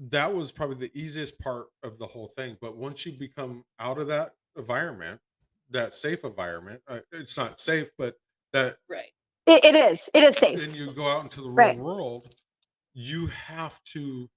That 0.00 0.32
was 0.34 0.50
probably 0.50 0.76
the 0.76 0.98
easiest 0.98 1.38
part 1.40 1.66
of 1.82 1.98
the 1.98 2.06
whole 2.06 2.28
thing. 2.28 2.56
But 2.60 2.76
once 2.76 3.04
you 3.04 3.12
become 3.12 3.64
out 3.78 3.98
of 3.98 4.06
that 4.08 4.30
environment, 4.56 5.20
that 5.70 5.92
safe 5.92 6.24
environment. 6.24 6.82
Uh, 6.88 7.00
it's 7.12 7.36
not 7.36 7.60
safe, 7.60 7.90
but 7.98 8.16
that 8.52 8.76
Right. 8.88 9.12
It, 9.46 9.64
it 9.64 9.74
is. 9.76 10.08
It 10.14 10.22
is 10.22 10.36
safe. 10.36 10.62
and 10.62 10.76
you 10.76 10.92
go 10.92 11.06
out 11.06 11.22
into 11.22 11.40
the 11.42 11.48
real 11.50 11.56
Right. 11.56 11.78
world, 11.78 12.34
you 12.94 13.26
have 13.28 13.82
to 13.84 14.28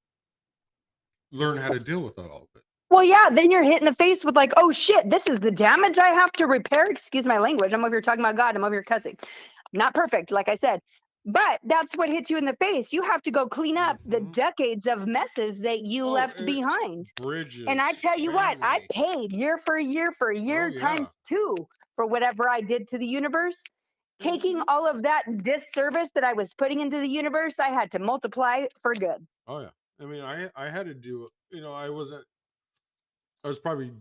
learn 1.31 1.57
how 1.57 1.69
to 1.69 1.79
deal 1.79 2.01
with 2.01 2.17
all 2.19 2.25
of 2.43 2.47
it. 2.55 2.63
Well, 2.89 3.03
yeah, 3.03 3.29
then 3.31 3.49
you're 3.49 3.63
hit 3.63 3.81
in 3.81 3.85
the 3.85 3.93
face 3.93 4.23
with 4.23 4.35
like, 4.35 4.53
oh 4.57 4.71
shit, 4.71 5.09
this 5.09 5.25
is 5.27 5.39
the 5.39 5.51
damage 5.51 5.97
I 5.97 6.09
have 6.09 6.31
to 6.33 6.47
repair. 6.47 6.85
Excuse 6.85 7.25
my 7.25 7.39
language. 7.39 7.73
I'm 7.73 7.83
over 7.83 7.95
here 7.95 8.01
talking 8.01 8.19
about 8.19 8.35
God. 8.35 8.55
I'm 8.55 8.63
over 8.63 8.75
here 8.75 8.83
cussing. 8.83 9.17
Not 9.73 9.95
perfect, 9.95 10.31
like 10.31 10.47
I 10.49 10.55
said. 10.55 10.79
But 11.25 11.61
that's 11.63 11.95
what 11.95 12.09
hits 12.09 12.29
you 12.29 12.37
in 12.37 12.45
the 12.45 12.55
face. 12.57 12.91
You 12.93 13.01
have 13.03 13.21
to 13.23 13.31
go 13.31 13.47
clean 13.47 13.77
up 13.77 13.97
the 14.05 14.19
Mhm. 14.19 14.31
decades 14.33 14.87
of 14.87 15.07
messes 15.07 15.59
that 15.61 15.81
you 15.81 16.05
Oh, 16.05 16.13
left 16.13 16.37
eh, 16.37 16.45
behind. 16.45 17.05
Bridges. 17.15 17.67
And 17.67 17.81
I 17.81 17.93
tell 17.93 18.19
you 18.19 18.31
what, 18.31 18.57
I 18.61 18.81
paid 18.91 19.31
year 19.33 19.57
for 19.57 19.79
year 19.79 20.11
for 20.11 20.31
year 20.31 20.71
yeah. 20.71 20.79
times 20.79 21.17
two 21.23 21.67
for 21.95 22.05
whatever 22.05 22.49
I 22.49 22.61
did 22.61 22.87
to 22.89 22.97
the 22.97 23.07
universe. 23.07 23.61
Taking 24.19 24.57
Mhm. 24.57 24.63
all 24.67 24.87
of 24.87 25.03
that 25.03 25.23
disservice 25.43 26.09
that 26.15 26.23
I 26.23 26.33
was 26.33 26.53
putting 26.53 26.79
into 26.81 26.99
the 26.99 27.07
universe, 27.07 27.59
I 27.59 27.69
had 27.69 27.91
to 27.91 27.99
multiply 27.99 28.67
for 28.81 28.95
good. 28.95 29.27
Oh 29.47 29.59
yeah. 29.61 29.71
I 29.99 30.05
mean, 30.05 30.21
I 30.23 30.49
I 30.55 30.69
had 30.69 30.85
to 30.87 30.93
do. 30.93 31.29
You 31.51 31.61
know, 31.61 31.73
I 31.73 31.89
wasn't. 31.89 32.25
I 33.43 33.47
was 33.47 33.59
probably. 33.59 33.93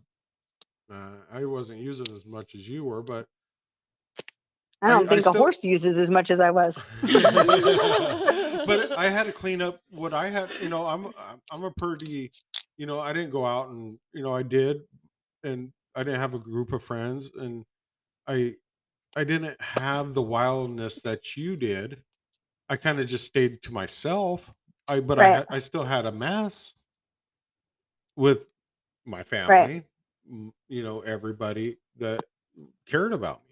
Uh, 0.90 1.24
I 1.30 1.44
wasn't 1.46 1.80
using 1.80 2.10
as 2.10 2.26
much 2.26 2.54
as 2.54 2.68
you 2.68 2.84
were, 2.84 3.02
but 3.02 3.28
I 4.82 4.86
I- 4.86 4.90
don't 4.90 5.06
I 5.06 5.08
think 5.08 5.20
still- 5.22 5.34
a 5.34 5.38
horse 5.38 5.62
uses 5.64 5.96
as 5.96 6.10
much 6.10 6.30
as 6.30 6.40
I 6.40 6.50
was. 6.50 6.76
but 7.02 8.92
I 8.96 9.06
had 9.08 9.26
to 9.26 9.32
clean 9.32 9.62
up 9.62 9.80
what 9.90 10.12
I 10.14 10.28
had. 10.28 10.50
You 10.60 10.68
know, 10.68 10.84
I'm 10.84 11.06
I'm- 11.50 11.64
a 11.64 11.70
pretty. 11.78 12.30
You 12.78 12.86
know, 12.86 12.98
I 12.98 13.12
didn't 13.12 13.30
go 13.30 13.44
out 13.46 13.68
and 13.68 13.98
you 14.12 14.22
know 14.22 14.32
I 14.34 14.42
did, 14.42 14.82
and 15.44 15.70
I 15.94 16.02
didn't 16.02 16.20
have 16.20 16.34
a 16.34 16.38
group 16.38 16.72
of 16.72 16.82
friends, 16.82 17.30
and 17.38 17.64
I 18.26 18.54
I 19.14 19.24
didn't 19.24 19.60
have 19.60 20.14
the 20.14 20.22
wildness 20.22 21.02
that 21.02 21.36
you 21.36 21.54
did. 21.56 22.02
I 22.68 22.76
kind 22.76 22.98
of 22.98 23.06
just 23.06 23.24
stayed 23.26 23.62
to 23.62 23.72
myself. 23.72 24.52
I 24.88 25.00
but 25.00 25.18
I 25.18 25.22
Right. 25.22 25.36
had, 25.36 25.46
I 25.50 25.58
still 25.58 25.84
had 25.84 26.06
a 26.06 26.12
mess 26.12 26.74
with 28.16 28.48
my 29.04 29.22
family. 29.22 29.84
m- 30.30 30.52
You 30.68 30.82
know, 30.82 31.00
everybody 31.00 31.76
that 31.98 32.24
cared 32.86 33.12
about 33.12 33.42
me. 33.48 33.51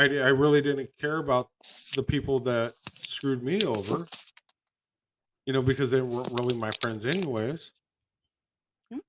I 0.00 0.04
I 0.18 0.28
really 0.28 0.62
didn't 0.62 0.90
care 0.98 1.18
about 1.18 1.50
the 1.94 2.02
people 2.02 2.40
that 2.40 2.72
screwed 2.94 3.42
me 3.42 3.62
over. 3.64 4.06
You 5.46 5.52
know, 5.52 5.62
because 5.62 5.90
they 5.90 6.00
weren't 6.00 6.32
really 6.32 6.56
my 6.56 6.70
friends 6.80 7.06
anyways. 7.06 7.72
Mm. 8.92 9.00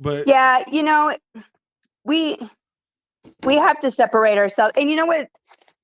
But 0.00 0.26
yeah 0.26 0.64
you 0.70 0.82
know 0.82 1.14
we 2.04 2.36
we 3.44 3.56
have 3.56 3.80
to 3.80 3.90
separate 3.90 4.38
ourselves 4.38 4.72
and 4.76 4.90
you 4.90 4.96
know 4.96 5.06
what 5.06 5.28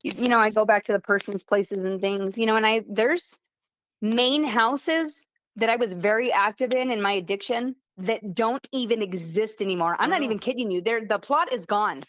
you, 0.02 0.12
you 0.16 0.28
know 0.28 0.38
i 0.38 0.50
go 0.50 0.64
back 0.64 0.84
to 0.84 0.92
the 0.92 1.00
person's 1.00 1.42
places 1.42 1.84
and 1.84 2.00
things 2.00 2.38
you 2.38 2.46
know 2.46 2.56
and 2.56 2.66
i 2.66 2.82
there's 2.88 3.38
main 4.00 4.44
houses 4.44 5.24
that 5.56 5.68
i 5.68 5.76
was 5.76 5.92
very 5.92 6.32
active 6.32 6.72
in 6.72 6.90
in 6.90 7.02
my 7.02 7.12
addiction 7.12 7.74
that 7.98 8.34
don't 8.34 8.68
even 8.72 9.02
exist 9.02 9.60
anymore 9.60 9.96
i'm 9.98 10.10
not 10.10 10.22
even 10.22 10.38
kidding 10.38 10.70
you 10.70 10.80
there 10.80 11.04
the 11.04 11.18
plot 11.18 11.52
is 11.52 11.66
gone 11.66 12.02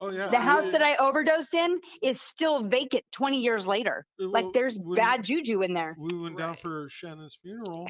oh 0.00 0.10
yeah, 0.10 0.28
the 0.28 0.38
I- 0.38 0.42
house 0.42 0.66
that 0.68 0.82
i 0.82 0.96
overdosed 0.96 1.54
in 1.54 1.78
is 2.02 2.20
still 2.20 2.68
vacant 2.68 3.04
20 3.12 3.40
years 3.40 3.66
later 3.66 4.06
it- 4.18 4.24
like 4.26 4.46
there's 4.52 4.78
when- 4.78 4.96
bad 4.96 5.22
juju 5.24 5.62
in 5.62 5.74
there 5.74 5.96
we 5.98 6.16
went 6.18 6.38
down 6.38 6.54
for 6.54 6.88
Shannon's 6.88 7.34
funeral, 7.42 7.88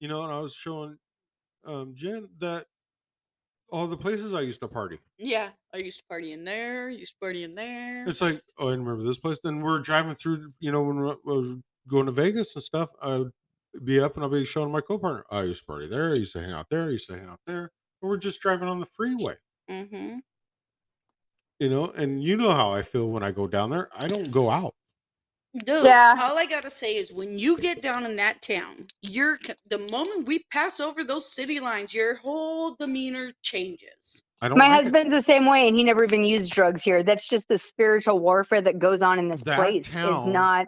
you 0.00 0.08
know, 0.08 0.22
and 0.24 0.32
I 0.32 0.38
was 0.40 0.54
showing 0.54 0.96
um 1.64 1.94
Jen 1.94 2.28
that 2.38 2.66
all 3.70 3.86
the 3.86 3.96
places 3.96 4.34
I 4.34 4.42
used 4.42 4.60
to 4.60 4.68
party. 4.68 4.98
Yeah. 5.16 5.48
I 5.72 5.78
used 5.82 6.00
to 6.00 6.04
party 6.06 6.32
in 6.32 6.44
there. 6.44 6.90
Used 6.90 7.14
to 7.14 7.18
party 7.20 7.42
in 7.42 7.54
there. 7.54 8.04
It's 8.06 8.20
like, 8.20 8.38
oh, 8.58 8.68
I 8.68 8.72
remember 8.72 9.02
this 9.02 9.16
place. 9.16 9.40
Then 9.40 9.60
we're 9.62 9.78
driving 9.78 10.14
through, 10.14 10.50
you 10.60 10.70
know, 10.70 10.82
when 10.82 11.00
we- 11.00 11.10
I 11.10 11.14
was 11.24 11.56
going 11.88 12.04
to 12.04 12.12
Vegas 12.12 12.54
and 12.54 12.62
stuff, 12.62 12.90
I'd 13.00 13.28
be 13.84 13.98
up 13.98 14.14
and 14.16 14.24
I'll 14.24 14.28
be 14.30 14.44
showing 14.44 14.70
my 14.70 14.82
co-partner. 14.82 15.24
I 15.30 15.44
used 15.44 15.60
to 15.62 15.66
party 15.66 15.88
there. 15.88 16.10
I 16.10 16.16
used 16.16 16.34
to 16.34 16.42
hang 16.42 16.52
out 16.52 16.66
there. 16.68 16.84
I 16.84 16.90
used 16.90 17.08
to 17.08 17.16
hang 17.16 17.26
out 17.28 17.40
there. 17.46 17.70
And 18.02 18.10
we're 18.10 18.18
just 18.18 18.42
driving 18.42 18.68
on 18.68 18.78
the 18.78 18.84
freeway, 18.84 19.36
Mm-hmm. 19.70 20.18
You 21.62 21.70
know, 21.70 21.90
and 21.92 22.22
you 22.24 22.36
know 22.36 22.50
how 22.52 22.72
I 22.72 22.82
feel 22.82 23.08
when 23.08 23.22
I 23.22 23.30
go 23.30 23.46
down 23.46 23.70
there. 23.70 23.88
I 23.96 24.08
don't 24.08 24.30
go 24.32 24.50
out. 24.50 24.74
Dude, 25.54 25.84
Yeah. 25.84 26.16
all 26.18 26.36
I 26.36 26.44
gotta 26.46 26.70
say 26.70 26.96
is 26.96 27.12
when 27.12 27.38
you 27.38 27.56
get 27.58 27.82
down 27.82 28.04
in 28.04 28.16
that 28.16 28.42
town, 28.42 28.86
you're 29.02 29.38
the 29.68 29.86
moment 29.92 30.26
we 30.26 30.44
pass 30.50 30.80
over 30.80 31.04
those 31.04 31.30
city 31.30 31.60
lines, 31.60 31.94
your 31.94 32.16
whole 32.16 32.74
demeanor 32.74 33.32
changes. 33.42 34.22
I 34.40 34.48
don't 34.48 34.58
my 34.58 34.66
like 34.68 34.80
it. 34.80 34.82
husband's 34.84 35.14
the 35.14 35.22
same 35.22 35.46
way 35.46 35.68
and 35.68 35.76
he 35.76 35.84
never 35.84 36.02
even 36.02 36.24
used 36.24 36.50
drugs 36.52 36.82
here 36.82 37.04
that's 37.04 37.28
just 37.28 37.46
the 37.46 37.58
spiritual 37.58 38.18
warfare 38.18 38.60
that 38.62 38.80
goes 38.80 39.00
on 39.02 39.20
in 39.20 39.28
this 39.28 39.42
That 39.44 39.56
place 39.56 39.86
town- 39.86 40.28
is 40.28 40.32
not 40.34 40.66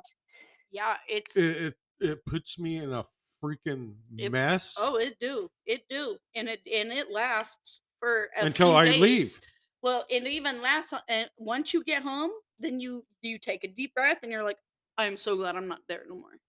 Yeah, 0.70 0.96
it's 1.08 1.36
It, 1.36 1.56
it 1.56 1.74
it 2.00 2.24
puts 2.26 2.56
me 2.58 2.76
in 2.76 2.92
a 2.92 3.02
freaking 3.42 3.94
It- 4.16 4.30
mess. 4.30 4.76
oh, 4.78 4.96
it 4.96 5.16
do, 5.18 5.50
it 5.66 5.88
do, 5.88 6.18
and 6.36 6.48
it 6.48 6.60
and 6.72 6.92
it 6.92 7.10
lasts 7.10 7.80
for 7.98 8.28
a 8.36 8.44
Until 8.44 8.68
few 8.68 8.76
I 8.76 8.84
days. 8.86 9.00
leave. 9.00 9.40
Well, 9.84 10.06
it 10.08 10.26
even 10.26 10.62
lasts, 10.62 10.94
and 11.08 11.28
once 11.36 11.74
you 11.74 11.84
get 11.84 12.02
home, 12.02 12.30
then 12.58 12.80
you 12.80 13.04
you 13.20 13.38
take 13.38 13.64
a 13.64 13.68
deep 13.68 13.94
breath 13.94 14.18
and 14.22 14.32
you're 14.32 14.42
like, 14.42 14.58
I'm 14.96 15.18
so 15.18 15.36
glad 15.36 15.56
I'm 15.56 15.68
not 15.68 15.80
there 15.88 16.04
no 16.08 16.16
more. 16.16 16.40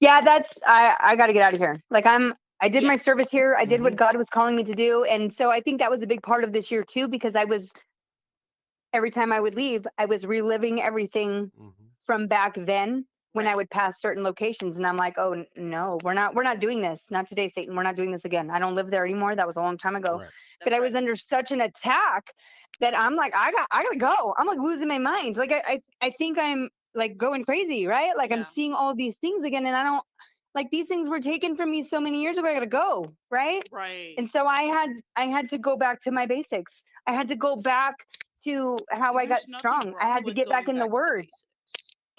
yeah 0.00 0.20
that's 0.20 0.58
i 0.66 0.94
i 1.00 1.16
got 1.16 1.26
to 1.26 1.32
get 1.32 1.42
out 1.42 1.52
of 1.52 1.58
here 1.58 1.76
like 1.90 2.06
i'm 2.06 2.34
i 2.60 2.68
did 2.68 2.82
Yeah. 2.82 2.88
my 2.88 2.96
service 2.96 3.30
here 3.30 3.54
i 3.58 3.64
did 3.64 3.82
what 3.82 3.94
Mhm. 3.94 3.96
god 3.96 4.16
was 4.16 4.28
calling 4.28 4.56
me 4.56 4.64
to 4.64 4.74
do 4.74 5.04
and 5.04 5.32
so 5.32 5.50
i 5.50 5.60
think 5.60 5.80
that 5.80 5.90
was 5.90 6.02
a 6.02 6.06
big 6.06 6.22
part 6.22 6.44
of 6.44 6.52
this 6.52 6.70
year 6.70 6.82
too 6.84 7.08
because 7.08 7.36
i 7.36 7.44
was 7.44 7.72
every 8.92 9.10
time 9.10 9.32
i 9.32 9.40
would 9.40 9.54
leave 9.54 9.86
i 9.98 10.06
was 10.06 10.26
reliving 10.26 10.80
everything 10.82 11.50
Mhm. 11.60 11.90
from 12.02 12.26
back 12.26 12.54
then 12.54 13.06
when 13.36 13.46
i 13.46 13.54
would 13.54 13.70
pass 13.70 14.00
certain 14.00 14.22
locations 14.22 14.76
and 14.76 14.86
i'm 14.86 14.96
like 14.96 15.16
oh 15.18 15.44
no 15.56 15.98
we're 16.02 16.14
not 16.14 16.34
we're 16.34 16.42
not 16.42 16.58
doing 16.60 16.80
this 16.80 17.04
not 17.10 17.26
today 17.26 17.48
satan 17.48 17.76
we're 17.76 17.82
not 17.82 17.96
doing 17.96 18.10
this 18.10 18.24
again 18.24 18.50
i 18.50 18.58
don't 18.58 18.74
live 18.74 18.90
there 18.90 19.04
anymore 19.04 19.36
that 19.36 19.46
was 19.46 19.56
a 19.56 19.60
long 19.60 19.76
time 19.78 19.96
ago 19.96 20.18
Right. 20.18 20.28
but 20.60 20.70
That's 20.70 20.76
I 20.76 20.80
was 20.80 20.94
under 20.94 21.14
such 21.14 21.52
an 21.52 21.60
attack 21.60 22.32
that 22.80 22.98
I'm 22.98 23.14
like, 23.14 23.34
I 23.36 23.52
got, 23.52 23.66
I 23.70 23.82
gotta 23.82 23.98
go. 23.98 24.34
I'm 24.36 24.46
like 24.46 24.58
losing 24.58 24.88
my 24.88 24.98
mind. 24.98 25.36
Like 25.36 25.52
I, 25.52 25.62
I, 25.66 25.80
I 26.02 26.10
think 26.10 26.38
I'm 26.38 26.68
like 26.94 27.16
going 27.16 27.44
crazy, 27.44 27.86
right? 27.86 28.16
Like 28.16 28.32
I'm 28.32 28.42
seeing 28.42 28.72
all 28.72 28.94
these 28.94 29.16
things 29.18 29.44
again, 29.44 29.66
and 29.66 29.76
I 29.76 29.82
don't 29.82 30.04
like 30.54 30.70
these 30.70 30.88
things 30.88 31.08
were 31.08 31.20
taken 31.20 31.56
from 31.56 31.70
me 31.70 31.82
so 31.82 32.00
many 32.00 32.22
years 32.22 32.38
ago. 32.38 32.48
I 32.48 32.54
gotta 32.54 32.66
go, 32.66 33.06
right? 33.30 33.66
right. 33.70 34.14
And 34.18 34.28
so 34.28 34.46
I 34.46 34.62
had, 34.62 34.90
I 35.14 35.26
had 35.26 35.48
to 35.50 35.58
go 35.58 35.76
back 35.76 36.00
to 36.00 36.10
my 36.10 36.26
basics. 36.26 36.82
I 37.06 37.12
had 37.12 37.28
to 37.28 37.36
go 37.36 37.56
back 37.56 37.94
to 38.44 38.78
how 38.90 39.16
I 39.16 39.26
got 39.26 39.40
strong. 39.40 39.94
I 40.00 40.06
had 40.06 40.24
to 40.24 40.32
get 40.32 40.48
back 40.48 40.66
going 40.66 40.76
in 40.76 40.80
the 40.80 40.86
to 40.86 40.92
Word. 40.92 41.26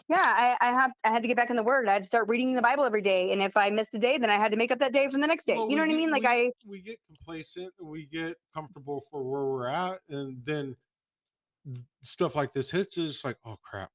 Yeah, 0.09 0.23
I, 0.23 0.55
I 0.61 0.67
have, 0.67 0.91
I 1.03 1.09
had 1.09 1.21
to 1.23 1.27
get 1.27 1.35
back 1.35 1.49
in 1.49 1.57
the 1.57 1.63
Word. 1.63 1.87
I 1.89 1.93
had 1.93 2.03
to 2.03 2.07
start 2.07 2.29
reading 2.29 2.53
the 2.53 2.61
Bible 2.61 2.85
every 2.85 3.01
day, 3.01 3.33
and 3.33 3.41
if 3.41 3.57
I 3.57 3.69
missed 3.69 3.93
a 3.93 3.99
day, 3.99 4.17
then 4.17 4.29
I 4.29 4.35
had 4.35 4.51
to 4.51 4.57
make 4.57 4.71
up 4.71 4.79
that 4.79 4.93
day 4.93 5.09
from 5.09 5.19
the 5.19 5.27
next 5.27 5.45
day. 5.45 5.55
Well, 5.55 5.69
you 5.69 5.75
know 5.75 5.81
what 5.81 5.91
I 5.91 5.95
mean? 5.95 6.11
Like 6.11 6.21
we, 6.21 6.27
I, 6.27 6.51
we 6.65 6.81
get 6.81 6.97
complacent 7.07 7.73
we 7.81 8.05
get 8.05 8.35
comfortable 8.53 9.01
for 9.11 9.21
where 9.21 9.45
we're 9.45 9.67
at, 9.67 9.99
and 10.09 10.43
then 10.45 10.77
stuff 12.01 12.35
like 12.35 12.53
this 12.53 12.71
hits. 12.71 12.97
It's 12.97 13.25
like, 13.25 13.35
oh 13.45 13.57
crap, 13.61 13.89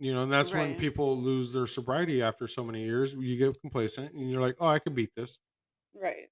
you 0.00 0.12
know. 0.12 0.24
And 0.24 0.32
that's 0.32 0.52
when 0.52 0.74
people 0.74 1.16
lose 1.16 1.52
their 1.52 1.68
sobriety 1.68 2.20
after 2.20 2.48
so 2.48 2.64
many 2.64 2.82
years. 2.82 3.14
You 3.14 3.36
get 3.36 3.60
complacent, 3.60 4.12
and 4.14 4.28
you're 4.28 4.42
like, 4.42 4.56
oh, 4.58 4.66
I 4.66 4.80
can 4.80 4.92
beat 4.92 5.14
this, 5.14 5.38
Right. 5.94 6.28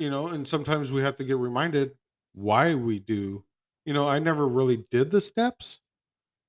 you 0.00 0.10
know. 0.10 0.26
And 0.26 0.46
sometimes 0.46 0.90
we 0.90 1.02
have 1.02 1.16
to 1.18 1.24
get 1.24 1.36
reminded 1.36 1.92
why 2.34 2.74
we 2.74 2.98
do. 2.98 3.44
You 3.84 3.94
know, 3.94 4.08
I 4.08 4.18
never 4.18 4.48
really 4.48 4.84
did 4.90 5.12
the 5.12 5.20
steps. 5.20 5.80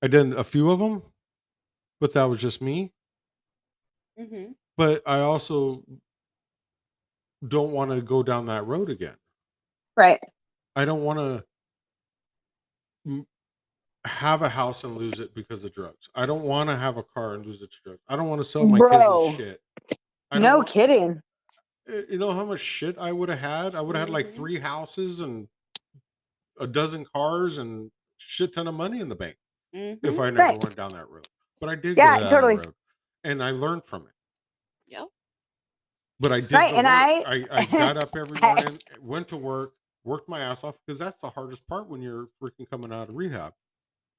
I 0.02 0.08
did 0.08 0.34
a 0.34 0.44
few 0.44 0.72
of 0.72 0.80
them, 0.80 1.02
but 2.00 2.14
that 2.14 2.24
was 2.26 2.40
just 2.40 2.62
me. 2.62 2.92
Mm-hmm. 4.20 4.52
But 4.78 5.02
I 5.06 5.20
also 5.20 5.84
don't 7.48 7.72
want 7.72 7.92
to 7.92 8.02
go 8.02 8.24
down 8.24 8.46
that 8.48 8.66
road 8.66 8.90
again. 8.90 9.16
right, 9.98 10.20
I 10.76 10.86
don't 10.86 11.04
want 11.04 11.20
to 13.06 13.26
have 14.06 14.42
a 14.42 14.50
house 14.50 14.84
and 14.86 14.96
lose 14.98 15.20
it 15.20 15.34
because 15.36 15.64
of 15.66 15.74
drugs. 15.74 16.10
I 16.16 16.26
don't 16.26 16.44
want 16.44 16.70
to 16.70 16.76
have 16.76 16.96
a 16.98 17.04
car 17.04 17.34
and 17.34 17.46
lose 17.46 17.62
it 17.62 17.72
to 17.72 17.78
drugs. 17.84 18.00
I 18.08 18.16
don't 18.16 18.30
want 18.30 18.40
to 18.40 18.46
sell 18.46 18.66
my 18.66 18.78
Bro. 18.78 19.26
kids 19.32 19.38
shit. 19.38 19.62
I 20.32 20.40
no 20.40 20.62
kidding. 20.64 21.22
uh, 21.90 22.02
You 22.10 22.18
know 22.18 22.32
how 22.32 22.46
much 22.46 22.60
shit 22.62 22.98
I 22.98 23.12
would 23.12 23.28
have 23.30 23.40
had? 23.40 23.76
I 23.76 23.82
would 23.82 23.96
have 23.98 24.08
had 24.08 24.14
like 24.14 24.28
Mhm. 24.28 24.36
three 24.36 24.58
houses 24.60 25.20
and 25.20 25.50
a 26.60 26.68
dozen 26.68 27.04
cars 27.06 27.58
and 27.58 27.92
shit 28.18 28.54
ton 28.54 28.68
of 28.68 28.76
money 28.76 29.00
in 29.02 29.10
the 29.10 29.16
bank 29.16 29.38
Mm-hmm. 29.76 30.08
if 30.08 30.20
I 30.20 30.30
never 30.30 30.40
Right. 30.40 30.64
went 30.64 30.76
down 30.76 30.94
that 30.94 31.10
road. 31.10 31.28
But 31.60 31.70
I 31.70 31.76
did 31.76 31.98
Yeah, 31.98 32.16
go 32.16 32.20
down 32.22 32.30
totally. 32.30 32.56
that 32.58 32.66
road, 32.68 32.74
and 33.24 33.44
I 33.44 33.52
learned 33.52 33.86
from 33.86 34.08
it. 34.08 34.14
Yep. 34.88 35.08
But 36.20 36.32
I 36.32 36.42
did 36.42 36.54
Right, 36.54 36.74
and. 36.74 36.88
I- 36.88 37.24
I, 37.26 37.46
I 37.52 37.66
got 37.66 37.98
up 37.98 38.16
every 38.16 38.38
morning, 38.42 38.78
went 39.02 39.28
to 39.30 39.38
work, 39.38 39.74
worked 40.04 40.28
my 40.30 40.40
ass 40.40 40.64
off 40.64 40.80
because 40.86 40.98
that's 41.00 41.18
the 41.22 41.30
hardest 41.30 41.68
part 41.68 41.88
when 41.88 42.02
you're 42.02 42.28
freaking 42.42 42.70
coming 42.70 42.92
out 42.92 43.10
of 43.10 43.16
rehab. 43.16 43.54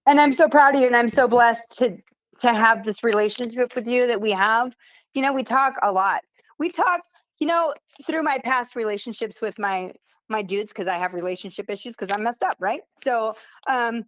and 0.06 0.20
I'm 0.20 0.32
so 0.32 0.48
proud 0.48 0.74
of 0.74 0.81
you 0.81 0.86
and 0.86 0.97
I'm 0.97 1.09
so 1.09 1.27
blessed 1.28 1.78
to 1.78 1.97
to 2.40 2.55
have 2.55 2.85
this 2.85 3.05
relationship 3.05 3.74
with 3.74 3.86
you 3.86 4.06
that 4.06 4.20
we 4.20 4.31
have. 4.31 4.74
You 5.14 5.22
know, 5.22 5.32
we 5.32 5.43
talk 5.44 5.74
a 5.82 5.93
lot. 5.93 6.22
We 6.59 6.70
talk 6.70 7.02
you 7.40 7.47
know, 7.47 7.74
through 8.05 8.22
my 8.22 8.39
past 8.44 8.77
relationships 8.77 9.40
with 9.40 9.59
my 9.59 9.93
my 10.28 10.43
dudes, 10.43 10.72
because 10.72 10.86
I 10.86 10.98
have 10.98 11.14
relationship 11.14 11.68
issues 11.70 11.97
because 11.97 12.14
I'm 12.14 12.22
messed 12.22 12.43
up, 12.43 12.56
right? 12.60 12.82
So 13.02 13.35
um 13.68 14.05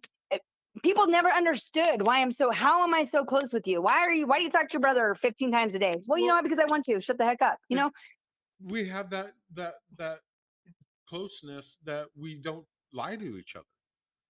people 0.81 1.05
never 1.07 1.29
understood 1.29 2.01
why 2.01 2.19
I'm 2.21 2.31
so 2.31 2.49
how 2.51 2.83
am 2.83 2.93
I 2.93 3.03
so 3.05 3.23
close 3.23 3.53
with 3.53 3.67
you? 3.67 3.81
Why 3.81 3.99
are 3.99 4.13
you 4.13 4.25
why 4.25 4.39
do 4.39 4.43
you 4.43 4.49
talk 4.49 4.69
to 4.69 4.73
your 4.73 4.81
brother 4.81 5.13
15 5.15 5.51
times 5.51 5.75
a 5.75 5.79
day? 5.79 5.93
Well, 6.07 6.17
you 6.17 6.25
know 6.25 6.33
Well- 6.33 6.37
what? 6.37 6.49
Because 6.49 6.59
I 6.59 6.65
want 6.65 6.85
to. 6.85 6.99
Shut 6.99 7.17
the 7.17 7.25
heck 7.25 7.41
up. 7.41 7.59
You 7.69 7.77
know? 7.77 7.91
we 8.65 8.87
have 8.87 9.09
that 9.09 9.33
that 9.53 9.73
that 9.97 10.19
closeness 11.07 11.77
that 11.83 12.07
we 12.15 12.35
don't 12.35 12.65
lie 12.93 13.15
to 13.15 13.37
each 13.37 13.55
other. 13.55 13.65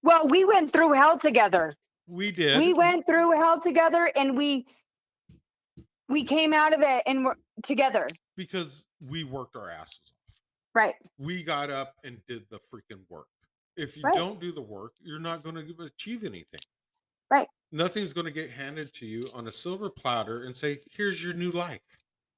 Well, 0.01 0.27
we 0.27 0.43
went 0.43 0.73
through 0.73 0.93
hell 0.93 1.17
together. 1.17 1.75
We 2.07 2.31
did. 2.31 2.57
We 2.57 2.73
went 2.73 3.05
through 3.07 3.31
hell 3.37 3.59
together 3.61 4.11
and 4.15 4.35
we 4.35 4.65
we 6.09 6.23
came 6.23 6.51
out 6.53 6.73
of 6.73 6.81
it 6.81 7.03
and 7.05 7.23
we're 7.25 7.35
together. 7.63 8.07
because 8.35 8.85
we 8.99 9.23
worked 9.23 9.55
our 9.55 9.69
asses 9.69 10.11
off. 10.29 10.39
Right. 10.75 10.95
We 11.19 11.43
got 11.43 11.69
up 11.69 11.93
and 12.03 12.17
did 12.25 12.49
the 12.49 12.57
freaking 12.57 13.01
work. 13.09 13.27
If 13.75 13.97
you 13.97 14.03
Right. 14.03 14.13
don't 14.13 14.39
do 14.39 14.51
the 14.51 14.61
work, 14.61 14.93
you're 15.01 15.19
not 15.19 15.43
going 15.43 15.55
to 15.55 15.83
achieve 15.83 16.23
anything. 16.23 16.59
Right. 17.31 17.47
Nothing's 17.71 18.13
going 18.13 18.25
to 18.25 18.31
get 18.31 18.49
handed 18.49 18.93
to 18.93 19.05
you 19.05 19.23
on 19.33 19.47
a 19.47 19.51
silver 19.51 19.89
platter 19.89 20.43
and 20.43 20.55
say, 20.55 20.79
"Here's 20.91 21.23
your 21.23 21.33
new 21.33 21.49
life." 21.51 21.95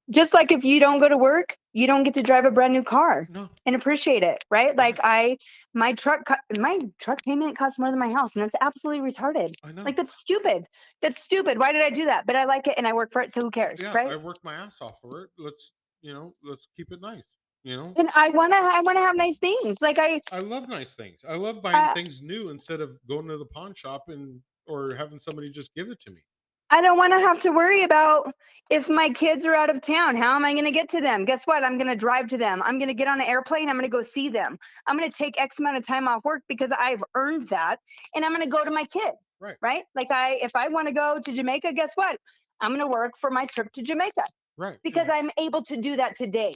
Just 0.10 0.34
like 0.34 0.52
if 0.52 0.64
you 0.64 0.80
don't 0.80 1.00
go 1.00 1.10
to 1.10 1.18
work, 1.18 1.58
you 1.74 1.88
don't 1.88 2.04
get 2.04 2.14
to 2.14 2.22
drive 2.22 2.46
a 2.46 2.52
brand 2.52 2.74
new 2.74 2.84
car 2.84 3.28
No, 3.32 3.50
and 3.66 3.76
appreciate 3.76 4.24
it, 4.24 4.46
right? 4.52 4.76
Like 4.76 4.98
mm-hmm. 4.98 5.08
I 5.08 5.38
my 5.74 5.94
truck 5.94 6.22
my 6.58 6.80
truck 7.00 7.24
payment 7.24 7.58
costs 7.58 7.80
more 7.80 7.90
than 7.90 8.00
my 8.00 8.12
house 8.12 8.34
and 8.36 8.44
that's 8.44 8.56
absolutely 8.62 9.12
retarded. 9.12 9.54
I 9.64 9.72
know. 9.72 9.84
Like 9.84 9.98
that's 9.98 10.16
stupid. 10.16 10.68
That's 11.02 11.22
stupid. 11.22 11.58
Why 11.58 11.72
did 11.72 11.82
I 11.82 11.90
do 11.90 12.06
that? 12.06 12.28
But 12.28 12.36
I 12.36 12.46
like 12.46 12.68
it 12.68 12.76
and 12.78 12.88
I 12.88 12.94
work 12.94 13.12
for 13.12 13.22
it, 13.22 13.34
so 13.34 13.42
who 13.42 13.52
cares, 13.52 13.82
yeah, 13.82 13.94
right? 13.94 14.08
I 14.08 14.16
worked 14.16 14.44
my 14.44 14.54
ass 14.54 14.82
off 14.82 15.00
for 15.02 15.24
it. 15.24 15.32
Let's, 15.38 15.74
you 16.02 16.14
know, 16.14 16.36
let's 16.44 16.68
keep 16.78 16.92
it 16.92 17.02
nice. 17.02 17.35
You 17.66 17.78
know, 17.78 17.94
and 17.98 18.08
I 18.16 18.30
want 18.30 18.54
to 18.54 18.58
I 18.58 18.82
want 18.82 18.96
to 18.96 19.02
have 19.02 19.16
nice 19.16 19.40
things. 19.40 19.82
Like 19.82 19.98
I 19.98 20.22
I 20.32 20.38
love 20.38 20.70
nice 20.70 20.94
things. 20.94 21.26
I 21.28 21.34
love 21.34 21.64
buying 21.64 21.76
Uh, 21.76 21.94
things 21.96 22.22
new 22.22 22.50
instead 22.50 22.80
of 22.80 22.92
going 23.08 23.28
to 23.28 23.38
the 23.40 23.46
pawn 23.46 23.74
shop 23.74 24.04
and 24.08 24.40
or 24.68 24.94
having 24.94 25.18
somebody 25.18 25.50
just 25.50 25.74
give 25.74 25.90
it 25.90 26.00
to 26.02 26.12
me. 26.12 26.22
I 26.70 26.82
don't 26.82 26.96
want 26.96 27.14
to 27.14 27.20
have 27.20 27.40
to 27.40 27.50
worry 27.50 27.82
about 27.82 28.32
if 28.70 28.88
my 28.88 29.10
kids 29.10 29.48
are 29.48 29.56
out 29.56 29.72
of 29.72 29.82
town. 29.82 30.16
How 30.16 30.36
am 30.36 30.46
I 30.46 30.54
going 30.54 30.66
to 30.66 30.72
get 30.72 30.90
to 30.90 31.02
them? 31.02 31.26
Guess 31.26 31.48
what? 31.48 31.64
I'm 31.64 31.78
going 31.80 31.88
to 31.88 31.96
drive 31.96 32.28
to 32.28 32.38
them. 32.38 32.62
I'm 32.64 32.78
going 32.78 32.88
to 32.88 32.94
get 32.94 33.08
on 33.08 33.20
an 33.20 33.28
airplane. 33.28 33.68
I'm 33.68 33.76
going 33.76 33.86
to 33.86 33.98
go 33.98 34.04
see 34.04 34.30
them. 34.30 34.60
I'm 34.86 34.96
going 34.96 35.10
to 35.10 35.18
take 35.18 35.42
X 35.42 35.60
amount 35.60 35.78
of 35.78 35.88
time 35.88 36.08
off 36.08 36.24
work 36.24 36.44
because 36.48 36.72
I've 36.72 37.04
earned 37.16 37.50
that, 37.50 37.78
and 38.14 38.24
I'm 38.24 38.32
going 38.32 38.44
to 38.44 38.50
go 38.50 38.64
to 38.64 38.72
my 38.72 38.84
kid. 38.86 39.14
Right. 39.40 39.58
Right. 39.62 39.84
Like 39.96 40.12
I, 40.12 40.38
if 40.44 40.56
I 40.56 40.70
want 40.70 40.88
to 40.88 40.94
go 40.94 41.20
to 41.20 41.32
Jamaica, 41.32 41.74
guess 41.74 41.94
what? 41.96 42.16
I'm 42.62 42.70
going 42.70 42.82
to 42.82 42.88
work 42.88 43.14
for 43.18 43.32
my 43.32 43.46
trip 43.48 43.72
to 43.74 43.82
Jamaica 43.82 44.24
Right. 44.56 44.78
because 44.84 45.10
I'm 45.12 45.32
able 45.40 45.64
to 45.64 45.78
do 45.78 45.96
that 45.98 46.16
today. 46.16 46.54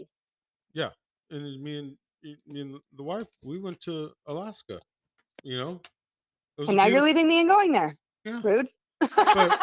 And 1.31 1.61
me 1.63 1.77
and 1.79 1.97
me 2.47 2.61
and 2.61 2.79
the 2.93 3.03
wife, 3.03 3.27
we 3.43 3.59
went 3.59 3.79
to 3.81 4.11
Alaska. 4.27 4.79
You 5.43 5.57
know, 5.59 5.81
it 6.57 6.61
was 6.61 6.67
And 6.69 6.77
now 6.77 6.85
you're 6.85 7.01
leaving 7.01 7.27
me 7.27 7.39
and 7.39 7.49
going 7.49 7.71
there. 7.71 7.95
Yeah. 8.25 8.41
Rude. 8.43 8.67
But 8.99 9.57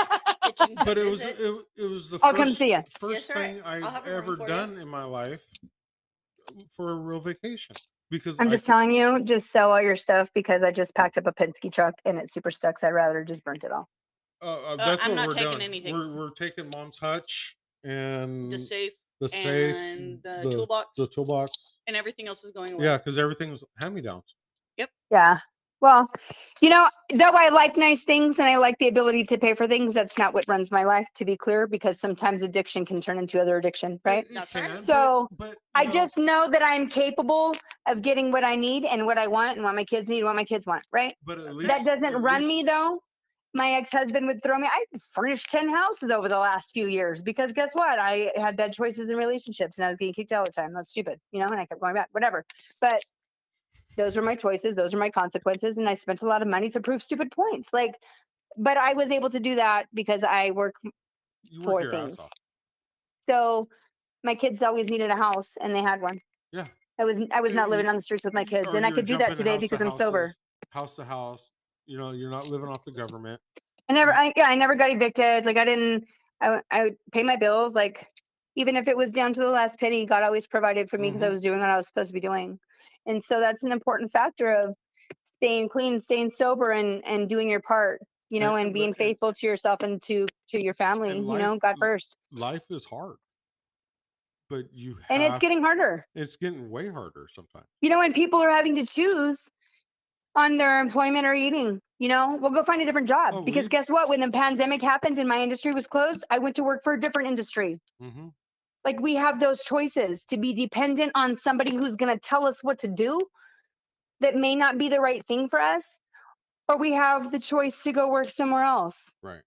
but 0.84 0.98
it 0.98 1.04
was 1.10 1.24
it, 1.26 1.36
it 1.76 1.84
was 1.84 2.10
the 2.10 2.18
I'll 2.22 2.30
first, 2.30 2.36
come 2.42 2.48
see 2.48 2.70
ya. 2.70 2.82
first 2.98 3.26
sir. 3.26 3.34
thing 3.34 3.60
I'll 3.64 3.84
I've 3.84 3.92
have 3.94 4.06
a 4.06 4.10
room 4.10 4.18
ever 4.18 4.36
for 4.36 4.42
you. 4.42 4.48
done 4.48 4.78
in 4.78 4.88
my 4.88 5.04
life 5.04 5.44
for 6.70 6.92
a 6.92 6.96
real 6.96 7.20
vacation 7.20 7.76
because 8.10 8.40
I'm 8.40 8.48
I 8.48 8.50
just 8.52 8.64
telling 8.66 8.92
you, 8.92 9.22
just 9.24 9.50
sell 9.50 9.70
all 9.72 9.82
your 9.82 9.96
stuff 9.96 10.30
because 10.34 10.62
I 10.62 10.70
just 10.70 10.94
packed 10.94 11.18
up 11.18 11.26
a 11.26 11.32
Penske 11.32 11.72
truck 11.72 11.94
and 12.04 12.18
it's 12.18 12.32
super 12.32 12.50
stuck. 12.50 12.78
So 12.78 12.88
I'd 12.88 12.92
rather 12.92 13.24
just 13.24 13.44
burnt 13.44 13.64
it 13.64 13.72
all. 13.72 13.88
uh, 14.42 14.46
uh, 14.72 14.76
that's 14.76 15.02
I'm 15.04 15.10
what 15.10 15.16
not 15.16 15.26
we're 15.28 15.34
taking 15.34 15.50
doing. 15.50 15.62
anything. 15.62 15.92
We're 15.94 16.14
we're 16.14 16.30
taking 16.30 16.70
mom's 16.70 16.98
hutch 16.98 17.56
and 17.84 18.50
the 18.50 18.58
safe 18.58 18.92
the 19.20 19.28
safe, 19.28 19.76
and 19.76 20.22
the, 20.22 20.40
the 20.42 20.50
toolbox 20.52 20.88
the 20.96 21.06
toolbox. 21.08 21.52
and 21.86 21.96
everything 21.96 22.28
else 22.28 22.44
is 22.44 22.52
going 22.52 22.74
away. 22.74 22.84
Yeah, 22.84 22.98
because 22.98 23.18
everything's 23.18 23.64
hand 23.78 23.94
me 23.94 24.00
downs. 24.02 24.34
Yep. 24.76 24.90
Yeah. 25.10 25.38
Well, 25.82 26.08
you 26.62 26.70
know, 26.70 26.88
though 27.12 27.32
I 27.34 27.50
like 27.50 27.76
nice 27.76 28.02
things 28.04 28.38
and 28.38 28.48
I 28.48 28.56
like 28.56 28.78
the 28.78 28.88
ability 28.88 29.24
to 29.24 29.36
pay 29.36 29.52
for 29.52 29.66
things, 29.68 29.92
that's 29.92 30.16
not 30.18 30.32
what 30.32 30.46
runs 30.48 30.70
my 30.70 30.84
life, 30.84 31.06
to 31.16 31.26
be 31.26 31.36
clear, 31.36 31.66
because 31.66 32.00
sometimes 32.00 32.40
addiction 32.40 32.86
can 32.86 32.98
turn 33.02 33.18
into 33.18 33.38
other 33.40 33.58
addiction, 33.58 34.00
right? 34.02 34.24
It, 34.24 34.30
it 34.30 34.34
That's 34.34 34.54
right. 34.54 34.64
can, 34.64 34.72
but- 34.76 34.84
So, 34.84 35.28
but, 35.36 35.50
you 35.50 35.54
I 35.74 35.84
know, 35.84 35.90
just 35.90 36.16
know 36.16 36.48
that 36.50 36.62
I'm 36.64 36.88
capable 36.88 37.54
of 37.86 38.00
getting 38.00 38.32
what 38.32 38.42
I 38.42 38.56
need 38.56 38.86
and 38.86 39.04
what 39.04 39.18
I 39.18 39.26
want 39.26 39.56
and 39.56 39.64
what 39.64 39.74
my 39.74 39.84
kids 39.84 40.08
need 40.08 40.20
and 40.20 40.26
what 40.26 40.36
my 40.36 40.44
kids 40.44 40.66
want, 40.66 40.82
right? 40.92 41.12
but 41.26 41.38
at 41.38 41.54
least 41.54 41.68
That 41.68 41.84
doesn't 41.84 42.14
at 42.14 42.20
run 42.22 42.38
least- 42.38 42.48
me 42.48 42.62
though. 42.62 43.02
My 43.56 43.72
ex-husband 43.72 44.26
would 44.26 44.42
throw 44.42 44.58
me. 44.58 44.68
I 44.70 44.84
furnished 45.12 45.50
10 45.50 45.70
houses 45.70 46.10
over 46.10 46.28
the 46.28 46.38
last 46.38 46.72
few 46.74 46.86
years 46.88 47.22
because 47.22 47.52
guess 47.52 47.74
what? 47.74 47.98
I 47.98 48.30
had 48.36 48.54
bad 48.54 48.74
choices 48.74 49.08
in 49.08 49.16
relationships 49.16 49.78
and 49.78 49.86
I 49.86 49.88
was 49.88 49.96
getting 49.96 50.12
kicked 50.12 50.30
out 50.32 50.40
all 50.40 50.44
the 50.44 50.52
time. 50.52 50.74
That's 50.74 50.90
stupid, 50.90 51.18
you 51.32 51.40
know, 51.40 51.46
and 51.46 51.58
I 51.58 51.64
kept 51.64 51.80
going 51.80 51.94
back, 51.94 52.10
whatever. 52.12 52.44
But 52.82 53.00
those 53.96 54.14
were 54.14 54.22
my 54.22 54.34
choices, 54.34 54.76
those 54.76 54.92
are 54.92 54.98
my 54.98 55.08
consequences, 55.08 55.78
and 55.78 55.88
I 55.88 55.94
spent 55.94 56.20
a 56.20 56.26
lot 56.26 56.42
of 56.42 56.48
money 56.48 56.68
to 56.68 56.80
prove 56.80 57.02
stupid 57.02 57.30
points. 57.30 57.68
Like, 57.72 57.94
but 58.58 58.76
I 58.76 58.92
was 58.92 59.10
able 59.10 59.30
to 59.30 59.40
do 59.40 59.54
that 59.54 59.86
because 59.94 60.22
I 60.22 60.50
work 60.50 60.74
You 61.44 61.62
for 61.62 61.74
work 61.76 61.90
things. 61.90 62.18
so 63.26 63.68
my 64.22 64.34
kids 64.34 64.60
always 64.62 64.90
needed 64.90 65.10
a 65.10 65.16
house 65.16 65.56
and 65.58 65.74
they 65.74 65.80
had 65.82 66.02
one. 66.02 66.20
Yeah. 66.52 66.66
I 66.98 67.04
was 67.04 67.22
I 67.32 67.40
was 67.40 67.52
You- 67.52 67.56
not 67.56 67.70
living 67.70 67.86
on 67.88 67.96
the 67.96 68.02
streets 68.02 68.26
with 68.26 68.34
my 68.34 68.44
kids, 68.44 68.74
and 68.74 68.84
I 68.84 68.90
could 68.90 69.06
do 69.06 69.16
that 69.16 69.34
today 69.34 69.56
because 69.56 69.80
I'm 69.80 69.90
sober. 69.92 70.34
House 70.70 70.96
to 70.96 71.04
house. 71.04 71.50
You 71.86 71.98
know, 71.98 72.10
you're 72.12 72.30
not 72.30 72.48
living 72.48 72.68
off 72.68 72.84
the 72.84 72.90
government. 72.92 73.40
I 73.88 73.92
never, 73.92 74.12
I, 74.12 74.32
yeah, 74.36 74.48
I 74.48 74.56
never 74.56 74.74
got 74.74 74.90
evicted. 74.90 75.44
Like 75.46 75.56
I 75.56 75.64
didn't, 75.64 76.04
I, 76.40 76.60
I 76.70 76.82
would 76.84 76.96
pay 77.12 77.22
my 77.22 77.36
bills. 77.36 77.74
Like 77.74 78.06
even 78.56 78.76
if 78.76 78.88
it 78.88 78.96
was 78.96 79.10
down 79.12 79.32
to 79.34 79.40
the 79.40 79.50
last 79.50 79.78
penny, 79.78 80.04
God 80.06 80.22
always 80.24 80.46
provided 80.48 80.90
for 80.90 80.98
me 80.98 81.10
because 81.10 81.22
I 81.22 81.26
Mhm. 81.28 81.30
was 81.30 81.40
doing 81.40 81.60
what 81.60 81.70
I 81.70 81.76
was 81.76 81.86
supposed 81.86 82.08
to 82.08 82.14
be 82.14 82.20
doing. 82.20 82.58
And 83.06 83.22
so 83.22 83.38
that's 83.38 83.62
an 83.62 83.70
important 83.70 84.10
factor 84.10 84.52
of 84.52 84.74
staying 85.22 85.68
clean, 85.68 86.00
staying 86.00 86.30
sober, 86.30 86.72
and 86.72 87.04
and 87.06 87.28
doing 87.28 87.48
your 87.48 87.60
part. 87.60 88.00
You 88.30 88.40
know, 88.40 88.56
And- 88.56 88.66
and, 88.66 88.74
being 88.74 88.88
and- 88.88 88.96
faithful 88.96 89.32
to 89.32 89.46
yourself 89.46 89.80
and 89.82 90.02
to 90.02 90.26
to 90.48 90.60
your 90.60 90.74
family. 90.74 91.16
You 91.16 91.38
know, 91.38 91.56
God 91.56 91.76
first. 91.78 92.16
Life 92.32 92.64
is 92.70 92.84
hard, 92.84 93.18
but 94.50 94.64
you 94.72 94.96
And 95.08 95.22
it's 95.22 95.38
getting 95.38 95.62
harder. 95.62 96.04
it's 96.16 96.34
getting 96.36 96.68
way 96.70 96.88
harder 96.88 97.28
sometimes. 97.30 97.66
You 97.82 97.90
know, 97.90 97.98
when 97.98 98.12
people 98.12 98.42
are 98.42 98.50
having 98.50 98.74
to 98.74 98.84
choose 98.84 99.48
on 100.36 100.58
their 100.58 100.80
employment 100.80 101.26
or 101.26 101.34
eating, 101.34 101.80
you 101.98 102.08
know, 102.08 102.38
we'll 102.40 102.52
go 102.52 102.62
find 102.62 102.82
a 102.82 102.84
different 102.84 103.08
job. 103.08 103.34
Oh, 103.34 103.42
because 103.42 103.64
we- 103.64 103.68
guess 103.70 103.90
what? 103.90 104.08
When 104.08 104.20
the 104.20 104.30
pandemic 104.30 104.82
happened 104.82 105.18
and 105.18 105.28
my 105.28 105.42
industry 105.42 105.72
was 105.72 105.86
closed, 105.88 106.24
I 106.30 106.38
went 106.38 106.56
to 106.56 106.64
work 106.64 106.84
for 106.84 106.92
a 106.92 107.00
different 107.00 107.28
industry. 107.28 107.80
hmm 108.00 108.28
like 108.84 109.00
we 109.00 109.16
have 109.16 109.40
those 109.40 109.64
choices 109.64 110.24
to 110.26 110.38
be 110.38 110.54
dependent 110.54 111.10
on 111.16 111.36
somebody 111.36 111.74
who's 111.74 111.96
going 111.96 112.12
to 112.14 112.20
tell 112.20 112.46
us 112.46 112.62
what 112.62 112.78
to 112.78 112.88
do 112.88 113.18
that 114.20 114.36
may 114.36 114.54
not 114.54 114.78
be 114.78 114.88
the 114.88 115.00
right 115.00 115.26
thing 115.26 115.48
for 115.48 115.60
us 115.60 115.82
or 116.68 116.78
we 116.78 116.92
have 116.92 117.32
the 117.32 117.38
choice 117.40 117.82
to 117.82 117.92
go 117.92 118.10
work 118.10 118.30
somewhere 118.30 118.62
else 118.62 119.12
Right. 119.22 119.42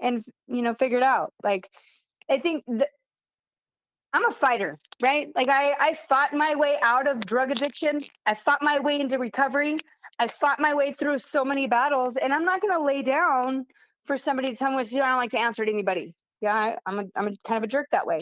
and 0.00 0.22
you 0.48 0.62
know 0.62 0.74
figure 0.74 0.98
it 0.98 1.02
out 1.02 1.32
like 1.42 1.70
i 2.28 2.38
think 2.38 2.64
th- 2.66 2.90
i'm 4.14 4.24
a 4.26 4.30
fighter 4.32 4.78
right? 5.02 5.28
Like 5.36 5.48
i 5.48 5.74
i 5.78 5.92
fought 6.08 6.32
my 6.32 6.54
way 6.54 6.78
out 6.82 7.06
of 7.06 7.26
drug 7.26 7.50
addiction. 7.50 8.02
I 8.24 8.32
fought 8.34 8.62
my 8.62 8.78
way 8.80 8.98
into 9.00 9.18
recovery. 9.18 9.76
I 10.18 10.28
fought 10.28 10.60
my 10.60 10.72
way 10.74 10.92
through 10.92 11.18
so 11.18 11.44
many 11.44 11.66
battles 11.66 12.16
and 12.16 12.32
i'm 12.32 12.44
not 12.44 12.62
going 12.62 12.72
to 12.72 12.82
lay 12.82 13.02
down 13.02 13.66
for 14.06 14.16
somebody 14.16 14.48
to 14.50 14.56
tell 14.56 14.70
me 14.70 14.76
what 14.76 14.86
to 14.86 14.92
do. 14.92 15.00
I 15.02 15.08
don't 15.08 15.16
like 15.18 15.30
to 15.32 15.38
answer 15.40 15.64
to 15.64 15.70
anybody. 15.70 16.14
Yeah 16.40 16.54
I, 16.54 16.76
i'm 16.86 16.98
a 17.00 17.04
i'm 17.16 17.26
a 17.28 17.32
kind 17.46 17.58
of 17.58 17.64
a 17.64 17.66
jerk 17.66 17.88
that 17.92 18.06
way. 18.06 18.20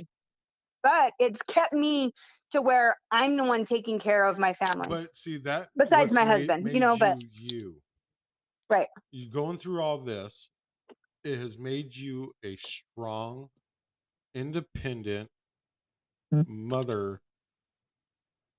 But 0.82 1.12
it's 1.20 1.40
kept 1.43 1.73
me 1.73 2.12
to 2.52 2.60
where 2.62 2.97
i'm 3.10 3.36
the 3.36 3.44
one 3.44 3.64
taking 3.64 3.98
care 3.98 4.24
of 4.24 4.39
my 4.39 4.52
family. 4.55 4.86
But 4.89 5.16
see 5.16 5.36
that 5.39 5.69
Besides 5.77 6.12
my 6.14 6.24
made- 6.24 6.31
husband, 6.31 6.66
you 6.66 6.73
made 6.73 6.81
know, 6.81 6.97
but- 6.97 7.23
you. 7.39 7.77
Right. 8.70 8.89
you 9.10 9.31
going 9.31 9.59
through 9.59 9.82
all 9.82 9.98
this, 9.98 10.48
it 11.24 11.39
has 11.39 11.59
made 11.59 11.94
you 11.94 12.32
a 12.43 12.56
strong, 12.56 13.48
independent. 14.35 15.28
Mother 16.46 17.20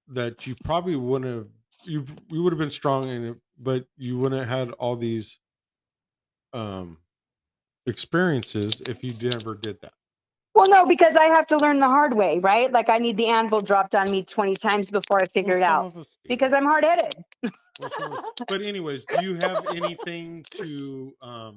that 0.07 0.45
you 0.45 0.55
probably 0.63 0.95
wouldn't 0.95 1.33
have 1.33 1.47
you 1.85 2.05
you 2.31 2.43
would 2.43 2.53
have 2.53 2.59
been 2.59 2.69
strong 2.69 3.07
in 3.07 3.25
it, 3.25 3.37
but 3.57 3.85
you 3.97 4.17
wouldn't 4.17 4.39
have 4.39 4.49
had 4.49 4.71
all 4.73 4.95
these 4.95 5.39
um 6.53 6.97
experiences 7.85 8.81
if 8.81 9.03
you 9.03 9.13
never 9.21 9.55
did 9.55 9.79
that. 9.81 9.93
Well, 10.55 10.69
no, 10.69 10.85
because 10.85 11.15
I 11.15 11.25
have 11.25 11.47
to 11.47 11.57
learn 11.57 11.79
the 11.79 11.87
hard 11.87 12.13
way, 12.13 12.39
right? 12.39 12.71
Like 12.71 12.87
I 12.89 12.99
need 12.99 13.17
the 13.17 13.27
anvil 13.27 13.61
dropped 13.61 13.95
on 13.95 14.11
me 14.11 14.23
20 14.23 14.55
times 14.55 14.91
before 14.91 15.19
I 15.19 15.25
figure 15.25 15.53
Well, 15.53 15.57
it 15.57 15.63
out 15.63 15.95
us 15.97 16.17
because 16.27 16.53
I'm 16.53 16.65
hard 16.65 16.83
headed. 16.83 17.23
Well, 17.79 18.19
but 18.47 18.61
anyways, 18.61 19.05
do 19.05 19.17
you 19.19 19.35
have 19.35 19.65
anything 19.69 20.43
to 20.51 21.15
um 21.21 21.55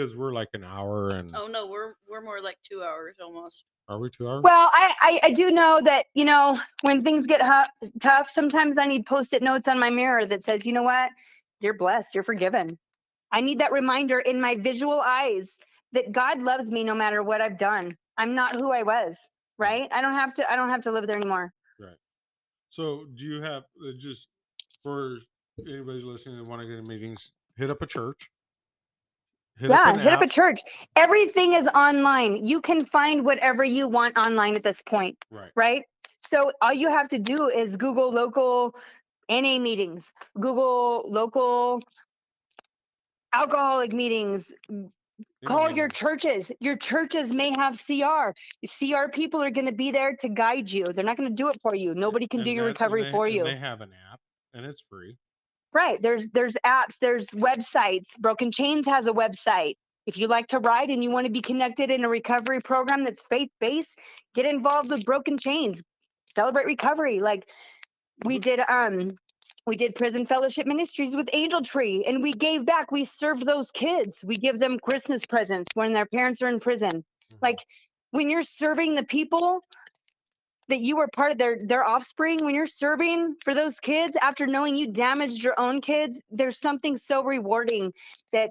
because 0.00 0.16
we're 0.16 0.32
like 0.32 0.48
an 0.54 0.64
hour 0.64 1.10
and 1.10 1.34
Oh 1.34 1.46
no, 1.50 1.66
we're 1.66 1.92
we're 2.08 2.22
more 2.22 2.40
like 2.40 2.56
two 2.64 2.82
hours 2.82 3.16
almost. 3.22 3.64
are 3.88 3.98
we 3.98 4.08
two 4.08 4.26
hours? 4.28 4.42
Well, 4.42 4.70
I, 4.72 4.94
I, 5.02 5.20
I 5.24 5.30
do 5.32 5.50
know 5.50 5.80
that, 5.84 6.06
you 6.14 6.24
know, 6.24 6.58
when 6.82 7.02
things 7.02 7.26
get 7.26 7.42
hu- 7.42 7.90
tough, 8.00 8.30
sometimes 8.30 8.78
I 8.78 8.86
need 8.86 9.04
post 9.04 9.34
it 9.34 9.42
notes 9.42 9.68
on 9.68 9.78
my 9.78 9.90
mirror 9.90 10.24
that 10.24 10.44
says, 10.44 10.64
you 10.64 10.72
know 10.72 10.82
what? 10.82 11.10
You're 11.60 11.74
blessed. 11.74 12.14
You're 12.14 12.24
forgiven. 12.24 12.78
I 13.30 13.42
need 13.42 13.60
that 13.60 13.72
reminder 13.72 14.18
in 14.18 14.40
my 14.40 14.56
visual 14.56 15.00
eyes 15.04 15.58
that 15.92 16.12
God 16.12 16.40
loves 16.40 16.70
me 16.70 16.82
no 16.82 16.94
matter 16.94 17.22
what 17.22 17.42
I've 17.42 17.58
done. 17.58 17.94
I'm 18.16 18.34
not 18.34 18.54
who 18.54 18.72
I 18.72 18.82
was, 18.82 19.18
right? 19.58 19.88
I 19.92 20.00
don't 20.00 20.14
have 20.14 20.32
to. 20.34 20.50
I 20.50 20.56
don't 20.56 20.70
have 20.70 20.82
to 20.82 20.92
live 20.92 21.06
there 21.06 21.16
anymore. 21.16 21.52
Right. 21.78 21.96
So 22.70 23.06
do 23.14 23.26
you 23.26 23.42
have 23.42 23.64
uh, 23.82 23.92
just 23.98 24.28
for 24.82 25.18
anybody's 25.68 26.04
listening 26.04 26.38
and 26.38 26.48
want 26.48 26.62
to 26.62 26.68
get 26.68 26.78
in 26.78 26.86
meetings, 26.88 27.32
hit 27.56 27.70
up 27.70 27.82
a 27.82 27.86
church. 27.86 28.30
Hit 29.60 29.68
yeah, 29.70 29.90
an 29.92 29.98
hit 29.98 30.12
up 30.12 30.22
a 30.22 30.26
church. 30.26 30.60
Everything 30.96 31.52
is 31.52 31.66
online. 31.68 32.44
You 32.44 32.60
can 32.62 32.84
find 32.84 33.24
whatever 33.24 33.62
you 33.62 33.88
want 33.88 34.16
online 34.16 34.56
at 34.56 34.62
this 34.62 34.80
point, 34.82 35.18
Right. 35.30 35.50
right? 35.54 35.82
So 36.20 36.52
all 36.62 36.72
you 36.72 36.88
have 36.88 37.08
to 37.08 37.18
do 37.18 37.48
is 37.48 37.76
Google 37.76 38.10
local 38.10 38.74
NA 39.28 39.58
meetings, 39.58 40.12
Google 40.38 41.04
local 41.10 41.80
alcoholic 43.32 43.92
meetings, 43.92 44.52
call 45.44 45.70
your 45.70 45.88
churches. 45.88 46.50
Your 46.60 46.76
churches 46.76 47.32
may 47.32 47.52
have 47.56 47.78
CR. 47.78 48.34
CR 48.66 49.08
people 49.12 49.42
are 49.42 49.50
going 49.50 49.66
to 49.66 49.72
be 49.74 49.90
there 49.90 50.16
to 50.16 50.28
guide 50.28 50.70
you. 50.70 50.84
They're 50.86 51.04
not 51.04 51.16
going 51.16 51.28
to 51.28 51.34
do 51.34 51.48
it 51.48 51.60
for 51.62 51.74
you. 51.74 51.94
Nobody 51.94 52.26
can 52.26 52.40
And 52.40 52.44
do 52.46 52.50
your 52.50 52.64
that- 52.64 52.68
and 52.70 52.80
recovery 52.80 53.02
they- 53.04 53.10
for 53.10 53.28
you. 53.28 53.44
They 53.44 53.56
have 53.56 53.80
an 53.82 53.92
app 54.12 54.20
and 54.54 54.64
it's 54.64 54.80
free. 54.80 55.16
Right. 55.72 56.00
There's 56.02 56.28
there's 56.30 56.56
apps, 56.66 56.98
there's 57.00 57.28
websites. 57.28 58.06
Broken 58.18 58.50
Chains 58.50 58.86
has 58.86 59.06
a 59.06 59.12
website. 59.12 59.76
If 60.06 60.18
you 60.18 60.26
like 60.26 60.48
to 60.48 60.58
ride 60.58 60.90
and 60.90 61.04
you 61.04 61.10
want 61.10 61.26
to 61.26 61.32
be 61.32 61.40
connected 61.40 61.90
in 61.90 62.04
a 62.04 62.08
recovery 62.08 62.60
program 62.60 63.04
that's 63.04 63.22
faith-based, 63.22 63.98
get 64.34 64.46
involved 64.46 64.90
with 64.90 65.04
Broken 65.04 65.38
Chains. 65.38 65.82
Celebrate 66.34 66.66
recovery. 66.66 67.20
Like 67.20 67.48
we 68.24 68.38
did 68.38 68.60
um 68.68 69.16
we 69.66 69.76
did 69.76 69.94
prison 69.94 70.26
fellowship 70.26 70.66
ministries 70.66 71.14
with 71.14 71.28
Angel 71.32 71.60
Tree 71.62 72.04
and 72.06 72.22
we 72.22 72.32
gave 72.32 72.66
back. 72.66 72.90
We 72.90 73.04
served 73.04 73.46
those 73.46 73.70
kids. 73.70 74.24
We 74.24 74.36
give 74.36 74.58
them 74.58 74.78
Christmas 74.80 75.24
presents 75.24 75.68
when 75.74 75.92
their 75.92 76.06
parents 76.06 76.42
are 76.42 76.48
in 76.48 76.58
prison. 76.58 77.04
Mhm. 77.32 77.38
Like 77.42 77.58
when 78.10 78.28
you're 78.28 78.42
serving 78.42 78.96
the 78.96 79.04
people 79.04 79.64
that 80.70 80.80
you 80.80 80.96
were 80.96 81.08
part 81.08 81.32
of 81.32 81.38
their 81.38 81.58
their 81.60 81.84
offspring 81.84 82.38
when 82.42 82.54
you're 82.54 82.66
serving 82.66 83.34
for 83.44 83.54
those 83.54 83.78
kids 83.80 84.16
after 84.20 84.46
knowing 84.46 84.76
you 84.76 84.92
damaged 84.92 85.42
your 85.42 85.58
own 85.58 85.80
kids 85.80 86.22
there's 86.30 86.58
something 86.58 86.96
so 86.96 87.22
rewarding 87.22 87.92
that 88.32 88.50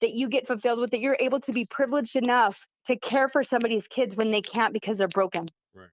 that 0.00 0.14
you 0.14 0.28
get 0.28 0.46
fulfilled 0.46 0.80
with 0.80 0.90
that 0.90 1.00
you're 1.00 1.16
able 1.20 1.40
to 1.40 1.52
be 1.52 1.66
privileged 1.66 2.16
enough 2.16 2.66
to 2.86 2.96
care 2.96 3.28
for 3.28 3.42
somebody's 3.42 3.86
kids 3.86 4.16
when 4.16 4.30
they 4.30 4.40
can't 4.40 4.72
because 4.72 4.96
they're 4.96 5.08
broken 5.08 5.44
Right. 5.74 5.88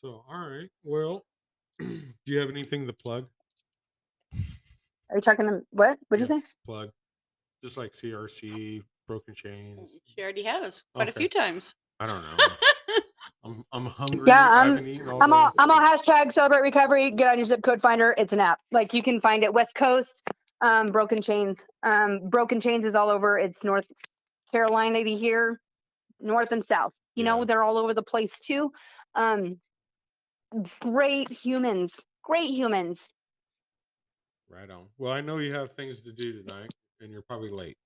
So 0.00 0.24
all 0.30 0.48
right. 0.48 0.68
Well, 0.84 1.24
do 1.78 2.12
you 2.26 2.38
have 2.38 2.50
anything 2.50 2.86
to 2.86 2.92
plug? 2.92 3.26
are 5.10 5.16
you 5.16 5.20
talking 5.20 5.46
to 5.46 5.60
what 5.70 5.98
what'd 6.08 6.26
you 6.26 6.40
say 6.40 6.42
Plug. 6.64 6.90
Just 7.62 7.76
like 7.76 7.92
CRC, 7.92 8.82
Broken 9.06 9.34
Chains. 9.34 9.98
She 10.06 10.22
already 10.22 10.44
has 10.44 10.82
quite 10.94 11.08
a 11.08 11.12
few 11.12 11.28
times. 11.28 11.74
I 11.98 12.06
don't 12.06 12.22
know. 12.38 12.46
I'm 13.44 13.64
I'm 13.72 13.86
hungry. 13.86 14.26
Yeah, 14.26 14.50
I'm- 14.50 14.80
all 15.06 15.22
i'm 15.22 15.32
all 15.32 15.52
i'm 15.58 15.70
all 15.70 15.80
hashtag 15.80 16.32
celebrate 16.32 16.62
recovery 16.62 17.10
get 17.12 17.28
on 17.30 17.38
your 17.38 17.46
zip 17.46 17.62
code 17.62 17.80
finder 17.82 18.14
it's 18.18 18.32
an 18.34 18.40
app 18.40 18.60
like 18.72 18.94
you 18.94 19.02
can 19.02 19.20
find 19.20 19.44
it 19.44 19.54
west 19.54 19.74
coast 19.76 20.28
um 20.62 20.86
broken 20.88 21.22
chains 21.22 21.60
um 21.84 22.28
broken 22.30 22.60
chains 22.60 22.86
is 22.86 22.94
all 22.96 23.10
over 23.10 23.38
it's 23.38 23.64
north 23.64 23.86
carolina 24.52 25.04
to 25.04 25.14
here 25.16 25.60
north 26.20 26.52
and 26.52 26.64
south 26.64 26.94
you 27.16 27.24
know 27.24 27.44
they're 27.44 27.64
all 27.64 27.78
over 27.78 27.94
the 27.94 28.02
place 28.04 28.38
too 28.40 28.72
um 29.16 29.60
great 30.82 31.30
humans 31.30 31.94
great 32.24 32.50
humans 32.50 33.10
Right 34.48 34.70
on. 34.70 34.88
Well, 34.98 35.12
I 35.12 35.22
know 35.22 35.38
you 35.38 35.54
have 35.54 35.72
things 35.72 36.02
to 36.02 36.12
do 36.12 36.32
tonight, 36.42 36.70
and 37.00 37.12
you're 37.12 37.22
probably 37.22 37.50
late. 37.50 37.76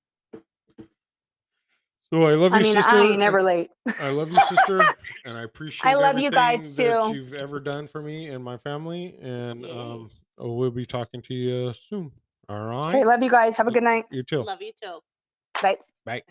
So 2.14 2.28
I 2.28 2.34
love 2.34 2.54
i 2.54 2.58
you, 2.58 2.62
mean 2.62 2.74
sister. 2.74 2.94
i 2.94 3.00
ain't 3.00 3.10
and- 3.10 3.18
never 3.18 3.42
late 3.42 3.70
I 3.98 4.08
love 4.10 4.30
you, 4.30 4.38
sister, 4.40 4.80
and 5.24 5.36
I 5.36 5.42
appreciate. 5.42 5.90
I 5.90 5.94
love 5.94 6.18
you 6.18 6.30
guys, 6.30 6.78
everything 6.78 6.86
that 6.86 7.12
too. 7.12 7.16
you've 7.16 7.34
ever 7.34 7.58
done 7.58 7.88
for 7.88 8.00
me 8.02 8.28
and 8.28 8.42
my 8.42 8.56
family, 8.56 9.16
and 9.20 9.64
um, 9.66 10.02
Yes. 10.08 10.24
we'll 10.38 10.70
be 10.70 10.86
talking 10.86 11.20
to 11.22 11.34
you 11.34 11.72
soon. 11.74 12.12
All 12.48 12.66
right. 12.66 12.94
okay 12.94 13.04
love 13.04 13.22
you 13.22 13.30
guys 13.30 13.56
have 13.56 13.66
a 13.66 13.72
good 13.72 13.82
night 13.82 14.04
You 14.10 14.22
too. 14.22 14.42
Love 14.44 14.62
you 14.62 14.72
too. 14.80 15.00
bye 15.60 15.76
Bye. 16.04 16.22